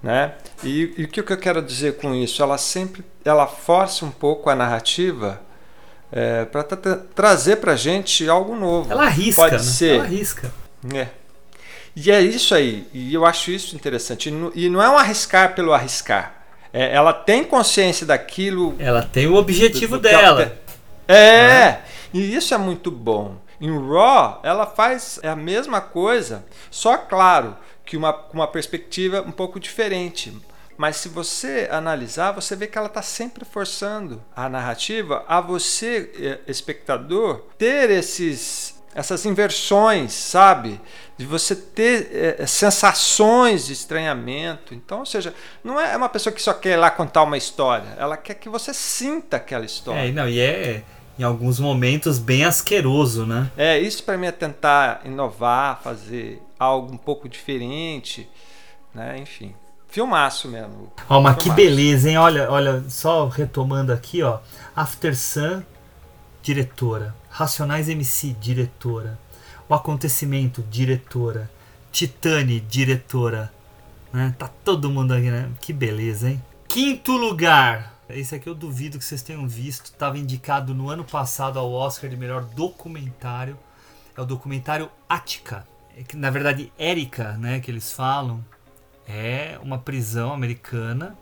né? 0.03 0.33
E, 0.65 0.95
e 0.97 1.05
o 1.05 1.09
que 1.09 1.23
que 1.23 1.33
eu 1.33 1.37
quero 1.39 1.61
dizer 1.63 1.97
com 1.97 2.15
isso? 2.15 2.43
Ela 2.43 2.59
sempre, 2.59 3.05
ela 3.25 3.47
força 3.47 4.05
um 4.05 4.11
pouco 4.11 4.49
a 4.51 4.55
narrativa 4.55 5.41
é, 6.13 6.45
para 6.45 6.63
trazer 7.15 7.57
pra 7.57 7.77
gente 7.77 8.29
algo 8.29 8.55
novo. 8.57 8.91
Ela 8.93 9.05
arrisca, 9.05 9.43
Pode 9.43 9.57
né? 9.57 9.63
ser. 9.63 9.95
Ela 9.97 10.05
arrisca. 10.05 10.53
É. 10.95 11.09
E 11.95 12.11
é 12.11 12.21
isso 12.21 12.55
aí, 12.55 12.87
e 12.93 13.15
eu 13.15 13.25
acho 13.25 13.51
isso 13.51 13.75
interessante. 13.75 14.29
E 14.55 14.69
não, 14.69 14.83
é 14.83 14.89
um 14.91 14.99
arriscar 14.99 15.55
pelo 15.55 15.73
arriscar. 15.73 16.35
É, 16.73 16.95
ela 16.95 17.13
tem 17.13 17.43
consciência 17.43 18.05
daquilo. 18.05 18.77
Ela 18.79 19.03
tem 19.03 19.27
o 19.27 19.35
objetivo 19.35 19.97
do- 19.97 20.03
do 20.03 20.09
dela. 20.09 20.43
ela. 20.43 20.67
É, 21.09 21.81
e 22.13 22.35
isso 22.35 22.55
é 22.55 22.59
muito 22.59 22.91
bom. 22.91 23.37
Em 23.61 23.71
Raw, 23.71 24.41
ela 24.43 24.67
faz 24.67 25.19
a 25.23 25.35
mesma 25.35 25.81
coisa, 25.81 26.45
só 26.71 26.97
claro 26.97 27.57
que 27.85 27.97
uma, 27.97 28.13
com 28.13 28.35
uma 28.35 28.49
perspectiva 28.49 29.23
um 29.23 29.31
pouco 29.31 29.59
diferente. 29.59 30.37
Mas 30.77 30.97
se 30.97 31.09
você 31.09 31.69
analisar, 31.71 32.33
você 32.33 32.55
vê 32.55 32.67
que 32.67 32.77
ela 32.77 32.89
está 32.89 33.01
sempre 33.01 33.45
forçando 33.47 34.23
a 34.35 34.49
narrativa 34.49 35.25
a 35.27 35.41
você, 35.41 36.11
eh, 36.19 36.39
espectador, 36.47 37.45
ter 37.57 37.89
esses, 37.91 38.75
essas 38.95 39.25
inversões, 39.25 40.13
sabe? 40.13 40.79
De 41.17 41.25
você 41.25 41.57
ter 41.57 42.11
eh, 42.13 42.47
sensações 42.47 43.67
de 43.67 43.73
estranhamento. 43.73 44.75
Então, 44.75 44.99
ou 44.99 45.07
seja, 45.07 45.33
não 45.65 45.81
é 45.81 45.97
uma 45.97 46.11
pessoa 46.11 46.31
que 46.31 46.43
só 46.43 46.53
quer 46.53 46.73
ir 46.73 46.77
lá 46.77 46.91
contar 46.91 47.23
uma 47.23 47.39
história, 47.39 47.95
ela 47.97 48.19
quer 48.19 48.35
que 48.35 48.51
você 48.51 48.75
sinta 48.75 49.39
aquela 49.39 49.65
história. 49.65 50.09
É, 50.09 50.13
não, 50.13 50.29
e 50.29 50.39
é 50.39 50.85
em 51.19 51.23
alguns 51.23 51.59
momentos 51.59 52.19
bem 52.19 52.45
asqueroso, 52.45 53.25
né? 53.27 53.51
É, 53.57 53.79
isso 53.79 54.03
para 54.05 54.17
mim 54.19 54.27
é 54.27 54.33
tentar 54.33 55.01
inovar, 55.05 55.81
fazer 55.83 56.43
algo 56.59 56.93
um 56.93 56.97
pouco 56.97 57.29
diferente, 57.29 58.29
né? 58.95 59.19
Enfim, 59.19 59.55
filmaço 59.89 60.49
mesmo. 60.49 60.93
Ó, 61.09 61.21
mas 61.21 61.37
que 61.37 61.45
Filmaço. 61.45 61.63
beleza, 61.63 62.11
hein? 62.11 62.19
Olha, 62.19 62.51
olha, 62.51 62.85
só 62.89 63.29
retomando 63.29 63.93
aqui, 63.93 64.23
ó. 64.23 64.39
After 64.75 65.17
Sun, 65.17 65.63
diretora. 66.43 67.15
Racionais 67.31 67.89
MC, 67.89 68.35
diretora. 68.41 69.19
O 69.69 69.75
Acontecimento, 69.75 70.63
diretora. 70.71 71.51
Titane, 71.91 72.61
diretora. 72.61 73.53
Né? 74.13 74.35
Tá 74.39 74.49
todo 74.65 74.91
mundo 74.91 75.13
aqui, 75.13 75.31
né? 75.31 75.51
Que 75.61 75.73
beleza, 75.73 76.31
hein? 76.31 76.43
Quinto 76.69 77.13
lugar. 77.13 77.96
Esse 78.09 78.35
aqui 78.35 78.49
eu 78.49 78.55
duvido 78.55 78.99
que 78.99 79.05
vocês 79.05 79.23
tenham 79.23 79.49
visto. 79.49 79.87
Estava 79.87 80.19
indicado 80.19 80.75
no 80.75 80.89
ano 80.89 81.05
passado 81.05 81.59
ao 81.59 81.73
Oscar 81.73 82.09
de 82.09 82.17
melhor 82.17 82.45
documentário. 82.45 83.59
É 84.17 84.21
o 84.21 84.25
documentário 84.25 84.91
Attica. 85.09 85.67
É 85.97 86.03
que, 86.03 86.17
na 86.17 86.31
verdade, 86.31 86.73
Erika, 86.79 87.33
né? 87.33 87.59
Que 87.61 87.71
eles 87.71 87.93
falam 87.93 88.45
é 89.09 89.59
uma 89.63 89.79
prisão 89.79 90.33
americana 90.33 91.17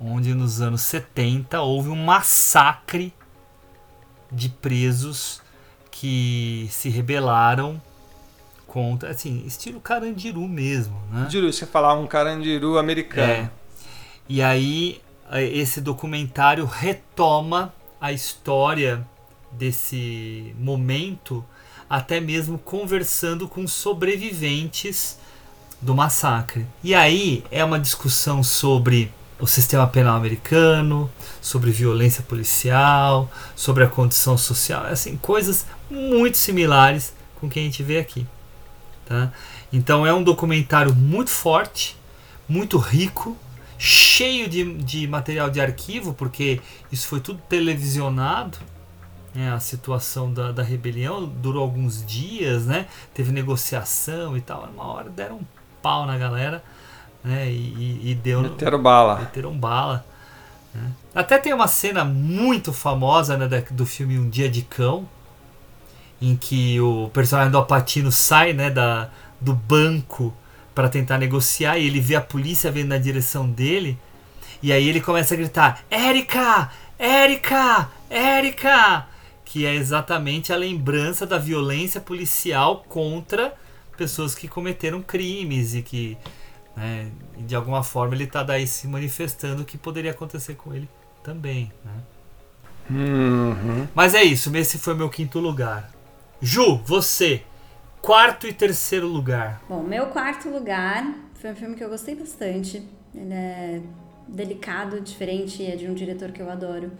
onde 0.00 0.34
nos 0.34 0.62
anos 0.62 0.80
70 0.82 1.60
houve 1.60 1.90
um 1.90 2.04
massacre 2.04 3.12
de 4.32 4.48
presos 4.48 5.42
que 5.90 6.66
se 6.70 6.88
rebelaram 6.88 7.80
contra, 8.66 9.10
assim, 9.10 9.44
estilo 9.46 9.80
Carandiru 9.80 10.48
mesmo, 10.48 10.94
né? 11.10 11.18
Carandiru, 11.18 11.52
você 11.52 11.66
falar 11.66 11.94
um 11.94 12.06
carandiru 12.06 12.78
americano. 12.78 13.30
É. 13.30 13.50
E 14.28 14.40
aí 14.40 15.02
esse 15.38 15.80
documentário 15.80 16.64
retoma 16.64 17.72
a 18.00 18.12
história 18.12 19.06
desse 19.52 20.54
momento, 20.58 21.44
até 21.88 22.20
mesmo 22.20 22.58
conversando 22.58 23.46
com 23.46 23.66
sobreviventes 23.66 25.18
do 25.80 25.94
massacre. 25.94 26.66
E 26.82 26.94
aí 26.94 27.44
é 27.50 27.64
uma 27.64 27.78
discussão 27.78 28.42
sobre 28.42 29.12
o 29.38 29.46
sistema 29.46 29.86
penal 29.86 30.16
americano, 30.16 31.10
sobre 31.40 31.70
violência 31.70 32.22
policial, 32.22 33.30
sobre 33.56 33.84
a 33.84 33.88
condição 33.88 34.36
social, 34.36 34.84
assim, 34.86 35.16
coisas 35.16 35.66
muito 35.90 36.36
similares 36.36 37.14
com 37.36 37.46
o 37.46 37.50
que 37.50 37.58
a 37.58 37.62
gente 37.62 37.82
vê 37.82 37.98
aqui. 37.98 38.26
Tá? 39.06 39.32
Então 39.72 40.06
é 40.06 40.12
um 40.12 40.22
documentário 40.22 40.94
muito 40.94 41.30
forte, 41.30 41.96
muito 42.48 42.76
rico, 42.78 43.36
cheio 43.82 44.46
de, 44.46 44.74
de 44.74 45.08
material 45.08 45.48
de 45.48 45.58
arquivo, 45.58 46.12
porque 46.12 46.60
isso 46.92 47.08
foi 47.08 47.18
tudo 47.18 47.40
televisionado. 47.48 48.58
né? 49.34 49.50
a 49.52 49.58
situação 49.58 50.30
da, 50.30 50.52
da 50.52 50.62
rebelião 50.62 51.24
durou 51.24 51.62
alguns 51.62 52.04
dias, 52.04 52.66
né? 52.66 52.86
teve 53.14 53.32
negociação 53.32 54.36
e 54.36 54.40
tal. 54.42 54.68
Uma 54.74 54.84
hora 54.86 55.08
deram 55.08 55.36
um 55.36 55.44
pau 55.82 56.04
na 56.04 56.18
galera 56.18 56.62
né? 57.24 57.50
e, 57.50 57.54
e, 58.04 58.10
e 58.10 58.14
deu. 58.14 58.42
Meteram 58.42 58.82
bala. 58.82 59.18
Meteram 59.20 59.56
bala. 59.58 60.04
né? 60.74 60.90
Até 61.14 61.38
tem 61.38 61.54
uma 61.54 61.66
cena 61.66 62.04
muito 62.04 62.74
famosa 62.74 63.38
né, 63.38 63.48
da- 63.48 63.62
do 63.70 63.86
filme 63.86 64.18
Um 64.18 64.28
Dia 64.28 64.50
de 64.50 64.60
Cão, 64.60 65.08
em 66.20 66.36
que 66.36 66.78
o 66.82 67.08
personagem 67.14 67.50
do 67.50 67.56
Apatino 67.56 68.12
sai 68.12 68.52
né, 68.52 68.68
da, 68.68 69.08
do 69.40 69.54
banco 69.54 70.34
para 70.80 70.88
tentar 70.88 71.18
negociar 71.18 71.76
e 71.76 71.86
ele 71.86 72.00
vê 72.00 72.14
a 72.14 72.22
polícia 72.22 72.70
vindo 72.70 72.88
na 72.88 72.96
direção 72.96 73.46
dele 73.50 73.98
e 74.62 74.72
aí 74.72 74.88
ele 74.88 74.98
começa 74.98 75.34
a 75.34 75.36
gritar 75.36 75.84
Érica! 75.90 76.70
Érica! 76.98 77.90
Érica! 78.08 79.06
Que 79.44 79.66
é 79.66 79.74
exatamente 79.74 80.54
a 80.54 80.56
lembrança 80.56 81.26
da 81.26 81.36
violência 81.36 82.00
policial 82.00 82.82
contra 82.88 83.52
pessoas 83.94 84.34
que 84.34 84.48
cometeram 84.48 85.02
crimes 85.02 85.74
e 85.74 85.82
que 85.82 86.16
né, 86.74 87.10
de 87.36 87.54
alguma 87.54 87.82
forma 87.82 88.14
ele 88.14 88.24
está 88.24 88.42
daí 88.42 88.66
se 88.66 88.88
manifestando 88.88 89.66
que 89.66 89.76
poderia 89.76 90.12
acontecer 90.12 90.54
com 90.54 90.72
ele 90.74 90.88
também. 91.22 91.70
Né? 91.84 91.92
Uhum. 92.88 93.86
Mas 93.94 94.14
é 94.14 94.22
isso, 94.22 94.56
esse 94.56 94.78
foi 94.78 94.94
meu 94.94 95.10
quinto 95.10 95.40
lugar. 95.40 95.90
Ju, 96.40 96.80
você, 96.86 97.42
quarto 98.02 98.46
e 98.46 98.52
terceiro 98.52 99.06
lugar. 99.06 99.62
Bom, 99.68 99.82
meu 99.82 100.06
quarto 100.06 100.48
lugar 100.48 101.14
foi 101.34 101.52
um 101.52 101.54
filme 101.54 101.76
que 101.76 101.84
eu 101.84 101.88
gostei 101.88 102.14
bastante. 102.14 102.82
Ele 103.14 103.32
é 103.32 103.80
delicado, 104.28 105.00
diferente, 105.00 105.64
é 105.64 105.76
de 105.76 105.88
um 105.88 105.94
diretor 105.94 106.30
que 106.30 106.40
eu 106.40 106.50
adoro. 106.50 106.90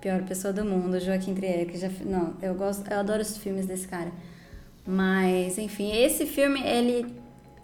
Pior 0.00 0.22
pessoa 0.22 0.52
do 0.52 0.64
mundo, 0.64 1.00
Joaquim 1.00 1.34
Trier, 1.34 1.66
que 1.66 1.78
já 1.78 1.90
não, 2.04 2.34
eu 2.40 2.54
gosto, 2.54 2.88
eu 2.90 2.98
adoro 2.98 3.22
os 3.22 3.36
filmes 3.36 3.66
desse 3.66 3.88
cara. 3.88 4.12
Mas, 4.86 5.58
enfim, 5.58 5.90
esse 5.90 6.26
filme 6.26 6.60
ele 6.62 7.06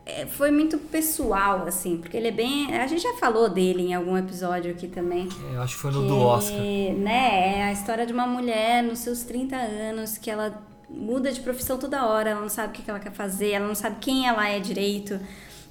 é, 0.05 0.27
foi 0.27 0.51
muito 0.51 0.79
pessoal 0.79 1.65
assim, 1.69 1.99
porque 1.99 2.17
ele 2.17 2.29
é 2.29 2.33
bem, 2.33 2.77
a 2.77 2.87
gente 2.89 3.03
já 3.03 3.15
falou 3.21 3.49
dele 3.49 3.83
em 3.83 3.95
algum 3.95 4.17
episódio 4.17 4.73
aqui 4.73 4.89
também. 4.89 5.29
Eu 5.53 5.63
acho 5.63 5.77
que 5.77 5.83
foi 5.83 5.93
no 5.93 6.03
que, 6.03 6.09
do 6.09 6.19
Oscar. 6.19 6.59
Né, 6.59 7.59
é 7.59 7.63
a 7.65 7.73
história 7.73 8.05
de 8.05 8.13
uma 8.13 8.27
mulher 8.27 8.83
nos 8.83 8.99
seus 8.99 9.23
30 9.23 9.55
anos 9.55 10.19
que 10.19 10.29
ela 10.29 10.61
muda 10.95 11.33
de 11.33 11.41
profissão 11.41 11.79
toda 11.79 12.07
hora, 12.07 12.31
ela 12.31 12.41
não 12.41 12.49
sabe 12.49 12.79
o 12.79 12.83
que 12.83 12.89
ela 12.89 13.01
quer 13.01 13.13
fazer, 13.13 13.51
ela 13.51 13.67
não 13.67 13.75
sabe 13.75 13.97
quem 14.01 14.27
ela 14.27 14.49
é 14.49 14.61
direito. 14.61 15.19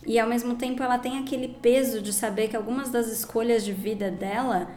E 0.05 0.19
ao 0.19 0.27
mesmo 0.27 0.55
tempo 0.55 0.81
ela 0.81 0.97
tem 0.97 1.19
aquele 1.19 1.47
peso 1.47 2.01
de 2.01 2.11
saber 2.11 2.47
que 2.47 2.55
algumas 2.55 2.89
das 2.89 3.07
escolhas 3.07 3.63
de 3.63 3.71
vida 3.71 4.09
dela 4.09 4.67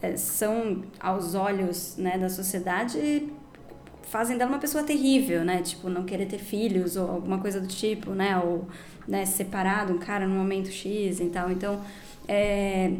eh, 0.00 0.16
são, 0.16 0.82
aos 0.98 1.34
olhos 1.34 1.96
né, 1.98 2.16
da 2.16 2.30
sociedade, 2.30 3.28
fazem 4.02 4.36
dela 4.36 4.50
uma 4.50 4.58
pessoa 4.58 4.82
terrível, 4.82 5.44
né? 5.44 5.62
Tipo, 5.62 5.88
não 5.88 6.04
querer 6.04 6.26
ter 6.26 6.38
filhos 6.38 6.96
ou 6.96 7.08
alguma 7.08 7.38
coisa 7.38 7.60
do 7.60 7.68
tipo, 7.68 8.12
né? 8.12 8.36
Ou 8.38 8.66
né, 9.06 9.24
se 9.24 9.34
separar 9.34 9.86
de 9.86 9.92
um 9.92 9.98
cara 9.98 10.26
no 10.26 10.34
momento 10.34 10.70
X 10.70 11.20
e 11.20 11.26
tal. 11.26 11.50
Então, 11.50 11.80
é, 12.26 12.94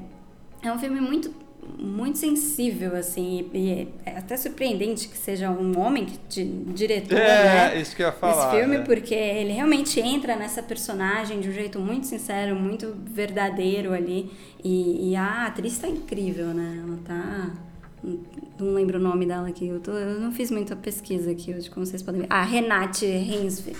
é 0.63 0.73
um 0.73 0.79
filme 0.79 1.01
muito 1.01 1.35
muito 1.79 2.19
sensível, 2.19 2.95
assim, 2.97 3.49
e 3.53 3.89
é 4.07 4.19
até 4.19 4.37
surpreendente 4.37 5.09
que 5.09 5.17
seja 5.17 5.51
um 5.51 5.79
homem 5.79 6.05
que 6.07 6.19
di- 6.29 6.65
diretor, 6.75 7.17
É, 7.19 7.75
né? 7.75 7.81
isso 7.81 7.95
que 7.97 8.03
eu 8.03 8.07
ia 8.07 8.13
falar. 8.13 8.49
Esse 8.55 8.61
filme, 8.61 8.77
é. 8.77 8.81
porque 8.83 9.15
ele 9.15 9.53
realmente 9.53 10.01
entra 10.01 10.37
nessa 10.37 10.63
personagem 10.63 11.41
de 11.41 11.49
um 11.49 11.53
jeito 11.53 11.79
muito 11.79 12.07
sincero, 12.07 12.55
muito 12.57 12.95
verdadeiro 13.07 13.93
ali. 13.93 14.31
E, 14.63 15.11
e 15.11 15.17
a 15.17 15.47
atriz 15.47 15.79
tá 15.79 15.89
incrível, 15.89 16.47
né? 16.49 16.83
Ela 16.87 16.99
tá. 17.05 17.51
Não 18.59 18.73
lembro 18.75 18.99
o 18.99 19.03
nome 19.03 19.27
dela 19.27 19.49
aqui. 19.49 19.67
Eu, 19.69 19.81
tô- 19.81 19.93
eu 19.93 20.19
não 20.21 20.33
fiz 20.33 20.51
muita 20.51 20.75
pesquisa 20.75 21.31
aqui 21.31 21.55
hoje, 21.55 21.71
como 21.71 21.85
vocês 21.85 22.03
podem 22.03 22.23
ver. 22.23 22.27
Ah, 22.31 22.43
Renate 22.43 23.05
Hensve. 23.07 23.77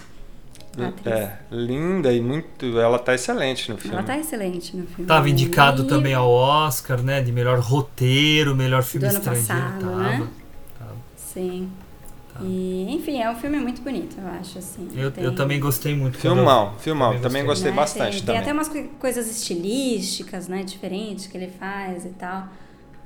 Atriz. 0.79 1.07
É, 1.07 1.39
linda 1.51 2.13
e 2.13 2.21
muito. 2.21 2.79
Ela 2.79 2.99
tá 2.99 3.15
excelente 3.15 3.71
no 3.71 3.77
filme. 3.79 3.97
Ela 3.97 4.05
tá 4.07 4.19
excelente 4.19 4.77
no 4.77 4.87
filme. 4.87 5.07
Tava 5.07 5.29
indicado 5.29 5.83
E- 5.85 5.87
também 5.87 6.15
ao 6.15 6.31
Oscar, 6.31 7.03
né? 7.03 7.21
De 7.21 7.33
melhor 7.33 7.59
roteiro, 7.61 8.55
melhor 8.55 8.83
filme 8.83 9.07
Do 9.07 9.11
ano 9.11 9.19
estrangeiro. 9.19 9.63
passado, 9.63 9.81
Tava. 9.85 9.97
né? 10.03 10.29
Sim. 11.17 11.69
E, 12.43 12.87
enfim, 12.89 13.21
é 13.21 13.31
um 13.31 13.35
filme 13.37 13.59
muito 13.59 13.83
bonito, 13.83 14.17
eu 14.19 14.27
acho, 14.29 14.59
assim. 14.59 14.89
Eu, 14.97 15.11
Tem- 15.11 15.23
eu 15.25 15.35
também 15.35 15.61
gostei 15.61 15.95
muito. 15.95 16.17
Filmão, 16.17 16.73
eu- 16.73 16.79
filmão. 16.79 17.21
Também 17.21 17.45
gostei 17.45 17.71
né? 17.71 17.77
bastante 17.77 18.17
tem, 18.19 18.21
também. 18.27 18.35
Tem 18.41 18.51
até 18.51 18.53
umas 18.53 18.69
coi- 18.69 18.91
coisas 18.99 19.31
estilísticas, 19.31 20.49
né, 20.49 20.63
diferentes 20.63 21.27
que 21.27 21.37
ele 21.37 21.49
faz 21.49 22.07
e 22.07 22.11
tal. 22.11 22.49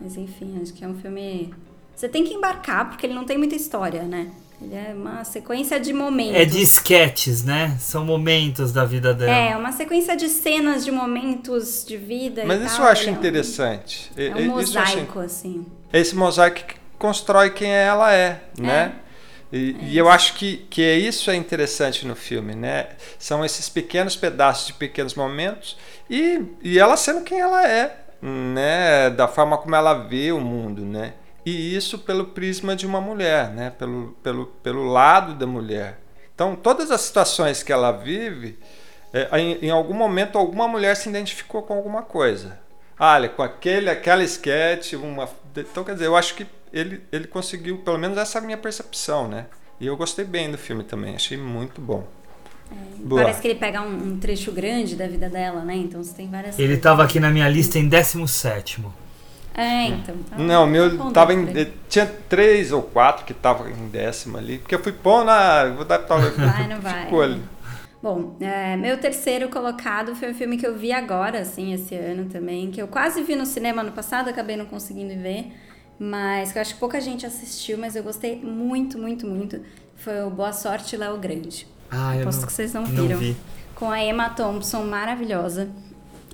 Mas 0.01 0.16
enfim, 0.16 0.59
acho 0.62 0.73
que 0.73 0.85
é 0.85 0.89
um 0.89 0.95
filme. 0.95 1.53
Você 1.97 2.09
tem 2.09 2.23
que 2.24 2.32
embarcar, 2.35 2.89
porque 2.89 3.07
ele 3.07 3.15
não 3.15 3.24
tem 3.24 3.36
muita 3.36 3.57
história, 3.57 4.03
né? 4.05 4.31
Ele 4.65 4.74
é 4.74 4.95
uma 4.95 5.23
sequência 5.24 5.78
de 5.78 5.93
momentos. 5.93 6.35
É 6.36 6.45
de 6.45 6.61
sketches, 6.62 7.45
né? 7.45 7.77
São 7.78 8.05
momentos 8.05 8.73
da 8.73 8.85
vida 8.85 9.12
dela. 9.12 9.31
É, 9.31 9.57
uma 9.57 9.73
sequência 9.73 10.16
de 10.16 10.28
cenas, 10.28 10.85
de 10.85 10.91
momentos 10.91 11.85
de 11.86 11.97
vida. 11.97 12.45
Mas 12.47 12.62
e 12.62 12.65
isso 12.66 12.77
tal. 12.77 12.86
eu 12.86 12.93
acho 12.93 13.09
é 13.09 13.12
um- 13.12 13.15
interessante. 13.15 14.11
É 14.16 14.31
um 14.35 14.61
isso 14.61 14.77
eu 14.78 14.82
achei- 14.82 14.97
mosaico, 15.03 15.19
assim. 15.20 15.66
Esse 15.93 16.16
mosaico 16.16 16.61
constrói 16.99 17.51
quem 17.51 17.70
ela 17.70 18.12
é, 18.12 18.43
né? 18.59 18.93
E, 19.53 19.77
e 19.82 19.99
eu 19.99 20.09
acho 20.09 20.35
que, 20.35 20.66
que 20.70 20.82
é 20.82 20.97
isso 20.99 21.31
é 21.31 21.36
interessante 21.36 22.07
no 22.07 22.16
filme, 22.16 22.55
né? 22.57 22.89
São 23.19 23.45
esses 23.45 23.69
pequenos 23.69 24.16
pedaços 24.16 24.66
de 24.69 24.73
pequenos 24.73 25.15
momentos 25.15 25.77
e, 26.11 26.41
e 26.62 26.78
ela 26.78 26.97
sendo 26.97 27.20
quem 27.23 27.39
ela 27.39 27.65
é, 27.69 27.97
né? 28.20 29.11
Da 29.11 29.28
forma 29.28 29.57
como 29.59 29.77
ela 29.77 29.95
vê 29.95 30.32
o 30.32 30.41
mundo, 30.41 30.82
né? 30.85 31.12
E 31.44 31.76
isso 31.76 31.98
pelo 31.98 32.26
prisma 32.26 32.74
de 32.74 32.86
uma 32.86 33.00
mulher, 33.00 33.50
né? 33.50 33.70
Pelo, 33.70 34.16
pelo, 34.22 34.46
pelo 34.62 34.84
lado 34.84 35.34
da 35.34 35.46
mulher. 35.46 36.00
Então, 36.34 36.56
todas 36.56 36.90
as 36.90 37.02
situações 37.02 37.62
que 37.62 37.72
ela 37.72 37.92
vive, 37.92 38.58
é, 39.12 39.28
em, 39.38 39.66
em 39.66 39.70
algum 39.70 39.94
momento, 39.94 40.38
alguma 40.38 40.66
mulher 40.66 40.96
se 40.96 41.08
identificou 41.08 41.62
com 41.62 41.74
alguma 41.74 42.02
coisa. 42.02 42.58
Ah, 42.98 43.14
olha, 43.14 43.28
com 43.28 43.42
aquele, 43.42 43.90
aquela 43.90 44.24
sketch, 44.24 44.94
uma. 44.94 45.28
Então, 45.56 45.84
quer 45.84 45.92
dizer, 45.92 46.06
eu 46.06 46.16
acho 46.16 46.34
que 46.34 46.46
ele, 46.72 47.02
ele 47.12 47.26
conseguiu, 47.26 47.78
pelo 47.78 47.98
menos 47.98 48.16
essa 48.18 48.38
é 48.38 48.40
a 48.40 48.44
minha 48.44 48.58
percepção, 48.58 49.28
né? 49.28 49.46
E 49.80 49.86
eu 49.86 49.96
gostei 49.96 50.24
bem 50.24 50.50
do 50.50 50.58
filme 50.58 50.82
também, 50.82 51.14
achei 51.14 51.36
muito 51.36 51.80
bom. 51.80 52.06
Boa. 52.96 53.22
Parece 53.22 53.42
que 53.42 53.48
ele 53.48 53.58
pega 53.58 53.82
um, 53.82 54.14
um 54.14 54.18
trecho 54.18 54.50
grande 54.50 54.96
da 54.96 55.06
vida 55.06 55.28
dela, 55.28 55.62
né? 55.62 55.76
Então 55.76 56.02
você 56.02 56.14
tem 56.14 56.28
várias 56.28 56.58
Ele 56.58 56.68
coisas. 56.68 56.76
estava 56.78 57.04
aqui 57.04 57.20
na 57.20 57.30
minha 57.30 57.48
lista 57.48 57.78
em 57.78 57.88
17. 57.88 58.80
É, 59.56 59.86
então. 59.86 60.16
tá- 60.28 60.36
Não, 60.36 60.64
o 60.64 60.66
meu 60.66 60.98
tá 60.98 61.10
tava 61.12 61.32
em. 61.35 61.47
Tinha 61.89 62.06
três 62.28 62.72
ou 62.72 62.82
quatro 62.82 63.24
que 63.24 63.32
tava 63.32 63.70
em 63.70 63.89
décimo 63.89 64.36
ali. 64.36 64.59
Porque 64.59 64.74
eu 64.74 64.82
fui 64.82 64.93
pôr 64.93 65.24
na. 65.24 65.66
Vou 65.66 65.85
dar 65.85 65.98
tal. 65.98 66.18
Vai, 66.36 66.66
não 66.68 66.81
vai. 66.81 67.05
Ficou 67.05 67.22
ali. 67.22 67.40
Bom, 68.02 68.36
é, 68.40 68.76
meu 68.76 68.98
terceiro 68.98 69.48
colocado 69.48 70.14
foi 70.14 70.31
um 70.31 70.35
filme 70.35 70.59
que 70.59 70.66
eu 70.66 70.76
vi 70.76 70.93
agora, 70.93 71.40
assim, 71.40 71.72
esse 71.72 71.94
ano 71.94 72.26
também, 72.26 72.70
que 72.70 72.82
eu 72.82 72.86
quase 72.86 73.22
vi 73.22 73.35
no 73.35 73.47
cinema 73.47 73.81
ano 73.81 73.93
passado, 73.93 74.28
acabei 74.28 74.56
não 74.59 74.66
conseguindo 74.66 75.14
ver, 75.22 75.51
mas 75.98 76.52
que 76.52 76.59
eu 76.59 76.60
acho 76.60 76.74
que 76.74 76.81
pouca 76.81 77.01
gente 77.01 77.24
assistiu, 77.24 77.78
mas 77.78 77.97
eu 77.97 78.02
gostei 78.02 78.36
muito, 78.43 78.98
muito, 78.98 79.26
muito. 79.26 79.59
Foi 79.97 80.22
o 80.22 80.28
Boa 80.28 80.52
Sorte, 80.52 80.98
Léo 80.98 81.16
Grande. 81.16 81.66
Ah, 81.90 82.14
eu 82.14 82.22
Aposto 82.22 82.40
não, 82.40 82.47
que 82.47 82.52
vocês 82.52 82.74
não 82.74 82.82
não 82.82 82.89
viram. 82.90 83.18
vi. 83.18 83.35
Com 83.74 83.90
a 83.90 84.05
Emma 84.05 84.28
Thompson, 84.28 84.82
maravilhosa, 84.85 85.70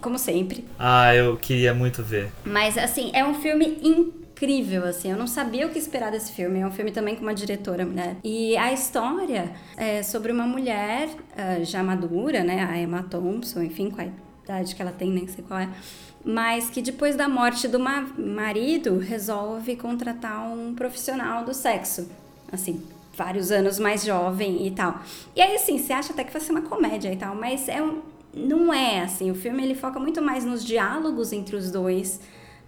como 0.01 0.18
sempre. 0.18 0.64
Ah, 0.78 1.14
eu 1.14 1.36
queria 1.36 1.72
muito 1.74 2.02
ver. 2.02 2.31
Mas, 2.44 2.77
assim, 2.78 3.10
é 3.14 3.24
um 3.24 3.35
filme 3.35 3.78
incrível, 3.82 4.85
assim. 4.85 5.10
Eu 5.10 5.16
não 5.16 5.27
sabia 5.27 5.66
o 5.66 5.70
que 5.70 5.78
esperar 5.78 6.10
desse 6.10 6.32
filme. 6.32 6.60
É 6.60 6.66
um 6.66 6.70
filme 6.70 6.90
também 6.90 7.14
com 7.16 7.22
uma 7.22 7.35
diretora 7.35 7.85
mulher. 7.85 8.16
E 8.24 8.56
a 8.56 8.72
história 8.72 9.51
é 9.77 10.02
sobre 10.02 10.32
uma 10.32 10.47
mulher 10.47 11.09
ah, 11.36 11.62
já 11.62 11.82
madura, 11.82 12.43
né? 12.43 12.64
A 12.70 12.78
Emma 12.78 13.02
Thompson, 13.02 13.62
enfim, 13.62 13.90
com 13.90 14.01
a 14.01 14.06
idade 14.44 14.74
que 14.74 14.82
ela 14.82 14.93
tem, 14.93 15.10
nem 15.10 15.27
sei 15.28 15.44
qual 15.47 15.60
é. 15.60 15.68
Mas 16.24 16.68
que 16.68 16.82
depois 16.82 17.16
da 17.16 17.28
morte 17.28 17.66
do 17.68 17.78
ma- 17.78 18.06
marido, 18.18 18.98
resolve 18.98 19.77
contratar 19.77 20.43
um 20.52 20.74
profissional 20.74 21.44
do 21.44 21.55
sexo. 21.55 22.10
Assim, 22.52 22.82
vários 23.14 23.51
anos 23.51 23.78
mais 23.78 24.05
jovem 24.05 24.66
e 24.66 24.70
tal. 24.70 25.01
E 25.36 25.40
aí, 25.40 25.55
assim, 25.55 25.78
você 25.78 25.93
acha 25.93 26.12
até 26.12 26.24
que 26.24 26.32
vai 26.32 26.40
ser 26.43 26.52
uma 26.52 26.62
comédia 26.62 27.12
e 27.12 27.16
tal, 27.16 27.35
mas 27.35 27.68
é 27.68 27.82
um, 27.82 28.01
não 28.35 28.73
é, 28.73 29.01
assim. 29.02 29.31
O 29.31 29.35
filme, 29.35 29.62
ele 29.62 29.74
foca 29.74 29.98
muito 29.98 30.23
mais 30.23 30.44
nos 30.44 30.65
diálogos 30.65 31.32
entre 31.32 31.57
os 31.57 31.70
dois, 31.70 32.20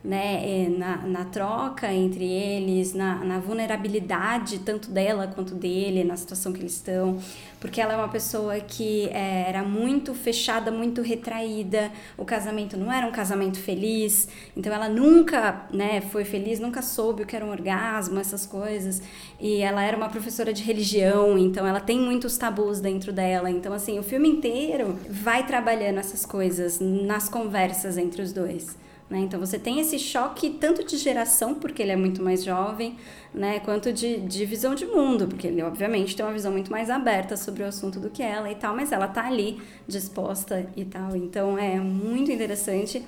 né? 0.04 0.64
é, 0.64 0.68
Na, 0.68 0.96
na 1.06 1.24
troca 1.24 1.92
entre 1.92 2.24
eles, 2.24 2.92
na, 2.94 3.24
na 3.24 3.38
vulnerabilidade 3.38 4.58
tanto 4.60 4.90
dela 4.90 5.26
quanto 5.28 5.54
dele, 5.54 6.04
na 6.04 6.16
situação 6.16 6.52
que 6.52 6.60
eles 6.60 6.74
estão. 6.74 7.18
Porque 7.62 7.80
ela 7.80 7.92
é 7.92 7.96
uma 7.96 8.08
pessoa 8.08 8.58
que 8.58 9.08
é, 9.10 9.44
era 9.48 9.62
muito 9.62 10.14
fechada, 10.14 10.68
muito 10.72 11.00
retraída. 11.00 11.92
O 12.18 12.24
casamento 12.24 12.76
não 12.76 12.92
era 12.92 13.06
um 13.06 13.12
casamento 13.12 13.60
feliz. 13.60 14.26
Então 14.56 14.72
ela 14.72 14.88
nunca 14.88 15.64
né, 15.72 16.00
foi 16.00 16.24
feliz, 16.24 16.58
nunca 16.58 16.82
soube 16.82 17.22
o 17.22 17.26
que 17.26 17.36
era 17.36 17.44
um 17.44 17.50
orgasmo, 17.50 18.18
essas 18.18 18.44
coisas. 18.44 19.00
E 19.40 19.62
ela 19.62 19.80
era 19.80 19.96
uma 19.96 20.08
professora 20.08 20.52
de 20.52 20.64
religião, 20.64 21.38
então 21.38 21.64
ela 21.64 21.78
tem 21.78 22.00
muitos 22.00 22.36
tabus 22.36 22.80
dentro 22.80 23.12
dela. 23.12 23.48
Então, 23.48 23.72
assim, 23.72 23.96
o 23.96 24.02
filme 24.02 24.28
inteiro 24.28 24.98
vai 25.08 25.46
trabalhando 25.46 25.98
essas 25.98 26.26
coisas 26.26 26.80
nas 26.80 27.28
conversas 27.28 27.96
entre 27.96 28.22
os 28.22 28.32
dois. 28.32 28.76
Né? 29.12 29.20
Então 29.20 29.38
você 29.38 29.58
tem 29.58 29.78
esse 29.78 29.98
choque 29.98 30.48
tanto 30.48 30.82
de 30.82 30.96
geração, 30.96 31.54
porque 31.54 31.82
ele 31.82 31.92
é 31.92 31.96
muito 31.96 32.22
mais 32.22 32.42
jovem, 32.42 32.96
né? 33.34 33.60
quanto 33.60 33.92
de, 33.92 34.18
de 34.20 34.46
visão 34.46 34.74
de 34.74 34.86
mundo, 34.86 35.28
porque 35.28 35.48
ele 35.48 35.62
obviamente 35.62 36.16
tem 36.16 36.24
uma 36.24 36.32
visão 36.32 36.50
muito 36.50 36.72
mais 36.72 36.88
aberta 36.88 37.36
sobre 37.36 37.62
o 37.62 37.66
assunto 37.66 38.00
do 38.00 38.08
que 38.08 38.22
ela 38.22 38.50
e 38.50 38.54
tal, 38.54 38.74
mas 38.74 38.90
ela 38.90 39.06
tá 39.06 39.26
ali 39.26 39.60
disposta 39.86 40.66
e 40.74 40.86
tal. 40.86 41.14
Então 41.14 41.58
é 41.58 41.78
muito 41.78 42.32
interessante. 42.32 43.04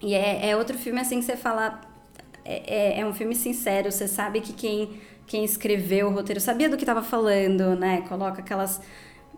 E 0.00 0.14
é, 0.14 0.48
é 0.48 0.56
outro 0.56 0.78
filme 0.78 0.98
assim 0.98 1.18
que 1.18 1.26
você 1.26 1.36
fala. 1.36 1.82
É, 2.42 2.96
é, 2.96 3.00
é 3.00 3.06
um 3.06 3.12
filme 3.12 3.34
sincero, 3.34 3.92
você 3.92 4.08
sabe 4.08 4.40
que 4.40 4.54
quem, 4.54 4.98
quem 5.26 5.44
escreveu 5.44 6.08
o 6.08 6.10
roteiro 6.10 6.40
sabia 6.40 6.70
do 6.70 6.78
que 6.78 6.82
estava 6.82 7.02
falando, 7.02 7.76
né? 7.76 8.00
Coloca 8.08 8.40
aquelas 8.40 8.80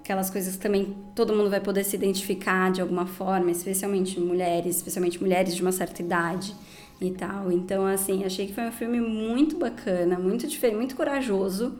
aquelas 0.03 0.29
coisas 0.29 0.57
que 0.57 0.61
também 0.61 0.97
todo 1.15 1.33
mundo 1.33 1.49
vai 1.49 1.61
poder 1.61 1.85
se 1.85 1.95
identificar 1.95 2.73
de 2.73 2.81
alguma 2.81 3.07
forma, 3.07 3.51
especialmente 3.53 4.19
mulheres, 4.19 4.77
especialmente 4.77 5.21
mulheres 5.23 5.55
de 5.55 5.63
uma 5.63 5.71
certa 5.71 6.03
idade 6.03 6.55
e 7.01 7.11
tal. 7.11 7.53
Então, 7.53 7.87
assim, 7.87 8.25
achei 8.25 8.47
que 8.49 8.53
foi 8.53 8.65
um 8.65 8.73
filme 8.73 9.01
muito 9.01 9.57
bacana, 9.57 10.19
muito 10.19 10.47
diferente, 10.47 10.77
muito 10.77 10.97
corajoso. 10.97 11.75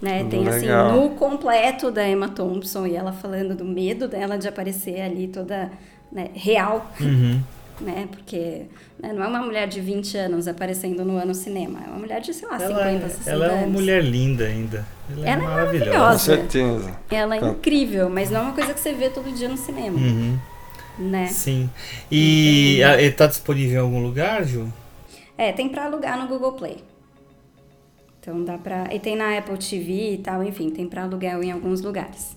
Né? 0.00 0.24
Tem 0.30 0.46
assim, 0.46 0.60
Legal. 0.66 0.92
no 0.92 1.10
completo 1.16 1.90
da 1.90 2.08
Emma 2.08 2.28
Thompson 2.28 2.86
e 2.86 2.94
ela 2.94 3.12
falando 3.12 3.56
do 3.56 3.64
medo 3.64 4.06
dela 4.06 4.38
de 4.38 4.46
aparecer 4.46 5.00
ali 5.00 5.26
toda 5.26 5.72
né, 6.12 6.30
real, 6.34 6.92
Uhum. 7.00 7.42
Né? 7.80 8.08
Porque 8.10 8.62
né, 9.00 9.12
não 9.12 9.22
é 9.22 9.28
uma 9.28 9.40
mulher 9.40 9.68
de 9.68 9.80
20 9.80 10.16
anos 10.16 10.48
aparecendo 10.48 11.04
no 11.04 11.16
ano 11.16 11.34
cinema, 11.34 11.80
é 11.86 11.88
uma 11.88 11.98
mulher 11.98 12.20
de, 12.20 12.32
sei 12.34 12.48
lá, 12.48 12.58
50, 12.58 12.80
Ela, 12.80 13.08
60 13.08 13.30
ela 13.30 13.46
é 13.46 13.50
uma 13.52 13.58
anos. 13.62 13.72
mulher 13.72 14.02
linda 14.04 14.44
ainda. 14.46 14.86
Ela, 15.10 15.26
é 15.26 15.30
Ela 15.30 15.30
é 15.30 15.36
Com 15.36 15.42
maravilhosa. 15.52 15.90
maravilhosa. 15.90 16.18
certeza. 16.18 16.98
Ela 17.10 17.36
é 17.36 17.38
incrível, 17.50 18.10
mas 18.10 18.30
não 18.30 18.40
é 18.40 18.42
uma 18.44 18.52
coisa 18.54 18.74
que 18.74 18.80
você 18.80 18.92
vê 18.92 19.08
todo 19.10 19.32
dia 19.32 19.48
no 19.48 19.56
cinema, 19.56 19.96
Uhum. 19.98 20.38
né? 20.98 21.26
Sim. 21.28 21.70
E 22.10 22.82
a- 22.82 23.00
ele 23.00 23.12
tá 23.12 23.26
disponível 23.26 23.76
em 23.80 23.84
algum 23.84 24.02
lugar, 24.02 24.44
Ju? 24.44 24.72
É, 25.36 25.52
tem 25.52 25.68
pra 25.68 25.84
alugar 25.84 26.18
no 26.20 26.26
Google 26.26 26.52
Play. 26.52 26.78
Então 28.20 28.44
dá 28.44 28.58
pra. 28.58 28.92
E 28.92 28.98
tem 28.98 29.16
na 29.16 29.38
Apple 29.38 29.56
TV 29.56 30.14
e 30.14 30.18
tal, 30.18 30.42
enfim, 30.42 30.68
tem 30.70 30.86
pra 30.88 31.04
alugar 31.04 31.40
em 31.42 31.50
alguns 31.52 31.80
lugares. 31.80 32.36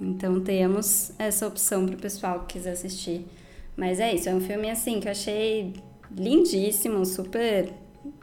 Então 0.00 0.40
temos 0.40 1.12
essa 1.18 1.46
opção 1.46 1.86
pro 1.86 1.96
pessoal 1.96 2.40
que 2.40 2.54
quiser 2.54 2.72
assistir. 2.72 3.24
Mas 3.76 4.00
é 4.00 4.14
isso, 4.14 4.28
é 4.28 4.34
um 4.34 4.40
filme 4.40 4.70
assim 4.70 5.00
que 5.00 5.08
eu 5.08 5.12
achei 5.12 5.72
lindíssimo, 6.16 7.04
super 7.06 7.72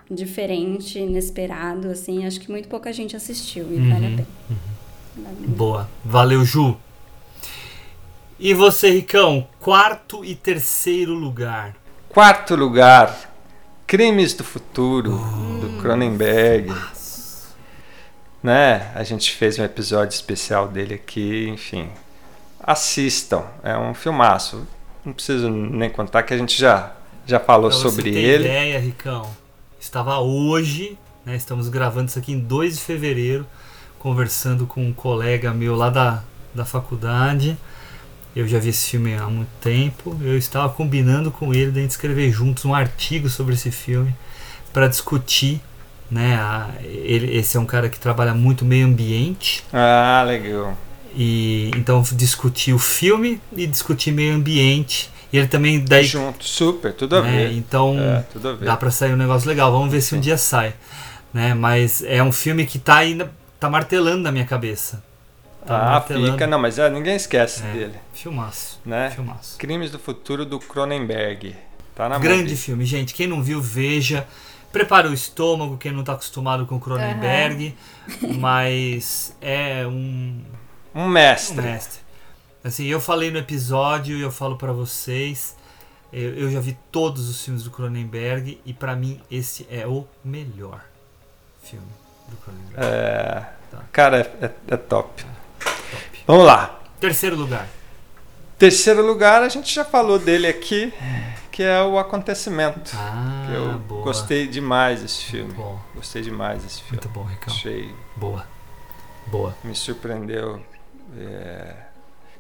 diferente, 0.10 1.00
inesperado, 1.00 1.90
assim. 1.90 2.26
Acho 2.26 2.40
que 2.40 2.50
muito 2.50 2.68
pouca 2.68 2.92
gente 2.92 3.16
assistiu 3.16 3.66
e 3.72 3.78
vale 3.90 4.06
a 4.06 4.10
pena. 4.10 4.28
Vale 5.16 5.36
muito. 5.38 5.52
Boa. 5.52 5.90
Valeu, 6.04 6.44
Ju. 6.46 6.78
E 8.40 8.54
você, 8.54 8.90
Ricão? 8.90 9.48
Quarto 9.60 10.24
e 10.24 10.34
terceiro 10.34 11.14
lugar. 11.14 11.76
Quarto 12.08 12.56
lugar. 12.56 13.30
Crimes 13.86 14.34
do 14.34 14.44
Futuro, 14.44 15.12
do 15.12 15.82
Cronenberg. 15.82 16.74
Né? 18.42 18.92
A 18.96 19.04
gente 19.04 19.32
fez 19.34 19.60
um 19.60 19.64
episódio 19.64 20.14
especial 20.14 20.68
dele 20.68 20.94
aqui, 20.94 21.50
enfim. 21.50 21.90
Assistam, 22.62 23.44
é 23.64 23.78
um 23.78 23.94
filmaço. 23.94 24.66
Não 25.06 25.14
preciso 25.14 25.50
nem 25.50 25.90
contar 25.90 26.24
que 26.24 26.34
a 26.34 26.38
gente 26.38 26.60
já, 26.60 26.92
já 27.26 27.40
falou 27.40 27.70
Pra 27.70 27.80
sobre 27.80 28.12
você 28.12 28.18
ele. 28.20 28.44
ideia, 28.46 28.80
Ricão, 28.80 29.30
estava 29.80 30.20
hoje, 30.20 30.98
né, 31.26 31.36
estamos 31.36 31.70
gravando 31.70 32.10
isso 32.10 32.20
aqui 32.20 32.34
em 32.34 32.40
2 32.40 32.76
de 32.78 32.82
fevereiro, 32.84 33.46
conversando 33.98 34.66
com 34.66 34.86
um 34.86 34.94
colega 34.94 35.54
meu 35.54 35.76
lá 35.76 35.90
da, 35.90 36.22
da 36.54 36.66
faculdade. 36.66 37.58
Eu 38.36 38.48
já 38.48 38.60
vi 38.60 38.70
esse 38.70 38.92
filme 38.92 39.16
há 39.16 39.26
muito 39.26 39.50
tempo. 39.60 40.16
Eu 40.22 40.38
estava 40.38 40.70
combinando 40.70 41.32
com 41.32 41.54
ele 41.54 41.72
de 41.72 41.80
a 41.80 41.82
gente 41.82 41.92
escrever 41.92 42.32
juntos 42.32 42.64
um 42.64 42.74
artigo 42.76 43.28
sobre 43.28 43.56
esse 43.56 43.72
filme 43.72 44.14
para 44.72 44.88
discutir. 44.88 45.62
Né, 46.12 46.36
a- 46.38 46.70
ele, 46.82 47.36
esse 47.38 47.56
é 47.56 47.60
um 47.60 47.66
cara 47.68 47.88
que 47.88 48.00
trabalha 48.00 48.34
muito 48.34 48.66
meio 48.66 48.88
ambiente 48.88 49.64
Ah, 49.72 50.24
legal. 50.26 50.76
E 51.22 51.70
então 51.76 52.02
discutir 52.14 52.72
o 52.74 52.80
filme 52.80 53.42
e 53.54 53.68
discutir 53.68 54.10
meio 54.14 54.34
ambiente 54.36 55.12
e 55.34 55.38
ele 55.38 55.48
também 55.50 55.84
daí 55.84 56.06
Junto, 56.06 56.46
super, 56.46 56.94
tudo 56.94 57.18
a 57.18 57.22
né, 57.22 57.48
ver. 57.48 57.52
então 57.58 58.00
É, 58.00 58.22
tudo 58.32 58.48
a 58.48 58.54
ver. 58.54 58.66
dá 58.66 58.78
pra 58.78 58.90
sair 58.90 59.12
um 59.14 59.18
negócio 59.18 59.48
legal. 59.50 59.70
Vamos 59.70 59.92
ver 59.92 60.00
se 60.02 60.16
um 60.16 60.18
Sim. 60.18 60.22
dia 60.22 60.38
sai, 60.38 60.74
né? 61.34 61.54
Mas 61.54 62.02
é 62.04 62.24
um 62.24 62.32
filme 62.32 62.66
que 62.66 62.80
tá 62.80 62.96
ainda 63.00 63.30
tá 63.60 63.70
martelando 63.70 64.24
na 64.24 64.32
minha 64.32 64.46
cabeça. 64.46 65.04
Tá 65.68 65.78
ah, 65.78 65.92
martelando. 65.92 66.32
fica, 66.32 66.48
não, 66.48 66.58
mas 66.58 66.80
é, 66.80 66.90
ninguém 66.90 67.18
esquece 67.18 67.64
É, 67.64 67.74
dele, 67.74 67.94
Filmaço, 68.14 68.80
né? 68.86 69.12
filmaço. 69.12 69.58
Crimes 69.58 69.92
do 69.92 70.00
Futuro 70.00 70.46
do 70.46 70.58
Cronenberg. 70.58 71.54
Tá 71.94 72.08
na 72.08 72.16
mão 72.16 72.22
Grande 72.22 72.56
filme, 72.56 72.86
gente. 72.86 73.14
Quem 73.14 73.28
não 73.28 73.44
viu, 73.44 73.62
veja. 73.62 74.26
Prepara 74.72 75.10
o 75.10 75.14
estômago, 75.14 75.78
quem 75.78 75.92
não 75.92 76.04
tá 76.04 76.14
acostumado 76.14 76.66
com 76.66 76.76
o 76.76 76.80
Cronenberg, 76.80 77.76
mas 78.38 79.36
é 79.42 79.86
um 79.86 80.40
Um 80.94 81.04
um 81.04 81.08
mestre. 81.08 81.62
mestre. 81.62 82.00
Assim, 82.64 82.86
eu 82.88 83.00
falei 83.00 83.32
no 83.32 83.38
episódio 83.38 84.18
e 84.18 84.22
eu 84.22 84.32
falo 84.32 84.58
pra 84.58 84.72
vocês, 84.72 85.56
Eu, 86.12 86.34
eu 86.34 86.52
já 86.52 86.60
vi 86.60 86.76
todos 86.92 87.30
os 87.30 87.44
filmes 87.46 87.62
do 87.64 87.70
Cronenberg 87.70 88.60
e 88.66 88.74
pra 88.74 88.96
mim 88.96 89.22
esse 89.30 89.68
é 89.70 89.86
o 89.86 90.08
melhor 90.26 90.84
filme 91.62 91.86
do 92.28 92.36
Cronenberg. 92.38 92.78
É, 92.84 93.46
Tá. 93.70 93.84
cara, 93.92 94.18
é, 94.42 94.46
é- 94.46 94.74
é 94.74 94.78
top. 94.78 95.24
Vamos 96.26 96.46
lá. 96.48 96.80
Terceiro 97.00 97.36
lugar. 97.36 97.68
Terceiro 98.58 99.06
lugar, 99.06 99.44
a 99.44 99.50
gente 99.50 99.74
já 99.74 99.86
falou 99.86 100.18
dele 100.18 100.48
aqui, 100.48 100.92
que 101.52 101.62
é 101.62 101.80
o 101.84 102.00
Acontecimento. 102.00 102.92
Ah, 102.96 103.46
que 103.48 103.54
eu 103.56 103.78
boa. 103.80 104.04
gostei 104.04 104.48
demais 104.48 105.02
desse 105.04 105.26
filme. 105.26 105.54
Gostei 105.96 106.24
demais 106.24 106.64
desse 106.64 106.82
filme. 106.82 106.98
Muito 107.04 107.10
bom, 107.10 107.24
Ricão. 107.24 107.54
Achei, 107.54 107.94
Boa. 108.16 108.46
Boa. 109.28 109.56
me 109.64 109.76
surpreendeu 109.76 110.60
é, 111.18 111.76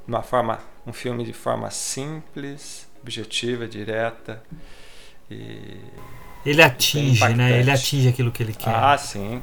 uma 0.08 0.22
forma, 0.22 0.60
um 0.86 0.94
filme 0.94 1.24
de 1.24 1.34
forma 1.34 1.70
simples, 1.72 2.88
objetiva, 3.02 3.68
direta 3.68 4.42
e 5.30 5.78
Ele 6.46 6.62
atinge, 6.62 7.34
né? 7.34 7.60
Ele 7.60 7.72
atinge 7.72 8.08
aquilo 8.08 8.32
que 8.32 8.42
ele 8.44 8.54
quer. 8.54 8.74
ah, 8.76 8.98
sim, 8.98 9.42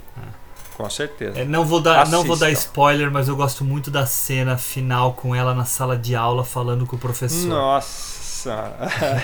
com 0.76 0.88
certeza. 0.90 1.40
É, 1.40 1.44
não 1.44 1.64
vou 1.64 1.80
dar, 1.80 2.08
não 2.08 2.24
vou 2.24 2.36
dar 2.36 2.50
spoiler, 2.50 3.10
mas 3.10 3.28
eu 3.28 3.36
gosto 3.36 3.64
muito 3.64 3.90
da 3.90 4.06
cena 4.06 4.58
final 4.58 5.14
com 5.14 5.34
ela 5.34 5.54
na 5.54 5.64
sala 5.64 5.96
de 5.96 6.14
aula 6.14 6.44
falando 6.44 6.86
com 6.86 6.96
o 6.96 6.98
professor. 6.98 7.46
Nossa, 7.48 8.74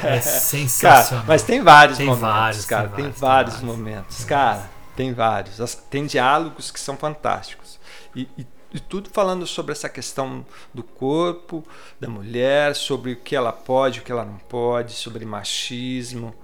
É 0.03 0.21
sensacional. 0.21 1.25
Cara, 1.25 1.25
mas 1.27 1.43
tem 1.43 1.63
vários 1.63 1.99
Tem 1.99 2.07
momentos, 2.07 2.23
vários, 2.35 2.65
cara. 2.67 2.89
tem 2.89 3.05
Tem 3.05 3.13
vários, 3.13 3.21
vários, 3.21 3.55
tem 3.55 3.63
vários. 3.67 3.77
momentos, 3.77 4.17
Tem 4.19 4.27
cara. 4.27 4.71
Tem 4.97 5.13
vários. 5.15 5.75
Tem 5.91 6.07
diálogos 6.07 6.71
que 6.71 6.81
são 6.81 6.97
fantásticos. 6.97 7.79
E, 8.15 8.29
e- 8.37 8.47
e 8.73 8.81
tudo 8.81 9.11
falando 9.11 9.47
sobre 9.47 9.73
essa 9.73 9.89
questão 9.89 10.45
do 10.73 10.83
corpo, 10.83 11.65
da 12.01 12.09
mulher, 12.09 12.75
sobre 12.75 13.13
o 13.13 13.17
que 13.17 13.37
ela 13.37 13.53
pode, 13.53 14.01
o 14.01 14.03
que 14.03 14.11
ela 14.11 14.25
não 14.25 14.39
pode, 14.39 14.93
sobre 14.93 15.25
machismo, 15.25 16.35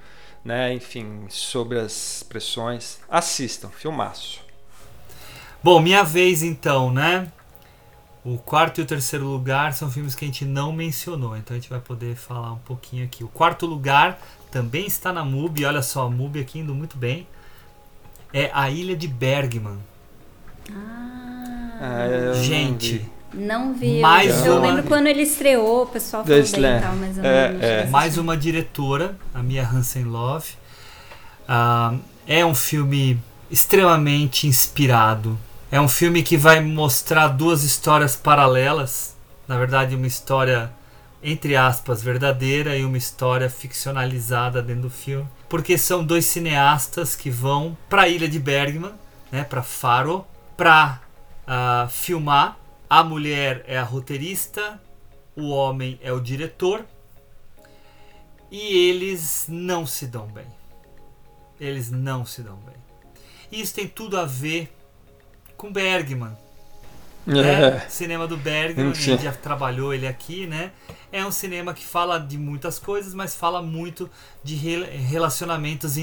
né? 0.45 0.73
Enfim, 0.73 1.27
sobre 1.29 1.79
as 1.79 2.23
pressões. 2.23 2.99
Assistam, 3.09 3.71
filmaço. 3.71 4.41
Bom, 5.63 5.81
minha 5.81 6.05
vez 6.05 6.43
então, 6.43 6.93
né? 6.93 7.33
O 8.25 8.37
quarto 8.37 8.81
e 8.81 8.83
o 8.83 8.87
terceiro 8.87 9.27
lugar 9.27 9.73
são 9.73 9.91
filmes 9.91 10.15
que 10.15 10.25
a 10.25 10.29
gente 10.29 10.45
não 10.45 10.73
mencionou, 10.73 11.37
então 11.37 11.57
a 11.57 11.59
gente 11.59 11.71
vai 11.71 11.81
poder 11.81 12.15
falar 12.15 12.53
um 12.53 12.59
pouquinho 12.59 13.05
aqui. 13.05 13.25
O 13.25 13.29
quarto 13.29 13.65
lugar 13.65 14.21
também 14.51 14.87
está 14.87 15.13
na 15.13 15.25
MUBI, 15.25 15.65
olha 15.65 15.83
só, 15.83 16.07
a 16.07 16.11
MUBI 16.11 16.41
aqui 16.41 16.59
indo 16.59 16.75
muito 16.75 16.97
bem. 16.97 17.27
É 18.33 18.51
A 18.53 18.69
Ilha 18.69 18.95
de 18.95 19.09
Bergman. 19.09 19.79
Ah, 20.71 21.38
Ah, 21.81 22.07
eu 22.07 22.35
não 22.35 22.43
Gente, 22.43 22.99
vi. 22.99 23.11
não 23.35 23.75
vi. 23.75 24.01
Mais 24.01 24.45
eu 24.45 24.57
uma- 24.59 24.67
lembro 24.67 24.83
quando 24.85 25.07
ele 25.07 25.23
estreou, 25.23 25.83
o 25.83 25.87
pessoal 25.87 26.25
falou 26.25 26.43
bem 26.43 26.77
e 26.77 26.81
tal, 26.81 26.97
mas 26.97 27.19
eu 27.19 27.25
É, 27.25 27.53
não, 27.53 27.63
é. 27.63 27.87
mais 27.87 28.19
uma 28.19 28.37
diretora, 28.37 29.17
a 29.35 29.43
Mia 29.43 29.67
Hansen 29.69 30.05
Love. 30.05 30.53
Ah, 31.49 31.95
é 32.27 32.45
um 32.45 32.55
filme 32.55 33.19
extremamente 33.51 34.47
inspirado. 34.47 35.39
É 35.71 35.81
um 35.81 35.89
filme 35.89 36.23
que 36.23 36.37
vai 36.37 36.61
mostrar 36.61 37.29
duas 37.29 37.63
histórias 37.63 38.17
paralelas. 38.17 39.15
Na 39.47 39.57
verdade, 39.59 39.95
uma 39.95 40.07
história, 40.07 40.71
entre 41.23 41.57
aspas, 41.57 42.03
verdadeira 42.03 42.77
e 42.77 42.85
uma 42.85 42.97
história 42.99 43.49
ficcionalizada 43.51 44.63
dentro 44.63 44.83
do 44.83 44.91
filme. 44.91 45.27
Porque 45.49 45.77
são 45.79 46.05
dois 46.05 46.25
cineastas 46.27 47.15
que 47.17 47.31
vão 47.31 47.77
para 47.89 48.03
a 48.03 48.09
ilha 48.09 48.29
de 48.29 48.39
Bergman, 48.39 48.93
né, 49.33 49.45
para 49.45 49.63
Faro, 49.63 50.27
para 50.57 51.01
filmar. 51.91 52.59
A 52.91 53.05
mulher 53.05 53.65
é 53.67 53.77
a 53.77 53.83
roteirista, 53.83 54.81
o 55.37 55.51
homem 55.51 55.99
é 56.03 56.11
o 56.11 56.21
diretor 56.21 56.87
e 58.51 58.89
eles 58.89 59.47
não 59.49 59.87
se 59.87 60.07
dão 60.07 60.27
bem. 60.27 60.47
Eles 61.61 61.91
não 61.91 62.25
se 62.25 62.43
dão 62.43 62.57
bem. 62.57 62.77
E 63.53 63.61
isso 63.61 63.75
tem 63.75 63.87
tudo 63.87 64.19
a 64.19 64.25
ver 64.25 64.73
com 65.57 65.73
Bergman. 65.73 66.37
Né? 67.35 67.77
É. 67.85 67.87
Cinema 67.91 68.27
do 68.27 68.37
Bergman, 68.37 68.91
a 68.91 68.95
gente 68.95 69.23
já 69.25 69.33
trabalhou 69.33 69.93
ele 69.95 70.07
aqui, 70.07 70.47
né? 70.47 70.73
É 71.11 71.25
um 71.25 71.31
cinema 71.31 71.73
que 71.73 71.85
fala 71.87 72.19
de 72.19 72.37
muitas 72.37 72.79
coisas, 72.79 73.15
mas 73.15 73.35
fala 73.35 73.63
muito 73.63 74.11
de 74.45 74.55
rela- 74.55 74.87
relacionamentos 74.87 75.97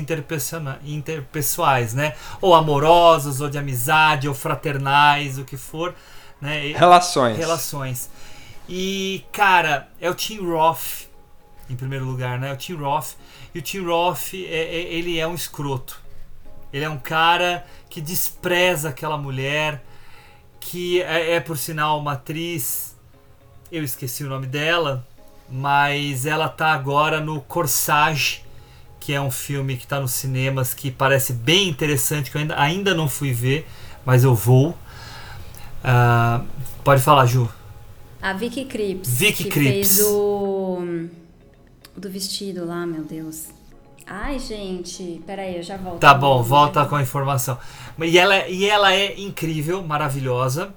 interpessoais, 0.83 1.93
né? 1.93 2.15
Ou 2.41 2.55
amorosos, 2.55 3.41
ou 3.41 3.49
de 3.49 3.57
amizade, 3.57 4.27
ou 4.27 4.33
fraternais, 4.33 5.37
o 5.37 5.45
que 5.45 5.57
for, 5.57 5.93
né? 6.41 6.71
Relações. 6.75 7.37
relações. 7.37 8.09
E, 8.67 9.23
cara, 9.31 9.87
é 10.01 10.09
o 10.09 10.15
Tim 10.15 10.39
Roth, 10.39 11.07
em 11.69 11.75
primeiro 11.75 12.05
lugar, 12.05 12.39
né? 12.39 12.51
O 12.51 12.57
Tim 12.57 12.73
Roth. 12.73 13.13
E 13.53 13.59
o 13.59 13.61
Tim 13.61 13.85
Roth, 13.85 14.33
é, 14.33 14.37
é- 14.37 14.93
ele 14.93 15.19
é 15.19 15.27
um 15.27 15.35
escroto. 15.35 16.01
Ele 16.73 16.83
é 16.83 16.89
um 16.89 16.97
cara 16.97 17.65
que 17.89 18.01
despreza 18.01 18.89
aquela 18.89 19.17
mulher, 19.17 19.83
que 20.65 21.01
é, 21.03 21.35
é, 21.35 21.39
por 21.39 21.57
sinal 21.57 21.99
uma 21.99 22.13
atriz, 22.13 22.95
eu 23.71 23.83
esqueci 23.83 24.23
o 24.23 24.27
nome 24.27 24.47
dela, 24.47 25.05
mas 25.49 26.25
ela 26.25 26.49
tá 26.49 26.73
agora 26.73 27.19
no 27.19 27.39
Corsage, 27.41 28.43
que 28.99 29.13
é 29.13 29.21
um 29.21 29.29
filme 29.29 29.77
que 29.77 29.85
tá 29.85 29.99
nos 29.99 30.11
cinemas, 30.11 30.73
que 30.73 30.89
parece 30.89 31.33
bem 31.33 31.69
interessante, 31.69 32.31
que 32.31 32.37
eu 32.37 32.41
ainda, 32.41 32.59
ainda 32.59 32.93
não 32.95 33.07
fui 33.07 33.31
ver, 33.31 33.67
mas 34.03 34.23
eu 34.23 34.33
vou. 34.33 34.75
Ah, 35.83 36.43
pode 36.83 37.01
falar, 37.03 37.27
Ju. 37.27 37.47
A 38.19 38.33
Vicky 38.33 38.65
Krieps. 38.65 39.07
Vicky 39.07 39.43
que 39.43 39.49
Krieps. 39.51 39.97
fez 39.97 40.07
o 40.07 41.07
do 41.95 42.09
vestido 42.09 42.65
lá, 42.65 42.87
meu 42.87 43.03
Deus. 43.03 43.54
Ai, 44.07 44.37
gente, 44.37 45.21
peraí, 45.25 45.57
eu 45.57 45.63
já 45.63 45.77
volto. 45.77 45.99
Tá 45.99 46.13
bom, 46.13 46.43
volta 46.43 46.85
com 46.85 46.95
a 46.95 47.01
informação. 47.01 47.57
E 47.99 48.17
ela, 48.17 48.47
e 48.47 48.65
ela 48.65 48.93
é 48.93 49.19
incrível, 49.19 49.81
maravilhosa. 49.81 50.73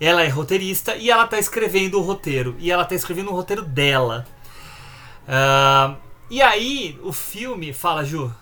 Ela 0.00 0.22
é 0.22 0.28
roteirista 0.28 0.94
e 0.94 1.10
ela 1.10 1.26
tá 1.26 1.38
escrevendo 1.38 1.98
o 1.98 2.02
roteiro. 2.02 2.54
E 2.58 2.70
ela 2.70 2.84
tá 2.84 2.94
escrevendo 2.94 3.30
o 3.30 3.34
roteiro 3.34 3.64
dela. 3.64 4.26
Ah, 5.26 5.96
e 6.30 6.40
aí, 6.40 6.98
o 7.02 7.12
filme. 7.12 7.72
Fala, 7.72 8.04
Ju. 8.04 8.32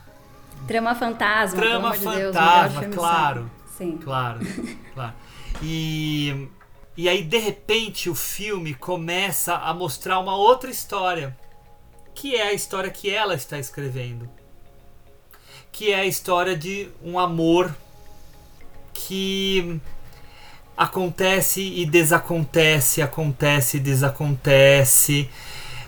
Trama 0.66 0.94
Fantasma, 0.94 1.60
Trama 1.60 1.92
de 1.92 1.98
Deus, 1.98 2.36
Fantasma, 2.36 2.80
filme 2.80 2.96
claro. 2.96 3.50
Sim. 3.76 3.98
Claro, 3.98 4.40
claro. 4.94 5.12
E, 5.62 6.48
e 6.96 7.08
aí, 7.08 7.22
de 7.22 7.38
repente, 7.38 8.08
o 8.08 8.14
filme 8.14 8.74
começa 8.74 9.54
a 9.56 9.72
mostrar 9.74 10.18
uma 10.18 10.36
outra 10.36 10.70
história. 10.70 11.36
Que 12.14 12.36
é 12.36 12.48
a 12.48 12.52
história 12.52 12.90
que 12.90 13.10
ela 13.10 13.34
está 13.34 13.58
escrevendo. 13.58 14.28
Que 15.72 15.90
é 15.92 16.00
a 16.00 16.06
história 16.06 16.56
de 16.56 16.88
um 17.02 17.18
amor 17.18 17.74
que 18.92 19.80
acontece 20.76 21.60
e 21.60 21.84
desacontece, 21.86 23.02
acontece 23.02 23.76
e 23.76 23.80
desacontece. 23.80 25.28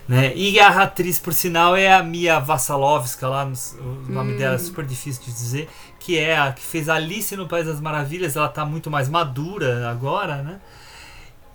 Né? 0.07 0.33
E 0.35 0.57
a 0.59 0.69
atriz, 0.83 1.19
por 1.19 1.33
sinal, 1.33 1.75
é 1.75 1.91
a 1.91 2.01
Mia 2.01 2.39
Vassalovska, 2.39 3.27
lá, 3.27 3.45
o 3.45 4.11
nome 4.11 4.37
dela 4.37 4.55
é 4.55 4.57
super 4.57 4.85
difícil 4.85 5.23
de 5.23 5.31
dizer, 5.31 5.69
que 5.99 6.17
é 6.17 6.37
a 6.37 6.53
que 6.53 6.61
fez 6.61 6.87
Alice 6.87 7.35
no 7.35 7.47
País 7.47 7.65
das 7.65 7.81
Maravilhas, 7.81 8.37
ela 8.37 8.47
tá 8.47 8.65
muito 8.65 8.89
mais 8.89 9.09
madura 9.09 9.89
agora, 9.89 10.41
né? 10.41 10.61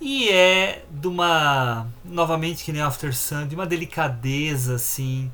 E 0.04 0.28
é 0.30 0.84
de 0.90 1.06
uma, 1.06 1.86
novamente 2.04 2.64
que 2.64 2.72
nem 2.72 2.82
After 2.82 3.14
Sun, 3.14 3.46
de 3.46 3.54
uma 3.54 3.64
delicadeza 3.64 4.74
assim, 4.74 5.30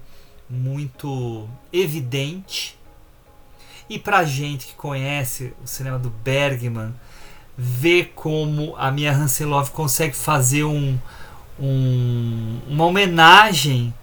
muito 0.49 1.49
evidente. 1.73 2.79
E 3.89 3.99
pra 3.99 4.25
gente 4.25 4.67
que 4.67 4.75
conhece 4.75 5.55
o 5.65 5.67
cinema 5.67 5.99
do 5.99 6.11
Bergman, 6.11 6.95
ver 7.57 8.13
como 8.15 8.77
a 8.77 8.91
Mia 8.91 9.11
Hanselov 9.11 9.71
consegue 9.71 10.15
fazer 10.15 10.65
um, 10.65 10.99
um, 11.59 12.61
uma 12.69 12.85
homenagem 12.85 13.95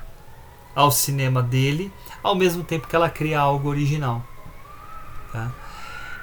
ao 0.74 0.90
cinema 0.90 1.44
dele, 1.44 1.94
ao 2.24 2.34
mesmo 2.34 2.64
tempo 2.64 2.88
que 2.88 2.96
ela 2.96 3.08
cria 3.08 3.40
algo 3.40 3.70
original. 3.70 4.26
Tá? 5.32 5.52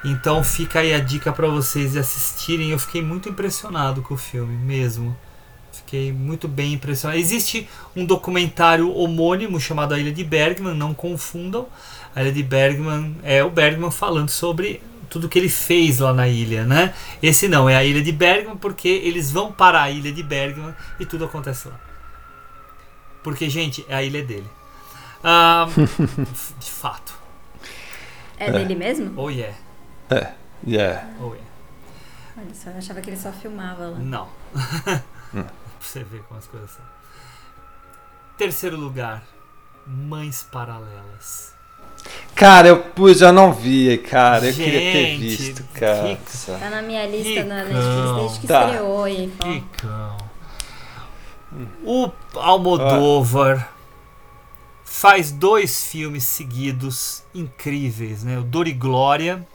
Então 0.03 0.43
fica 0.43 0.79
aí 0.79 0.93
a 0.93 0.99
dica 0.99 1.31
para 1.31 1.47
vocês 1.47 1.95
assistirem. 1.95 2.71
Eu 2.71 2.79
fiquei 2.79 3.01
muito 3.01 3.29
impressionado 3.29 4.01
com 4.01 4.15
o 4.15 4.17
filme, 4.17 4.55
mesmo. 4.57 5.15
Fiquei 5.71 6.11
muito 6.11 6.47
bem 6.47 6.73
impressionado. 6.73 7.19
Existe 7.19 7.67
um 7.95 8.05
documentário 8.05 8.93
homônimo 8.93 9.59
chamado 9.59 9.93
A 9.93 9.99
Ilha 9.99 10.11
de 10.11 10.23
Bergman, 10.23 10.75
não 10.75 10.93
confundam. 10.93 11.67
A 12.15 12.21
Ilha 12.21 12.31
de 12.31 12.43
Bergman 12.43 13.15
é 13.23 13.43
o 13.43 13.49
Bergman 13.49 13.91
falando 13.91 14.29
sobre 14.29 14.81
tudo 15.09 15.29
que 15.29 15.37
ele 15.37 15.49
fez 15.49 15.99
lá 15.99 16.13
na 16.13 16.27
ilha, 16.27 16.65
né? 16.65 16.93
Esse 17.21 17.47
não, 17.47 17.69
é 17.69 17.75
a 17.75 17.83
Ilha 17.83 18.01
de 18.01 18.11
Bergman 18.11 18.57
porque 18.57 18.87
eles 18.87 19.31
vão 19.31 19.51
para 19.51 19.81
a 19.81 19.89
Ilha 19.89 20.11
de 20.11 20.23
Bergman 20.23 20.73
e 20.99 21.05
tudo 21.05 21.25
acontece 21.25 21.67
lá. 21.67 21.79
Porque, 23.23 23.49
gente, 23.49 23.85
é 23.87 23.95
a 23.95 24.03
ilha 24.03 24.23
dele. 24.23 24.47
Ah, 25.23 25.67
de 26.59 26.69
fato. 26.69 27.13
É, 28.37 28.51
dele 28.51 28.75
mesmo? 28.75 29.13
Oh 29.15 29.29
yeah. 29.29 29.55
É. 30.13 30.33
Yeah. 30.65 31.09
Oh 31.19 31.33
yeah. 31.33 31.43
Olha 32.37 32.53
só, 32.53 32.69
eu 32.69 32.77
achava 32.77 33.01
que 33.01 33.09
ele 33.09 33.17
só 33.17 33.31
filmava 33.31 33.85
lá. 33.87 33.97
Não. 33.99 34.27
pra 35.31 35.43
você 35.79 36.03
ver 36.03 36.23
como 36.23 36.39
as 36.39 36.47
coisas 36.47 36.69
são. 36.71 36.85
Terceiro 38.37 38.77
lugar. 38.77 39.23
Mães 39.85 40.43
Paralelas. 40.43 41.53
Cara, 42.35 42.67
eu 42.67 42.79
pus, 42.81 43.21
eu 43.21 43.31
não 43.31 43.53
vi, 43.53 43.97
cara. 43.97 44.47
Eu 44.47 44.53
queria 44.53 44.91
ter 44.91 45.17
visto, 45.17 45.63
cara. 45.73 46.17
Tá 46.59 46.69
na 46.69 46.81
minha 46.81 47.05
lista 47.05 47.43
na 47.43 47.63
Ricão. 47.63 47.73
Netflix 47.73 48.15
desde 48.19 48.39
que 48.39 48.47
Tá. 48.47 48.65
estreou 48.65 49.07
e 49.07 49.33
ó, 49.39 49.45
Ricão. 49.45 50.17
O 51.85 52.11
Almodóvar 52.35 53.69
faz 54.83 55.31
dois 55.31 55.85
filmes 55.85 56.23
seguidos 56.23 57.23
incríveis, 57.33 58.23
né? 58.23 58.39
O 58.39 58.43
Dor 58.43 58.67
e 58.67 58.73
Glória 58.73 59.45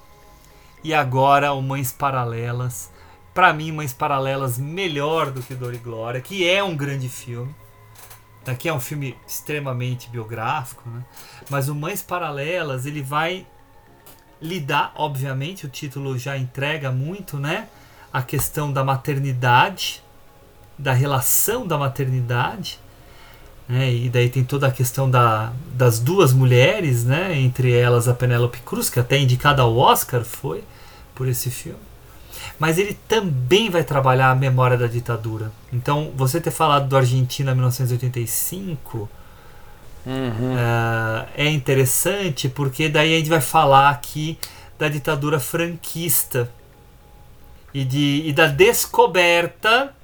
e 0.83 0.95
agora 0.95 1.53
o 1.53 1.63
Mães 1.63 1.93
Paralelas. 1.93 2.93
Pra 3.35 3.53
mim, 3.53 3.73
Mães 3.73 3.93
Paralelas 3.93 4.59
melhor 4.59 5.31
do 5.31 5.43
que 5.43 5.55
Dor 5.55 5.75
e 5.75 5.79
Glória, 5.79 6.21
que 6.21 6.49
é 6.49 6.63
um 6.63 6.77
grande 6.77 7.09
filme. 7.09 7.55
Aqui 8.47 8.69
é 8.69 8.73
um 8.73 8.81
filme 8.81 9.17
extremamente 9.27 10.09
biográfico, 10.09 10.89
né? 10.89 11.05
Mas 11.51 11.69
o 11.69 11.75
Mães 11.75 12.03
Paralelas, 12.03 12.87
ele 12.87 13.03
vai 13.03 13.47
lidar, 14.41 14.93
obviamente, 14.97 15.67
o 15.67 15.69
título 15.69 16.19
já 16.19 16.37
entrega 16.37 16.91
muito, 16.91 17.39
né? 17.39 17.69
A 18.13 18.23
questão 18.23 18.73
da 18.73 18.83
maternidade, 18.83 20.03
da 20.79 20.93
relação 20.93 21.67
da 21.67 21.77
maternidade, 21.77 22.81
né? 23.69 23.93
E 23.93 24.09
daí 24.09 24.28
tem 24.28 24.43
toda 24.45 24.66
a 24.66 24.70
questão 24.70 25.11
da, 25.11 25.53
das 25.74 25.99
duas 25.99 26.32
mulheres, 26.32 27.05
né? 27.05 27.39
Entre 27.39 27.73
elas 27.73 28.09
a 28.09 28.15
Penélope 28.15 28.61
Cruz, 28.61 28.89
que 28.89 28.99
até 28.99 29.19
indicada 29.19 29.62
ao 29.62 29.77
Oscar 29.77 30.24
foi 30.24 30.65
por 31.15 31.28
esse 31.28 31.51
filme. 31.51 31.78
Mas 32.59 32.78
ele 32.78 32.99
também 33.07 33.70
vai 33.70 33.85
trabalhar 33.85 34.31
a 34.31 34.35
memória 34.35 34.77
da 34.77 34.86
ditadura. 34.86 35.53
Então, 35.73 36.12
você 36.16 36.40
ter 36.40 36.51
falado 36.51 36.89
do 36.89 36.97
Argentina 36.97 37.55
1985 37.55 39.09
ah, 40.57 41.27
é 41.36 41.51
interessante 41.51 42.49
porque 42.49 42.89
daí 42.89 43.15
a 43.15 43.19
gente 43.19 43.28
vai 43.28 43.40
falar 43.40 43.90
aqui 43.90 44.39
da 44.78 44.89
ditadura 44.89 45.39
franquista 45.39 46.51
e, 47.74 47.85
de, 47.85 48.23
e 48.24 48.32
da 48.32 48.47
descoberta 48.47 49.95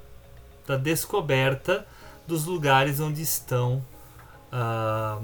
da 0.67 0.77
descoberta 0.77 1.87
dos 2.27 2.45
lugares 2.45 3.01
onde 3.01 3.23
estão 3.23 3.83
ah, 4.51 5.19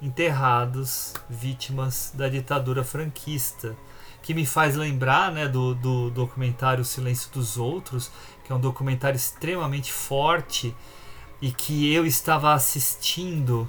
enterrados 0.00 1.14
vítimas 1.28 2.12
da 2.14 2.28
ditadura 2.28 2.82
franquista 2.82 3.76
que 4.22 4.34
me 4.34 4.44
faz 4.44 4.76
lembrar 4.76 5.32
né, 5.32 5.48
do, 5.48 5.74
do 5.74 6.10
documentário 6.10 6.84
Silêncio 6.84 7.30
dos 7.32 7.56
Outros 7.56 8.10
que 8.44 8.52
é 8.52 8.56
um 8.56 8.60
documentário 8.60 9.16
extremamente 9.16 9.92
forte 9.92 10.74
e 11.40 11.52
que 11.52 11.92
eu 11.92 12.04
estava 12.04 12.52
assistindo 12.52 13.68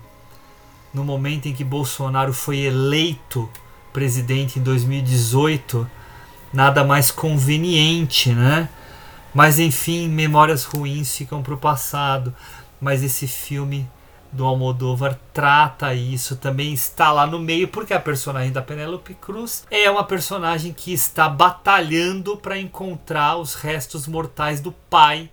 no 0.93 1.03
momento 1.03 1.47
em 1.47 1.53
que 1.53 1.63
Bolsonaro 1.63 2.33
foi 2.33 2.59
eleito 2.59 3.49
presidente 3.93 4.59
em 4.59 4.63
2018, 4.63 5.89
nada 6.53 6.83
mais 6.83 7.11
conveniente, 7.11 8.33
né? 8.33 8.69
Mas 9.33 9.59
enfim, 9.59 10.09
memórias 10.09 10.65
ruins 10.65 11.15
ficam 11.15 11.41
para 11.41 11.53
o 11.53 11.57
passado. 11.57 12.33
Mas 12.81 13.03
esse 13.03 13.27
filme 13.27 13.87
do 14.31 14.45
Almodóvar 14.45 15.19
trata 15.33 15.93
isso, 15.93 16.37
também 16.37 16.73
está 16.73 17.11
lá 17.11 17.27
no 17.27 17.37
meio, 17.37 17.67
porque 17.67 17.93
a 17.93 17.99
personagem 17.99 18.51
da 18.51 18.61
Penélope 18.61 19.13
Cruz 19.13 19.67
é 19.69 19.89
uma 19.89 20.03
personagem 20.03 20.73
que 20.73 20.93
está 20.93 21.27
batalhando 21.29 22.37
para 22.37 22.57
encontrar 22.57 23.37
os 23.37 23.55
restos 23.55 24.07
mortais 24.07 24.61
do 24.61 24.71
pai 24.71 25.29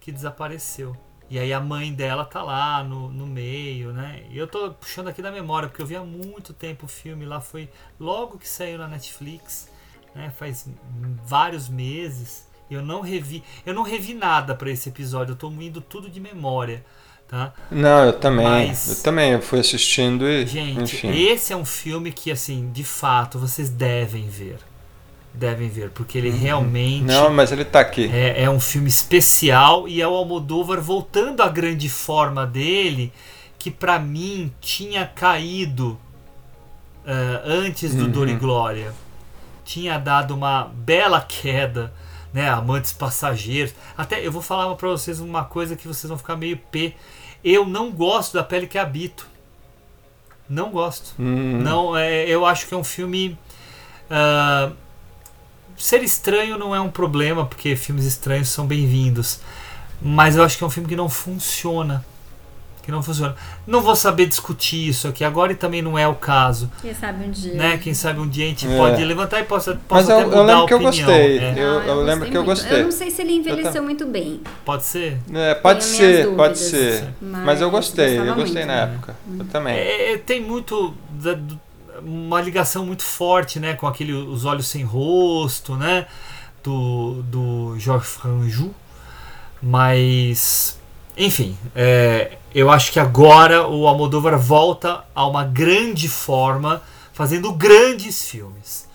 que 0.00 0.12
desapareceu. 0.12 0.96
E 1.28 1.38
aí 1.38 1.52
a 1.52 1.60
mãe 1.60 1.92
dela 1.92 2.24
tá 2.24 2.42
lá 2.42 2.84
no, 2.84 3.08
no 3.10 3.26
meio, 3.26 3.92
né? 3.92 4.22
E 4.30 4.36
eu 4.36 4.46
tô 4.46 4.70
puxando 4.72 5.08
aqui 5.08 5.22
da 5.22 5.32
memória, 5.32 5.68
porque 5.68 5.82
eu 5.82 5.86
vi 5.86 5.96
há 5.96 6.02
muito 6.04 6.52
tempo 6.52 6.84
o 6.86 6.88
filme 6.88 7.24
lá, 7.24 7.40
foi 7.40 7.70
logo 7.98 8.38
que 8.38 8.48
saiu 8.48 8.78
na 8.78 8.86
Netflix, 8.86 9.68
né? 10.14 10.30
Faz 10.36 10.68
vários 11.24 11.68
meses. 11.68 12.46
Eu 12.74 12.82
não 12.82 13.00
revi, 13.00 13.42
eu 13.66 13.74
não 13.74 13.82
revi 13.82 14.14
nada 14.14 14.54
para 14.54 14.70
esse 14.70 14.88
episódio, 14.88 15.32
eu 15.32 15.36
tô 15.36 15.48
indo 15.50 15.80
tudo 15.80 16.08
de 16.08 16.18
memória, 16.20 16.84
tá? 17.28 17.52
Não, 17.70 18.04
eu 18.06 18.12
também. 18.12 18.68
Mas- 18.68 18.88
Eu 18.98 19.02
também. 19.02 19.32
Eu 19.32 19.42
fui 19.42 19.60
assistindo 19.60 20.28
e. 20.28 20.46
Gente, 20.46 20.82
enfim. 20.82 21.10
esse 21.10 21.52
é 21.52 21.56
um 21.56 21.64
filme 21.64 22.10
que, 22.12 22.30
assim, 22.30 22.70
de 22.72 22.84
fato, 22.84 23.38
vocês 23.38 23.68
devem 23.68 24.28
ver. 24.28 24.58
Devem 25.34 25.66
ver, 25.70 25.88
porque 25.90 26.18
ele 26.18 26.28
realmente 26.28 27.04
Não, 27.04 27.30
mas 27.32 27.50
ele 27.50 27.64
tá 27.64 27.80
aqui. 27.80 28.10
é, 28.12 28.42
é 28.42 28.50
um 28.50 28.60
filme 28.60 28.88
especial 28.90 29.88
e 29.88 30.02
é 30.02 30.06
o 30.06 30.12
Almodóvar 30.14 30.78
voltando 30.78 31.42
à 31.42 31.48
grande 31.48 31.88
forma 31.88 32.46
dele, 32.46 33.10
que 33.58 33.70
pra 33.70 33.98
mim 33.98 34.52
tinha 34.60 35.06
caído 35.06 35.98
eh, 37.06 37.42
antes 37.46 37.94
do 37.94 38.08
Dor 38.08 38.28
e 38.28 38.34
Glória. 38.34 38.92
Tinha 39.64 39.96
dado 39.98 40.34
uma 40.34 40.64
bela 40.64 41.20
queda, 41.20 41.92
né? 42.32 42.48
Amantes 42.48 42.92
passageiros. 42.92 43.74
Até 43.96 44.24
eu 44.26 44.32
vou 44.32 44.42
falar 44.42 44.74
pra 44.76 44.88
vocês 44.88 45.20
uma 45.20 45.44
coisa 45.44 45.76
que 45.76 45.86
vocês 45.88 46.08
vão 46.08 46.18
ficar 46.18 46.36
meio 46.36 46.56
pé. 46.70 46.94
Eu 47.44 47.66
não 47.66 47.90
gosto 47.90 48.34
da 48.34 48.42
pele 48.44 48.66
que 48.66 48.78
habito. 48.78 49.26
Não 50.48 50.70
gosto. 50.70 51.14
Hum, 51.18 51.60
Não, 51.62 51.96
é, 51.96 52.24
eu 52.28 52.44
acho 52.46 52.66
que 52.66 52.74
é 52.74 52.76
um 52.76 52.84
filme. 52.84 53.38
ah, 54.10 54.72
ser 55.76 56.02
estranho 56.02 56.58
não 56.58 56.74
é 56.74 56.80
um 56.80 56.90
problema, 56.90 57.44
porque 57.46 57.74
filmes 57.74 58.04
estranhos 58.04 58.48
são 58.48 58.66
bem-vindos. 58.66 59.40
Mas 60.00 60.36
eu 60.36 60.44
acho 60.44 60.58
que 60.58 60.64
é 60.64 60.66
um 60.66 60.70
filme 60.70 60.88
que 60.88 60.96
não 60.96 61.08
funciona. 61.08 62.04
Que 62.82 62.90
não 62.90 63.00
funciona. 63.00 63.36
Não 63.64 63.80
vou 63.80 63.94
saber 63.94 64.26
discutir 64.26 64.88
isso 64.88 65.06
aqui 65.06 65.22
agora 65.22 65.52
e 65.52 65.54
também 65.54 65.80
não 65.80 65.96
é 65.96 66.08
o 66.08 66.16
caso. 66.16 66.68
quem 66.80 66.92
sabe 66.92 67.24
um 67.24 67.30
dia. 67.30 67.54
Né? 67.54 67.78
Quem 67.78 67.94
sabe 67.94 68.18
um 68.18 68.28
dia 68.28 68.44
a 68.44 68.48
gente 68.48 68.66
É. 68.66 68.76
pode 68.76 69.04
levantar 69.04 69.38
e 69.40 69.44
possa, 69.44 69.74
Mas 69.74 69.82
possa 70.06 70.12
eu, 70.12 70.16
até 70.18 70.24
eu 70.24 70.30
mudar 70.30 70.42
lembro 70.42 70.64
a 70.64 70.66
que 70.66 70.74
eu 70.74 70.78
opinião. 70.78 71.06
gostei. 71.06 71.38
é. 71.38 71.54
Eu, 71.56 71.78
Ah, 71.78 71.86
eu 71.86 72.02
lembro 72.02 72.28
que 72.30 72.36
eu 72.36 72.44
muito. 72.44 72.58
gostei. 72.60 72.80
Eu 72.80 72.84
não 72.84 72.90
sei 72.92 73.10
se 73.12 73.22
ele 73.22 73.34
envelheceu 73.34 73.82
muito 73.84 74.04
bem. 74.06 74.40
Pode 74.64 74.82
ser? 74.84 75.16
É, 75.32 75.54
pode 75.54 75.84
Tenho 75.86 75.96
ser, 75.96 76.34
pode 76.34 76.58
ser. 76.58 77.08
mas 77.20 77.44
Mas 77.44 77.60
eu 77.60 77.70
gostei, 77.70 78.18
eu 78.18 78.34
gostei 78.34 78.64
muito, 78.64 78.66
na 78.66 78.86
né? 78.86 78.92
época. 78.94 79.16
Eu 79.38 79.44
também. 79.44 79.74
É, 79.76 80.12
é, 80.14 80.18
tem 80.18 80.40
muito 80.42 80.92
da- 81.10 81.34
do- 81.34 81.60
uma 82.04 82.40
ligação 82.40 82.84
muito 82.84 83.04
forte, 83.04 83.60
né, 83.60 83.74
com 83.74 83.86
aquele 83.86 84.12
os 84.12 84.44
olhos 84.44 84.66
sem 84.66 84.82
rosto, 84.82 85.76
né, 85.76 86.06
do 86.64 87.22
do 87.30 87.76
Georges 87.78 88.08
Franju, 88.14 88.74
mas 89.62 90.76
enfim, 91.16 91.56
é, 91.74 92.38
eu 92.54 92.70
acho 92.70 92.92
que 92.92 92.98
agora 93.00 93.66
o 93.66 93.86
Almodóvar 93.86 94.38
volta 94.38 95.04
a 95.14 95.26
uma 95.26 95.44
grande 95.44 96.08
forma, 96.08 96.82
fazendo 97.12 97.52
grandes 97.52 98.28
filmes. 98.28 98.88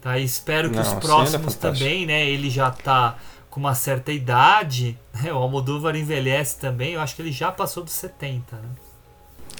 Tá? 0.00 0.18
E 0.18 0.24
espero 0.24 0.68
que 0.70 0.76
Não, 0.76 0.82
os 0.82 0.92
é 0.92 1.00
próximos 1.00 1.54
também, 1.54 2.04
né? 2.06 2.26
Ele 2.28 2.50
já 2.50 2.70
tá 2.70 3.16
com 3.48 3.60
uma 3.60 3.74
certa 3.74 4.12
idade, 4.12 4.98
né? 5.14 5.32
O 5.32 5.36
Almodóvar 5.36 5.96
envelhece 5.96 6.58
também, 6.58 6.92
eu 6.94 7.00
acho 7.00 7.16
que 7.16 7.22
ele 7.22 7.32
já 7.32 7.50
passou 7.50 7.82
dos 7.82 7.94
70, 7.94 8.56
né? 8.56 8.68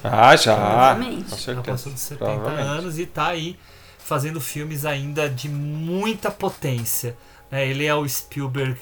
Ah, 0.03 0.35
já. 0.35 0.55
Provavelmente. 0.55 1.29
Com 1.31 1.37
Já 1.37 1.61
passou 1.63 1.91
dos 1.91 2.01
70 2.01 2.25
Provavelmente. 2.25 2.67
anos 2.67 2.99
e 2.99 3.05
tá 3.07 3.27
aí 3.27 3.57
fazendo 3.97 4.39
filmes 4.39 4.85
ainda 4.85 5.27
de 5.27 5.49
muita 5.49 6.29
potência. 6.29 7.17
né? 7.49 7.67
Ele 7.67 7.85
é 7.87 7.95
o 7.95 8.07
Spielberg 8.07 8.77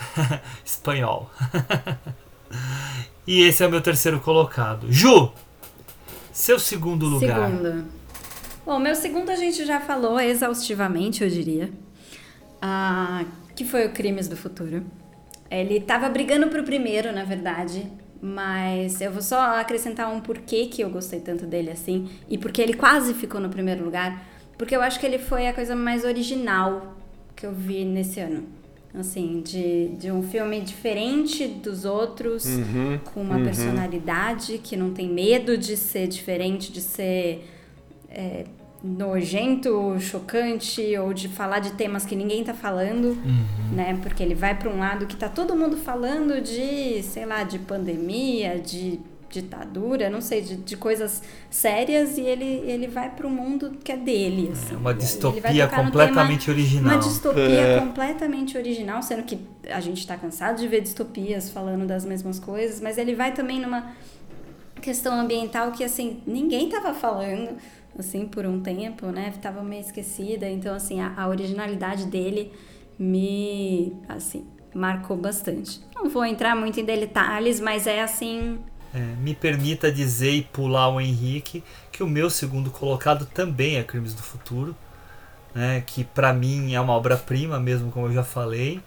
espanhol. 0.64 1.30
e 3.26 3.42
esse 3.42 3.62
é 3.62 3.66
o 3.66 3.70
meu 3.70 3.80
terceiro 3.80 4.20
colocado. 4.20 4.86
Ju, 4.90 5.32
seu 6.32 6.58
segundo 6.58 7.06
lugar. 7.06 7.50
Segundo. 7.50 7.84
Bom, 8.64 8.78
meu 8.78 8.94
segundo 8.94 9.30
a 9.30 9.36
gente 9.36 9.64
já 9.64 9.80
falou 9.80 10.20
exaustivamente, 10.20 11.24
eu 11.24 11.30
diria. 11.30 11.70
Ah, 12.60 13.24
que 13.56 13.64
foi 13.64 13.86
o 13.86 13.92
Crimes 13.92 14.28
do 14.28 14.36
Futuro. 14.36 14.84
Ele 15.50 15.80
tava 15.80 16.08
brigando 16.08 16.48
pro 16.48 16.62
primeiro, 16.62 17.12
na 17.12 17.24
verdade. 17.24 17.90
Mas 18.22 19.00
eu 19.00 19.10
vou 19.10 19.22
só 19.22 19.58
acrescentar 19.58 20.12
um 20.12 20.20
porquê 20.20 20.66
que 20.66 20.82
eu 20.82 20.90
gostei 20.90 21.20
tanto 21.20 21.46
dele 21.46 21.70
assim. 21.70 22.08
E 22.28 22.36
porque 22.36 22.60
ele 22.60 22.74
quase 22.74 23.14
ficou 23.14 23.40
no 23.40 23.48
primeiro 23.48 23.84
lugar. 23.84 24.22
Porque 24.58 24.76
eu 24.76 24.82
acho 24.82 25.00
que 25.00 25.06
ele 25.06 25.18
foi 25.18 25.46
a 25.46 25.54
coisa 25.54 25.74
mais 25.74 26.04
original 26.04 26.96
que 27.34 27.46
eu 27.46 27.52
vi 27.52 27.84
nesse 27.84 28.20
ano. 28.20 28.59
Assim, 28.92 29.40
de, 29.40 29.88
de 29.90 30.10
um 30.10 30.20
filme 30.20 30.60
diferente 30.60 31.46
dos 31.46 31.84
outros, 31.84 32.44
Uhum, 32.44 32.98
com 33.04 33.22
uma 33.22 33.38
personalidade 33.44 34.58
que 34.58 34.76
não 34.76 34.92
tem 34.92 35.08
medo 35.08 35.56
de 35.56 35.76
ser 35.76 36.08
diferente, 36.08 36.72
de 36.72 36.80
ser 36.80 37.48
é, 38.08 38.46
nojento, 38.82 39.96
chocante 40.00 40.96
ou 40.98 41.12
de 41.12 41.28
falar 41.28 41.60
de 41.60 41.72
temas 41.74 42.04
que 42.04 42.16
ninguém 42.16 42.42
tá 42.42 42.52
falando, 42.54 43.16
né? 43.72 43.96
Porque 44.02 44.22
ele 44.22 44.34
vai 44.34 44.58
para 44.58 44.68
um 44.68 44.78
lado 44.78 45.06
que 45.06 45.16
tá 45.16 45.28
todo 45.28 45.54
mundo 45.54 45.76
falando 45.76 46.40
de, 46.40 47.00
sei 47.02 47.24
lá, 47.26 47.44
de 47.44 47.58
pandemia, 47.60 48.58
de 48.58 48.98
ditadura, 49.30 50.10
não 50.10 50.20
sei, 50.20 50.42
de, 50.42 50.56
de 50.56 50.76
coisas 50.76 51.22
sérias 51.48 52.18
e 52.18 52.22
ele, 52.22 52.44
ele 52.44 52.88
vai 52.88 53.08
para 53.10 53.26
um 53.26 53.30
mundo 53.30 53.78
que 53.82 53.92
é 53.92 53.96
dele, 53.96 54.50
assim. 54.52 54.74
É 54.74 54.76
uma 54.76 54.92
distopia 54.92 55.68
completamente 55.68 56.46
tema- 56.46 56.58
original. 56.58 56.92
Uma 56.94 56.98
distopia 57.00 57.42
É. 57.42 57.78
completamente 57.80 58.58
original, 58.58 59.02
sendo 59.02 59.22
que 59.22 59.38
a 59.70 59.80
gente 59.80 60.06
tá 60.06 60.16
cansado 60.16 60.58
de 60.60 60.66
ver 60.66 60.80
distopias 60.80 61.48
falando 61.48 61.86
das 61.86 62.04
mesmas 62.04 62.38
coisas, 62.40 62.80
mas 62.80 62.98
ele 62.98 63.14
vai 63.14 63.32
também 63.32 63.60
numa 63.60 63.92
questão 64.82 65.18
ambiental 65.20 65.70
que, 65.72 65.84
assim, 65.84 66.22
ninguém 66.26 66.68
tava 66.68 66.92
falando, 66.92 67.56
assim, 67.98 68.26
por 68.26 68.44
um 68.46 68.60
tempo, 68.60 69.06
né? 69.06 69.32
Tava 69.40 69.62
meio 69.62 69.82
esquecida. 69.82 70.48
Então, 70.48 70.74
assim, 70.74 71.00
a, 71.00 71.12
a 71.16 71.28
originalidade 71.28 72.06
dele 72.06 72.50
me, 72.98 73.92
assim, 74.08 74.44
marcou 74.74 75.16
bastante. 75.16 75.80
Não 75.94 76.08
vou 76.08 76.24
entrar 76.24 76.56
muito 76.56 76.80
em 76.80 76.84
detalhes, 76.84 77.60
mas 77.60 77.86
é 77.86 78.02
assim. 78.02 78.58
É, 78.92 78.98
me 78.98 79.34
permita 79.34 79.90
dizer 79.90 80.32
e 80.32 80.42
pular 80.42 80.88
o 80.88 81.00
Henrique 81.00 81.62
que 81.92 82.02
o 82.02 82.08
meu 82.08 82.28
segundo 82.28 82.70
colocado 82.70 83.24
também 83.24 83.76
é 83.76 83.84
Crimes 83.84 84.14
do 84.14 84.22
Futuro, 84.22 84.74
né, 85.54 85.82
que 85.86 86.02
para 86.02 86.32
mim 86.32 86.74
é 86.74 86.80
uma 86.80 86.94
obra-prima, 86.94 87.60
mesmo 87.60 87.92
como 87.92 88.06
eu 88.06 88.12
já 88.12 88.24
falei. 88.24 88.80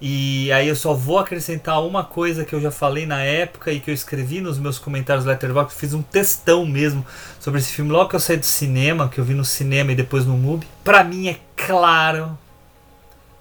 E 0.00 0.50
aí 0.52 0.68
eu 0.68 0.76
só 0.76 0.94
vou 0.94 1.18
acrescentar 1.18 1.84
uma 1.84 2.04
coisa 2.04 2.44
que 2.44 2.54
eu 2.54 2.60
já 2.60 2.70
falei 2.70 3.04
na 3.04 3.20
época 3.20 3.72
e 3.72 3.80
que 3.80 3.90
eu 3.90 3.94
escrevi 3.94 4.40
nos 4.40 4.56
meus 4.56 4.78
comentários 4.78 5.24
do 5.24 5.30
Letterboxd, 5.30 5.78
fiz 5.78 5.92
um 5.92 6.02
textão 6.02 6.64
mesmo 6.64 7.04
sobre 7.40 7.60
esse 7.60 7.72
filme 7.72 7.90
logo 7.90 8.08
que 8.08 8.16
eu 8.16 8.20
saí 8.20 8.36
do 8.36 8.46
cinema, 8.46 9.08
que 9.08 9.18
eu 9.18 9.24
vi 9.24 9.34
no 9.34 9.44
cinema 9.44 9.90
e 9.90 9.96
depois 9.96 10.24
no 10.24 10.36
MUBI. 10.36 10.66
Para 10.84 11.02
mim 11.02 11.28
é 11.28 11.40
claro, 11.56 12.38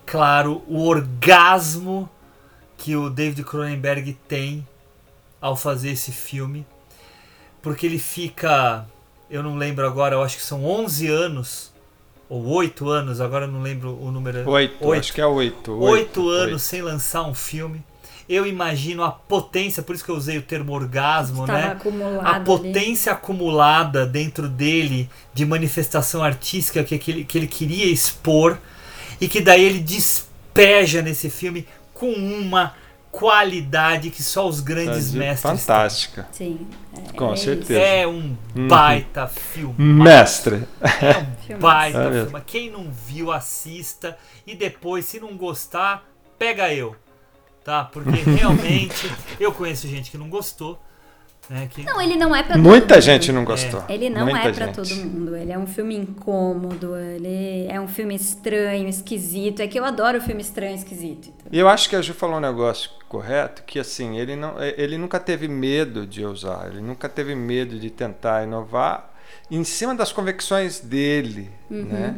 claro, 0.05 0.63
o 0.67 0.87
orgasmo 0.87 2.09
que 2.75 2.95
o 2.95 3.09
David 3.09 3.43
Cronenberg 3.43 4.13
tem 4.27 4.65
ao 5.47 5.55
fazer 5.55 5.91
esse 5.91 6.11
filme, 6.11 6.65
porque 7.61 7.85
ele 7.85 7.99
fica, 7.99 8.85
eu 9.29 9.41
não 9.41 9.55
lembro 9.55 9.85
agora, 9.85 10.15
eu 10.15 10.21
acho 10.21 10.37
que 10.37 10.43
são 10.43 10.65
11 10.65 11.07
anos 11.07 11.71
ou 12.29 12.45
8 12.45 12.89
anos, 12.89 13.21
agora 13.21 13.45
eu 13.45 13.51
não 13.51 13.61
lembro 13.61 13.97
o 14.01 14.11
número. 14.11 14.47
8, 14.49 14.93
acho 14.93 15.13
que 15.13 15.21
é 15.21 15.25
8. 15.25 15.71
8 15.71 16.29
anos 16.29 16.53
8. 16.53 16.59
sem 16.59 16.81
lançar 16.81 17.23
um 17.23 17.33
filme. 17.33 17.83
Eu 18.27 18.45
imagino 18.45 19.05
a 19.05 19.11
potência, 19.11 19.81
por 19.81 19.95
isso 19.95 20.03
que 20.03 20.11
eu 20.11 20.15
usei 20.15 20.37
o 20.37 20.41
termo 20.41 20.73
orgasmo, 20.73 21.47
né? 21.47 21.77
A 22.21 22.41
potência 22.41 23.13
ali. 23.13 23.19
acumulada 23.19 24.05
dentro 24.05 24.49
dele 24.49 25.09
de 25.33 25.45
manifestação 25.45 26.21
artística 26.21 26.83
que, 26.83 26.97
que, 26.97 27.11
ele, 27.11 27.23
que 27.23 27.37
ele 27.37 27.47
queria 27.47 27.85
expor 27.85 28.57
e 29.21 29.29
que 29.29 29.39
daí 29.39 29.63
ele 29.63 29.79
despeja 29.79 31.01
nesse 31.01 31.29
filme 31.29 31.65
com 31.93 32.11
uma 32.11 32.73
qualidade 33.17 34.11
que 34.11 34.21
só 34.21 34.47
os 34.47 34.59
grandes 34.59 35.11
mestres 35.11 35.41
fantástica 35.41 36.27
têm. 36.37 36.55
Sim. 36.59 36.67
É, 37.09 37.13
Com 37.13 37.33
é 37.33 37.35
certeza. 37.35 37.79
É 37.79 38.05
um 38.05 38.37
uhum. 38.55 38.67
baita 38.67 39.23
uhum. 39.23 39.27
filme. 39.29 39.75
Mestre. 39.79 40.67
É 40.79 41.55
um 41.55 41.57
baita 41.57 41.97
é 41.97 42.25
filme. 42.25 42.43
Quem 42.45 42.69
não 42.69 42.91
viu, 42.91 43.31
assista. 43.31 44.15
E 44.45 44.53
depois, 44.53 45.05
se 45.05 45.19
não 45.19 45.35
gostar, 45.35 46.07
pega 46.37 46.71
eu. 46.71 46.95
Tá? 47.63 47.85
Porque 47.85 48.21
realmente 48.37 49.11
eu 49.39 49.51
conheço 49.51 49.87
gente 49.87 50.11
que 50.11 50.17
não 50.17 50.29
gostou. 50.29 50.79
Né, 51.49 51.67
que... 51.69 51.83
Não, 51.83 52.01
ele 52.01 52.15
não 52.15 52.35
é 52.35 52.43
pra 52.43 52.57
Muita 52.57 52.99
gente 52.99 53.31
não 53.31 53.45
gostou. 53.45 53.83
É. 53.87 53.93
Ele 53.93 54.09
não 54.09 54.25
Muita 54.25 54.49
é 54.49 54.51
para 54.51 54.67
todo 54.67 54.93
mundo. 54.95 55.35
Ele 55.35 55.51
é 55.51 55.57
um 55.57 55.67
filme 55.67 55.95
incômodo, 55.95 56.97
ele 56.97 57.67
é 57.69 57.79
um 57.79 57.87
filme 57.87 58.15
estranho, 58.15 58.87
esquisito. 58.87 59.61
É 59.61 59.67
que 59.67 59.79
eu 59.79 59.85
adoro 59.85 60.21
filme 60.21 60.41
estranho, 60.41 60.75
esquisito. 60.75 61.29
Então. 61.29 61.47
E 61.51 61.57
eu 61.57 61.69
acho 61.69 61.89
que 61.89 61.95
a 61.95 62.01
Ju 62.01 62.13
falou 62.13 62.37
um 62.37 62.41
negócio 62.41 62.89
correto, 63.07 63.63
que 63.63 63.79
assim, 63.79 64.17
ele, 64.17 64.35
não, 64.35 64.61
ele 64.61 64.97
nunca 64.97 65.19
teve 65.19 65.47
medo 65.47 66.05
de 66.05 66.25
usar, 66.25 66.69
ele 66.69 66.81
nunca 66.81 67.07
teve 67.07 67.33
medo 67.33 67.79
de 67.79 67.89
tentar 67.89 68.43
inovar 68.43 69.13
em 69.49 69.63
cima 69.63 69.95
das 69.95 70.11
convicções 70.11 70.79
dele, 70.81 71.49
uhum. 71.69 71.85
né? 71.85 72.15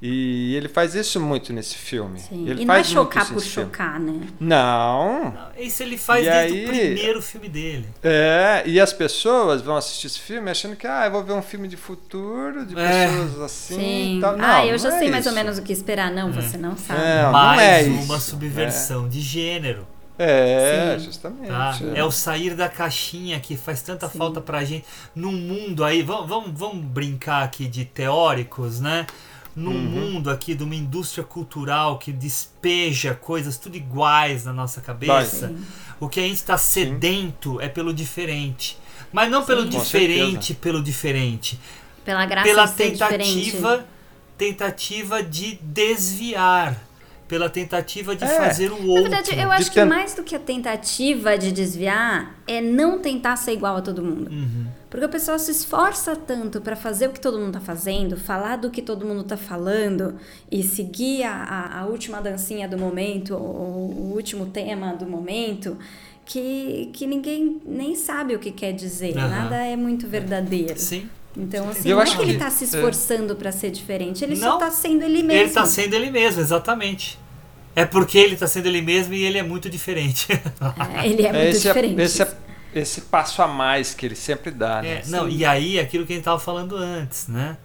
E 0.00 0.54
ele 0.54 0.68
faz 0.68 0.94
isso 0.94 1.18
muito 1.18 1.52
nesse 1.52 1.74
filme. 1.74 2.18
Sim. 2.20 2.48
Ele 2.48 2.64
e 2.64 2.66
faz 2.66 2.92
não 2.92 3.00
é 3.00 3.04
chocar 3.04 3.28
por 3.28 3.42
chocar, 3.42 3.98
né? 3.98 4.20
Não. 4.38 5.34
Isso 5.58 5.82
ele 5.82 5.96
faz 5.96 6.26
e 6.26 6.30
desde 6.30 6.58
aí, 6.58 6.64
o 6.64 6.68
primeiro 6.68 7.22
filme 7.22 7.48
dele. 7.48 7.88
É, 8.02 8.62
e 8.66 8.78
as 8.78 8.92
pessoas 8.92 9.62
vão 9.62 9.76
assistir 9.76 10.08
esse 10.08 10.20
filme 10.20 10.50
achando 10.50 10.76
que, 10.76 10.86
ah, 10.86 11.06
eu 11.06 11.10
vou 11.10 11.24
ver 11.24 11.32
um 11.32 11.42
filme 11.42 11.66
de 11.66 11.76
futuro, 11.76 12.66
de 12.66 12.78
é. 12.78 13.06
pessoas 13.06 13.40
assim 13.40 13.74
Sim. 13.76 14.18
e 14.18 14.20
tal. 14.20 14.36
Não, 14.36 14.44
ah, 14.44 14.66
eu 14.66 14.76
já 14.78 14.88
é 14.88 14.98
sei 14.98 15.02
isso. 15.04 15.12
mais 15.12 15.26
ou 15.26 15.32
menos 15.32 15.58
o 15.58 15.62
que 15.62 15.72
esperar. 15.72 16.12
Não, 16.12 16.28
é. 16.28 16.32
você 16.32 16.58
não 16.58 16.76
sabe. 16.76 17.00
Não, 17.00 17.32
mais 17.32 17.86
não 17.88 17.98
é 17.98 18.04
uma 18.04 18.16
isso. 18.16 18.30
subversão 18.30 19.08
de 19.08 19.20
gênero. 19.20 19.86
É, 20.18 20.96
Sim. 20.98 21.04
justamente. 21.04 21.48
Tá? 21.48 21.78
É. 21.94 22.00
é. 22.00 22.04
o 22.04 22.10
sair 22.10 22.54
da 22.54 22.68
caixinha 22.68 23.38
que 23.38 23.56
faz 23.56 23.82
tanta 23.82 24.08
Sim. 24.08 24.18
falta 24.18 24.40
pra 24.40 24.64
gente. 24.64 24.84
Num 25.14 25.32
mundo 25.32 25.84
aí, 25.84 26.02
vamos, 26.02 26.28
vamos, 26.28 26.50
vamos 26.58 26.84
brincar 26.84 27.44
aqui 27.44 27.66
de 27.66 27.84
teóricos, 27.84 28.80
né? 28.80 29.06
Num 29.56 29.70
uhum. 29.70 30.12
mundo 30.12 30.30
aqui 30.30 30.54
de 30.54 30.62
uma 30.62 30.74
indústria 30.74 31.24
cultural 31.24 31.98
que 31.98 32.12
despeja 32.12 33.14
coisas 33.14 33.56
tudo 33.56 33.76
iguais 33.76 34.44
na 34.44 34.52
nossa 34.52 34.82
cabeça, 34.82 35.54
o 35.98 36.08
que 36.08 36.20
a 36.20 36.22
gente 36.22 36.36
está 36.36 36.58
sedento 36.58 37.52
Sim. 37.58 37.64
é 37.64 37.68
pelo 37.68 37.94
diferente. 37.94 38.78
Mas 39.10 39.30
não 39.30 39.44
pelo 39.44 39.66
diferente, 39.66 40.52
pelo 40.52 40.82
diferente. 40.82 41.58
Pela 42.04 42.26
graça 42.26 42.46
pela 42.46 42.64
de 42.66 42.70
ser 42.72 42.90
tentativa, 42.90 43.18
diferente. 43.18 43.86
tentativa 44.36 45.22
de 45.22 45.58
desviar 45.62 46.86
pela 47.28 47.50
tentativa 47.50 48.14
de 48.14 48.24
é. 48.24 48.28
fazer 48.28 48.70
o 48.70 48.86
outro. 48.86 49.10
Na 49.10 49.20
verdade, 49.20 49.40
eu 49.40 49.50
acho 49.50 49.70
que 49.70 49.84
mais 49.84 50.14
do 50.14 50.22
que 50.22 50.34
a 50.34 50.38
tentativa 50.38 51.36
de 51.36 51.50
desviar 51.50 52.36
é 52.46 52.60
não 52.60 52.98
tentar 53.00 53.36
ser 53.36 53.52
igual 53.52 53.76
a 53.76 53.82
todo 53.82 54.02
mundo. 54.02 54.30
Uhum. 54.30 54.66
Porque 54.96 55.04
a 55.04 55.10
pessoa 55.10 55.38
se 55.38 55.50
esforça 55.50 56.16
tanto 56.16 56.58
para 56.58 56.74
fazer 56.74 57.08
o 57.08 57.12
que 57.12 57.20
todo 57.20 57.38
mundo 57.38 57.52
tá 57.52 57.60
fazendo, 57.60 58.16
falar 58.16 58.56
do 58.56 58.70
que 58.70 58.80
todo 58.80 59.04
mundo 59.04 59.24
tá 59.24 59.36
falando 59.36 60.14
e 60.50 60.62
seguir 60.62 61.22
a, 61.22 61.34
a, 61.34 61.80
a 61.80 61.84
última 61.84 62.18
dancinha 62.18 62.66
do 62.66 62.78
momento, 62.78 63.34
ou 63.34 63.90
o 63.90 64.12
último 64.14 64.46
tema 64.46 64.94
do 64.94 65.04
momento, 65.06 65.76
que, 66.24 66.88
que 66.94 67.06
ninguém 67.06 67.60
nem 67.66 67.94
sabe 67.94 68.34
o 68.34 68.38
que 68.38 68.50
quer 68.50 68.72
dizer. 68.72 69.14
Uhum. 69.14 69.28
Nada 69.28 69.56
é 69.56 69.76
muito 69.76 70.08
verdadeiro. 70.08 70.80
Sim. 70.80 71.10
Então, 71.36 71.68
assim, 71.68 71.90
eu 71.90 71.96
não 71.96 72.02
é 72.02 72.06
que 72.06 72.22
ele 72.22 72.32
está 72.32 72.48
se 72.48 72.64
esforçando 72.64 73.34
é. 73.34 73.36
para 73.36 73.52
ser 73.52 73.70
diferente, 73.70 74.24
ele 74.24 74.36
não, 74.36 74.52
só 74.52 74.54
está 74.54 74.70
sendo 74.70 75.04
ele 75.04 75.22
mesmo. 75.22 75.32
Ele 75.32 75.44
está 75.44 75.66
sendo 75.66 75.92
ele 75.92 76.10
mesmo, 76.10 76.40
exatamente. 76.40 77.18
É 77.74 77.84
porque 77.84 78.16
ele 78.16 78.32
está 78.32 78.46
sendo 78.46 78.64
ele 78.64 78.80
mesmo 78.80 79.12
e 79.12 79.22
ele 79.22 79.36
é 79.36 79.42
muito 79.42 79.68
diferente. 79.68 80.28
É, 80.32 81.06
ele 81.06 81.26
é 81.26 81.32
muito 81.34 81.48
esse 81.48 81.68
diferente. 81.68 82.00
É, 82.00 82.04
esse, 82.04 82.22
é, 82.22 82.45
esse 82.80 83.02
passo 83.02 83.42
a 83.42 83.48
mais 83.48 83.94
que 83.94 84.06
ele 84.06 84.16
sempre 84.16 84.50
dá, 84.50 84.82
né? 84.82 85.02
É, 85.04 85.06
não, 85.06 85.28
e 85.28 85.44
aí 85.44 85.78
aquilo 85.78 86.06
que 86.06 86.12
a 86.12 86.16
gente 86.16 86.22
estava 86.22 86.38
falando 86.38 86.76
antes, 86.76 87.28
né? 87.28 87.56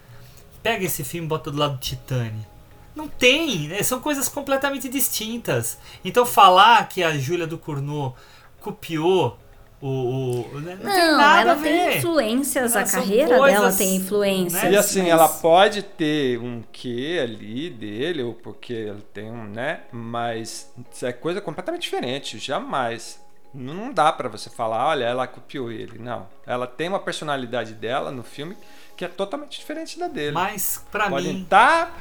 Pega 0.63 0.85
esse 0.85 1.03
filme 1.03 1.25
e 1.25 1.29
bota 1.29 1.51
do 1.51 1.57
lado 1.57 1.73
do 1.73 1.79
Titane. 1.79 2.47
Não 2.95 3.07
tem, 3.07 3.69
né? 3.69 3.81
são 3.83 3.99
coisas 4.01 4.27
completamente 4.27 4.89
distintas. 4.89 5.77
Então 6.03 6.25
falar 6.25 6.87
que 6.89 7.03
a 7.03 7.17
Júlia 7.17 7.47
do 7.47 7.57
Cournot 7.57 8.15
copiou 8.59 9.39
o, 9.81 10.45
o 10.53 10.59
né? 10.59 10.77
não, 10.79 11.17
não 11.17 11.35
ela 11.35 11.55
tem 11.55 11.97
influências, 11.97 12.75
a 12.75 12.83
carreira 12.83 13.37
coisas, 13.37 13.59
dela 13.59 13.73
tem 13.73 13.95
influências. 13.95 14.63
Né? 14.63 14.71
E 14.73 14.77
assim, 14.77 14.99
mas... 14.99 15.09
ela 15.09 15.27
pode 15.27 15.81
ter 15.81 16.37
um 16.37 16.61
quê 16.71 17.19
ali 17.23 17.69
dele, 17.69 18.21
ou 18.21 18.33
porque 18.33 18.85
ela 18.89 19.01
tem 19.11 19.31
um, 19.31 19.45
né? 19.45 19.81
Mas 19.91 20.71
é 21.01 21.11
coisa 21.11 21.41
completamente 21.41 21.81
diferente, 21.81 22.37
jamais. 22.37 23.19
Não 23.53 23.91
dá 23.91 24.11
para 24.13 24.29
você 24.29 24.49
falar, 24.49 24.87
olha, 24.87 25.05
ela 25.05 25.27
copiou 25.27 25.71
ele. 25.71 25.99
Não. 25.99 26.27
Ela 26.45 26.65
tem 26.65 26.87
uma 26.87 26.99
personalidade 26.99 27.73
dela 27.73 28.11
no 28.11 28.23
filme 28.23 28.55
que 28.95 29.03
é 29.03 29.07
totalmente 29.07 29.59
diferente 29.59 29.99
da 29.99 30.07
dele. 30.07 30.31
Mas 30.31 30.85
para 30.91 31.05
mim. 31.05 31.11
Pode 31.11 31.41
estar 31.41 31.85
tá 31.87 31.93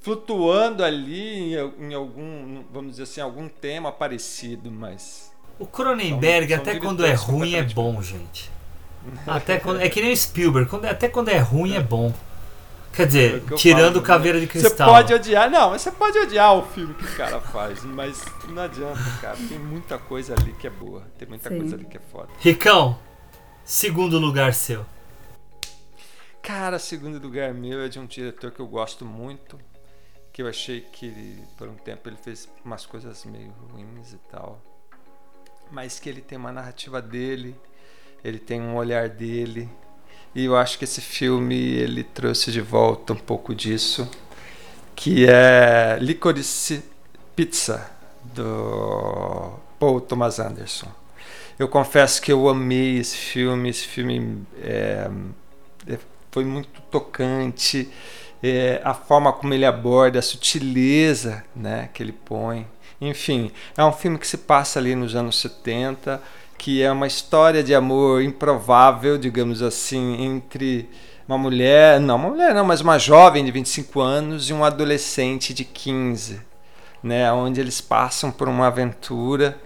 flutuando 0.00 0.84
ali 0.84 1.54
em, 1.54 1.88
em 1.88 1.94
algum, 1.94 2.62
vamos 2.72 2.92
dizer 2.92 3.04
assim, 3.04 3.20
algum 3.20 3.48
tema 3.48 3.90
parecido, 3.90 4.70
mas 4.70 5.32
o 5.58 5.66
Cronenberg, 5.66 6.54
são, 6.54 6.64
são 6.64 6.72
até 6.72 6.80
quando 6.80 7.04
é 7.04 7.12
ruim, 7.14 7.54
é 7.54 7.62
bom, 7.62 8.00
gente. 8.00 8.50
Até 9.26 9.58
quando, 9.58 9.80
é 9.80 9.88
que 9.88 10.00
nem 10.00 10.12
o 10.12 10.16
Spielberg, 10.16 10.68
quando, 10.68 10.84
até 10.84 11.08
quando 11.08 11.28
é 11.30 11.38
ruim, 11.38 11.74
é 11.74 11.82
bom. 11.82 12.12
Quer 12.98 13.06
dizer, 13.06 13.44
é 13.52 13.54
tirando 13.54 13.94
falo, 13.94 14.04
Caveira 14.04 14.40
de 14.40 14.48
Cristal. 14.48 14.70
Você 14.70 14.92
pode 14.92 15.14
odiar, 15.14 15.48
não, 15.48 15.70
você 15.70 15.92
pode 15.92 16.18
odiar 16.18 16.52
o 16.56 16.66
filme 16.66 16.94
que 16.94 17.04
o 17.04 17.16
cara 17.16 17.40
faz, 17.40 17.84
mas 17.84 18.24
não 18.48 18.62
adianta, 18.62 19.00
cara. 19.20 19.36
Tem 19.36 19.56
muita 19.56 19.98
coisa 19.98 20.34
ali 20.34 20.52
que 20.54 20.66
é 20.66 20.70
boa, 20.70 21.06
tem 21.16 21.28
muita 21.28 21.48
Sim. 21.48 21.58
coisa 21.58 21.76
ali 21.76 21.84
que 21.84 21.96
é 21.96 22.00
foda. 22.10 22.28
Ricão, 22.40 22.98
segundo 23.64 24.18
lugar 24.18 24.52
seu. 24.52 24.84
Cara, 26.42 26.76
segundo 26.80 27.20
lugar 27.20 27.54
meu 27.54 27.80
é 27.80 27.88
de 27.88 28.00
um 28.00 28.06
diretor 28.06 28.50
que 28.50 28.58
eu 28.58 28.66
gosto 28.66 29.04
muito, 29.04 29.56
que 30.32 30.42
eu 30.42 30.48
achei 30.48 30.80
que 30.80 31.06
ele, 31.06 31.44
por 31.56 31.68
um 31.68 31.74
tempo 31.74 32.08
ele 32.08 32.16
fez 32.16 32.48
umas 32.64 32.84
coisas 32.84 33.24
meio 33.24 33.54
ruins 33.70 34.12
e 34.12 34.18
tal 34.28 34.60
mas 35.70 35.98
que 36.00 36.08
ele 36.08 36.20
tem 36.20 36.38
uma 36.38 36.52
narrativa 36.52 37.00
dele, 37.00 37.54
ele 38.22 38.38
tem 38.38 38.60
um 38.60 38.76
olhar 38.76 39.08
dele. 39.08 39.68
E 40.38 40.44
eu 40.44 40.56
acho 40.56 40.78
que 40.78 40.84
esse 40.84 41.00
filme 41.00 41.56
ele 41.56 42.04
trouxe 42.04 42.52
de 42.52 42.60
volta 42.60 43.12
um 43.12 43.16
pouco 43.16 43.52
disso, 43.52 44.08
que 44.94 45.26
é 45.28 45.98
Licorice 46.00 46.84
Pizza 47.34 47.90
do 48.22 49.54
Paul 49.80 50.00
Thomas 50.00 50.38
Anderson. 50.38 50.86
Eu 51.58 51.66
confesso 51.66 52.22
que 52.22 52.30
eu 52.30 52.48
amei 52.48 52.98
esse 52.98 53.16
filme, 53.16 53.68
esse 53.68 53.84
filme 53.88 54.46
é, 54.62 55.10
é 55.88 55.98
foi 56.30 56.44
muito 56.44 56.82
tocante, 56.82 57.90
é, 58.40 58.80
a 58.84 58.94
forma 58.94 59.32
como 59.32 59.52
ele 59.52 59.64
aborda, 59.64 60.20
a 60.20 60.22
sutileza 60.22 61.42
né, 61.52 61.90
que 61.92 62.00
ele 62.00 62.12
põe. 62.12 62.64
Enfim, 63.00 63.50
é 63.76 63.84
um 63.84 63.92
filme 63.92 64.16
que 64.16 64.26
se 64.26 64.38
passa 64.38 64.78
ali 64.78 64.94
nos 64.94 65.16
anos 65.16 65.40
70 65.40 66.22
que 66.58 66.82
é 66.82 66.90
uma 66.90 67.06
história 67.06 67.62
de 67.62 67.74
amor 67.74 68.20
improvável, 68.22 69.16
digamos 69.16 69.62
assim, 69.62 70.20
entre 70.22 70.90
uma 71.26 71.38
mulher, 71.38 72.00
não 72.00 72.16
uma 72.16 72.30
mulher 72.30 72.54
não, 72.54 72.64
mas 72.64 72.80
uma 72.80 72.98
jovem 72.98 73.44
de 73.44 73.50
25 73.50 74.00
anos 74.00 74.50
e 74.50 74.52
um 74.52 74.64
adolescente 74.64 75.54
de 75.54 75.64
15, 75.64 76.40
né, 77.02 77.30
onde 77.32 77.60
eles 77.60 77.80
passam 77.80 78.30
por 78.32 78.48
uma 78.48 78.66
aventura 78.66 79.56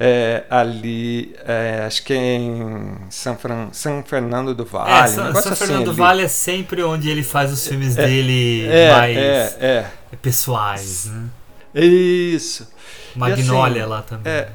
é, 0.00 0.44
ali, 0.50 1.36
é, 1.46 1.84
acho 1.86 2.02
que 2.02 2.12
é 2.12 2.16
em 2.16 2.96
São, 3.08 3.36
Fran, 3.36 3.68
São 3.70 4.02
Fernando 4.02 4.52
do 4.52 4.64
Vale. 4.64 4.90
É, 4.90 5.06
São, 5.06 5.32
São 5.32 5.52
assim 5.52 5.54
Fernando 5.54 5.84
do 5.84 5.90
ali. 5.90 5.98
Vale 5.98 6.22
é 6.22 6.28
sempre 6.28 6.82
onde 6.82 7.08
ele 7.08 7.22
faz 7.22 7.52
os 7.52 7.64
filmes 7.64 7.94
dele 7.94 8.66
é, 8.66 8.90
mais 8.90 9.16
é, 9.16 9.56
é. 9.60 10.16
pessoais, 10.20 11.06
né? 11.06 11.28
Isso. 11.74 12.68
Magnolia 13.14 13.82
assim, 13.82 13.90
lá 13.90 14.02
também. 14.02 14.46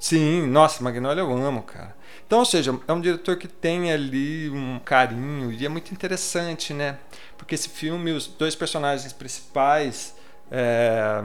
Sim, 0.00 0.46
nossa, 0.46 0.82
Magnolia 0.82 1.22
eu 1.22 1.30
amo, 1.32 1.62
cara. 1.62 1.94
Então, 2.26 2.38
ou 2.38 2.44
seja, 2.44 2.78
é 2.88 2.92
um 2.92 3.00
diretor 3.00 3.36
que 3.36 3.46
tem 3.46 3.92
ali 3.92 4.48
um 4.50 4.78
carinho 4.78 5.52
e 5.52 5.66
é 5.66 5.68
muito 5.68 5.92
interessante, 5.92 6.72
né? 6.72 6.98
Porque 7.36 7.54
esse 7.54 7.68
filme, 7.68 8.12
os 8.12 8.26
dois 8.26 8.54
personagens 8.54 9.12
principais 9.12 10.14
é, 10.50 11.20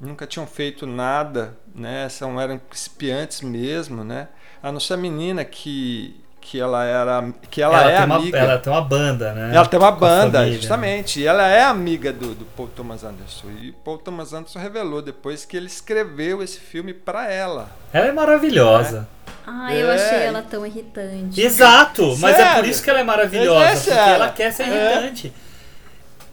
nunca 0.00 0.26
tinham 0.26 0.46
feito 0.46 0.86
nada, 0.86 1.58
né? 1.74 2.08
São, 2.08 2.40
eram 2.40 2.58
principiantes 2.58 3.40
mesmo, 3.40 4.04
né? 4.04 4.28
A 4.62 4.70
nossa 4.70 4.96
menina 4.96 5.44
que 5.44 6.23
que 6.46 6.60
ela 6.60 6.84
era 6.84 7.32
que 7.50 7.62
ela, 7.62 7.80
ela 7.80 7.90
é 7.90 7.96
tem 7.96 8.04
uma, 8.04 8.16
amiga 8.16 8.38
ela 8.38 8.58
tem 8.58 8.70
uma 8.72 8.82
banda, 8.82 9.32
né? 9.32 9.56
ela 9.56 9.66
tem 9.66 9.80
uma 9.80 9.90
banda, 9.90 10.38
família. 10.40 10.58
justamente. 10.60 11.20
E 11.20 11.26
ela 11.26 11.48
é 11.48 11.62
amiga 11.64 12.12
do, 12.12 12.34
do 12.34 12.44
Paul 12.44 12.68
Thomas 12.68 13.02
Anderson. 13.02 13.46
E 13.62 13.70
o 13.70 13.72
Paul 13.72 13.96
Thomas 13.96 14.32
Anderson 14.34 14.58
revelou 14.58 15.00
depois 15.00 15.46
que 15.46 15.56
ele 15.56 15.66
escreveu 15.66 16.42
esse 16.42 16.60
filme 16.60 16.92
para 16.92 17.32
ela. 17.32 17.70
Ela 17.92 18.06
é 18.08 18.12
maravilhosa. 18.12 19.08
Ah, 19.46 19.74
eu 19.74 19.90
É. 19.90 19.94
achei 19.94 20.18
ela 20.26 20.42
tão 20.42 20.66
irritante. 20.66 21.40
Exato, 21.40 22.14
mas 22.18 22.34
é 22.38 22.44
por 22.44 22.52
Sério? 22.54 22.70
isso 22.70 22.82
que 22.82 22.90
ela 22.90 23.00
é 23.00 23.04
maravilhosa, 23.04 23.64
Essa 23.64 23.84
porque 23.84 23.90
é 23.98 24.02
ela 24.02 24.14
ela. 24.26 24.28
quer 24.32 24.52
ser 24.52 24.62
É. 24.64 24.66
irritante. 24.92 25.32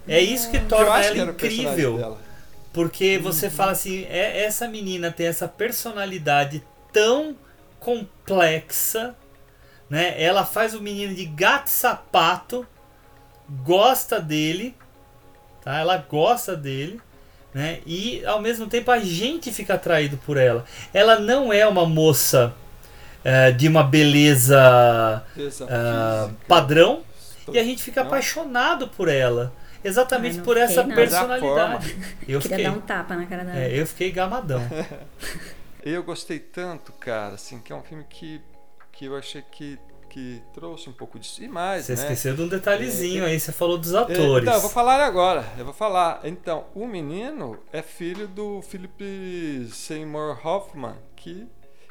É 0.07 0.19
isso 0.19 0.51
que 0.51 0.59
torna 0.59 0.85
que 0.99 1.19
ela 1.19 1.33
personagem 1.33 1.63
incrível. 1.63 2.17
Porque 2.73 3.17
você 3.17 3.49
fala 3.49 3.71
assim, 3.71 4.05
é, 4.09 4.43
essa 4.43 4.67
menina 4.67 5.09
tem 5.09 5.27
essa 5.27 5.47
personalidade 5.47 6.61
tão 6.91 7.33
complexa, 7.79 9.15
né? 9.91 10.15
Ela 10.23 10.45
faz 10.45 10.73
o 10.73 10.81
menino 10.81 11.13
de 11.13 11.25
gato 11.25 11.67
sapato, 11.67 12.65
gosta 13.61 14.21
dele, 14.21 14.73
tá? 15.61 15.79
Ela 15.79 15.97
gosta 15.97 16.55
dele, 16.55 17.01
né? 17.53 17.81
E 17.85 18.23
ao 18.25 18.41
mesmo 18.41 18.67
tempo 18.67 18.89
a 18.89 18.99
gente 18.99 19.51
fica 19.51 19.73
atraído 19.73 20.15
por 20.15 20.37
ela. 20.37 20.63
Ela 20.93 21.19
não 21.19 21.51
é 21.51 21.67
uma 21.67 21.85
moça 21.85 22.53
eh, 23.21 23.51
de 23.51 23.67
uma 23.67 23.83
beleza 23.83 24.57
ah, 24.57 25.23
física. 25.35 26.35
padrão 26.47 27.01
e 27.51 27.59
a 27.59 27.63
gente 27.65 27.83
fica 27.83 27.99
Não. 27.99 28.07
apaixonado 28.07 28.87
por 28.87 29.09
ela. 29.09 29.51
Exatamente 29.83 30.33
Ai, 30.33 30.37
não 30.37 30.45
por 30.45 30.55
essa 30.55 30.83
não. 30.83 30.95
personalidade. 30.95 31.97
Eu 32.25 32.39
Queria 32.39 32.41
fiquei, 32.41 32.63
dar 32.63 32.71
um 32.71 32.79
tapa 32.79 33.17
na 33.17 33.25
cara 33.25 33.43
dela. 33.43 33.59
é, 33.59 33.77
eu 33.77 33.85
fiquei 33.85 34.09
gamadão. 34.09 34.61
Eu 35.83 36.03
gostei 36.03 36.37
tanto, 36.37 36.91
cara, 36.91 37.33
assim, 37.33 37.59
que 37.59 37.73
é 37.73 37.75
um 37.75 37.81
filme 37.81 38.05
que, 38.07 38.39
que 38.91 39.05
eu 39.05 39.15
achei 39.15 39.41
que, 39.51 39.79
que 40.09 40.41
trouxe 40.53 40.89
um 40.89 40.93
pouco 40.93 41.17
disso. 41.17 41.43
E 41.43 41.47
mais, 41.47 41.85
Você 41.85 41.95
né? 41.95 42.01
esqueceu 42.01 42.35
de 42.35 42.41
um 42.41 42.47
detalhezinho 42.47 43.25
aí, 43.25 43.39
você 43.39 43.51
falou 43.51 43.77
dos 43.77 43.93
É, 43.93 43.99
atores. 43.99 44.43
Então, 44.43 44.53
eu 44.53 44.61
vou 44.61 44.69
falar 44.69 45.01
agora. 45.03 45.45
Eu 45.57 45.65
vou 45.65 45.73
falar. 45.73 46.19
Então, 46.23 46.65
o 46.75 46.85
menino 46.87 47.57
é 47.71 47.81
filho 47.81 48.27
do 48.27 48.61
Philip 48.61 49.67
Seymour 49.71 50.45
Hoffman, 50.45 50.95
que 51.15 51.47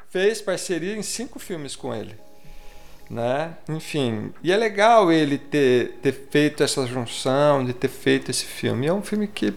fez 0.09 0.41
parceria 0.41 0.95
em 0.95 1.01
cinco 1.03 1.39
filmes 1.39 1.75
com 1.75 1.93
ele. 1.93 2.15
Né? 3.09 3.55
Enfim, 3.67 4.31
e 4.41 4.53
é 4.53 4.55
legal 4.55 5.11
ele 5.11 5.37
ter, 5.37 5.99
ter 6.01 6.13
feito 6.13 6.63
essa 6.63 6.87
junção, 6.87 7.65
de 7.65 7.73
ter 7.73 7.89
feito 7.89 8.31
esse 8.31 8.45
filme. 8.45 8.87
É 8.87 8.93
um 8.93 9.01
filme 9.01 9.27
que, 9.27 9.53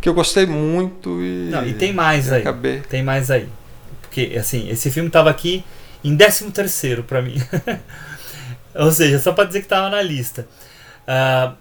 que 0.00 0.08
eu 0.08 0.14
gostei 0.14 0.46
muito 0.46 1.22
e. 1.22 1.48
Não, 1.48 1.64
e 1.64 1.74
tem 1.74 1.92
mais 1.92 2.32
aí. 2.32 2.40
Acabei. 2.40 2.80
Tem 2.80 3.00
mais 3.00 3.30
aí. 3.30 3.48
Porque, 4.00 4.36
assim, 4.36 4.68
esse 4.68 4.90
filme 4.90 5.08
tava 5.10 5.30
aqui 5.30 5.64
em 6.04 6.16
13 6.16 6.50
terceiro 6.50 7.02
pra 7.04 7.22
mim. 7.22 7.36
Ou 8.74 8.90
seja, 8.90 9.18
só 9.18 9.32
pra 9.32 9.44
dizer 9.44 9.62
que 9.62 9.68
tava 9.68 9.90
na 9.90 10.00
lista. 10.02 10.48
Ah, 11.06 11.54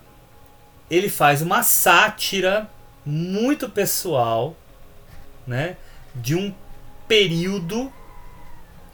ele 0.89 1.09
faz 1.09 1.41
uma 1.41 1.63
sátira 1.63 2.69
muito 3.05 3.69
pessoal, 3.69 4.55
né? 5.45 5.76
De 6.15 6.35
um 6.35 6.53
período 7.07 7.91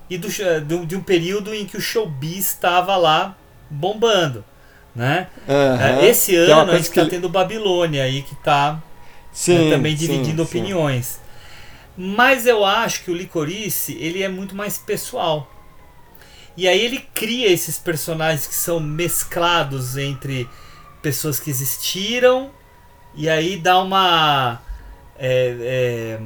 e 0.10 0.18
do, 0.18 0.28
de 0.86 0.96
um 0.96 1.02
período 1.04 1.54
em 1.54 1.66
que 1.66 1.76
o 1.78 1.82
showbiz 1.82 2.48
estava 2.48 2.96
lá 2.96 3.36
bombando, 3.70 4.44
né? 4.96 5.28
Ah, 5.48 6.04
Esse 6.04 6.36
é 6.36 6.52
ano 6.52 6.72
a 6.72 6.78
gente 6.78 6.92
tá 6.92 7.02
ele- 7.02 7.10
tendo 7.10 7.28
Babilônia 7.30 8.04
aí 8.04 8.22
que 8.22 8.36
tá 8.36 8.82
Sim, 9.34 9.70
né, 9.70 9.76
também 9.76 9.96
sim, 9.98 10.08
dividindo 10.08 10.44
sim. 10.44 10.50
opiniões. 10.50 11.20
Mas 11.98 12.46
eu 12.46 12.64
acho 12.64 13.04
que 13.04 13.12
o 13.12 13.16
Licorice 13.16 13.98
ele 14.00 14.22
é 14.22 14.30
muito 14.30 14.56
mais 14.56 14.78
pessoal. 14.78 15.52
E 16.56 16.68
aí 16.68 16.80
ele 16.80 17.00
cria 17.14 17.52
esses 17.52 17.78
personagens 17.78 18.48
que 18.48 18.56
são 18.56 18.80
mesclados 18.80 19.98
entre 19.98 20.48
pessoas 21.02 21.40
que 21.40 21.50
existiram 21.50 22.52
e 23.16 23.28
aí 23.28 23.58
dá 23.58 23.82
uma 23.82 24.62
é, 25.18 25.56
é, 25.60 26.20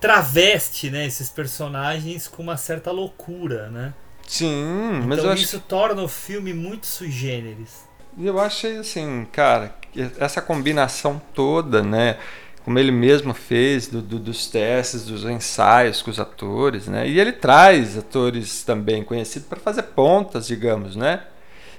traveste 0.00 0.90
né, 0.90 1.06
esses 1.06 1.28
personagens 1.28 2.26
com 2.28 2.42
uma 2.42 2.56
certa 2.56 2.90
loucura, 2.90 3.68
né? 3.68 3.92
Sim, 4.26 5.02
mas 5.04 5.18
então 5.18 5.26
eu 5.26 5.32
acho 5.32 5.42
isso 5.44 5.60
torna 5.60 6.02
o 6.02 6.08
filme 6.08 6.52
muito 6.52 6.86
sui 6.86 7.10
generis. 7.10 7.86
E 8.16 8.26
eu 8.26 8.40
achei 8.40 8.78
assim, 8.78 9.26
cara, 9.30 9.74
essa 10.18 10.40
combinação 10.40 11.20
toda, 11.34 11.82
né? 11.82 12.18
Como 12.66 12.78
ele 12.80 12.90
mesmo 12.90 13.32
fez 13.32 13.86
do, 13.86 14.02
do- 14.02 14.18
dos 14.18 14.48
testes, 14.48 15.06
dos 15.06 15.24
ensaios 15.24 16.02
com 16.02 16.10
os 16.10 16.18
atores, 16.20 16.88
né? 16.88 17.08
E 17.08 17.18
ele 17.20 17.30
traz 17.32 17.96
atores 17.96 18.62
também 18.64 19.02
conhecidos 19.04 19.48
para 19.48 19.58
fazer 19.60 19.84
pontas, 19.84 20.48
digamos, 20.48 20.96
né? 20.96 21.22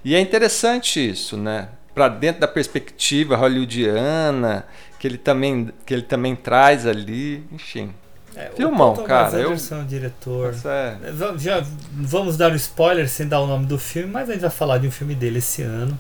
E 0.04 0.16
é 0.16 0.20
interessante 0.22 1.06
isso, 1.10 1.36
né? 1.38 1.68
Para 1.94 2.08
dentro 2.08 2.40
da 2.42 2.48
perspectiva 2.48 3.36
hollywoodiana 3.36 4.66
que 4.98 5.06
ele 5.08 5.18
também 5.18 5.74
que 5.86 5.94
ele 5.94 6.04
também 6.04 6.36
traz 6.36 6.88
ali, 6.88 7.44
enfim. 7.52 7.94
É, 8.34 8.50
o 8.54 8.56
Filmão, 8.56 8.94
Thomas 8.94 9.08
cara, 9.10 9.38
eu- 9.40 9.48
Anderson, 9.50 9.84
diretor. 9.86 10.56
É- 10.64 10.98
Já 11.38 11.64
vamos 11.92 12.38
dar 12.38 12.52
um 12.52 12.56
spoiler 12.56 13.10
sem 13.10 13.28
dar 13.28 13.42
o 13.42 13.48
nome 13.48 13.66
do 13.66 13.78
filme, 13.78 14.10
mas 14.14 14.30
a 14.30 14.34
gente 14.34 14.42
vai 14.42 14.50
falar 14.52 14.78
de 14.78 14.88
um 14.88 14.92
filme 14.92 15.14
dele 15.16 15.40
esse 15.40 15.64
ano, 15.64 16.00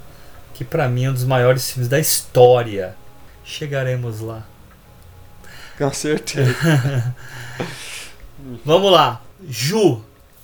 que 0.54 0.64
pra 0.64 0.88
mim 0.88 1.04
é 1.06 1.10
um 1.10 1.14
dos 1.14 1.26
maiores 1.26 1.70
filmes 1.72 1.90
da 1.90 2.00
história. 2.00 2.96
Chegaremos 3.44 4.22
lá. 4.22 4.46
Com 5.78 5.92
certeza. 5.94 7.16
Vamos 8.66 8.92
lá. 8.92 9.22
Ju, 9.48 10.02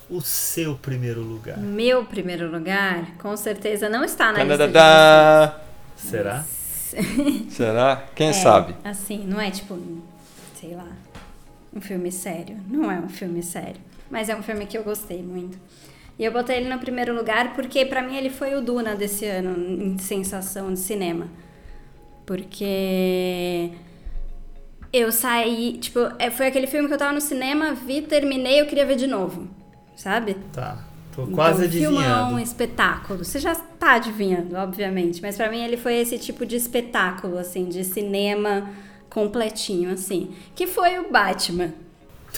o 0.08 0.20
seu 0.20 0.76
primeiro 0.76 1.20
lugar. 1.22 1.58
Meu 1.58 2.04
primeiro 2.04 2.50
lugar, 2.50 3.12
com 3.18 3.36
certeza, 3.36 3.88
não 3.88 4.04
está 4.04 4.32
na 4.32 4.44
lista 4.44 4.66
de 4.66 4.72
Tadadá. 4.72 5.60
Será? 5.96 6.44
Será? 7.50 8.04
Quem 8.14 8.28
É, 8.28 8.32
sabe? 8.32 8.74
Assim, 8.84 9.24
não 9.26 9.40
é 9.40 9.50
tipo, 9.50 9.76
sei 10.60 10.74
lá, 10.76 10.86
um 11.74 11.80
filme 11.80 12.12
sério. 12.12 12.56
Não 12.68 12.90
é 12.90 12.98
um 13.00 13.08
filme 13.08 13.42
sério. 13.42 13.80
Mas 14.10 14.28
é 14.28 14.36
um 14.36 14.42
filme 14.42 14.66
que 14.66 14.78
eu 14.78 14.84
gostei 14.84 15.22
muito. 15.22 15.58
E 16.16 16.24
eu 16.24 16.30
botei 16.30 16.58
ele 16.58 16.68
no 16.68 16.78
primeiro 16.78 17.12
lugar 17.12 17.54
porque 17.54 17.84
pra 17.84 18.00
mim 18.00 18.16
ele 18.16 18.30
foi 18.30 18.54
o 18.54 18.60
Duna 18.60 18.94
desse 18.94 19.26
ano 19.26 19.56
em 19.82 19.98
sensação 19.98 20.72
de 20.72 20.78
cinema. 20.78 21.26
Porque 22.24 23.72
eu 24.94 25.10
saí, 25.10 25.76
tipo, 25.78 25.98
é, 26.20 26.30
foi 26.30 26.46
aquele 26.46 26.68
filme 26.68 26.86
que 26.86 26.94
eu 26.94 26.98
tava 26.98 27.12
no 27.12 27.20
cinema, 27.20 27.74
vi, 27.74 28.00
terminei, 28.00 28.60
eu 28.60 28.66
queria 28.66 28.86
ver 28.86 28.94
de 28.94 29.08
novo. 29.08 29.48
Sabe? 29.96 30.34
Tá. 30.52 30.84
Tô 31.14 31.26
quase 31.28 31.66
então, 31.66 31.78
Filmão, 31.78 32.00
adivinhando. 32.00 32.34
um 32.34 32.38
espetáculo. 32.38 33.24
Você 33.24 33.38
já 33.38 33.54
tá 33.54 33.94
adivinhando, 33.94 34.56
obviamente. 34.56 35.20
Mas 35.22 35.36
pra 35.36 35.50
mim 35.50 35.62
ele 35.62 35.76
foi 35.76 35.94
esse 35.94 36.18
tipo 36.18 36.44
de 36.46 36.56
espetáculo, 36.56 37.38
assim, 37.38 37.68
de 37.68 37.84
cinema 37.84 38.70
completinho, 39.10 39.92
assim. 39.92 40.30
Que 40.54 40.66
foi 40.66 40.98
o 40.98 41.10
Batman. 41.10 41.72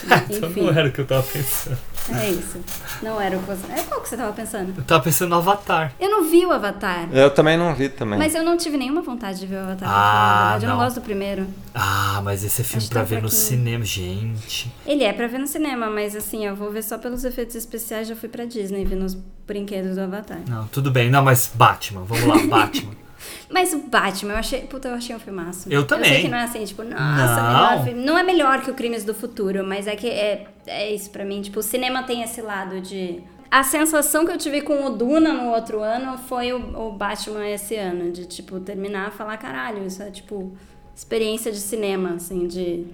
Então 0.29 0.49
Enfim, 0.49 0.61
não 0.61 0.69
era 0.69 0.87
o 0.87 0.91
que 0.91 0.99
eu 0.99 1.05
tava 1.05 1.23
pensando. 1.23 1.77
é 2.13 2.29
isso. 2.29 2.59
Não 3.01 3.19
era 3.19 3.37
o 3.37 3.39
que 3.41 3.45
você... 3.47 3.71
É 3.71 3.83
qual 3.83 4.01
que 4.01 4.09
você 4.09 4.17
tava 4.17 4.31
pensando? 4.33 4.73
Eu 4.77 4.83
tava 4.83 5.03
pensando 5.03 5.29
no 5.29 5.35
Avatar. 5.37 5.93
Eu 5.99 6.09
não 6.09 6.29
vi 6.29 6.45
o 6.45 6.51
Avatar. 6.51 7.07
Eu 7.11 7.29
também 7.29 7.57
não 7.57 7.73
vi 7.75 7.89
também. 7.89 8.17
Mas 8.17 8.35
eu 8.35 8.43
não 8.43 8.57
tive 8.57 8.77
nenhuma 8.77 9.01
vontade 9.01 9.39
de 9.39 9.45
ver 9.47 9.57
o 9.57 9.59
Avatar. 9.63 9.89
Ah. 9.89 10.57
Eu 10.61 10.67
não 10.67 10.75
não. 10.75 10.83
gosto 10.83 10.95
do 10.95 11.01
primeiro. 11.01 11.47
Ah, 11.73 12.21
mas 12.23 12.43
esse 12.43 12.61
é 12.61 12.63
filme 12.63 12.83
Acho 12.83 12.89
pra 12.89 13.01
tá 13.01 13.05
ver 13.07 13.21
no 13.21 13.29
cinema, 13.29 13.83
gente. 13.83 14.71
Ele 14.85 15.03
é 15.03 15.11
pra 15.13 15.27
ver 15.27 15.39
no 15.39 15.47
cinema, 15.47 15.89
mas 15.89 16.15
assim, 16.15 16.45
eu 16.45 16.55
vou 16.55 16.71
ver 16.71 16.83
só 16.83 16.97
pelos 16.97 17.23
efeitos 17.25 17.55
especiais. 17.55 18.07
Já 18.07 18.15
fui 18.15 18.29
pra 18.29 18.45
Disney 18.45 18.85
ver 18.85 18.95
nos 18.95 19.15
brinquedos 19.45 19.95
do 19.95 20.01
Avatar. 20.01 20.39
Não, 20.47 20.67
tudo 20.67 20.91
bem. 20.91 21.09
Não, 21.09 21.23
mas 21.23 21.51
Batman. 21.53 22.03
Vamos 22.03 22.25
lá, 22.25 22.37
Batman. 22.47 23.06
Mas 23.49 23.73
o 23.73 23.79
Batman, 23.79 24.33
eu 24.33 24.37
achei. 24.37 24.61
Puta, 24.61 24.87
eu 24.89 24.95
achei 24.95 25.15
um 25.15 25.19
filmaço. 25.19 25.67
Eu 25.71 25.85
também. 25.85 26.07
Eu 26.09 26.13
sei 26.15 26.23
que 26.23 26.27
não 26.29 26.37
é 26.37 26.43
assim, 26.43 26.65
tipo, 26.65 26.83
nossa, 26.83 26.97
Não. 27.41 27.47
melhor 27.47 27.83
filme. 27.85 28.05
Não 28.05 28.17
é 28.17 28.23
melhor 28.23 28.61
que 28.61 28.71
o 28.71 28.73
Crimes 28.73 29.03
do 29.03 29.13
Futuro, 29.13 29.63
mas 29.65 29.87
é 29.87 29.95
que 29.95 30.07
é, 30.07 30.47
é 30.65 30.93
isso 30.93 31.09
pra 31.09 31.23
mim. 31.25 31.41
Tipo, 31.41 31.59
o 31.59 31.63
cinema 31.63 32.03
tem 32.03 32.21
esse 32.23 32.41
lado 32.41 32.81
de. 32.81 33.21
A 33.49 33.63
sensação 33.63 34.25
que 34.25 34.31
eu 34.31 34.37
tive 34.37 34.61
com 34.61 34.85
o 34.85 34.89
Duna 34.89 35.31
no 35.33 35.51
outro 35.51 35.79
ano 35.81 36.17
foi 36.17 36.51
o, 36.51 36.87
o 36.87 36.91
Batman 36.91 37.47
esse 37.47 37.75
ano. 37.75 38.11
De, 38.11 38.25
tipo, 38.25 38.59
terminar 38.59 39.07
e 39.07 39.11
falar, 39.11 39.37
caralho, 39.37 39.85
isso 39.87 40.03
é, 40.03 40.11
tipo, 40.11 40.51
experiência 40.95 41.51
de 41.51 41.59
cinema, 41.59 42.15
assim, 42.15 42.47
de. 42.47 42.85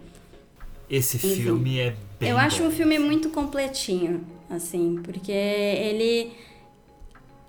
Esse 0.89 1.17
Enfim. 1.17 1.35
filme 1.41 1.79
é 1.79 1.95
bem 2.19 2.29
eu 2.29 2.37
acho 2.37 2.61
bom. 2.61 2.67
um 2.67 2.71
filme 2.71 2.99
muito 2.99 3.29
completinho, 3.29 4.23
assim, 4.49 4.99
porque 5.03 5.31
ele. 5.31 6.31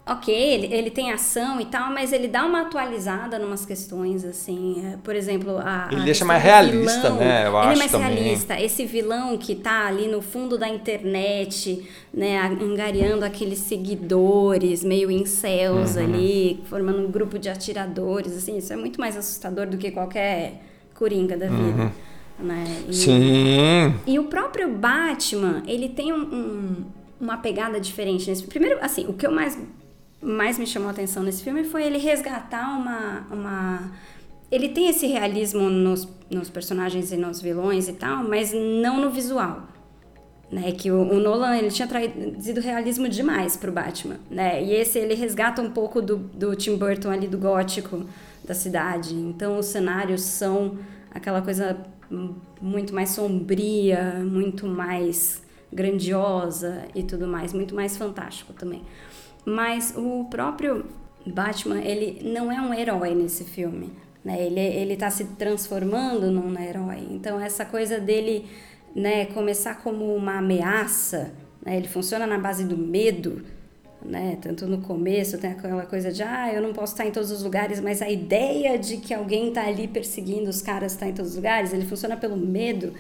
Ok, 0.07 0.35
ele, 0.35 0.67
ele 0.75 0.91
tem 0.91 1.11
ação 1.13 1.59
e 1.59 1.65
tal, 1.65 1.91
mas 1.91 2.13
ele 2.13 2.29
dá 2.29 2.45
uma 2.45 2.61
atualizada 2.61 3.39
em 3.39 3.43
umas 3.43 3.65
questões, 3.65 4.23
assim. 4.23 4.85
é, 4.93 4.99
Por 5.03 5.17
exemplo, 5.17 5.57
a. 5.57 5.89
Ele 5.91 6.03
a 6.03 6.05
deixa 6.05 6.27
mais 6.27 6.43
realista, 6.43 7.01
vilão. 7.09 7.17
né? 7.21 7.47
Eu 7.47 7.49
ele 7.49 7.57
acho 7.57 7.73
é 7.73 7.77
mais 7.77 7.91
também. 7.91 8.09
realista. 8.23 8.61
Esse 8.61 8.85
vilão 8.85 9.39
que 9.39 9.55
tá 9.55 9.87
ali 9.87 10.07
no 10.07 10.21
fundo 10.21 10.59
da 10.59 10.69
internet, 10.69 11.89
né, 12.13 12.39
angariando 12.61 13.25
aqueles 13.25 13.61
seguidores, 13.61 14.85
meio 14.85 15.11
incels 15.11 15.97
Uhum. 15.97 16.03
ali, 16.05 16.61
formando 16.67 16.99
um 17.01 17.11
grupo 17.11 17.39
de 17.39 17.49
atiradores, 17.49 18.37
assim, 18.37 18.59
isso 18.59 18.73
é 18.75 18.77
muito 18.77 19.01
mais 19.01 19.17
assustador 19.17 19.67
do 19.67 19.79
que 19.79 19.91
qualquer 19.91 20.63
coringa 20.95 21.35
da 21.35 21.47
vida. 21.47 21.93
Né? 22.39 22.65
E- 22.83 22.87
Uhum. 22.89 22.93
Sim. 22.93 23.95
e 24.07 24.19
o 24.19 24.25
próprio 24.25 24.69
Batman, 24.69 25.63
ele 25.67 25.89
tem 25.89 26.13
um- 26.13 26.17
um- 26.35 26.85
uma 27.21 27.39
pegada 27.39 27.81
diferente 27.81 28.29
nesse 28.29 28.43
Primeiro, 28.43 28.79
assim, 28.83 29.07
o 29.07 29.15
que 29.15 29.27
eu 29.27 29.33
mais, 29.33 29.57
mais 30.25 30.59
me 30.59 30.67
chamou 30.67 30.89
a 30.89 30.93
atenção 30.93 31.23
nesse 31.23 31.43
filme 31.43 31.65
foi 31.65 31.85
ele 31.85 31.99
resgatar 31.99 32.77
uma. 32.79 33.27
uma 33.31 33.93
ele 34.51 34.69
tem 34.69 34.89
esse 34.89 35.07
realismo 35.07 35.69
nos, 35.69 36.09
nos 36.31 36.49
personagens 36.49 37.13
e 37.13 37.17
nos 37.17 37.41
vilões 37.41 37.89
e 37.89 37.93
tal, 37.93 38.25
mas 38.25 38.53
não 38.53 39.01
no 39.01 39.11
visual. 39.11 39.69
Né, 40.53 40.71
que 40.73 40.91
o, 40.91 41.01
o 41.01 41.19
Nolan 41.19 41.57
ele 41.57 41.71
tinha 41.71 41.89
trazido 41.89 42.61
realismo 42.61 43.09
demais 43.09 43.57
pro 43.57 43.73
Batman, 43.73 44.21
né? 44.31 44.63
E 44.63 44.73
esse 44.73 44.99
ele 44.99 45.15
resgata 45.15 45.61
um 45.61 45.71
pouco 45.71 46.01
do, 46.01 46.17
do 46.17 46.55
Tim 46.55 46.77
Burton 46.77 47.11
ali 47.11 47.27
do 47.27 47.39
gótico 47.39 48.05
da 48.45 48.55
cidade. 48.55 49.15
Então 49.15 49.59
os 49.59 49.67
cenários 49.67 50.21
são 50.21 50.79
aquela 51.11 51.43
coisa 51.43 51.77
muito 52.61 52.95
mais 52.95 53.11
sombria, 53.11 54.23
muito 54.25 54.67
mais 54.67 55.43
grandiosa 55.73 56.85
e 56.95 57.03
tudo 57.03 57.27
mais, 57.27 57.53
muito 57.53 57.75
mais 57.75 57.97
fantástico 57.97 58.53
também. 58.53 58.83
Mas 59.45 59.95
o 59.97 60.25
próprio 60.31 60.87
Batman, 61.27 61.81
ele 61.81 62.21
não 62.25 62.51
é 62.51 62.61
um 62.61 62.73
herói 62.73 63.15
nesse 63.15 63.45
filme, 63.45 63.93
né? 64.25 64.45
Ele 64.45 64.61
ele 64.61 64.97
tá 64.97 65.11
se 65.11 65.25
transformando 65.37 66.31
num 66.31 66.59
herói. 66.59 67.07
Então 67.11 67.41
essa 67.41 67.65
coisa 67.65 67.99
dele, 67.99 68.47
né, 68.95 69.27
começar 69.27 69.83
como 69.83 70.15
uma 70.15 70.39
ameaça, 70.39 71.33
né? 71.65 71.77
Ele 71.77 71.89
funciona 71.89 72.27
na 72.27 72.39
base 72.39 72.65
do 72.65 72.77
medo, 72.77 73.43
né? 74.05 74.39
Tanto 74.41 74.67
no 74.67 74.79
começo 74.83 75.39
tem 75.39 75.51
aquela 75.51 75.87
coisa 75.87 76.13
de, 76.13 76.23
ah, 76.23 76.53
eu 76.53 76.61
não 76.63 76.73
posso 76.73 76.93
estar 76.93 77.07
em 77.07 77.11
todos 77.11 77.31
os 77.31 77.43
lugares, 77.43 77.81
mas 77.81 78.03
a 78.03 78.11
ideia 78.11 78.79
de 78.79 78.99
que 78.99 79.15
alguém 79.15 79.51
tá 79.53 79.67
ali 79.67 79.89
perseguindo 79.89 80.51
os 80.51 80.61
caras 80.61 80.93
está 80.93 81.07
em 81.09 81.15
todos 81.15 81.31
os 81.33 81.37
lugares, 81.37 81.73
ele 81.73 81.87
funciona 81.87 82.17
pelo 82.17 82.37
medo. 82.37 82.93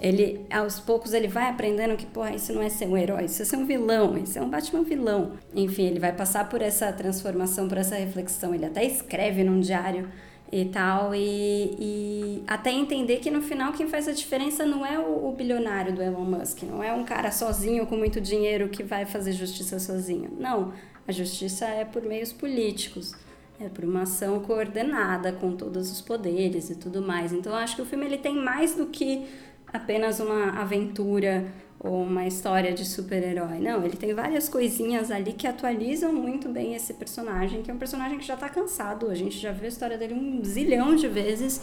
Ele, 0.00 0.46
aos 0.50 0.80
poucos, 0.80 1.12
ele 1.12 1.28
vai 1.28 1.50
aprendendo 1.50 1.96
que, 1.96 2.06
porra, 2.06 2.34
isso 2.34 2.52
não 2.52 2.62
é 2.62 2.70
ser 2.70 2.86
um 2.86 2.96
herói, 2.96 3.26
isso 3.26 3.42
é 3.42 3.44
ser 3.44 3.56
um 3.56 3.66
vilão, 3.66 4.16
isso 4.16 4.38
é 4.38 4.42
um 4.42 4.48
Batman 4.48 4.82
vilão. 4.82 5.32
Enfim, 5.54 5.84
ele 5.84 6.00
vai 6.00 6.12
passar 6.12 6.48
por 6.48 6.62
essa 6.62 6.90
transformação, 6.92 7.68
por 7.68 7.76
essa 7.76 7.96
reflexão. 7.96 8.54
Ele 8.54 8.64
até 8.64 8.82
escreve 8.84 9.44
num 9.44 9.60
diário 9.60 10.08
e 10.52 10.64
tal, 10.64 11.14
e, 11.14 11.76
e 11.78 12.44
até 12.46 12.72
entender 12.72 13.18
que 13.18 13.30
no 13.30 13.40
final 13.40 13.72
quem 13.72 13.86
faz 13.86 14.08
a 14.08 14.12
diferença 14.12 14.66
não 14.66 14.84
é 14.84 14.98
o, 14.98 15.28
o 15.28 15.32
bilionário 15.32 15.94
do 15.94 16.02
Elon 16.02 16.24
Musk, 16.24 16.64
não 16.64 16.82
é 16.82 16.92
um 16.92 17.04
cara 17.04 17.30
sozinho 17.30 17.86
com 17.86 17.96
muito 17.96 18.20
dinheiro 18.20 18.68
que 18.68 18.82
vai 18.82 19.06
fazer 19.06 19.32
justiça 19.32 19.78
sozinho. 19.78 20.30
Não, 20.40 20.72
a 21.06 21.12
justiça 21.12 21.66
é 21.66 21.84
por 21.84 22.02
meios 22.02 22.32
políticos. 22.32 23.14
É 23.60 23.68
por 23.68 23.84
uma 23.84 24.02
ação 24.02 24.40
coordenada 24.40 25.32
com 25.32 25.52
todos 25.52 25.90
os 25.90 26.00
poderes 26.00 26.70
e 26.70 26.74
tudo 26.74 27.02
mais. 27.02 27.30
Então 27.30 27.52
eu 27.52 27.58
acho 27.58 27.76
que 27.76 27.82
o 27.82 27.84
filme 27.84 28.06
ele 28.06 28.16
tem 28.16 28.34
mais 28.34 28.74
do 28.74 28.86
que 28.86 29.26
apenas 29.72 30.20
uma 30.20 30.60
aventura 30.60 31.46
ou 31.82 32.02
uma 32.02 32.26
história 32.26 32.72
de 32.72 32.84
super-herói. 32.84 33.58
Não, 33.58 33.82
ele 33.82 33.96
tem 33.96 34.12
várias 34.12 34.50
coisinhas 34.50 35.10
ali 35.10 35.32
que 35.32 35.46
atualizam 35.46 36.12
muito 36.12 36.46
bem 36.48 36.74
esse 36.74 36.92
personagem, 36.92 37.62
que 37.62 37.70
é 37.70 37.74
um 37.74 37.78
personagem 37.78 38.18
que 38.18 38.26
já 38.26 38.36
tá 38.36 38.50
cansado. 38.50 39.08
A 39.08 39.14
gente 39.14 39.38
já 39.38 39.50
viu 39.50 39.64
a 39.64 39.68
história 39.68 39.96
dele 39.96 40.12
um 40.12 40.44
zilhão 40.44 40.94
de 40.94 41.08
vezes, 41.08 41.62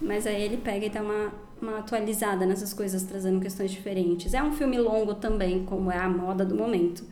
mas 0.00 0.24
aí 0.24 0.40
ele 0.40 0.56
pega 0.56 0.86
e 0.86 0.88
dá 0.90 1.02
uma, 1.02 1.32
uma 1.60 1.78
atualizada 1.78 2.46
nessas 2.46 2.72
coisas, 2.72 3.02
trazendo 3.02 3.40
questões 3.40 3.72
diferentes. 3.72 4.34
É 4.34 4.42
um 4.42 4.52
filme 4.52 4.78
longo 4.78 5.14
também, 5.14 5.64
como 5.64 5.90
é 5.90 5.98
a 5.98 6.08
moda 6.08 6.44
do 6.44 6.54
momento, 6.54 7.04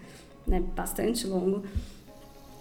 né? 0.47 0.63
Bastante 0.77 1.27
longo. 1.27 1.65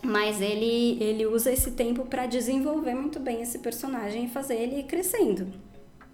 Mas 0.04 0.42
ele, 0.42 0.98
ele 1.04 1.28
usa 1.28 1.52
esse 1.52 1.72
tempo 1.72 2.04
para 2.06 2.26
desenvolver 2.26 2.96
muito 2.96 3.20
bem 3.20 3.42
esse 3.44 3.60
personagem 3.60 4.26
e 4.26 4.28
fazer 4.28 4.56
ele 4.56 4.80
ir 4.80 4.84
crescendo. 4.84 5.48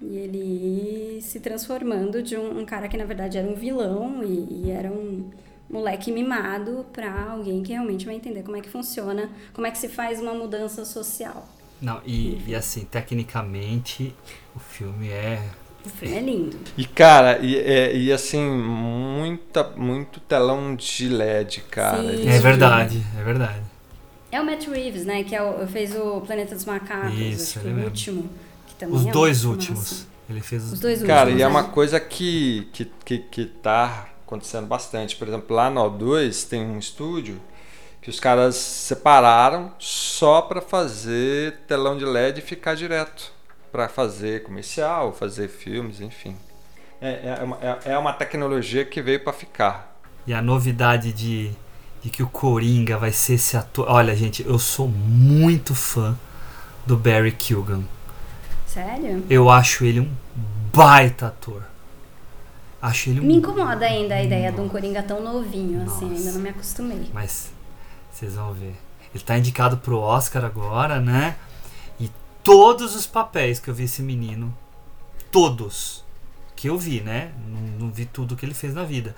E 0.10 0.18
ele 0.18 1.18
ir 1.18 1.22
se 1.22 1.40
transformando 1.40 2.22
de 2.22 2.36
um, 2.38 2.60
um 2.60 2.66
cara 2.66 2.88
que 2.88 2.98
na 2.98 3.06
verdade 3.06 3.38
era 3.38 3.48
um 3.48 3.56
vilão 3.56 4.22
e, 4.24 4.66
e 4.66 4.72
era 4.72 4.92
um 4.92 5.30
moleque 5.70 6.12
mimado 6.12 6.86
para 6.92 7.32
alguém 7.32 7.64
que 7.64 7.72
realmente 7.72 8.06
vai 8.06 8.16
entender 8.16 8.44
como 8.44 8.58
é 8.58 8.62
que 8.62 8.70
funciona, 8.70 9.30
como 9.54 9.66
é 9.66 9.72
que 9.72 9.78
se 9.78 9.88
faz 9.88 10.20
uma 10.22 10.34
mudança 10.34 10.86
social. 10.86 11.48
Não, 11.82 12.02
e, 12.06 12.42
e 12.48 12.56
assim, 12.56 12.86
tecnicamente, 12.86 14.14
o 14.56 14.60
filme 14.60 15.10
é. 15.10 15.42
O 15.86 15.90
filme 15.90 16.16
é 16.16 16.22
lindo. 16.22 16.58
E 16.78 16.86
cara, 16.86 17.40
e, 17.40 17.58
é- 17.58 17.96
e 17.96 18.12
assim, 18.12 18.42
muita, 18.42 19.64
muito 19.76 20.20
telão 20.22 20.76
de 20.76 21.10
LED, 21.10 21.62
cara. 21.70 22.16
Sim. 22.16 22.30
É 22.30 22.40
verdade, 22.40 23.04
é 23.20 23.24
verdade. 23.24 23.62
É 24.32 24.40
o 24.42 24.46
Matt 24.46 24.66
Reeves, 24.68 25.06
né? 25.06 25.24
Que 25.24 25.36
é 25.36 25.44
o, 25.44 25.68
fez 25.68 25.96
o 25.96 26.22
Planeta 26.22 26.56
dos 26.56 26.66
Macacos, 26.66 27.20
Isso, 27.20 27.60
acho 27.60 27.60
que 27.60 27.68
ele 27.68 27.74
o 27.74 27.76
mesmo. 27.76 27.90
último. 27.90 28.30
Também 28.86 29.00
Os 29.00 29.06
é 29.08 29.12
dois 29.12 29.46
últimos. 29.46 29.80
massa. 29.80 30.08
Ele 30.30 30.42
fez 30.42 30.72
Os 30.72 30.80
dois 30.80 31.04
Cara, 31.04 31.30
últimos. 31.30 31.40
e 31.40 31.44
é 31.44 31.46
né? 31.46 31.52
uma 31.52 31.64
coisa 31.66 32.00
que, 32.00 32.68
que, 32.74 32.86
que, 33.06 33.18
que 33.20 33.46
tá 33.46 34.08
acontecendo 34.26 34.68
bastante. 34.68 35.16
Por 35.16 35.28
exemplo, 35.28 35.56
lá 35.56 35.70
no 35.70 35.82
O2 35.82 36.48
tem 36.48 36.64
um 36.66 36.80
estúdio 36.80 37.40
que 38.02 38.10
os 38.10 38.20
caras 38.20 38.56
separaram 38.56 39.72
só 39.80 40.42
para 40.42 40.62
fazer 40.62 41.58
telão 41.68 41.98
de 41.98 42.06
LED 42.06 42.40
e 42.40 42.42
ficar 42.42 42.76
direto. 42.76 43.32
para 43.72 43.90
fazer 43.90 44.44
comercial, 44.44 45.12
fazer 45.14 45.48
filmes, 45.50 46.00
enfim. 46.00 46.36
É, 47.02 47.36
é, 47.40 47.44
uma, 47.44 47.58
é- 47.62 47.92
é 47.94 47.98
uma 47.98 48.14
tecnologia 48.14 48.86
que 48.86 49.02
veio 49.02 49.20
para 49.24 49.34
ficar. 49.34 49.98
E 50.28 50.34
a 50.34 50.42
novidade 50.42 51.12
de, 51.12 51.52
de 52.02 52.10
que 52.10 52.22
o 52.24 52.28
Coringa 52.28 52.98
vai 52.98 53.12
ser 53.12 53.34
esse 53.34 53.58
ator. 53.58 53.88
Olha, 53.90 54.16
gente, 54.16 54.46
eu 54.46 54.60
sou 54.60 54.88
muito 54.88 55.74
fã 55.76 56.18
do 56.86 56.96
Barry 56.96 57.32
Keoghan. 57.32 57.84
Sério? 58.74 59.24
Eu 59.30 59.52
acho 59.52 59.86
ele 59.86 60.00
um 60.00 60.12
baita 60.74 61.28
ator. 61.28 61.64
Acho 62.82 63.12
ele 63.12 63.20
um. 63.20 63.24
Me 63.24 63.36
incomoda 63.36 63.86
ainda 63.86 64.16
a 64.16 64.24
ideia 64.24 64.52
de 64.52 64.60
um 64.60 64.68
Coringa 64.68 65.04
tão 65.04 65.22
novinho, 65.22 65.84
assim, 65.84 66.10
ainda 66.12 66.32
não 66.32 66.40
me 66.40 66.50
acostumei. 66.50 67.08
Mas 67.14 67.52
vocês 68.12 68.34
vão 68.34 68.52
ver. 68.52 68.76
Ele 69.14 69.24
tá 69.24 69.38
indicado 69.38 69.78
pro 69.78 70.00
Oscar 70.00 70.44
agora, 70.44 71.00
né? 71.00 71.36
E 72.00 72.10
todos 72.44 72.96
os 72.96 73.06
papéis 73.06 73.60
que 73.60 73.70
eu 73.70 73.76
vi 73.76 73.84
esse 73.84 74.02
menino, 74.02 74.52
todos 75.32 76.04
que 76.56 76.68
eu 76.68 76.76
vi, 76.76 77.00
né? 77.00 77.32
Não, 77.48 77.86
não 77.86 77.92
vi 77.92 78.06
tudo 78.06 78.36
que 78.36 78.44
ele 78.44 78.56
fez 78.56 78.74
na 78.74 78.84
vida, 78.84 79.16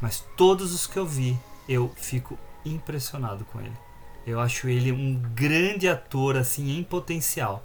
mas 0.00 0.24
todos 0.36 0.72
os 0.72 0.86
que 0.86 0.96
eu 0.96 1.04
vi, 1.04 1.36
eu 1.68 1.90
fico 1.96 2.38
impressionado 2.64 3.44
com 3.46 3.60
ele. 3.60 3.76
Eu 4.24 4.38
acho 4.38 4.68
ele 4.68 4.92
um 4.92 5.20
grande 5.34 5.88
ator 5.88 6.36
assim 6.36 6.78
em 6.78 6.84
potencial. 6.84 7.64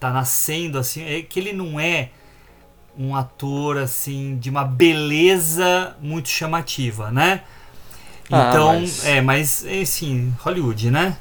Tá 0.00 0.10
nascendo 0.12 0.78
assim, 0.78 1.04
é 1.04 1.22
que 1.22 1.38
ele 1.38 1.52
não 1.52 1.78
é 1.78 2.10
um 2.98 3.14
ator 3.14 3.78
assim 3.78 4.36
de 4.38 4.50
uma 4.50 4.64
beleza 4.64 5.96
muito 6.00 6.28
chamativa, 6.28 7.10
né? 7.10 7.44
Ah, 8.30 8.48
Então, 8.48 8.74
mas- 8.80 9.04
é, 9.04 9.20
mas 9.20 9.64
assim, 9.82 10.34
Hollywood, 10.40 10.90
né? 10.90 11.16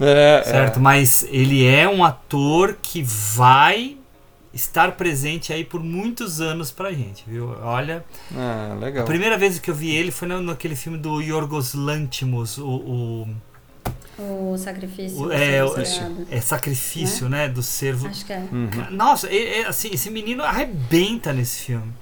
É, 0.00 0.42
certo? 0.44 0.78
é. 0.78 0.82
Mas 0.82 1.26
ele 1.30 1.64
é 1.64 1.88
um 1.88 2.04
ator 2.04 2.76
que 2.82 3.02
vai 3.02 3.96
estar 4.52 4.92
presente 4.92 5.52
aí 5.52 5.64
por 5.64 5.82
muitos 5.82 6.40
anos 6.40 6.70
pra 6.70 6.92
gente, 6.92 7.24
viu? 7.26 7.50
Olha, 7.62 8.04
Ah, 8.34 8.76
legal. 8.78 9.02
a 9.02 9.06
primeira 9.06 9.36
vez 9.38 9.58
que 9.58 9.70
eu 9.70 9.74
vi 9.74 9.94
ele 9.94 10.10
foi 10.10 10.28
no, 10.28 10.40
naquele 10.40 10.76
filme 10.76 10.98
do 10.98 11.20
Yorgos 11.20 11.74
Lanthimos, 11.74 12.58
o, 12.58 12.66
o, 12.68 13.28
O 14.18 14.56
sacrifício. 14.56 15.30
é, 15.30 15.62
o- 15.62 15.84
sagrado. 15.84 16.26
é 16.30 16.40
sacrifício, 16.40 17.28
né? 17.28 17.48
Do 17.48 17.62
servo. 17.62 18.08
Acho 18.08 18.24
que 18.24 18.32
é. 18.32 18.38
Uhum. 18.38 18.70
Nossa, 18.90 19.30
e, 19.30 19.64
assim, 19.64 19.90
esse 19.92 20.08
menino 20.10 20.42
arrebenta 20.42 21.32
nesse 21.32 21.64
filme. 21.64 21.92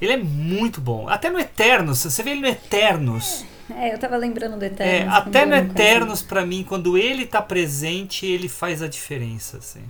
Ele 0.00 0.12
é 0.12 0.16
muito 0.16 0.80
bom. 0.80 1.08
Até 1.08 1.28
no 1.28 1.38
Eternos, 1.38 1.98
você 2.02 2.22
vê 2.22 2.30
ele 2.30 2.40
no 2.40 2.46
Eternos. 2.46 3.44
É, 3.68 3.92
eu 3.92 3.98
tava 3.98 4.16
lembrando 4.16 4.56
do 4.58 4.62
É, 4.62 4.68
Eternos. 4.68 5.14
até 5.14 5.44
no. 5.44 5.54
Eternos, 5.56 6.22
pra 6.22 6.46
mim, 6.46 6.64
quando 6.66 6.96
ele 6.96 7.26
tá 7.26 7.42
presente, 7.42 8.24
ele 8.24 8.48
faz 8.48 8.82
a 8.82 8.88
diferença, 8.88 9.58
assim. 9.58 9.82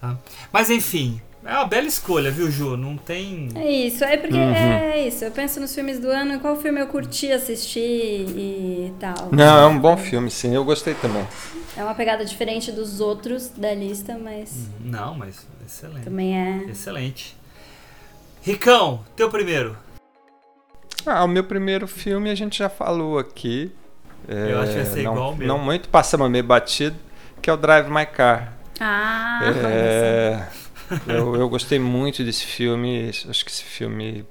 Tá? 0.00 0.18
Mas 0.52 0.68
enfim, 0.70 1.20
é 1.48 1.54
uma 1.54 1.66
bela 1.66 1.86
escolha, 1.86 2.30
viu, 2.30 2.50
Ju? 2.50 2.76
Não 2.76 2.96
tem. 2.96 3.48
É 3.54 3.70
isso, 3.70 4.04
é 4.04 4.16
porque 4.16 4.36
Uhum. 4.36 4.52
é 4.54 5.00
isso. 5.06 5.24
Eu 5.24 5.30
penso 5.30 5.58
nos 5.60 5.74
filmes 5.74 5.98
do 5.98 6.08
ano, 6.10 6.38
qual 6.40 6.54
filme 6.56 6.80
eu 6.80 6.86
curti 6.86 7.32
assistir 7.32 7.80
e 7.80 8.92
tal. 9.00 9.28
Não, 9.32 9.62
é 9.62 9.66
um 9.66 9.78
bom 9.78 9.96
filme, 9.96 10.30
sim. 10.30 10.54
Eu 10.54 10.64
gostei 10.64 10.94
também. 10.94 11.26
É 11.76 11.82
uma 11.82 11.94
pegada 11.94 12.24
diferente 12.24 12.70
dos 12.72 13.00
outros 13.00 13.48
da 13.56 13.72
lista, 13.74 14.18
mas 14.18 14.68
Não, 14.80 15.14
mas 15.14 15.46
excelente. 15.66 16.04
também 16.04 16.36
é. 16.38 16.64
Excelente. 16.70 17.36
Ricão, 18.42 19.04
teu 19.16 19.30
primeiro. 19.30 19.76
Ah, 21.06 21.24
o 21.24 21.28
meu 21.28 21.44
primeiro 21.44 21.86
filme 21.88 22.30
a 22.30 22.34
gente 22.34 22.58
já 22.58 22.68
falou 22.68 23.18
aqui. 23.18 23.72
É, 24.28 24.52
Eu 24.52 24.60
acho 24.60 24.72
que 24.72 24.76
vai 24.78 24.84
ser 24.86 25.02
não, 25.02 25.12
igual 25.12 25.26
ao 25.30 25.36
meu. 25.36 25.48
Não 25.48 25.58
muito, 25.58 25.88
passamos 25.88 26.30
meio 26.30 26.44
batido, 26.44 26.96
que 27.40 27.48
é 27.48 27.52
o 27.52 27.56
Drive 27.56 27.88
My 27.88 28.04
Car. 28.04 28.52
Ah, 28.80 29.40
É, 29.64 30.42
eu, 31.06 31.36
eu 31.36 31.48
gostei 31.48 31.78
muito 31.78 32.24
desse 32.24 32.44
filme. 32.44 33.08
Acho 33.08 33.44
que 33.44 33.50
esse 33.50 33.64
filme, 33.64 34.24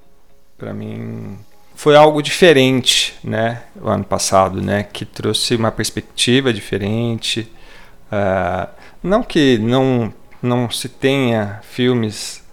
pra 0.58 0.74
mim, 0.74 1.38
foi 1.76 1.96
algo 1.96 2.22
diferente, 2.22 3.16
né? 3.24 3.64
O 3.80 3.88
ano 3.88 4.04
passado, 4.04 4.62
né? 4.62 4.84
Que 4.84 5.06
trouxe 5.06 5.56
uma 5.56 5.72
perspectiva 5.72 6.52
diferente. 6.52 7.52
Ah, 8.12 8.70
não 9.04 9.22
que 9.22 9.58
não, 9.58 10.14
não 10.42 10.70
se 10.70 10.90
tenha 10.90 11.60
filmes 11.64 12.44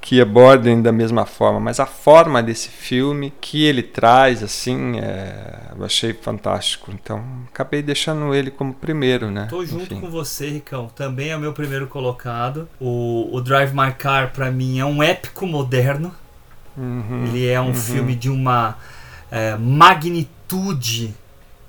que, 0.00 0.20
abordem 0.20 0.80
da 0.80 0.92
mesma 0.92 1.26
forma, 1.26 1.60
mas 1.60 1.80
a 1.80 1.86
forma 1.86 2.42
desse 2.42 2.68
filme 2.68 3.32
que 3.40 3.64
ele 3.64 3.82
traz, 3.82 4.42
assim, 4.42 4.98
é, 4.98 5.60
eu 5.76 5.84
achei 5.84 6.12
fantástico. 6.12 6.90
Então, 6.92 7.24
acabei 7.48 7.82
deixando 7.82 8.34
ele 8.34 8.50
como 8.50 8.72
primeiro, 8.72 9.30
né? 9.30 9.46
Tô 9.50 9.64
junto 9.64 9.94
Enfim. 9.94 10.00
com 10.00 10.10
você, 10.10 10.48
Ricão. 10.48 10.88
Também 10.88 11.30
é 11.30 11.36
o 11.36 11.40
meu 11.40 11.52
primeiro 11.52 11.86
colocado. 11.86 12.68
O, 12.80 13.28
o 13.32 13.40
Drive 13.40 13.72
My 13.72 13.92
Car, 13.92 14.32
pra 14.32 14.50
mim, 14.50 14.78
é 14.78 14.84
um 14.84 15.02
épico 15.02 15.46
moderno. 15.46 16.14
Uhum, 16.76 17.24
Ele 17.26 17.46
é 17.48 17.60
um 17.60 17.68
uhum. 17.68 17.74
filme 17.74 18.14
de 18.14 18.30
uma 18.30 18.76
é, 19.30 19.56
magnitude 19.56 21.14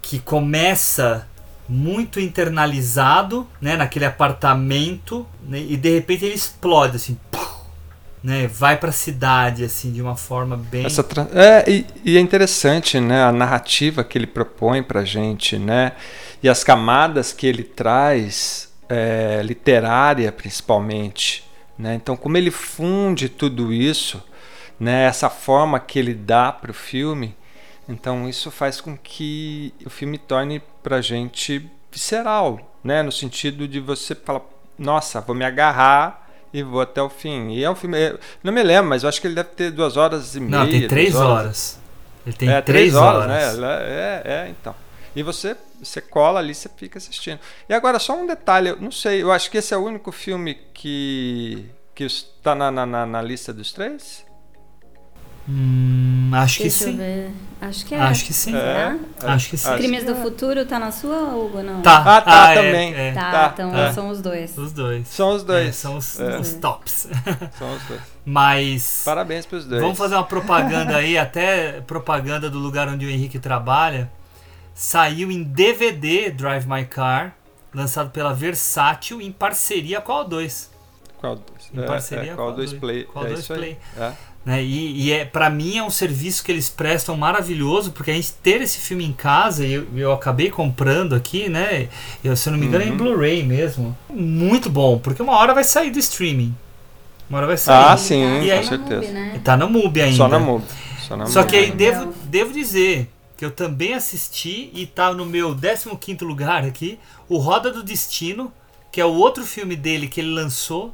que 0.02 0.20
começa 0.20 1.28
muito 1.68 2.20
internalizado, 2.20 3.48
né, 3.62 3.76
naquele 3.76 4.06
apartamento, 4.06 5.26
né, 5.48 5.60
e 5.60 5.78
de 5.78 5.94
repente 5.94 6.26
ele 6.26 6.34
explode 6.34 6.96
assim, 6.96 7.16
pum, 7.30 7.40
né, 8.24 8.48
vai 8.48 8.78
pra 8.78 8.92
cidade 8.92 9.64
assim 9.64 9.92
de 9.92 10.02
uma 10.02 10.16
forma 10.16 10.58
bem 10.58 10.86
Essa 10.86 11.06
é, 11.34 11.70
e, 11.70 11.86
e 12.04 12.18
é 12.18 12.20
interessante, 12.20 13.00
né, 13.00 13.24
a 13.24 13.32
narrativa 13.32 14.04
que 14.04 14.18
ele 14.18 14.28
propõe 14.28 14.84
pra 14.84 15.06
gente, 15.06 15.58
né, 15.58 15.94
e 16.44 16.50
as 16.50 16.64
camadas 16.64 17.32
que 17.32 17.48
ele 17.48 17.64
traz, 17.64 18.72
é, 18.90 19.42
literária 19.44 20.32
principalmente, 20.32 21.44
né, 21.78 21.96
então 21.96 22.18
como 22.18 22.38
ele 22.38 22.52
funde 22.52 23.30
tudo 23.30 23.72
isso, 23.72 24.22
né, 24.80 25.06
essa 25.06 25.30
forma 25.30 25.80
que 25.80 25.98
ele 25.98 26.14
dá 26.14 26.52
pro 26.52 26.74
filme, 26.74 27.36
então 27.88 28.28
isso 28.28 28.52
faz 28.52 28.82
com 28.82 28.98
que 28.98 29.74
o 29.86 29.90
filme 29.90 30.18
torne 30.18 30.62
pra 30.84 31.02
gente 31.02 31.70
visceral, 31.92 32.60
né, 32.84 33.02
no 33.02 33.12
sentido 33.12 33.68
de 33.68 33.80
você 33.80 34.14
falar, 34.14 34.42
nossa, 34.78 35.22
vou 35.22 35.36
me 35.36 35.46
agarrar 35.46 36.29
e 36.54 36.64
vou 36.64 36.82
até 36.82 37.02
o 37.02 37.10
fim. 37.10 37.52
E 37.52 37.64
é 37.64 37.70
um 37.70 37.76
filme. 37.76 37.98
eu 37.98 38.20
Não 38.44 38.52
me 38.52 38.64
lembro, 38.64 38.90
mas 38.90 39.04
eu 39.04 39.10
acho 39.10 39.20
que 39.22 39.28
ele 39.28 39.36
deve 39.36 39.50
ter 39.50 39.72
duas 39.72 39.98
horas 39.98 40.36
e 40.36 40.40
meia. 40.40 40.64
Não, 40.64 40.70
tem 40.70 40.88
três 40.88 41.16
horas. 41.16 41.80
Ele 42.26 42.36
tem 42.36 42.50
é, 42.50 42.62
três, 42.62 42.96
horas. 42.96 43.58
né? 43.58 43.68
É, 43.70 44.22
é, 44.26 44.50
então. 44.50 44.76
E 45.16 45.24
você, 45.24 45.56
você 45.82 46.02
cola 46.02 46.40
ali, 46.40 46.54
você 46.54 46.70
fica 46.76 46.98
assistindo. 46.98 47.40
E 47.68 47.74
agora, 47.74 47.98
só 48.00 48.16
um 48.16 48.28
detalhe, 48.28 48.70
eu 48.70 48.78
não 48.78 48.92
sei, 48.92 49.24
eu 49.24 49.32
acho 49.32 49.50
que 49.50 49.58
esse 49.58 49.74
é 49.74 49.78
o 49.78 49.84
único 49.84 50.12
filme 50.12 50.58
que 50.74 51.66
que 52.00 52.06
está 52.06 52.56
na, 52.56 52.72
na, 52.72 53.06
na 53.06 53.22
lista 53.22 53.52
dos 53.52 53.74
três? 53.74 54.26
Hum, 55.52 56.30
acho 56.34 56.58
que 56.58 56.64
Deixa 56.64 56.84
eu 56.84 56.88
sim. 56.92 56.98
ver. 56.98 57.32
Acho 57.60 57.86
que 57.86 57.96
é. 57.96 58.00
Acho 58.00 58.26
que 58.26 58.34
sim. 58.34 58.52
Será? 58.52 58.98
Acho 59.24 59.50
que 59.50 59.58
sim. 59.58 59.76
Crimes 59.78 60.04
do 60.06 60.16
Futuro 60.16 60.64
tá 60.66 60.78
na 60.80 60.92
sua, 60.92 61.36
Hugo? 61.36 61.62
Não. 61.64 61.82
Tá. 61.82 62.18
Ah, 62.18 62.22
tá, 62.22 62.52
é, 62.54 62.56
também. 62.56 62.94
é. 62.94 63.12
Tá, 63.14 63.32
Tá, 63.32 63.52
então 63.54 63.72
tá. 63.72 63.92
são 63.92 64.10
os 64.10 64.22
dois. 64.22 64.56
Os 64.58 64.72
dois. 64.72 65.08
São 65.08 65.36
os 65.36 65.44
dois. 65.44 65.68
É, 65.68 65.72
são 65.72 65.98
os, 65.98 66.20
É. 66.20 66.38
os 66.40 66.54
tops. 66.54 67.08
São 67.58 67.74
os 67.76 67.84
dois. 67.84 68.02
Mas. 68.24 69.02
Parabéns 69.04 69.46
pros 69.46 69.66
dois. 69.66 69.82
Vamos 69.82 69.98
fazer 69.98 70.16
uma 70.16 70.24
propaganda 70.24 70.98
aí, 70.98 71.18
até 71.18 71.82
propaganda 71.82 72.50
do 72.50 72.60
lugar 72.60 72.88
onde 72.88 73.06
o 73.06 73.10
Henrique 73.10 73.40
trabalha. 73.40 74.10
Saiu 74.74 75.30
em 75.32 75.44
DVD 75.44 76.30
Drive 76.32 76.66
My 76.66 76.86
Car, 76.86 77.34
lançado 77.74 78.12
pela 78.12 78.34
Versátil 78.34 79.20
em 79.20 79.32
parceria 79.32 80.00
com 80.00 80.14
a 80.14 80.24
O2. 80.26 80.70
Qual 81.18 81.36
dois? 81.36 81.70
Em 81.74 81.86
parceria 81.86 82.24
é, 82.24 82.30
com 82.30 82.36
qual 82.38 82.50
a 82.50 82.52
dois 82.54 82.72
play? 82.72 83.06
a 83.14 83.20
é 83.20 83.28
dois 83.28 83.40
isso 83.40 83.52
aí. 83.52 83.60
play. 83.60 83.78
É. 83.98 84.14
Né? 84.46 84.64
E, 84.64 85.04
e 85.08 85.12
é, 85.12 85.26
para 85.26 85.50
mim 85.50 85.78
é 85.78 85.84
um 85.84 85.90
serviço 85.90 86.44
que 86.44 86.52
eles 86.52 86.70
prestam 86.70 87.16
maravilhoso, 87.18 87.92
porque 87.92 88.10
a 88.10 88.14
gente 88.14 88.34
ter 88.42 88.62
esse 88.62 88.80
filme 88.80 89.06
em 89.06 89.12
casa, 89.14 89.66
e 89.66 89.74
eu, 89.74 89.88
eu 89.96 90.12
acabei 90.14 90.50
comprando 90.50 91.14
aqui, 91.14 91.50
né? 91.50 91.90
Eu, 92.24 92.36
se 92.36 92.48
eu 92.48 92.54
não 92.54 92.60
me 92.60 92.66
engano, 92.66 92.84
é 92.84 92.88
em 92.88 92.92
Uhum. 92.92 92.98
Blu-ray 92.98 93.44
mesmo. 93.44 93.96
Muito 94.10 94.70
bom, 94.70 94.98
porque 94.98 95.22
uma 95.22 95.34
hora 95.38 95.54
vai 95.54 95.64
sair 95.64 95.92
do 95.92 96.00
streaming. 96.00 96.56
Uma 97.30 97.40
hora 97.40 97.48
vai 97.48 97.58
sair. 97.58 97.86
Ah, 97.86 97.92
Ele 97.92 98.00
sim, 98.00 98.24
tá 98.24 98.40
com 98.40 98.40
só 98.40 98.56
na 98.56 98.64
certeza. 98.64 99.02
MUBI, 99.02 99.14
né? 99.14 99.34
E 99.36 99.40
tá 99.40 99.58
no 99.58 99.70
MUBI 99.70 100.02
ainda. 100.02 100.18
Só 100.18 100.28
na 100.28 100.40
MUBI. 100.40 100.66
Só 101.00 101.18
na 101.18 101.26
Só 101.28 101.44
que 101.44 101.56
aí 101.56 101.72
devo, 101.72 102.14
devo 102.26 102.54
dizer 102.54 103.10
que 103.38 103.46
eu 103.46 103.52
também 103.52 103.94
assisti 103.94 104.70
e 104.74 104.86
tá 104.86 105.14
no 105.14 105.26
meu 105.26 105.56
15 105.56 106.26
lugar 106.26 106.66
aqui, 106.66 106.98
o 107.28 107.38
Roda 107.38 107.72
do 107.72 107.84
Destino, 107.84 108.52
que 108.92 109.00
é 109.00 109.06
o 109.06 109.14
outro 109.14 109.46
filme 109.46 109.76
dele 109.76 110.08
que 110.08 110.20
ele 110.20 110.32
lançou 110.32 110.94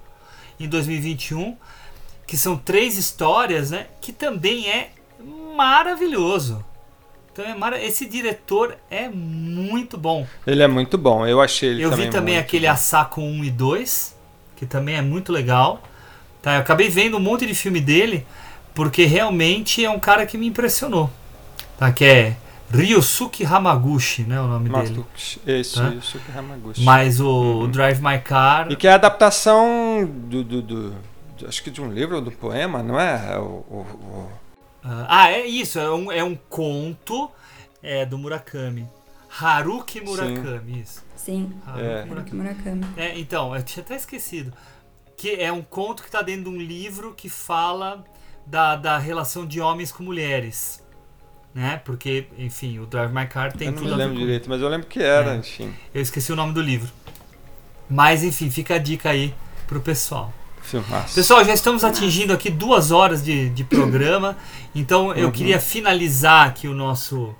em 0.59 0.67
2021, 0.67 1.55
que 2.27 2.37
são 2.37 2.57
três 2.57 2.97
histórias, 2.97 3.71
né? 3.71 3.87
Que 4.01 4.11
também 4.11 4.69
é 4.69 4.89
maravilhoso. 5.55 6.63
Então 7.31 7.43
é 7.45 7.53
mara... 7.53 7.81
esse 7.83 8.05
diretor 8.05 8.75
é 8.89 9.09
muito 9.09 9.97
bom. 9.97 10.25
Ele 10.47 10.63
é 10.63 10.67
muito 10.67 10.97
bom. 10.97 11.25
Eu 11.27 11.41
achei 11.41 11.69
ele 11.69 11.83
eu 11.83 11.89
também 11.89 12.05
vi 12.05 12.11
também 12.11 12.37
aquele 12.37 12.65
bom. 12.67 12.73
Assaco 12.73 13.21
1 13.21 13.43
e 13.43 13.51
2, 13.51 14.15
que 14.55 14.65
também 14.65 14.95
é 14.95 15.01
muito 15.01 15.31
legal. 15.33 15.83
Tá, 16.41 16.55
eu 16.55 16.61
acabei 16.61 16.89
vendo 16.89 17.17
um 17.17 17.19
monte 17.19 17.45
de 17.45 17.53
filme 17.53 17.81
dele, 17.81 18.25
porque 18.73 19.05
realmente 19.05 19.83
é 19.83 19.89
um 19.89 19.99
cara 19.99 20.25
que 20.25 20.37
me 20.37 20.47
impressionou. 20.47 21.09
Tá, 21.77 21.91
que 21.91 22.05
é 22.05 22.37
Ryosuke 22.71 23.45
Hamaguchi, 23.45 24.23
né, 24.23 24.39
o 24.39 24.47
nome 24.47 24.69
dele. 24.69 24.89
Matucci. 24.97 25.39
Isso, 25.45 25.81
Tá? 25.81 26.39
Hamaguchi. 26.39 26.83
Mas 26.83 27.19
o, 27.19 27.61
o 27.63 27.67
Drive 27.67 27.99
My 28.01 28.19
Car 28.19 28.71
E 28.71 28.75
que 28.75 28.87
é 28.87 28.91
a 28.91 28.95
adaptação 28.95 30.05
do, 30.05 30.43
do- 30.43 30.61
do- 30.61 30.95
acho 31.47 31.63
que 31.63 31.71
de 31.71 31.81
um 31.81 31.91
livro 31.91 32.15
ou 32.15 32.21
do 32.21 32.31
poema, 32.31 32.81
não 32.83 32.99
é? 32.99 33.33
É 33.33 33.37
o- 33.39 33.65
o- 33.69 33.85
o- 33.91 34.31
Ah, 34.83 35.31
é 35.31 35.45
isso, 35.45 35.79
é 35.79 35.91
um, 35.91 36.11
é 36.11 36.23
um 36.23 36.35
conto 36.35 37.29
é, 37.81 38.05
do 38.05 38.17
Murakami. 38.17 38.87
Haruki 39.41 39.99
Murakami, 40.01 40.81
isso. 40.81 41.03
Sim. 41.15 41.51
Haruki 41.65 41.83
É. 41.85 42.05
Murakami. 42.05 42.37
Murakami. 42.41 42.85
É, 42.95 43.17
então, 43.19 43.55
eu 43.55 43.61
tinha 43.63 43.83
até 43.83 43.95
esquecido. 43.95 44.53
Que 45.17 45.31
é 45.41 45.51
um 45.51 45.61
conto 45.61 46.03
que 46.03 46.09
está 46.09 46.21
dentro 46.21 46.43
de 46.43 46.49
um 46.49 46.61
livro 46.61 47.13
que 47.15 47.27
fala 47.29 48.03
da, 48.45 48.75
da 48.75 48.97
relação 48.97 49.45
de 49.45 49.59
homens 49.59 49.91
com 49.91 50.03
mulheres. 50.03 50.83
Né? 51.53 51.81
Porque, 51.85 52.27
enfim, 52.37 52.79
o 52.79 52.85
Drive 52.85 53.11
My 53.13 53.25
Car 53.27 53.53
tem 53.53 53.67
eu 53.69 53.73
não 53.73 53.81
tudo 53.81 53.95
lembro 53.95 54.13
com- 54.15 54.19
direito, 54.19 54.49
mas 54.49 54.61
eu 54.61 54.67
lembro 54.69 54.87
que 54.87 54.99
era, 55.01 55.33
É. 55.33 55.37
enfim. 55.37 55.73
Eu 55.93 56.01
esqueci 56.01 56.31
o 56.31 56.35
nome 56.35 56.53
do 56.53 56.61
livro. 56.61 56.91
Mas, 57.89 58.23
enfim, 58.23 58.49
fica 58.49 58.75
a 58.75 58.77
dica 58.77 59.09
aí 59.09 59.33
pro 59.67 59.79
pessoal. 59.79 60.33
Filmaço. 60.65 61.15
Pessoal, 61.15 61.43
já 61.43 61.53
estamos 61.53 61.83
atingindo 61.83 62.33
aqui 62.33 62.49
duas 62.49 62.91
horas 62.91 63.23
de, 63.23 63.49
de 63.49 63.63
programa, 63.63 64.37
então 64.73 65.13
eu 65.13 65.25
Uhum. 65.27 65.31
queria 65.31 65.59
finalizar 65.59 66.47
aqui 66.47 66.67
o 66.67 66.73
nosso, 66.73 67.33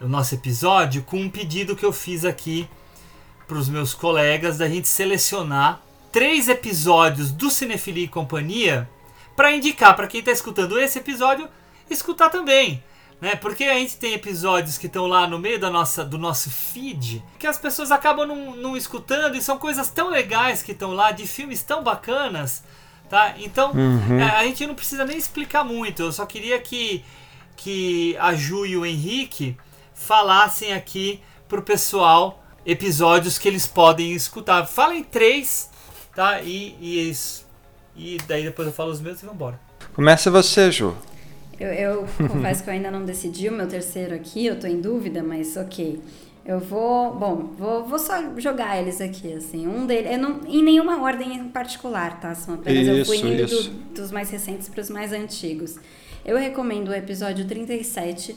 o 0.00 0.08
nosso 0.08 0.34
episódio 0.34 1.02
com 1.02 1.18
um 1.20 1.28
pedido 1.30 1.74
que 1.76 1.84
eu 1.84 1.92
fiz 1.92 2.24
aqui 2.24 2.68
para 3.46 3.58
os 3.58 3.68
meus 3.68 3.92
colegas 3.92 4.58
da 4.58 4.68
gente 4.68 4.88
selecionar 4.88 5.80
três 6.12 6.48
episódios 6.48 7.30
do 7.32 7.50
Cinefilia 7.50 8.04
e 8.04 8.08
Companhia 8.08 8.88
para 9.36 9.52
indicar 9.52 9.94
para 9.96 10.06
quem 10.06 10.20
está 10.20 10.30
escutando 10.32 10.78
esse 10.78 10.98
episódio 10.98 11.48
escutar 11.90 12.30
também. 12.30 12.82
Né? 13.24 13.34
Porque 13.36 13.64
a 13.64 13.72
gente 13.78 13.96
tem 13.96 14.12
episódios 14.12 14.76
que 14.76 14.86
estão 14.86 15.06
lá 15.06 15.26
no 15.26 15.38
meio 15.38 15.58
da 15.58 15.70
nossa, 15.70 16.04
do 16.04 16.18
nosso 16.18 16.50
feed 16.50 17.24
que 17.38 17.46
as 17.46 17.56
pessoas 17.56 17.90
acabam 17.90 18.26
não, 18.28 18.54
não 18.54 18.76
escutando 18.76 19.34
e 19.34 19.40
são 19.40 19.56
coisas 19.56 19.88
tão 19.88 20.10
legais 20.10 20.62
que 20.62 20.72
estão 20.72 20.92
lá, 20.92 21.10
de 21.10 21.26
filmes 21.26 21.62
tão 21.62 21.82
bacanas. 21.82 22.62
Tá? 23.08 23.34
Então 23.38 23.72
Uhum. 23.72 24.18
é, 24.20 24.28
a 24.28 24.44
gente 24.44 24.66
não 24.66 24.74
precisa 24.74 25.06
nem 25.06 25.16
explicar 25.16 25.64
muito. 25.64 26.02
Eu 26.02 26.12
só 26.12 26.26
queria 26.26 26.58
que, 26.60 27.02
que 27.56 28.14
a 28.20 28.34
Ju 28.34 28.66
e 28.66 28.76
o 28.76 28.84
Henrique 28.84 29.56
falassem 29.94 30.74
aqui 30.74 31.18
pro 31.48 31.62
pessoal 31.62 32.44
episódios 32.66 33.38
que 33.38 33.48
eles 33.48 33.66
podem 33.66 34.12
escutar. 34.12 34.66
Falem 34.66 35.02
três, 35.02 35.70
tá? 36.14 36.42
E, 36.42 36.76
e, 36.78 37.08
isso- 37.08 37.46
e 37.96 38.18
daí 38.28 38.42
depois 38.44 38.68
eu 38.68 38.74
falo 38.74 38.90
os 38.90 39.00
meus 39.00 39.22
e 39.22 39.26
vambora. 39.26 39.58
Começa 39.94 40.30
você, 40.30 40.70
Ju. 40.70 40.94
Eu, 41.58 41.68
eu 41.68 42.04
confesso 42.28 42.62
que 42.64 42.70
eu 42.70 42.74
ainda 42.74 42.90
não 42.90 43.04
decidi 43.04 43.48
o 43.48 43.52
meu 43.52 43.66
terceiro 43.68 44.14
aqui, 44.14 44.44
eu 44.46 44.58
tô 44.58 44.66
em 44.66 44.80
dúvida, 44.80 45.22
mas 45.22 45.56
ok. 45.56 46.00
Eu 46.44 46.60
vou, 46.60 47.14
bom, 47.14 47.54
vou, 47.56 47.84
vou 47.86 47.98
só 47.98 48.38
jogar 48.38 48.78
eles 48.78 49.00
aqui, 49.00 49.32
assim. 49.32 49.66
Um 49.66 49.86
deles, 49.86 50.12
eu 50.12 50.18
não, 50.18 50.40
em 50.46 50.62
nenhuma 50.62 51.00
ordem 51.02 51.34
em 51.36 51.48
particular, 51.48 52.20
tá? 52.20 52.34
São 52.34 52.54
apenas 52.56 52.86
eu 52.86 53.04
fui 53.06 53.16
Isso, 53.16 53.26
indo 53.26 53.42
isso. 53.44 53.70
do- 53.70 53.94
dos 54.02 54.10
mais 54.12 54.28
recentes 54.30 54.68
para 54.68 54.80
os 54.82 54.90
mais 54.90 55.12
antigos. 55.12 55.76
Eu 56.24 56.36
recomendo 56.36 56.88
o 56.88 56.94
episódio 56.94 57.46
37, 57.46 58.36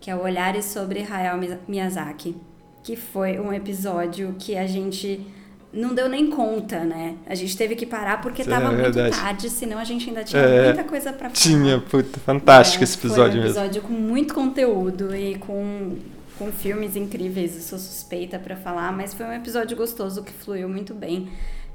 que 0.00 0.10
é 0.10 0.14
o 0.16 0.22
Olhares 0.22 0.66
sobre 0.66 1.00
Hayao 1.00 1.38
Miya- 1.38 1.60
Miyazaki, 1.66 2.36
que 2.82 2.94
foi 2.96 3.38
um 3.38 3.52
episódio 3.52 4.34
que 4.38 4.56
a 4.56 4.66
gente 4.66 5.26
não 5.72 5.94
deu 5.94 6.08
nem 6.08 6.28
conta, 6.30 6.80
né? 6.84 7.14
A 7.26 7.34
gente 7.34 7.56
teve 7.56 7.76
que 7.76 7.86
parar 7.86 8.20
porque 8.20 8.42
É 8.42 8.44
tava 8.44 8.66
muito 8.72 8.82
verdade. 8.92 9.16
tarde, 9.16 9.48
senão 9.50 9.78
a 9.78 9.84
gente 9.84 10.08
ainda 10.08 10.24
tinha 10.24 10.42
É, 10.42 10.64
muita 10.66 10.84
coisa 10.84 11.12
para 11.12 11.28
falar. 11.30 11.32
Tinha, 11.32 11.78
puta, 11.80 12.18
fantástico 12.20 12.82
É, 12.82 12.84
esse 12.84 12.96
episódio 12.98 13.32
foi 13.32 13.40
um 13.40 13.44
mesmo. 13.44 13.58
episódio 13.60 13.82
com 13.82 13.92
muito 13.92 14.34
conteúdo 14.34 15.14
e 15.14 15.36
com, 15.36 15.96
com 16.38 16.50
filmes 16.50 16.96
incríveis. 16.96 17.54
Eu 17.54 17.62
sou 17.62 17.78
suspeita 17.78 18.38
pra 18.38 18.56
falar, 18.56 18.92
mas 18.92 19.14
foi 19.14 19.26
um 19.26 19.32
episódio 19.32 19.76
gostoso 19.76 20.22
que 20.24 20.32
fluiu 20.32 20.68
muito 20.68 20.92
bem. 20.92 21.28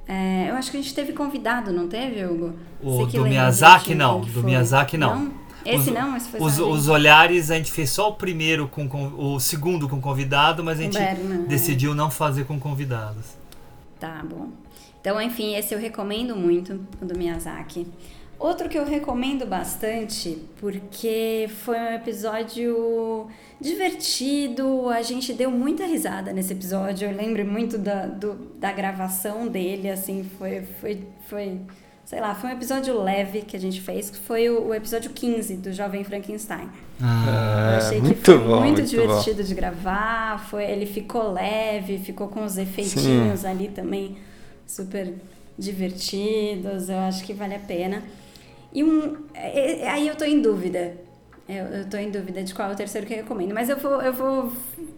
É, 0.08 0.50
eu 0.50 0.56
acho 0.56 0.70
que 0.70 0.78
a 0.78 0.82
gente 0.82 0.94
teve 0.94 1.14
convidado, 1.14 1.72
não 1.72 1.88
teve, 1.88 2.24
Hugo? 2.26 2.54
O 2.84 3.06
do 3.06 3.24
Miyazaki, 3.24 3.96
não. 3.96 4.22
Do. 4.22 4.44
Miyazaki, 4.44 4.98
não. 4.98 5.32
Esse 5.66 5.90
Os- 5.90 5.96
não, 5.96 6.16
esse 6.16 6.30
foi 6.30 6.40
Os, 6.42 6.60
os 6.60 6.88
olhares 6.90 7.50
a 7.50 7.56
gente 7.56 7.72
fez 7.72 7.90
só 7.90 8.10
o 8.10 8.14
primeiro 8.14 8.68
com 8.68 8.88
con- 8.88 9.14
o 9.18 9.40
segundo 9.40 9.90
com 9.90 10.00
convidado, 10.00 10.64
mas 10.64 10.80
a 10.80 10.84
gente 10.84 10.96
Berna, 10.96 11.36
é. 11.46 11.48
decidiu 11.48 11.96
não 11.96 12.12
fazer 12.12 12.44
com 12.46 12.60
convidados. 12.60 13.26
Tá 14.06 14.22
bom. 14.24 14.50
Então, 15.02 15.20
enfim, 15.20 15.56
esse 15.56 15.74
eu 15.74 15.80
recomendo 15.80 16.36
muito, 16.36 16.80
o 17.02 17.06
do 17.06 17.18
Miyazaki. 17.18 17.88
Outro 18.38 18.70
que 18.70 18.78
eu 18.78 18.86
recomendo 18.86 19.48
bastante, 19.48 20.38
porque 20.60 21.48
foi 21.64 21.80
um 21.80 21.94
episódio 21.94 23.28
divertido, 23.60 24.90
a 24.90 25.02
gente 25.02 25.34
deu 25.34 25.50
muita 25.50 25.86
risada 25.86 26.32
nesse 26.34 26.54
episódio. 26.54 27.10
Eu 27.10 27.16
lembro 27.16 27.44
muito 27.46 27.78
da, 27.80 28.06
do- 28.06 28.36
da 28.60 28.72
gravação 28.72 29.48
dele, 29.48 29.90
assim, 29.90 30.24
foi, 30.38 30.62
foi, 30.80 31.04
foi, 31.28 31.62
sei 32.06 32.22
lá, 32.22 32.36
foi 32.36 32.50
um 32.52 32.54
episódio 32.54 33.02
leve 33.02 33.42
que 33.42 33.58
a 33.58 33.60
gente 33.60 33.82
fez, 33.82 34.10
que 34.10 34.18
foi 34.18 34.50
o, 34.50 34.68
o 34.70 34.74
episódio 34.76 35.12
15 35.12 35.58
do 35.58 35.74
Jovem 35.74 36.04
Frankenstein. 36.04 36.70
Eu 37.62 37.72
É, 37.72 37.76
achei 37.76 38.02
que 38.02 38.14
muito 38.14 38.22
foi 38.24 38.38
bom, 38.38 38.62
muito, 38.62 38.84
muito 38.84 38.86
divertido 38.86 39.44
de 39.44 39.54
gravar, 39.56 40.40
foi, 40.50 40.64
ele 40.66 40.86
ficou 40.86 41.32
leve, 41.32 41.98
ficou 42.00 42.28
com 42.28 42.46
os 42.46 42.58
efeitinhos 42.58 43.44
ali 43.46 43.70
também 43.70 44.18
super 44.68 45.14
divertidos, 45.58 46.90
eu 46.90 46.98
acho 47.00 47.24
que 47.24 47.34
vale 47.34 47.56
a 47.56 47.60
pena. 47.60 48.04
E 48.74 48.84
um, 48.84 49.18
é- 49.34 49.82
é- 49.84 49.90
aí 49.90 50.08
eu 50.08 50.16
tô 50.16 50.26
em 50.26 50.42
dúvida, 50.42 50.98
eu, 51.48 51.66
eu 51.68 51.90
tô 51.90 51.98
em 51.98 52.12
dúvida 52.12 52.44
de 52.44 52.54
qual 52.54 52.70
é 52.70 52.74
o 52.74 52.76
terceiro 52.76 53.08
que 53.08 53.14
eu 53.14 53.18
recomendo, 53.18 53.54
mas 53.54 53.70
eu 53.70 53.78
vou, 53.78 54.02
eu 54.02 54.14
vou, 54.14 54.52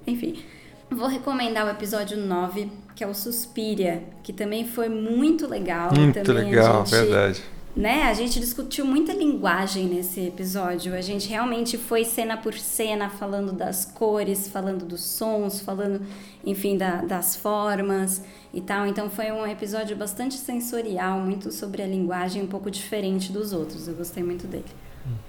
enfim, 0.06 0.44
vou 0.90 1.08
recomendar 1.08 1.66
o 1.66 1.70
episódio 1.70 2.18
9, 2.18 2.72
que 2.98 3.04
é 3.04 3.08
o 3.08 3.14
Suspiria, 3.14 4.04
que 4.24 4.34
também 4.34 4.66
foi 4.68 4.90
muito 4.90 5.48
legal. 5.48 5.92
e 5.94 6.00
Muito 6.00 6.34
legal, 6.34 6.84
gente- 6.84 6.96
verdade. 6.96 7.42
né? 7.76 8.04
A 8.06 8.14
gente 8.16 8.40
discutiu 8.40 8.84
muita 8.86 9.14
linguagem 9.14 9.86
nesse 9.86 10.20
episódio. 10.22 10.96
A 10.96 11.02
gente 11.02 11.30
realmente 11.30 11.78
foi 11.78 12.04
cena 12.04 12.36
por 12.38 12.56
cena, 12.56 13.08
falando 13.08 13.52
das 13.54 13.86
cores, 13.86 14.48
falando 14.48 14.84
dos 14.84 15.02
sons, 15.04 15.60
falando, 15.62 16.02
enfim, 16.44 16.76
da- 16.76 17.04
das 17.04 17.36
formas 17.36 18.24
e 18.52 18.62
tal. 18.62 18.88
Então 18.88 19.12
foi 19.12 19.32
um 19.32 19.46
episódio 19.46 19.96
bastante 19.96 20.34
sensorial, 20.34 21.20
muito 21.20 21.52
sobre 21.52 21.84
a 21.84 21.88
linguagem, 21.88 22.42
um 22.42 22.48
pouco 22.48 22.72
diferente 22.72 23.32
dos 23.32 23.54
outros. 23.54 23.88
Eu 23.88 23.94
gostei 23.94 24.24
muito 24.24 24.48
dele. 24.48 24.66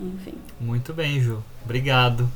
Enfim. 0.01 0.35
Muito 0.59 0.95
bem, 0.95 1.21
Ju. 1.21 1.45
Obrigado. 1.65 2.27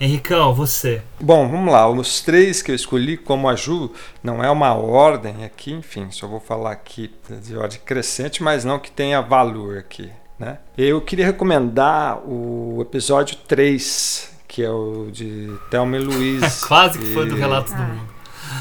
Henricão, 0.00 0.54
você. 0.54 1.02
Bom, 1.20 1.48
vamos 1.48 1.72
lá. 1.72 1.88
Os 1.88 2.20
três 2.20 2.62
que 2.62 2.70
eu 2.70 2.74
escolhi, 2.74 3.16
como 3.16 3.48
a 3.48 3.56
Ju, 3.56 3.92
não 4.22 4.42
é 4.44 4.50
uma 4.50 4.72
ordem 4.74 5.44
aqui, 5.44 5.72
enfim, 5.72 6.06
só 6.10 6.26
vou 6.28 6.38
falar 6.40 6.70
aqui 6.72 7.10
de 7.42 7.56
ordem 7.56 7.80
crescente, 7.84 8.42
mas 8.42 8.64
não 8.64 8.78
que 8.78 8.90
tenha 8.90 9.20
valor 9.20 9.76
aqui. 9.78 10.08
Né? 10.38 10.58
Eu 10.76 11.00
queria 11.00 11.26
recomendar 11.26 12.18
o 12.24 12.78
episódio 12.80 13.36
3, 13.48 14.30
que 14.46 14.62
é 14.62 14.70
o 14.70 15.08
de 15.10 15.50
Thelma 15.68 15.96
e 15.96 16.00
Luiz. 16.00 16.60
Quase 16.68 16.96
que 16.98 17.12
foi 17.12 17.26
do 17.28 17.36
E- 17.36 17.40
Relatos 17.40 17.72
do 17.72 17.82
Ah. 17.82 17.86
Mundo. 17.86 18.18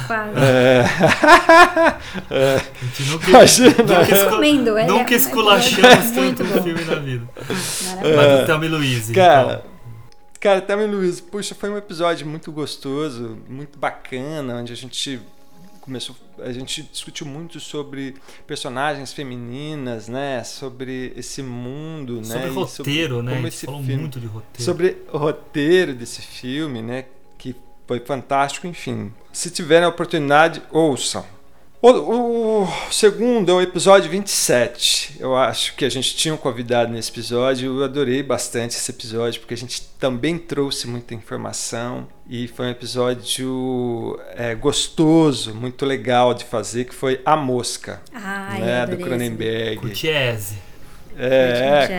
Quase. 0.07 0.31
É. 0.39 0.85
É. 2.31 2.55
A 2.55 2.85
gente 2.85 3.03
nunca, 3.11 3.29
Imagina. 3.29 3.69
nunca, 3.69 4.01
escu- 4.01 4.15
Recomendo, 4.25 4.77
ele 4.77 4.79
é 4.79 4.85
nunca 4.91 5.13
um 5.13 5.17
esculachamos 5.17 6.11
muito 6.11 6.43
tanto 6.43 6.63
filme 6.63 6.83
na 6.83 6.95
vida. 6.95 7.27
Mas 7.37 8.39
do 8.39 8.45
Thelma 8.45 8.65
e 8.65 8.69
Luiz. 8.69 9.11
Cara, 9.11 9.63
então. 9.65 9.76
Cara, 10.39 10.61
Thelma 10.61 10.83
e 10.83 10.87
Luiz, 10.87 11.19
puxa, 11.19 11.55
foi 11.55 11.69
um 11.69 11.77
episódio 11.77 12.25
muito 12.27 12.51
gostoso, 12.51 13.37
muito 13.49 13.77
bacana, 13.77 14.55
onde 14.55 14.71
a 14.71 14.75
gente 14.75 15.19
começou, 15.81 16.15
a 16.39 16.51
gente 16.51 16.83
discutiu 16.83 17.25
muito 17.25 17.59
sobre 17.61 18.15
personagens 18.45 19.13
femininas, 19.13 20.07
né, 20.09 20.43
sobre 20.43 21.13
esse 21.15 21.41
mundo, 21.41 22.15
né, 22.17 22.23
Sobre 22.23 22.47
e 22.47 22.51
roteiro, 22.51 23.23
né? 23.23 23.31
A 23.31 23.35
como 23.35 23.45
gente 23.47 23.53
esse 23.55 23.65
falou 23.65 23.81
filme- 23.83 24.01
muito 24.01 24.19
de 24.19 24.27
roteiro. 24.27 24.63
sobre 24.63 24.97
o 25.13 25.17
roteiro 25.17 25.93
desse 25.93 26.21
filme, 26.21 26.81
né, 26.81 27.05
que 27.37 27.55
foi 27.87 28.01
fantástico, 28.01 28.67
enfim. 28.67 29.13
Se 29.31 29.49
tiverem 29.49 29.85
a 29.85 29.89
oportunidade, 29.89 30.61
ouçam. 30.71 31.25
O, 31.79 32.63
o 32.63 32.67
segundo 32.91 33.51
é 33.51 33.53
o 33.53 33.61
episódio 33.61 34.09
27. 34.09 35.17
Eu 35.19 35.35
acho 35.35 35.75
que 35.75 35.85
a 35.85 35.89
gente 35.89 36.15
tinha 36.15 36.33
um 36.33 36.37
convidado 36.37 36.91
nesse 36.91 37.11
episódio. 37.11 37.77
Eu 37.77 37.83
adorei 37.83 38.23
bastante 38.23 38.75
esse 38.75 38.89
episódio, 38.89 39.39
porque 39.41 39.53
a 39.53 39.57
gente 39.57 39.83
também 39.99 40.39
trouxe 40.39 40.87
muita 40.87 41.13
informação. 41.13 42.07
E 42.27 42.47
foi 42.47 42.65
um 42.65 42.69
episódio 42.71 44.19
é, 44.35 44.55
gostoso, 44.55 45.53
muito 45.53 45.85
legal 45.85 46.33
de 46.33 46.45
fazer, 46.45 46.85
que 46.85 46.95
foi 46.95 47.21
A 47.23 47.37
Mosca, 47.37 48.01
Ai, 48.11 48.59
né, 48.59 48.85
do. 48.87 48.97
Cronenberg. 48.97 49.77
Curtiese, 49.77 50.55
É, 51.17 51.87
foi 51.87 51.95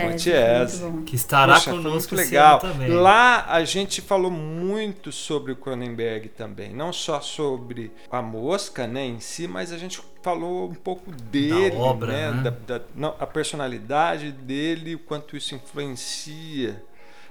muito 0.79 0.91
bom. 0.91 1.03
que 1.03 1.15
estará 1.15 1.55
Poxa, 1.55 1.71
conosco 1.71 2.15
legal. 2.15 2.59
também. 2.59 2.89
Lá 2.89 3.45
a 3.47 3.63
gente 3.65 4.01
falou 4.01 4.31
muito 4.31 5.11
sobre 5.11 5.51
o 5.51 5.55
Cronenberg 5.55 6.29
também, 6.29 6.73
não 6.73 6.93
só 6.93 7.19
sobre 7.21 7.91
a 8.09 8.21
mosca, 8.21 8.87
né, 8.87 9.05
em 9.05 9.19
si, 9.19 9.47
mas 9.47 9.71
a 9.73 9.77
gente 9.77 10.01
falou 10.21 10.69
um 10.69 10.73
pouco 10.73 11.11
dele, 11.11 11.75
obra, 11.75 12.11
né, 12.11 12.31
né? 12.31 12.43
Da, 12.65 12.77
da- 12.77 12.85
não, 12.95 13.15
a 13.19 13.25
personalidade 13.27 14.31
dele, 14.31 14.95
o 14.95 14.99
quanto 14.99 15.35
isso 15.35 15.53
influencia 15.55 16.81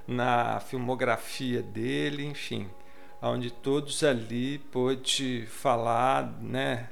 na 0.06 0.60
filmografia 0.60 1.62
dele, 1.62 2.24
enfim, 2.24 2.66
onde 3.20 3.50
todos 3.50 4.02
ali 4.04 4.58
pôde 4.58 5.44
falar, 5.48 6.32
né, 6.40 6.88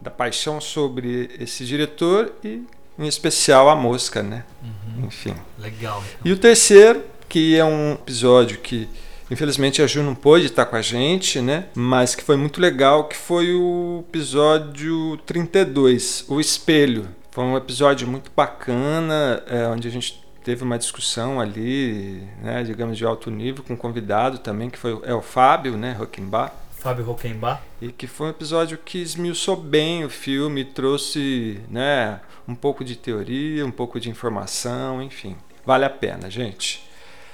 da 0.00 0.10
paixão 0.10 0.60
sobre 0.60 1.30
esse 1.40 1.64
diretor 1.64 2.34
e 2.44 2.62
em 2.98 3.06
especial 3.06 3.68
a 3.68 3.76
mosca, 3.76 4.22
né? 4.22 4.44
Uhum. 4.62 5.06
Enfim. 5.06 5.34
Legal. 5.58 6.02
E 6.24 6.32
o 6.32 6.36
terceiro, 6.38 7.02
que 7.28 7.56
é 7.56 7.64
um 7.64 7.92
episódio 7.92 8.58
que 8.58 8.88
infelizmente 9.30 9.82
a 9.82 9.86
Ju 9.86 10.02
não 10.02 10.14
pôde 10.14 10.46
estar 10.46 10.64
com 10.64 10.74
a 10.76 10.82
gente, 10.82 11.40
né? 11.40 11.66
Mas 11.74 12.14
que 12.14 12.24
foi 12.24 12.36
muito 12.36 12.60
legal, 12.60 13.04
que 13.04 13.16
foi 13.16 13.54
o 13.54 14.02
episódio 14.08 15.18
32, 15.26 16.24
O 16.28 16.40
Espelho. 16.40 17.08
Foi 17.30 17.44
um 17.44 17.56
episódio 17.56 18.08
muito 18.08 18.30
bacana, 18.34 19.42
é, 19.46 19.66
onde 19.68 19.86
a 19.86 19.90
gente 19.90 20.22
teve 20.42 20.64
uma 20.64 20.78
discussão 20.78 21.38
ali, 21.38 22.22
né, 22.42 22.62
digamos 22.64 22.96
de 22.96 23.04
alto 23.04 23.30
nível, 23.30 23.62
com 23.62 23.74
um 23.74 23.76
convidado 23.76 24.38
também, 24.38 24.70
que 24.70 24.78
foi 24.78 24.94
o- 24.94 25.02
é 25.04 25.12
o 25.14 25.20
Fábio, 25.20 25.76
né, 25.76 25.92
Rockenbach. 25.92 26.52
Fábio 26.70 27.04
Rockenbach. 27.04 27.60
E 27.82 27.92
que 27.92 28.06
foi 28.06 28.28
um 28.28 28.30
episódio 28.30 28.78
que 28.82 28.98
esmiuçou 28.98 29.56
bem 29.56 30.04
o 30.04 30.08
filme, 30.10 30.64
trouxe 30.64 31.60
né, 31.70 32.20
um 32.48 32.54
pouco 32.54 32.82
de 32.82 32.96
teoria, 32.96 33.64
um 33.66 33.70
pouco 33.70 34.00
de 34.00 34.08
informação, 34.08 35.02
enfim. 35.02 35.36
Vale 35.66 35.84
a 35.84 35.90
pena, 35.90 36.30
gente. 36.30 36.82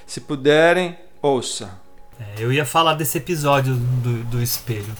Se 0.04 0.20
puderem, 0.20 0.98
ouça. 1.22 1.78
É, 2.18 2.42
eu 2.42 2.52
ia 2.52 2.66
falar 2.66 2.94
desse 2.94 3.18
episódio 3.18 3.76
do, 3.76 4.24
do 4.24 4.42
espelho. 4.42 4.92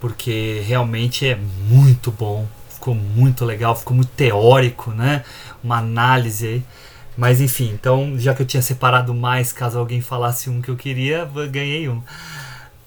Porque 0.00 0.60
realmente 0.66 1.26
é 1.26 1.36
muito 1.36 2.10
bom. 2.10 2.46
Ficou 2.68 2.94
muito 2.94 3.44
legal, 3.44 3.76
ficou 3.76 3.94
muito 3.96 4.10
teórico, 4.10 4.90
né? 4.90 5.24
Uma 5.62 5.78
análise 5.78 6.46
aí. 6.48 6.64
Mas 7.16 7.40
enfim, 7.40 7.70
então, 7.72 8.18
já 8.18 8.34
que 8.34 8.42
eu 8.42 8.46
tinha 8.46 8.60
separado 8.60 9.14
mais, 9.14 9.52
caso 9.52 9.78
alguém 9.78 10.00
falasse 10.00 10.50
um 10.50 10.60
que 10.60 10.68
eu 10.68 10.76
queria, 10.76 11.24
ganhei 11.48 11.88
um. 11.88 12.02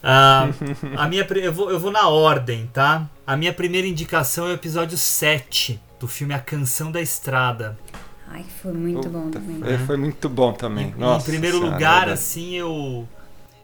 Ah, 0.03 0.49
a 0.97 1.07
minha, 1.07 1.25
eu, 1.37 1.53
vou, 1.53 1.71
eu 1.71 1.79
vou 1.79 1.89
na 1.89 2.09
ordem, 2.09 2.69
tá? 2.73 3.09
A 3.25 3.37
minha 3.37 3.53
primeira 3.53 3.87
indicação 3.87 4.45
é 4.47 4.51
o 4.51 4.53
episódio 4.53 4.97
7 4.97 5.79
do 5.99 6.07
filme 6.07 6.33
A 6.33 6.39
Canção 6.39 6.91
da 6.91 7.01
Estrada. 7.01 7.77
Ai, 8.29 8.45
foi 8.61 8.73
muito 8.73 9.07
bom 9.09 9.23
Puta, 9.27 9.39
também. 9.39 9.59
foi, 9.61 9.77
foi 9.85 9.97
muito 9.97 10.29
bom 10.29 10.53
também. 10.53 10.87
Em, 10.89 10.95
Nossa 10.99 11.27
em 11.27 11.31
primeiro 11.31 11.57
Senhora, 11.57 11.73
lugar, 11.75 11.91
verdade. 11.99 12.11
assim, 12.11 12.53
eu 12.55 13.07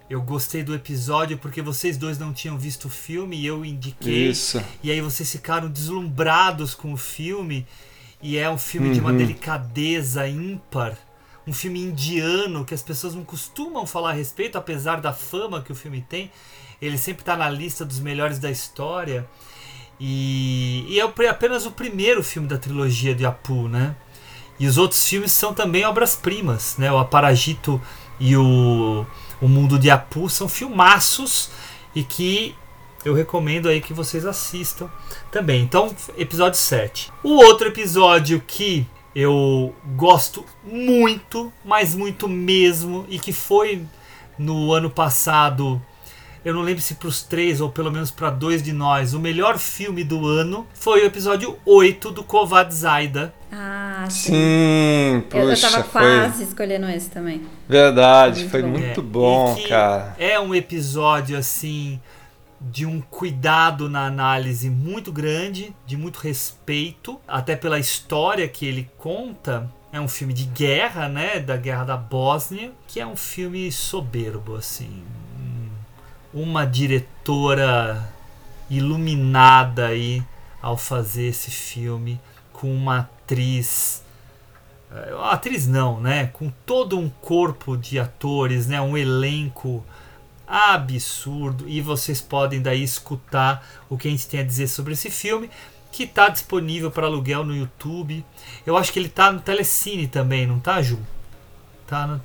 eu 0.09 0.21
gostei 0.21 0.63
do 0.63 0.75
episódio 0.75 1.37
porque 1.37 1.61
vocês 1.61 1.97
dois 1.97 2.17
não 2.19 2.31
tinham 2.31 2.57
visto 2.57 2.85
o 2.85 2.89
filme 2.89 3.35
e 3.37 3.45
eu 3.45 3.65
indiquei. 3.65 4.29
Isso. 4.29 4.61
E 4.83 4.91
aí 4.91 5.01
vocês 5.01 5.31
ficaram 5.31 5.69
deslumbrados 5.69 6.75
com 6.75 6.93
o 6.93 6.97
filme. 6.97 7.65
E 8.21 8.37
é 8.37 8.49
um 8.49 8.57
filme 8.57 8.93
de 8.93 8.99
uma 9.01 9.09
Uhum. 9.11 9.17
delicadeza 9.17 10.27
ímpar. 10.27 10.97
um 11.45 11.51
filme 11.51 11.81
indiano 11.81 12.63
que 12.63 12.73
as 12.73 12.81
pessoas 12.81 13.13
não 13.15 13.25
costumam 13.25 13.85
falar 13.85 14.11
a 14.11 14.13
respeito, 14.13 14.57
apesar 14.57 15.01
da 15.01 15.11
fama 15.11 15.61
que 15.61 15.73
o 15.73 15.75
filme 15.75 16.01
tem. 16.07 16.31
Ele 16.81 16.97
sempre 16.97 17.21
está 17.21 17.35
na 17.35 17.49
lista 17.49 17.83
dos 17.83 17.99
melhores 17.99 18.39
da 18.39 18.49
história. 18.49 19.27
E, 20.05 20.85
e 20.89 20.99
é 20.99 21.29
apenas 21.29 21.65
o 21.65 21.71
primeiro 21.71 22.21
filme 22.21 22.45
da 22.45 22.57
trilogia 22.57 23.15
de 23.15 23.25
Apu, 23.25 23.69
né? 23.69 23.95
E 24.59 24.67
os 24.67 24.77
outros 24.77 25.07
filmes 25.07 25.31
são 25.31 25.53
também 25.53 25.85
obras-primas, 25.85 26.75
né? 26.77 26.91
O 26.91 26.97
Aparagito 26.97 27.81
e 28.19 28.35
o, 28.35 29.05
o 29.41 29.47
Mundo 29.47 29.79
de 29.79 29.89
Apu 29.89 30.29
são 30.29 30.49
filmaços 30.49 31.49
e 31.95 32.03
que 32.03 32.53
eu 33.05 33.13
recomendo 33.13 33.69
aí 33.69 33.79
que 33.79 33.93
vocês 33.93 34.25
assistam 34.25 34.89
também. 35.31 35.63
Então, 35.63 35.95
episódio 36.17 36.59
7. 36.59 37.09
O 37.23 37.35
outro 37.35 37.69
episódio 37.69 38.43
que 38.45 38.85
eu 39.15 39.73
gosto 39.95 40.43
muito, 40.65 41.51
mas 41.63 41.95
muito 41.95 42.27
mesmo, 42.27 43.05
e 43.07 43.17
que 43.17 43.31
foi 43.31 43.85
no 44.37 44.73
ano 44.73 44.89
passado 44.89 45.81
eu 46.43 46.53
não 46.53 46.61
lembro 46.61 46.81
se 46.81 46.95
para 46.95 47.07
os 47.07 47.21
três 47.23 47.61
ou 47.61 47.69
pelo 47.69 47.91
menos 47.91 48.11
para 48.11 48.29
dois 48.29 48.61
de 48.63 48.73
nós, 48.73 49.13
o 49.13 49.19
melhor 49.19 49.57
filme 49.57 50.03
do 50.03 50.25
ano 50.27 50.67
foi 50.73 51.01
o 51.03 51.05
episódio 51.05 51.57
8 51.65 52.11
do 52.11 52.23
Kovad 52.23 52.71
Zaida. 52.73 53.33
Ah, 53.51 54.07
sim. 54.09 54.33
Sim, 54.33 55.23
puxa, 55.29 55.37
eu, 55.37 55.49
eu 55.51 55.61
tava 55.61 55.83
foi 55.83 56.01
quase 56.01 56.43
escolhendo 56.43 56.87
esse 56.89 57.09
também. 57.09 57.41
verdade, 57.67 58.45
Muito 58.45 58.49
foi 58.49 58.61
bom. 58.61 58.69
muito 58.69 58.99
É, 58.99 59.03
bom, 59.03 59.55
e 59.57 59.61
que 59.63 59.69
cara. 59.69 60.15
É 60.17 60.39
um 60.39 60.53
episódio 60.55 61.37
assim 61.37 61.99
de 62.59 62.85
um 62.85 63.01
cuidado 63.01 63.89
na 63.89 64.05
análise 64.05 64.69
muito 64.69 65.11
grande, 65.11 65.75
de 65.85 65.97
muito 65.97 66.17
respeito, 66.19 67.19
até 67.27 67.55
pela 67.55 67.77
história 67.79 68.47
que 68.47 68.65
ele 68.65 68.89
conta. 68.97 69.69
É 69.91 69.99
um 69.99 70.07
filme 70.07 70.33
de 70.33 70.45
guerra, 70.45 71.07
né, 71.07 71.39
da 71.39 71.55
guerra 71.57 71.83
da 71.83 71.97
Bósnia, 71.97 72.71
que 72.87 72.99
é 72.99 73.05
um 73.05 73.15
filme 73.15 73.71
soberbo 73.71 74.55
assim. 74.55 75.03
Um- 76.33 76.41
Uma 76.43 76.65
diretora 76.65 78.11
iluminada 78.69 79.87
aí 79.87 80.23
ao 80.61 80.77
fazer 80.77 81.27
esse 81.27 81.51
filme 81.51 82.19
com 82.51 82.73
uma 82.73 82.99
atriz 82.99 84.03
eh, 84.91 85.13
atriz 85.23 85.67
não, 85.67 85.99
né? 85.99 86.27
Com 86.27 86.49
todo 86.65 86.97
um 86.99 87.09
corpo 87.09 87.75
de 87.77 87.99
atores, 87.99 88.67
né? 88.67 88.79
Um 88.81 88.97
elenco 88.97 89.83
absurdo 90.47 91.67
e 91.67 91.81
vocês 91.81 92.21
podem 92.21 92.61
daí 92.61 92.83
escutar 92.83 93.65
o 93.89 93.97
que 93.97 94.07
a 94.07 94.11
gente 94.11 94.27
tem 94.27 94.39
a 94.39 94.43
dizer 94.43 94.67
sobre 94.67 94.93
esse 94.93 95.09
filme 95.09 95.49
que 95.91 96.03
está 96.03 96.29
disponível 96.29 96.89
para 96.91 97.07
aluguel 97.07 97.43
no 97.43 97.55
YouTube. 97.55 98.25
Eu 98.65 98.75
acho 98.77 98.91
que 98.91 98.99
ele 98.99 99.09
tá 99.09 99.31
no 99.31 99.39
Telecine 99.39 100.07
também, 100.07 100.45
não 100.47 100.59
tá, 100.59 100.81
Ju? 100.81 100.99
Tá 101.87 102.07
no... 102.07 102.21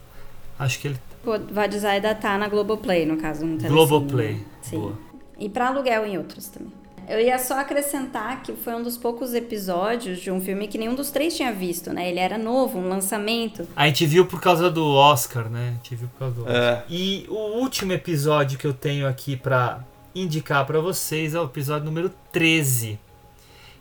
Acho 0.59 0.79
que 0.79 0.89
ele 0.89 0.99
O 1.25 1.53
Vadzaida 1.53 2.15
tá 2.15 2.39
na 2.39 2.49
Globoplay, 2.49 3.05
no 3.05 3.17
caso, 3.17 3.45
no 3.45 3.59
Telecine. 3.59 3.75
Globoplay. 3.75 4.45
Sim. 4.63 4.79
Boa. 4.79 4.99
E 5.39 5.49
pra 5.49 5.69
aluguel 5.69 6.07
em 6.07 6.19
outros 6.19 6.49
também. 6.49 6.73
Eu 7.09 7.19
ia 7.19 7.39
só 7.39 7.59
acrescentar 7.59 8.43
que 8.43 8.53
foi 8.53 8.75
um 8.75 8.83
dos 8.83 8.99
poucos 8.99 9.33
episódios 9.33 10.21
de 10.21 10.31
um 10.31 10.41
filme 10.43 10.69
que 10.69 10.77
nenhum 10.77 10.95
dos 10.95 11.11
três 11.11 11.35
tinha 11.35 11.51
visto, 11.51 11.91
né? 11.91 12.11
Ele 12.11 12.19
era 12.19 12.37
novo, 12.37 12.79
um 12.79 12.87
lançamento. 12.87 13.67
A 13.75 13.87
gente 13.87 14.05
viu 14.05 14.27
por 14.27 14.43
causa 14.43 14.71
do 14.71 14.87
Oscar, 14.87 15.49
né? 15.49 15.71
A 15.71 15.73
gente 15.73 15.95
viu 15.95 16.09
por 16.09 16.19
causa 16.19 16.35
do 16.35 16.43
Oscar. 16.43 16.57
É. 16.57 16.85
E 16.91 17.25
o 17.31 17.61
último 17.61 17.95
episódio 17.95 18.59
que 18.59 18.67
eu 18.67 18.75
tenho 18.75 19.09
aqui 19.09 19.37
pra 19.37 19.83
indicar 20.15 20.67
pra 20.67 20.81
vocês 20.81 21.35
é 21.35 21.41
o 21.41 21.45
episódio 21.45 21.87
número 21.87 22.13
13, 22.31 22.99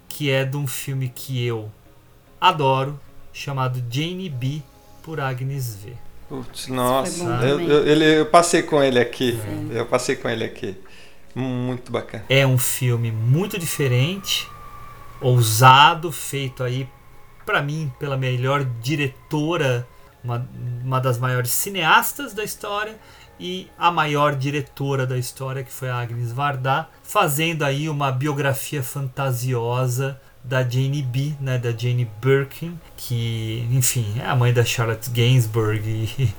que 0.08 0.32
é 0.32 0.46
de 0.46 0.56
um 0.56 0.66
filme 0.66 1.12
que 1.14 1.46
eu 1.46 1.70
adoro, 2.40 2.98
chamado 3.34 3.84
Jane 3.90 4.30
B 4.30 4.62
por 5.04 5.20
Agnes 5.20 5.76
V. 5.76 6.07
Putz, 6.30 6.68
nossa, 6.68 7.24
eu, 7.46 7.60
eu- 7.62 7.88
ele, 7.88 8.20
eu 8.20 8.26
passei 8.26 8.62
com 8.62 8.84
ele 8.84 9.00
aqui. 9.00 9.40
Eu 9.72 9.86
passei 9.86 10.16
com 10.16 10.28
ele 10.28 10.44
aqui. 10.44 10.76
Muito 11.34 11.92
bacana. 11.92 12.26
É 12.30 12.46
um 12.46 12.58
filme 12.58 13.12
muito 13.12 13.58
diferente, 13.60 14.48
ousado, 15.22 16.12
feito 16.12 16.64
aí 16.64 16.88
pra 17.46 17.62
mim 17.62 17.92
pela 18.00 18.18
melhor 18.18 18.66
diretora, 18.82 19.88
uma, 20.24 20.48
uma 20.84 21.00
das 21.00 21.18
maiores 21.18 21.52
cineastas 21.52 22.34
da 22.34 22.44
história 22.44 22.98
e 23.40 23.70
a 23.78 23.92
maior 23.92 24.36
diretora 24.36 25.06
da 25.06 25.18
história 25.18 25.64
que 25.64 25.72
foi 25.72 25.90
a 25.90 25.98
Agnes 26.02 26.32
Varda, 26.32 26.90
fazendo 27.04 27.64
aí 27.64 27.88
uma 27.88 28.12
biografia 28.12 28.82
fantasiosa 28.84 30.20
da 30.48 30.64
Jane 30.64 31.02
B, 31.02 31.34
né, 31.42 31.58
da 31.58 31.72
Jane 31.72 32.10
Birkin, 32.22 32.80
que, 32.96 33.68
enfim, 33.70 34.06
é 34.18 34.26
a 34.26 34.36
mãe 34.36 34.54
da 34.54 34.64
Charlotte 34.64 35.10
Gainsbourg 35.10 35.82
e, 35.86 36.30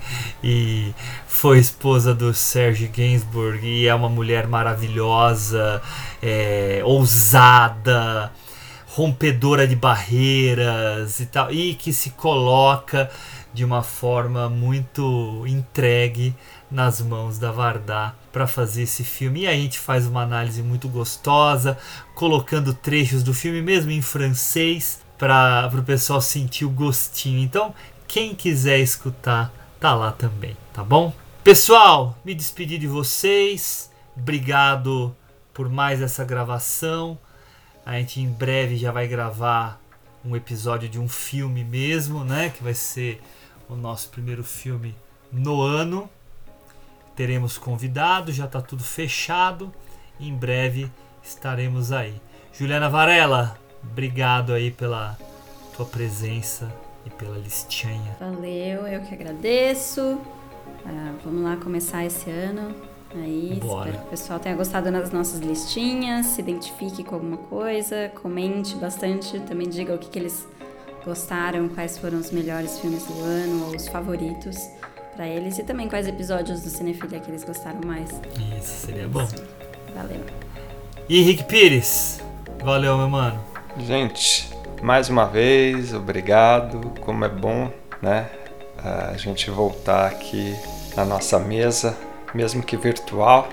e 0.43 0.95
foi 1.27 1.59
esposa 1.59 2.15
do 2.15 2.33
Serge 2.33 2.89
Gainsbourg 2.89 3.61
e 3.63 3.87
é 3.87 3.95
uma 3.95 4.09
mulher 4.09 4.47
maravilhosa, 4.47 5.83
é, 6.23 6.81
ousada, 6.85 8.33
rompedora 8.87 9.69
de 9.69 9.77
barreiras 9.77 11.21
e 11.21 11.27
tal, 11.27 11.53
e 11.53 11.75
que 11.75 11.93
se 11.93 12.11
coloca 12.11 13.11
de 13.53 13.63
uma 13.63 13.83
forma 13.83 14.49
muito 14.49 15.45
entregue 15.47 16.35
nas 16.71 17.01
mãos 17.01 17.39
da 17.39 17.51
Vardá 17.51 18.15
para 18.33 18.47
fazer 18.47 18.83
esse 18.83 19.03
filme. 19.05 19.41
E 19.41 19.47
aí 19.47 19.59
a 19.59 19.63
gente 19.63 19.79
faz 19.79 20.07
uma 20.07 20.23
análise 20.23 20.63
muito 20.63 20.89
gostosa, 20.89 21.79
colocando 22.15 22.75
trechos 22.75 23.23
do 23.23 23.33
filme 23.33 23.63
mesmo 23.63 23.91
em 23.91 24.03
francês 24.03 25.01
para 25.19 25.71
o 25.73 25.83
pessoal 25.83 26.21
sentir 26.21 26.65
o 26.65 26.71
gostinho. 26.71 27.41
Então, 27.41 27.75
quem 28.07 28.35
quiser 28.35 28.79
escutar, 28.79 29.53
tá 29.81 29.95
lá 29.95 30.13
também, 30.13 30.57
tá 30.73 30.85
bom? 30.85 31.13
Pessoal, 31.43 32.17
me 32.25 32.35
despedi 32.35 32.79
de 32.79 32.87
vocês. 32.87 33.91
Obrigado 34.17 35.15
por 35.55 35.69
mais 35.69 36.03
essa 36.03 36.25
gravação. 36.25 37.19
A 37.85 37.95
gente 37.95 38.21
em 38.21 38.29
breve 38.29 38.77
já 38.77 38.93
vai 38.93 39.09
gravar 39.09 39.81
um 40.25 40.37
episódio 40.37 40.89
de 40.89 40.99
um 40.99 41.09
filme 41.09 41.65
mesmo, 41.65 42.23
né? 42.23 42.51
Que 42.51 42.63
vai 42.63 42.75
ser 42.75 43.23
o 43.69 43.75
nosso 43.75 44.11
primeiro 44.11 44.45
filme 44.45 44.95
no 45.33 45.63
ano. 45.63 46.09
Teremos 47.19 47.59
convidado, 47.59 48.31
já 48.31 48.45
está 48.45 48.63
tudo 48.63 48.85
fechado. 48.85 49.75
Em 50.21 50.33
breve 50.33 50.89
estaremos 51.21 51.91
aí. 51.91 52.15
Juliana 52.53 52.89
Varela, 52.89 53.59
obrigado 53.83 54.53
aí 54.53 54.71
pela 54.71 55.19
tua 55.77 55.85
presença 55.85 56.73
e 57.05 57.11
pela 57.11 57.37
listinha. 57.37 58.17
Valeu, 58.21 58.87
eu 58.87 59.01
que 59.01 59.15
agradeço. 59.15 60.21
Ah, 60.87 61.13
vamos 61.25 61.43
lá 61.43 61.57
começar 61.57 62.07
esse 62.07 62.31
ano. 62.31 62.73
Aí, 63.13 63.59
Bora. 63.61 63.89
espero 63.89 64.01
que 64.01 64.07
o 64.07 64.11
pessoal 64.11 64.39
tenha 64.39 64.55
gostado 64.55 64.93
das 64.93 65.11
nossas 65.11 65.41
listinhas, 65.41 66.25
se 66.25 66.41
identifique 66.41 67.03
com 67.03 67.17
alguma 67.17 67.39
coisa, 67.39 68.13
comente 68.23 68.77
bastante, 68.77 69.41
também 69.41 69.69
diga 69.69 69.93
o 69.93 69.99
que, 69.99 70.09
que 70.09 70.21
eles 70.21 70.47
gostaram, 71.05 71.69
quais 71.69 71.99
foram 71.99 72.21
os 72.21 72.31
melhores 72.31 72.79
filmes 72.79 73.03
do 73.03 73.21
ano 73.25 73.67
ou 73.67 73.75
os 73.75 73.89
favoritos 73.89 74.57
pra 75.19 75.27
eles 75.27 75.59
e 75.59 75.65
também 75.65 75.89
quais 75.89 76.07
episódios 76.07 76.61
do 76.63 76.71
Cinefilia 76.71 77.19
que 77.19 77.29
eles 77.29 77.43
gostaram 77.43 77.81
mais. 77.85 78.09
Isso 78.57 78.87
seria 78.87 79.09
bom. 79.09 79.27
Valeu. 79.93 80.21
E 81.09 81.23
Rick 81.23 81.43
Pires, 81.43 82.21
valeu, 82.63 82.97
meu 82.97 83.09
mano. 83.09 83.41
Gente, 83.79 84.49
mais 84.81 85.09
uma 85.09 85.25
vez, 85.27 85.93
obrigado. 85.93 86.93
Como 87.01 87.25
é 87.25 87.29
bom, 87.29 87.69
né? 88.01 88.29
A 89.11 89.17
gente 89.17 89.51
voltar 89.51 90.07
aqui 90.07 90.55
na 90.97 91.05
nossa 91.05 91.37
mesa, 91.41 91.97
mesmo 92.33 92.63
que 92.63 92.77
virtual, 92.77 93.49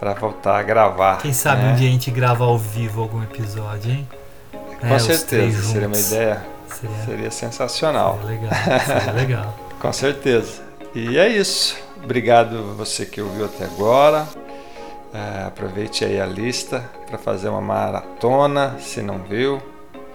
para 0.00 0.14
voltar 0.14 0.56
a 0.58 0.62
gravar. 0.62 1.18
Quem 1.18 1.34
sabe 1.34 1.64
né? 1.64 1.72
um 1.72 1.76
dia 1.76 1.88
a 1.90 1.92
gente 1.92 2.10
grava 2.10 2.44
ao 2.44 2.56
vivo 2.56 3.02
algum 3.02 3.22
episódio, 3.22 3.90
hein? 3.90 4.08
Com 4.80 4.86
É, 4.86 4.98
certeza, 4.98 5.62
seria 5.64 5.86
uma 5.86 5.98
ideia. 5.98 6.42
Seria, 6.66 6.96
Seria 7.04 7.30
sensacional. 7.30 8.18
seria 8.22 8.40
legal. 8.40 8.80
Seria 8.86 9.12
legal. 9.12 9.58
Com 9.78 9.92
certeza. 9.92 10.67
E 10.94 11.18
é 11.18 11.28
isso. 11.28 11.76
Obrigado 12.02 12.74
você 12.76 13.04
que 13.04 13.20
ouviu 13.20 13.44
até 13.44 13.64
agora. 13.64 14.26
É, 15.12 15.44
aproveite 15.44 16.04
aí 16.04 16.20
a 16.20 16.26
lista 16.26 16.84
para 17.06 17.18
fazer 17.18 17.48
uma 17.48 17.60
maratona, 17.60 18.76
se 18.78 19.02
não 19.02 19.18
viu. 19.18 19.60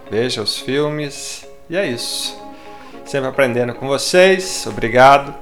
Veja 0.10 0.42
os 0.42 0.60
filmes. 0.60 1.48
E 1.70 1.76
é 1.76 1.86
isso. 1.88 2.38
Sempre 3.06 3.30
aprendendo 3.30 3.74
com 3.74 3.88
vocês. 3.88 4.66
Obrigado. 4.68 5.34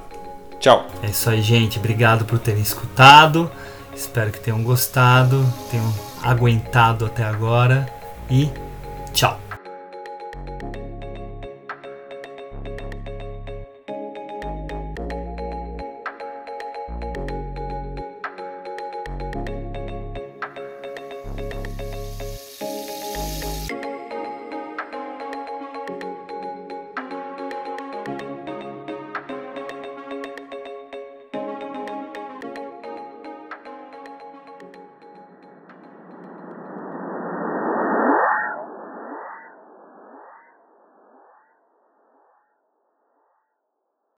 Tchau. 0.58 0.86
É 1.02 1.06
isso 1.06 1.28
aí, 1.28 1.42
gente. 1.42 1.78
Obrigado 1.78 2.24
por 2.24 2.38
terem 2.38 2.62
escutado. 2.62 3.50
Espero 3.94 4.30
que 4.30 4.40
tenham 4.40 4.62
gostado, 4.62 5.44
tenham 5.70 5.92
aguentado 6.22 7.04
até 7.04 7.24
agora. 7.24 7.86
E 8.30 8.48
tchau. 9.12 9.41